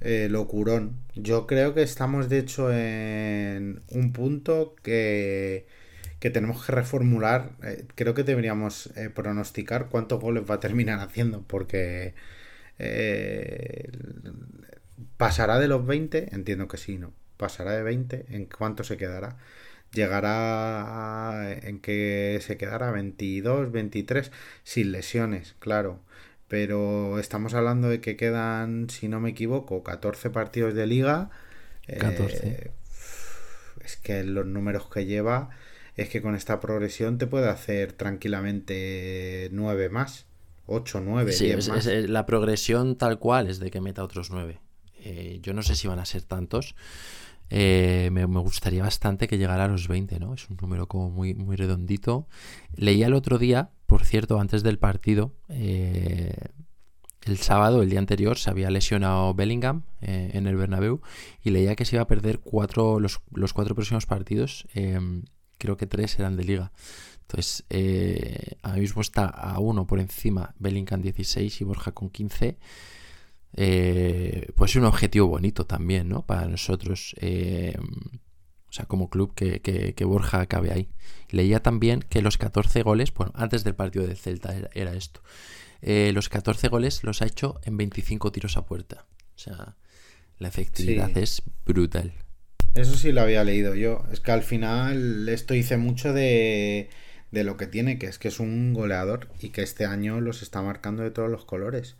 Eh, 0.00 0.28
locurón. 0.30 0.96
Yo 1.14 1.46
creo 1.46 1.74
que 1.74 1.82
estamos, 1.82 2.28
de 2.28 2.38
hecho, 2.38 2.72
en 2.72 3.82
un 3.90 4.12
punto 4.12 4.74
que, 4.82 5.66
que 6.18 6.30
tenemos 6.30 6.64
que 6.64 6.72
reformular. 6.72 7.52
Eh, 7.62 7.84
creo 7.94 8.14
que 8.14 8.24
deberíamos 8.24 8.90
pronosticar 9.14 9.88
cuántos 9.90 10.20
goles 10.20 10.44
va 10.48 10.56
a 10.56 10.60
terminar 10.60 11.00
haciendo, 11.00 11.42
porque 11.42 12.14
pasará 15.16 15.58
de 15.58 15.68
los 15.68 15.86
20, 15.86 16.34
entiendo 16.34 16.68
que 16.68 16.76
sí, 16.76 16.98
¿no? 16.98 17.12
Pasará 17.36 17.72
de 17.72 17.82
20, 17.82 18.26
¿en 18.30 18.46
cuánto 18.46 18.82
se 18.84 18.96
quedará? 18.96 19.36
Llegará 19.92 21.40
a- 21.40 21.52
en 21.52 21.80
que 21.80 22.38
se 22.42 22.56
quedará 22.56 22.90
22, 22.90 23.70
23, 23.72 24.32
sin 24.64 24.92
lesiones, 24.92 25.54
claro. 25.58 26.00
Pero 26.48 27.18
estamos 27.18 27.54
hablando 27.54 27.88
de 27.88 28.00
que 28.00 28.16
quedan, 28.16 28.88
si 28.90 29.08
no 29.08 29.20
me 29.20 29.30
equivoco, 29.30 29.82
14 29.82 30.30
partidos 30.30 30.74
de 30.74 30.86
liga. 30.86 31.30
Eh, 31.88 31.98
14. 31.98 32.72
es 33.84 33.96
que 33.96 34.24
los 34.24 34.46
números 34.46 34.88
que 34.92 35.04
lleva, 35.06 35.50
es 35.96 36.08
que 36.08 36.20
con 36.20 36.34
esta 36.34 36.58
progresión 36.60 37.18
te 37.18 37.26
puede 37.28 37.48
hacer 37.48 37.92
tranquilamente 37.92 39.48
9 39.52 39.88
más. 39.88 40.26
8, 40.66 41.00
9, 41.00 41.32
Sí, 41.32 41.44
10 41.46 41.58
es- 41.58 41.68
más. 41.68 41.86
es- 41.86 42.08
la 42.10 42.26
progresión 42.26 42.96
tal 42.98 43.18
cual 43.20 43.48
es 43.48 43.60
de 43.60 43.70
que 43.70 43.80
meta 43.80 44.02
otros 44.02 44.30
9. 44.30 44.58
Yo 45.42 45.52
no 45.52 45.62
sé 45.62 45.74
si 45.74 45.88
van 45.88 45.98
a 45.98 46.04
ser 46.04 46.22
tantos. 46.22 46.74
Eh, 47.48 48.08
me, 48.12 48.24
gustaría 48.24 48.82
bastante 48.82 49.28
que 49.28 49.38
llegara 49.38 49.64
a 49.64 49.68
los 49.68 49.86
20, 49.86 50.18
¿no? 50.18 50.34
Es 50.34 50.48
un 50.50 50.56
número 50.60 50.88
como 50.88 51.10
muy, 51.10 51.34
muy 51.34 51.56
redondito. 51.56 52.26
Leía 52.74 53.06
el 53.06 53.14
otro 53.14 53.38
día, 53.38 53.70
por 53.86 54.04
cierto, 54.04 54.40
antes 54.40 54.62
del 54.62 54.78
partido, 54.78 55.32
eh, 55.48 56.34
el 57.22 57.38
sábado, 57.38 57.82
el 57.82 57.90
día 57.90 57.98
anterior, 57.98 58.38
se 58.38 58.50
había 58.50 58.70
lesionado 58.70 59.34
Bellingham 59.34 59.82
eh, 60.00 60.30
en 60.34 60.46
el 60.46 60.56
Bernabéu 60.56 61.00
y 61.42 61.50
leía 61.50 61.76
que 61.76 61.84
se 61.84 61.96
iba 61.96 62.02
a 62.02 62.08
perder 62.08 62.40
cuatro, 62.40 63.00
los, 63.00 63.20
los 63.32 63.52
cuatro 63.52 63.74
próximos 63.74 64.06
partidos. 64.06 64.66
eh, 64.74 64.98
creo 65.58 65.76
que 65.76 65.86
tres 65.86 66.18
eran 66.18 66.36
de 66.36 66.44
liga. 66.44 66.72
Entonces, 67.22 67.64
eh, 67.70 68.56
ahora 68.62 68.78
mismo 68.78 69.02
está 69.02 69.26
a 69.26 69.58
uno 69.58 69.86
por 69.86 69.98
encima 69.98 70.54
Bellingham 70.58 71.02
16 71.02 71.60
y 71.60 71.64
Borja 71.64 71.92
con 71.92 72.10
15. 72.10 72.58
Eh, 73.56 74.48
pues 74.54 74.72
es 74.72 74.76
un 74.76 74.84
objetivo 74.84 75.28
bonito 75.28 75.66
también, 75.66 76.08
¿no? 76.08 76.26
Para 76.26 76.46
nosotros. 76.46 77.14
Eh, 77.20 77.74
sea, 78.76 78.86
como 78.86 79.10
club 79.10 79.34
que, 79.34 79.60
que, 79.60 80.04
Borja 80.04 80.40
acabe 80.40 80.70
ahí. 80.72 80.88
Leía 81.30 81.60
también 81.60 82.00
que 82.00 82.22
los 82.22 82.38
14 82.38 82.82
goles, 82.82 83.12
bueno, 83.12 83.32
antes 83.34 83.64
del 83.64 83.74
partido 83.74 84.06
del 84.06 84.16
Celta 84.16 84.54
era, 84.74 84.94
esto. 84.94 85.22
Eh, 85.82 86.12
los 86.14 86.28
14 86.28 86.68
goles 86.68 87.02
los 87.02 87.22
ha 87.22 87.26
hecho 87.26 87.60
en 87.64 87.76
25 87.76 88.30
tiros 88.32 88.56
a 88.56 88.66
puerta. 88.66 89.06
O 89.34 89.38
sea, 89.38 89.76
la 90.38 90.48
efectividad 90.48 91.16
es 91.16 91.42
brutal. 91.64 92.12
Eso 92.74 92.94
sí 92.94 93.12
lo 93.12 93.22
había 93.22 93.44
leído 93.44 93.74
yo. 93.74 94.04
Es 94.12 94.20
que 94.20 94.32
al 94.32 94.42
final 94.42 95.28
esto 95.28 95.54
dice 95.54 95.78
mucho 95.78 96.12
de, 96.12 96.90
de 97.30 97.44
lo 97.44 97.56
que 97.56 97.66
tiene, 97.66 97.98
que 97.98 98.06
es 98.06 98.18
que 98.18 98.28
es 98.28 98.38
un 98.40 98.74
goleador 98.74 99.28
y 99.40 99.48
que 99.50 99.62
este 99.62 99.86
año 99.86 100.20
los 100.20 100.42
está 100.42 100.60
marcando 100.60 101.02
de 101.02 101.10
todos 101.10 101.30
los 101.30 101.44
colores. 101.44 101.96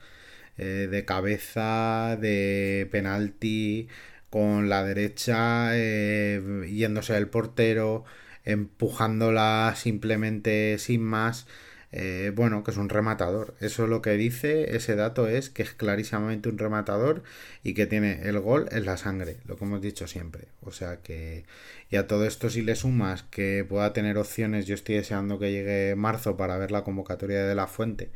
Eh, 0.58 0.88
de 0.90 1.04
cabeza, 1.04 2.16
de 2.20 2.88
penalti, 2.90 3.88
con 4.30 4.68
la 4.68 4.84
derecha, 4.84 5.70
eh, 5.72 6.66
yéndose 6.70 7.12
del 7.14 7.28
portero, 7.28 8.04
empujándola 8.44 9.74
simplemente 9.76 10.78
sin 10.78 11.02
más. 11.02 11.46
Eh, 11.92 12.32
bueno, 12.34 12.64
que 12.64 12.70
es 12.72 12.76
un 12.76 12.88
rematador. 12.88 13.54
Eso 13.60 13.86
lo 13.86 14.02
que 14.02 14.12
dice, 14.12 14.76
ese 14.76 14.96
dato 14.96 15.28
es 15.28 15.50
que 15.50 15.62
es 15.62 15.72
clarísimamente 15.72 16.48
un 16.48 16.58
rematador 16.58 17.22
y 17.62 17.74
que 17.74 17.86
tiene 17.86 18.22
el 18.28 18.38
gol 18.40 18.68
en 18.72 18.84
la 18.84 18.96
sangre, 18.96 19.38
lo 19.46 19.56
que 19.56 19.64
hemos 19.64 19.80
dicho 19.80 20.06
siempre. 20.06 20.48
O 20.62 20.72
sea 20.72 21.00
que, 21.02 21.44
y 21.90 21.96
a 21.96 22.06
todo 22.06 22.26
esto 22.26 22.50
si 22.50 22.62
le 22.62 22.76
sumas 22.76 23.22
que 23.24 23.64
pueda 23.68 23.92
tener 23.92 24.18
opciones, 24.18 24.66
yo 24.66 24.74
estoy 24.74 24.96
deseando 24.96 25.38
que 25.38 25.52
llegue 25.52 25.94
marzo 25.96 26.36
para 26.36 26.58
ver 26.58 26.70
la 26.70 26.84
convocatoria 26.84 27.44
de 27.46 27.54
la 27.54 27.66
fuente, 27.66 28.10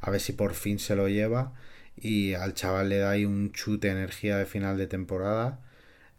a 0.00 0.10
ver 0.10 0.20
si 0.20 0.32
por 0.32 0.54
fin 0.54 0.78
se 0.78 0.94
lo 0.96 1.08
lleva 1.08 1.54
y 1.96 2.34
al 2.34 2.54
chaval 2.54 2.88
le 2.88 2.98
da 2.98 3.10
ahí 3.10 3.24
un 3.24 3.52
chute 3.52 3.88
de 3.88 3.94
energía 3.94 4.36
de 4.36 4.46
final 4.46 4.76
de 4.76 4.86
temporada. 4.86 5.60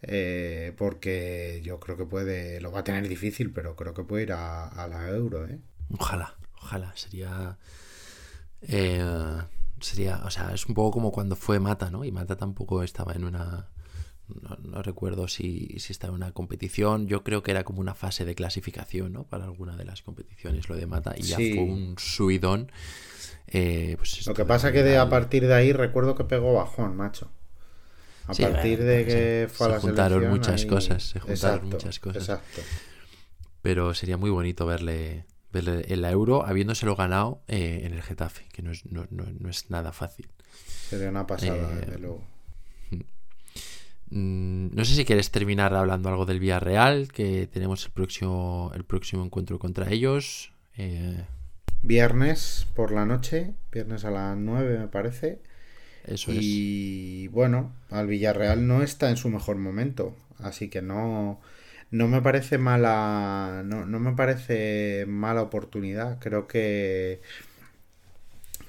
Eh, 0.08 0.74
porque 0.78 1.62
yo 1.64 1.80
creo 1.80 1.98
que 1.98 2.06
puede, 2.06 2.62
lo 2.62 2.72
va 2.72 2.82
a 2.82 2.84
tener 2.84 3.08
difícil, 3.08 3.52
pero 3.52 3.76
creo 3.76 3.94
que 3.96 4.04
puede 4.04 4.24
ir 4.24 4.34
a, 4.34 4.68
a 4.68 4.88
la 4.88 5.10
euro, 5.10 5.48
¿eh? 5.48 5.60
Ojalá, 5.90 6.36
ojalá, 6.62 6.96
sería... 6.96 7.58
Eh, 8.62 9.04
sería, 9.80 10.22
o 10.26 10.30
sea, 10.30 10.54
es 10.54 10.66
un 10.68 10.76
poco 10.76 10.92
como 10.92 11.12
cuando 11.12 11.36
fue 11.36 11.60
Mata, 11.60 11.90
¿no? 11.90 12.06
Y 12.06 12.12
Mata 12.12 12.36
tampoco 12.36 12.84
estaba 12.84 13.14
en 13.14 13.24
una... 13.24 13.70
No, 14.64 14.82
recuerdo 14.82 15.28
si, 15.28 15.76
si, 15.78 15.92
estaba 15.94 16.12
en 16.12 16.16
una 16.16 16.32
competición, 16.32 17.08
yo 17.08 17.24
creo 17.24 17.44
que 17.44 17.52
era 17.52 17.64
como 17.64 17.80
una 17.80 17.94
fase 17.94 18.26
de 18.26 18.34
clasificación, 18.34 19.14
¿no? 19.14 19.24
Para 19.26 19.46
alguna 19.46 19.78
de 19.78 19.86
las 19.86 20.02
competiciones, 20.02 20.68
lo 20.68 20.76
de 20.76 20.88
Mata, 20.88 21.14
y 21.16 21.22
ya 21.22 21.36
fue 21.36 21.60
un 21.60 21.96
subidón. 22.00 22.72
Eh, 23.48 23.96
pues 23.98 24.26
lo 24.26 24.34
que 24.34 24.46
pasa 24.46 24.72
que 24.72 24.84
de, 24.84 24.98
a 24.98 25.10
partir 25.10 25.48
de 25.48 25.54
ahí 25.54 25.72
recuerdo 25.72 26.16
que 26.16 26.24
pegó 26.24 26.54
bajón, 26.54 26.96
macho. 26.96 27.32
A 28.28 28.34
partir 28.34 28.84
de 28.84 29.06
que 29.06 29.48
fue 29.52 29.68
a 29.68 29.70
la 29.72 29.80
juntaron 29.80 30.28
muchas 30.30 30.66
cosas, 30.66 31.04
se 31.04 31.20
juntaron 31.20 31.70
muchas 31.70 32.00
cosas. 32.00 32.24
Exacto. 32.24 32.62
Pero 33.62 33.94
sería 33.94 34.18
muy 34.18 34.32
bonito 34.32 34.66
verle 34.66 35.26
el 35.54 36.06
euro 36.06 36.46
habiéndoselo 36.46 36.96
ganado 36.96 37.42
eh, 37.48 37.82
en 37.84 37.94
el 37.94 38.02
Getafe, 38.02 38.46
que 38.52 38.62
no 38.62 38.72
es, 38.72 38.86
no, 38.86 39.06
no, 39.10 39.50
es 39.50 39.70
nada 39.70 39.92
fácil. 39.92 40.30
Sería 40.90 41.10
una 41.10 41.26
pasada, 41.26 41.72
eh, 41.72 41.76
desde 41.82 42.00
luego. 42.00 42.24
Mm, 44.10 44.76
no 44.76 44.86
sé 44.86 44.96
si 44.96 45.06
quieres 45.06 45.32
terminar 45.32 45.74
hablando 45.74 46.10
algo 46.10 46.26
del 46.26 46.40
Villarreal, 46.40 47.12
que 47.12 47.48
tenemos 47.48 47.86
el 47.86 47.92
próximo, 47.92 48.72
el 48.76 48.84
próximo 48.84 49.24
encuentro 49.24 49.58
contra 49.58 49.90
ellos. 49.92 50.52
Eh, 50.78 51.26
viernes 51.82 52.68
por 52.76 52.92
la 52.92 53.06
noche, 53.06 53.54
viernes 53.72 54.06
a 54.06 54.12
las 54.12 54.38
9 54.38 54.80
me 54.80 54.88
parece. 54.88 55.40
Eso 56.06 56.32
y 56.34 57.28
bueno, 57.30 57.74
al 57.90 58.08
Villarreal 58.08 58.68
no 58.68 58.84
está 58.84 59.10
en 59.10 59.18
su 59.18 59.30
mejor 59.30 59.58
momento, 59.58 60.16
así 60.40 60.70
que 60.70 60.82
no 60.82 61.42
no 61.92 62.08
me 62.08 62.22
parece 62.22 62.58
mala 62.58 63.64
no, 63.66 63.86
no 63.86 64.00
me 64.00 64.14
parece 64.14 65.06
mala 65.08 65.42
oportunidad 65.42 66.20
creo 66.20 66.48
que 66.48 67.22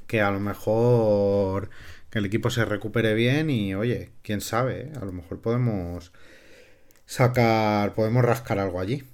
que 0.07 0.21
a 0.21 0.31
lo 0.31 0.41
mejor 0.41 1.71
que 2.11 2.19
el 2.21 2.27
equipo 2.27 2.51
se 2.51 2.65
recupere 2.65 3.15
bien 3.15 3.51
y 3.51 3.75
oye 3.75 4.11
quién 4.23 4.41
sabe 4.41 4.83
¿eh? 4.83 4.93
a 5.01 5.05
lo 5.05 5.13
mejor 5.13 5.41
podemos 5.41 6.13
sacar 7.07 7.95
podemos 7.95 8.25
rascar 8.25 8.59
algo 8.59 8.81
allí 8.81 9.05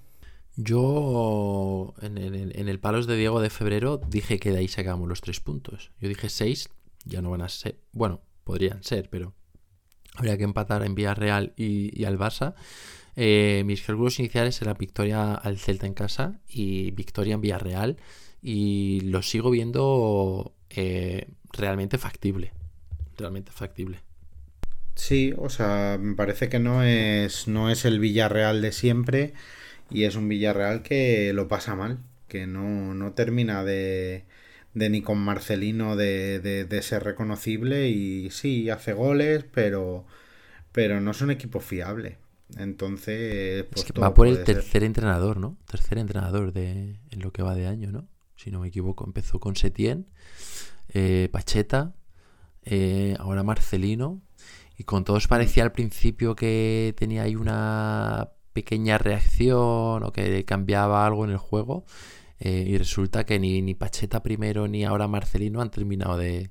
yo 0.57 1.95
en, 2.03 2.19
en 2.19 2.69
el 2.69 2.81
palos 2.81 3.07
de 3.07 3.17
Diego 3.17 3.41
de 3.41 3.51
febrero 3.51 3.99
dije 3.99 4.39
que 4.39 4.53
de 4.53 4.59
ahí 4.59 4.69
sacamos 4.69 5.09
los 5.09 5.21
tres 5.21 5.41
puntos 5.41 5.93
yo 6.01 6.09
dije 6.09 6.29
seis 6.29 6.69
ya 7.05 7.23
no 7.23 7.31
van 7.31 7.43
a 7.43 7.49
ser 7.49 7.79
bueno 7.93 8.21
podrían 8.45 8.83
ser 8.83 9.09
pero 9.09 9.35
habría 10.15 10.37
que 10.37 10.45
empatar 10.45 10.85
en 10.85 10.95
Villarreal 10.95 11.55
y, 11.57 11.99
y 11.99 12.05
al 12.05 12.19
Barça 12.19 12.55
eh, 13.15 13.63
mis 13.67 13.83
cálculos 13.83 14.19
iniciales 14.19 14.61
eran 14.63 14.77
victoria 14.79 15.35
al 15.35 15.59
Celta 15.59 15.87
en 15.87 15.95
casa 15.95 16.41
y 16.49 16.93
victoria 16.93 17.35
en 17.35 17.41
Villarreal 17.41 17.97
y 18.41 19.01
lo 19.03 19.23
sigo 19.23 19.51
viendo 19.51 20.55
eh, 20.71 21.29
realmente 21.53 21.99
factible. 21.99 22.53
Realmente 23.17 23.53
factible. 23.53 24.01
Sí, 24.95 25.35
o 25.37 25.49
sea, 25.49 25.99
me 26.01 26.15
parece 26.15 26.49
que 26.49 26.59
no 26.59 26.83
es, 26.83 27.49
no 27.49 27.71
es 27.71 27.85
el 27.85 28.01
Villarreal 28.01 28.63
de 28.63 28.73
siempre 28.73 29.35
y 29.91 30.05
es 30.05 30.17
un 30.17 30.29
Villarreal 30.29 30.83
que 30.83 31.33
lo 31.33 31.49
pasa 31.49 31.75
mal, 31.75 31.99
que 32.29 32.47
no, 32.47 32.95
no 32.95 33.13
termina 33.13 33.65
de, 33.65 34.25
de 34.75 34.91
ni 34.91 35.03
con 35.03 35.19
Marcelino 35.19 35.97
de, 35.97 36.41
de, 36.41 36.65
de, 36.65 36.83
ser 36.83 37.05
reconocible 37.05 37.89
y 37.89 38.31
sí, 38.31 38.71
hace 38.71 38.93
goles, 38.93 39.45
pero, 39.53 40.07
pero 40.73 41.01
no 41.01 41.11
es 41.11 41.21
un 41.21 41.31
equipo 41.31 41.61
fiable. 41.61 42.19
Entonces, 42.59 43.65
pues 43.71 43.87
va 44.01 44.15
por 44.15 44.27
el 44.27 44.45
tercer 44.45 44.85
entrenador, 44.85 45.39
¿no? 45.39 45.57
Tercer 45.67 45.99
entrenador 45.99 46.53
de, 46.53 47.01
en 47.11 47.21
lo 47.21 47.33
que 47.33 47.43
va 47.43 47.55
de 47.55 47.67
año, 47.67 47.91
¿no? 47.91 48.09
Si 48.37 48.51
no 48.51 48.61
me 48.61 48.69
equivoco, 48.69 49.05
empezó 49.07 49.41
con 49.41 49.57
Setien, 49.57 50.07
eh, 50.89 51.29
Pacheta, 51.33 51.95
eh, 52.65 53.17
ahora 53.19 53.43
Marcelino, 53.43 54.21
y 54.77 54.85
con 54.85 55.05
todos 55.05 55.29
parecía 55.29 55.63
al 55.63 55.73
principio 55.73 56.35
que 56.35 56.95
tenía 56.99 57.23
ahí 57.23 57.37
una 57.37 58.31
pequeña 58.53 58.99
reacción 58.99 60.03
o 60.03 60.13
que 60.13 60.45
cambiaba 60.45 61.07
algo 61.07 61.25
en 61.25 61.31
el 61.31 61.39
juego, 61.39 61.85
eh, 62.39 62.65
y 62.67 62.77
resulta 62.79 63.25
que 63.25 63.39
ni, 63.39 63.63
ni 63.63 63.75
Pacheta 63.75 64.23
primero 64.23 64.69
ni 64.69 64.85
ahora 64.85 65.09
Marcelino 65.09 65.61
han 65.61 65.71
terminado 65.71 66.17
de, 66.17 66.51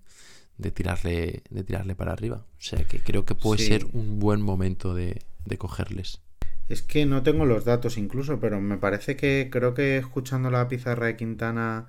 de 0.57 0.71
tirarle, 0.71 1.43
de 1.49 1.63
tirarle 1.63 1.95
para 1.95 2.13
arriba. 2.13 2.45
O 2.57 2.61
sea 2.61 2.83
que 2.85 2.99
creo 2.99 3.25
que 3.25 3.35
puede 3.35 3.63
ser 3.65 3.85
un 3.93 4.19
buen 4.19 4.41
momento 4.41 4.93
de, 4.93 5.21
de 5.45 5.57
cogerles. 5.57 6.21
Es 6.69 6.81
que 6.81 7.05
no 7.05 7.23
tengo 7.23 7.45
los 7.45 7.65
datos 7.65 7.97
incluso, 7.97 8.39
pero 8.39 8.61
me 8.61 8.77
parece 8.77 9.17
que 9.17 9.49
creo 9.51 9.73
que 9.73 9.97
escuchando 9.97 10.49
la 10.49 10.69
pizarra 10.69 11.07
de 11.07 11.17
Quintana 11.17 11.87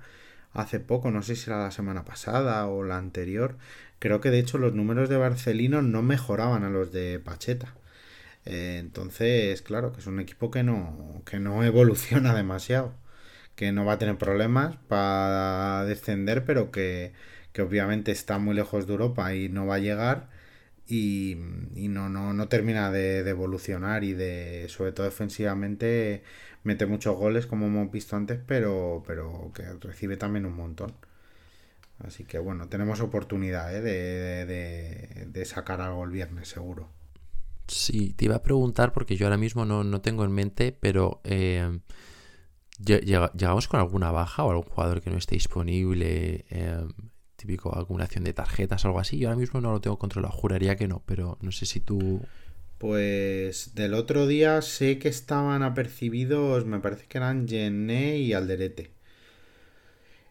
hace 0.51 0.79
poco, 0.79 1.09
no 1.09 1.21
sé 1.21 1.35
si 1.35 1.49
era 1.49 1.63
la 1.63 1.71
semana 1.71 2.03
pasada 2.03 2.67
o 2.67 2.83
la 2.83 2.97
anterior, 2.97 3.57
creo 3.99 4.19
que 4.19 4.29
de 4.29 4.39
hecho 4.39 4.57
los 4.57 4.73
números 4.73 5.07
de 5.07 5.17
Barcelino 5.17 5.81
no 5.81 6.01
mejoraban 6.01 6.63
a 6.63 6.69
los 6.69 6.91
de 6.91 7.19
Pacheta. 7.19 7.73
Eh, 8.45 8.77
entonces, 8.79 9.61
claro, 9.61 9.93
que 9.93 9.99
es 10.01 10.07
un 10.07 10.19
equipo 10.19 10.51
que 10.51 10.63
no, 10.63 11.23
que 11.25 11.39
no 11.39 11.63
evoluciona 11.65 12.33
demasiado, 12.35 12.93
que 13.55 13.71
no 13.71 13.85
va 13.85 13.93
a 13.93 13.99
tener 13.99 14.17
problemas 14.17 14.77
para 14.87 15.85
descender, 15.85 16.45
pero 16.45 16.71
que, 16.71 17.13
que 17.53 17.61
obviamente 17.61 18.11
está 18.11 18.39
muy 18.39 18.55
lejos 18.55 18.87
de 18.87 18.93
Europa 18.93 19.35
y 19.35 19.49
no 19.49 19.65
va 19.67 19.75
a 19.75 19.79
llegar 19.79 20.29
y, 20.87 21.35
no, 21.89 22.09
no, 22.09 22.33
no 22.33 22.47
termina 22.49 22.91
de, 22.91 23.19
evolucionar 23.27 24.03
y 24.03 24.13
de, 24.13 24.67
sobre 24.69 24.91
todo 24.91 25.05
defensivamente, 25.05 26.23
mete 26.63 26.85
muchos 26.85 27.15
goles 27.17 27.45
como 27.47 27.67
hemos 27.67 27.91
visto 27.91 28.15
antes, 28.15 28.39
pero, 28.45 29.03
pero 29.07 29.51
que 29.55 29.63
recibe 29.81 30.17
también 30.17 30.45
un 30.45 30.55
montón. 30.55 30.93
Así 31.99 32.25
que 32.25 32.37
bueno, 32.39 32.67
tenemos 32.69 32.99
oportunidad 33.01 33.73
¿eh? 33.75 33.81
de, 33.81 35.25
de, 35.25 35.45
sacar 35.45 35.81
algo 35.81 36.03
el 36.03 36.11
viernes, 36.11 36.47
seguro. 36.49 36.89
Sí, 37.67 38.13
te 38.13 38.25
iba 38.25 38.35
a 38.35 38.43
preguntar 38.43 38.93
porque 38.93 39.15
yo 39.15 39.25
ahora 39.25 39.37
mismo 39.37 39.65
no, 39.65 39.83
no 39.83 40.01
tengo 40.01 40.25
en 40.25 40.31
mente, 40.31 40.71
pero 40.71 41.21
eh, 41.23 41.79
¿llegamos 42.79 43.67
con 43.67 43.79
alguna 43.79 44.11
baja 44.11 44.43
o 44.43 44.51
algún 44.51 44.69
jugador 44.69 45.01
que 45.01 45.09
no 45.09 45.17
esté 45.17 45.35
disponible? 45.35 46.45
Eh, 46.49 46.85
típico 47.35 47.77
acumulación 47.77 48.23
de 48.23 48.33
tarjetas 48.33 48.83
o 48.85 48.87
algo 48.87 48.99
así. 48.99 49.17
Yo 49.17 49.27
ahora 49.27 49.39
mismo 49.39 49.61
no 49.61 49.71
lo 49.71 49.81
tengo 49.81 49.99
controlado, 49.99 50.33
juraría 50.33 50.75
que 50.75 50.87
no, 50.87 51.03
pero 51.05 51.37
no 51.41 51.51
sé 51.51 51.65
si 51.65 51.79
tú... 51.79 52.21
Pues 52.77 53.75
del 53.75 53.93
otro 53.93 54.27
día 54.27 54.61
sé 54.61 54.99
que 54.99 55.07
estaban 55.07 55.63
apercibidos, 55.63 56.65
me 56.65 56.79
parece 56.79 57.05
que 57.07 57.17
eran 57.17 57.47
Gené 57.47 58.17
y 58.17 58.33
Alderete. 58.33 58.91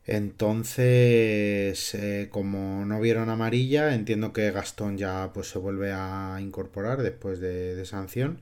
Entonces, 0.06 1.94
eh, 1.94 2.28
como 2.30 2.84
no 2.84 3.00
vieron 3.00 3.30
amarilla, 3.30 3.94
entiendo 3.94 4.32
que 4.32 4.50
Gastón 4.50 4.98
ya 4.98 5.30
pues 5.32 5.48
se 5.48 5.58
vuelve 5.58 5.92
a 5.92 6.38
incorporar 6.40 7.02
después 7.02 7.40
de, 7.40 7.74
de 7.76 7.84
sanción. 7.84 8.40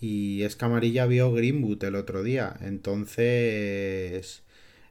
Y 0.00 0.42
es 0.42 0.56
que 0.56 0.64
amarilla 0.66 1.06
vio 1.06 1.32
Greenwood 1.32 1.82
el 1.84 1.96
otro 1.96 2.22
día. 2.22 2.54
Entonces, 2.60 4.42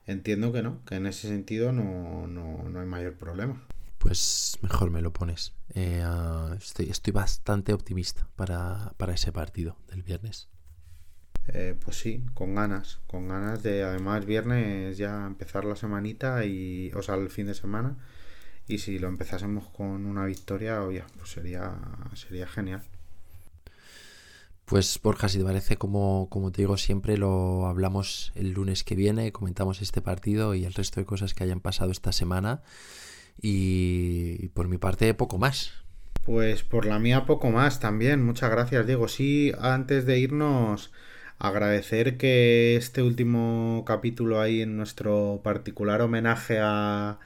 entiendo 0.09 0.51
que 0.51 0.63
no, 0.63 0.83
que 0.85 0.95
en 0.95 1.05
ese 1.05 1.27
sentido 1.27 1.71
no, 1.71 2.27
no, 2.27 2.79
hay 2.79 2.85
mayor 2.85 3.13
problema. 3.13 3.63
Pues 3.99 4.57
mejor 4.61 4.91
me 4.91 5.01
lo 5.01 5.13
pones. 5.13 5.53
Eh, 5.75 6.01
ah, 6.03 6.55
estoy, 6.57 6.89
estoy 6.89 7.13
bastante 7.13 7.73
optimista 7.73 8.27
para, 8.35 8.93
ese 9.13 9.31
partido 9.31 9.77
del 9.89 10.03
viernes. 10.03 10.49
Eh, 11.53 11.75
pues 11.83 11.97
sí, 11.97 12.23
con 12.33 12.55
ganas, 12.55 12.99
con 13.07 13.27
ganas 13.27 13.63
de 13.63 13.83
además 13.83 14.25
viernes 14.25 14.97
ya 14.97 15.25
empezar 15.25 15.65
la 15.65 15.75
semanita 15.75 16.45
y, 16.45 16.91
o 16.93 17.01
sea, 17.01 17.15
el 17.15 17.29
fin 17.29 17.47
de 17.47 17.53
semana. 17.53 17.97
Y 18.67 18.77
si 18.79 18.99
lo 18.99 19.07
empezásemos 19.07 19.67
con 19.69 20.05
una 20.05 20.25
victoria, 20.25 20.83
oye, 20.83 21.03
pues 21.17 21.31
sería, 21.31 21.73
sería 22.13 22.47
genial. 22.47 22.83
Pues 24.65 24.99
Borja, 25.01 25.27
si 25.27 25.39
te 25.39 25.43
parece, 25.43 25.77
como, 25.77 26.27
como 26.29 26.51
te 26.51 26.61
digo 26.61 26.77
siempre, 26.77 27.17
lo 27.17 27.65
hablamos 27.65 28.31
el 28.35 28.51
lunes 28.51 28.83
que 28.83 28.93
viene, 28.93 29.31
comentamos 29.31 29.81
este 29.81 29.99
partido 29.99 30.53
y 30.53 30.65
el 30.65 30.75
resto 30.75 30.99
de 30.99 31.07
cosas 31.07 31.33
que 31.33 31.43
hayan 31.43 31.59
pasado 31.59 31.89
esta 31.89 32.11
semana. 32.11 32.61
Y, 33.41 34.49
por 34.49 34.67
mi 34.67 34.77
parte, 34.77 35.15
poco 35.15 35.39
más. 35.39 35.71
Pues 36.23 36.61
por 36.61 36.85
la 36.85 36.99
mía, 36.99 37.25
poco 37.25 37.49
más 37.49 37.79
también. 37.79 38.23
Muchas 38.23 38.51
gracias, 38.51 38.85
Diego. 38.85 39.07
Sí, 39.07 39.51
antes 39.59 40.05
de 40.05 40.19
irnos, 40.19 40.91
agradecer 41.39 42.17
que 42.17 42.75
este 42.75 43.01
último 43.01 43.83
capítulo 43.87 44.41
ahí 44.41 44.61
en 44.61 44.77
nuestro 44.77 45.41
particular 45.43 46.01
homenaje 46.01 46.59
a 46.61 47.19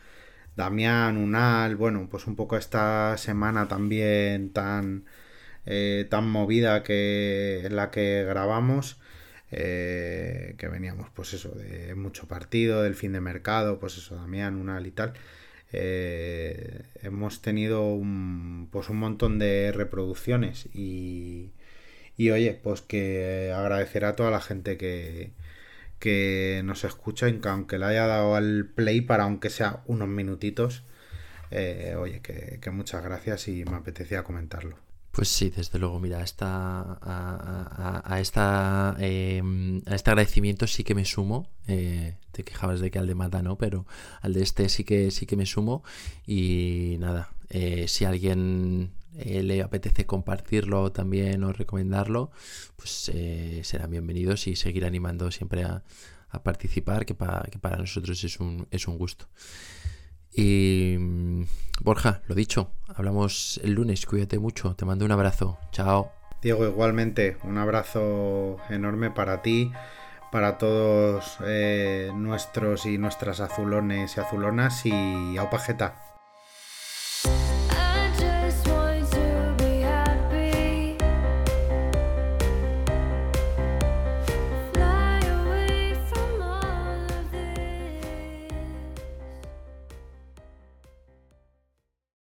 Damián, 0.55 1.17
Unal, 1.17 1.75
bueno, 1.75 2.07
pues 2.09 2.27
un 2.27 2.35
poco 2.35 2.57
esta 2.57 3.17
semana 3.17 3.67
también 3.67 4.51
tan, 4.53 5.05
eh, 5.65 6.07
tan 6.09 6.29
movida 6.29 6.83
que 6.83 7.65
en 7.65 7.75
la 7.75 7.91
que 7.91 8.23
grabamos, 8.25 8.99
eh, 9.51 10.55
que 10.57 10.67
veníamos 10.67 11.09
pues 11.11 11.33
eso, 11.33 11.49
de 11.51 11.95
mucho 11.95 12.27
partido, 12.27 12.83
del 12.83 12.95
fin 12.95 13.13
de 13.13 13.21
mercado, 13.21 13.79
pues 13.79 13.97
eso, 13.97 14.15
Damián, 14.15 14.55
Unal 14.57 14.87
y 14.87 14.91
tal. 14.91 15.13
Eh, 15.71 16.83
hemos 17.01 17.41
tenido 17.41 17.99
pues 18.71 18.89
un 18.89 18.97
montón 18.97 19.39
de 19.39 19.71
reproducciones 19.71 20.67
y, 20.73 21.51
y 22.17 22.29
oye, 22.29 22.53
pues 22.53 22.81
que 22.81 23.51
agradecer 23.55 24.05
a 24.05 24.15
toda 24.15 24.31
la 24.31 24.41
gente 24.41 24.77
que, 24.77 25.31
que 25.99 26.61
nos 26.65 26.83
escucha, 26.83 27.27
aunque 27.45 27.79
le 27.79 27.85
haya 27.85 28.05
dado 28.05 28.35
al 28.35 28.65
play 28.65 29.01
para 29.01 29.23
aunque 29.23 29.49
sea 29.49 29.83
unos 29.87 30.09
minutitos. 30.09 30.83
Eh, 31.49 31.95
oye, 31.97 32.19
que, 32.19 32.59
muchas 32.71 33.03
gracias 33.03 33.47
y 33.47 33.63
me 33.63 33.77
apetecía 33.77 34.23
comentarlo. 34.23 34.75
Pues 35.11 35.29
sí, 35.29 35.49
desde 35.49 35.77
luego, 35.79 35.99
mira, 35.99 36.17
a, 36.19 36.23
esta, 36.23 36.99
a, 37.01 38.19
esta, 38.19 38.97
em, 38.99 39.81
a 39.85 39.95
este 39.95 40.09
agradecimiento 40.09 40.67
sí 40.67 40.83
que 40.83 40.95
me 40.95 41.05
sumo. 41.05 41.47
Eh, 41.67 42.17
te 42.31 42.43
quejabas 42.43 42.79
de 42.79 42.89
que 42.89 42.99
al 42.99 43.07
de 43.07 43.15
Mata 43.15 43.41
no, 43.41 43.57
pero 43.57 43.85
al 44.21 44.33
de 44.33 44.41
este 44.41 44.69
sí 44.69 44.83
que 44.83 45.11
sí 45.11 45.25
que 45.25 45.37
me 45.37 45.45
sumo. 45.45 45.83
Y 46.25 46.97
nada, 46.99 47.29
eh, 47.49 47.87
si 47.87 48.05
alguien 48.05 48.91
eh, 49.17 49.43
le 49.43 49.61
apetece 49.61 50.05
compartirlo 50.05 50.91
también 50.91 51.43
o 51.43 51.53
recomendarlo, 51.53 52.31
pues 52.75 53.11
eh, 53.13 53.61
serán 53.63 53.91
bienvenidos 53.91 54.47
y 54.47 54.55
seguir 54.55 54.85
animando 54.85 55.31
siempre 55.31 55.63
a, 55.63 55.83
participar, 56.43 57.05
que, 57.05 57.15
que, 57.15 57.59
para 57.59 57.77
nosotros 57.77 58.23
es 58.23 58.39
un, 58.39 58.67
es 58.71 58.87
un 58.87 58.97
gusto. 58.97 59.27
Y 60.35 60.95
mm, 60.99 61.43
Borja, 61.81 62.23
lo 62.27 62.33
dicho, 62.33 62.71
hablamos 62.87 63.61
el 63.63 63.73
lunes, 63.73 64.05
cuídate 64.07 64.39
mucho, 64.39 64.75
te 64.75 64.83
mando 64.83 65.05
un 65.05 65.11
abrazo, 65.11 65.59
chao. 65.71 66.11
Diego, 66.41 66.65
igualmente, 66.65 67.37
un 67.43 67.57
abrazo 67.57 68.57
enorme 68.69 69.11
para 69.11 69.43
ti, 69.43 69.71
para 70.31 70.57
todos 70.57 71.37
eh, 71.45 72.11
nuestros 72.15 72.87
y 72.87 72.97
nuestras 72.97 73.39
azulones 73.39 74.17
y 74.17 74.19
azulonas 74.19 74.85
y 74.85 75.37
a 75.37 75.43
Opajeta. 75.43 76.12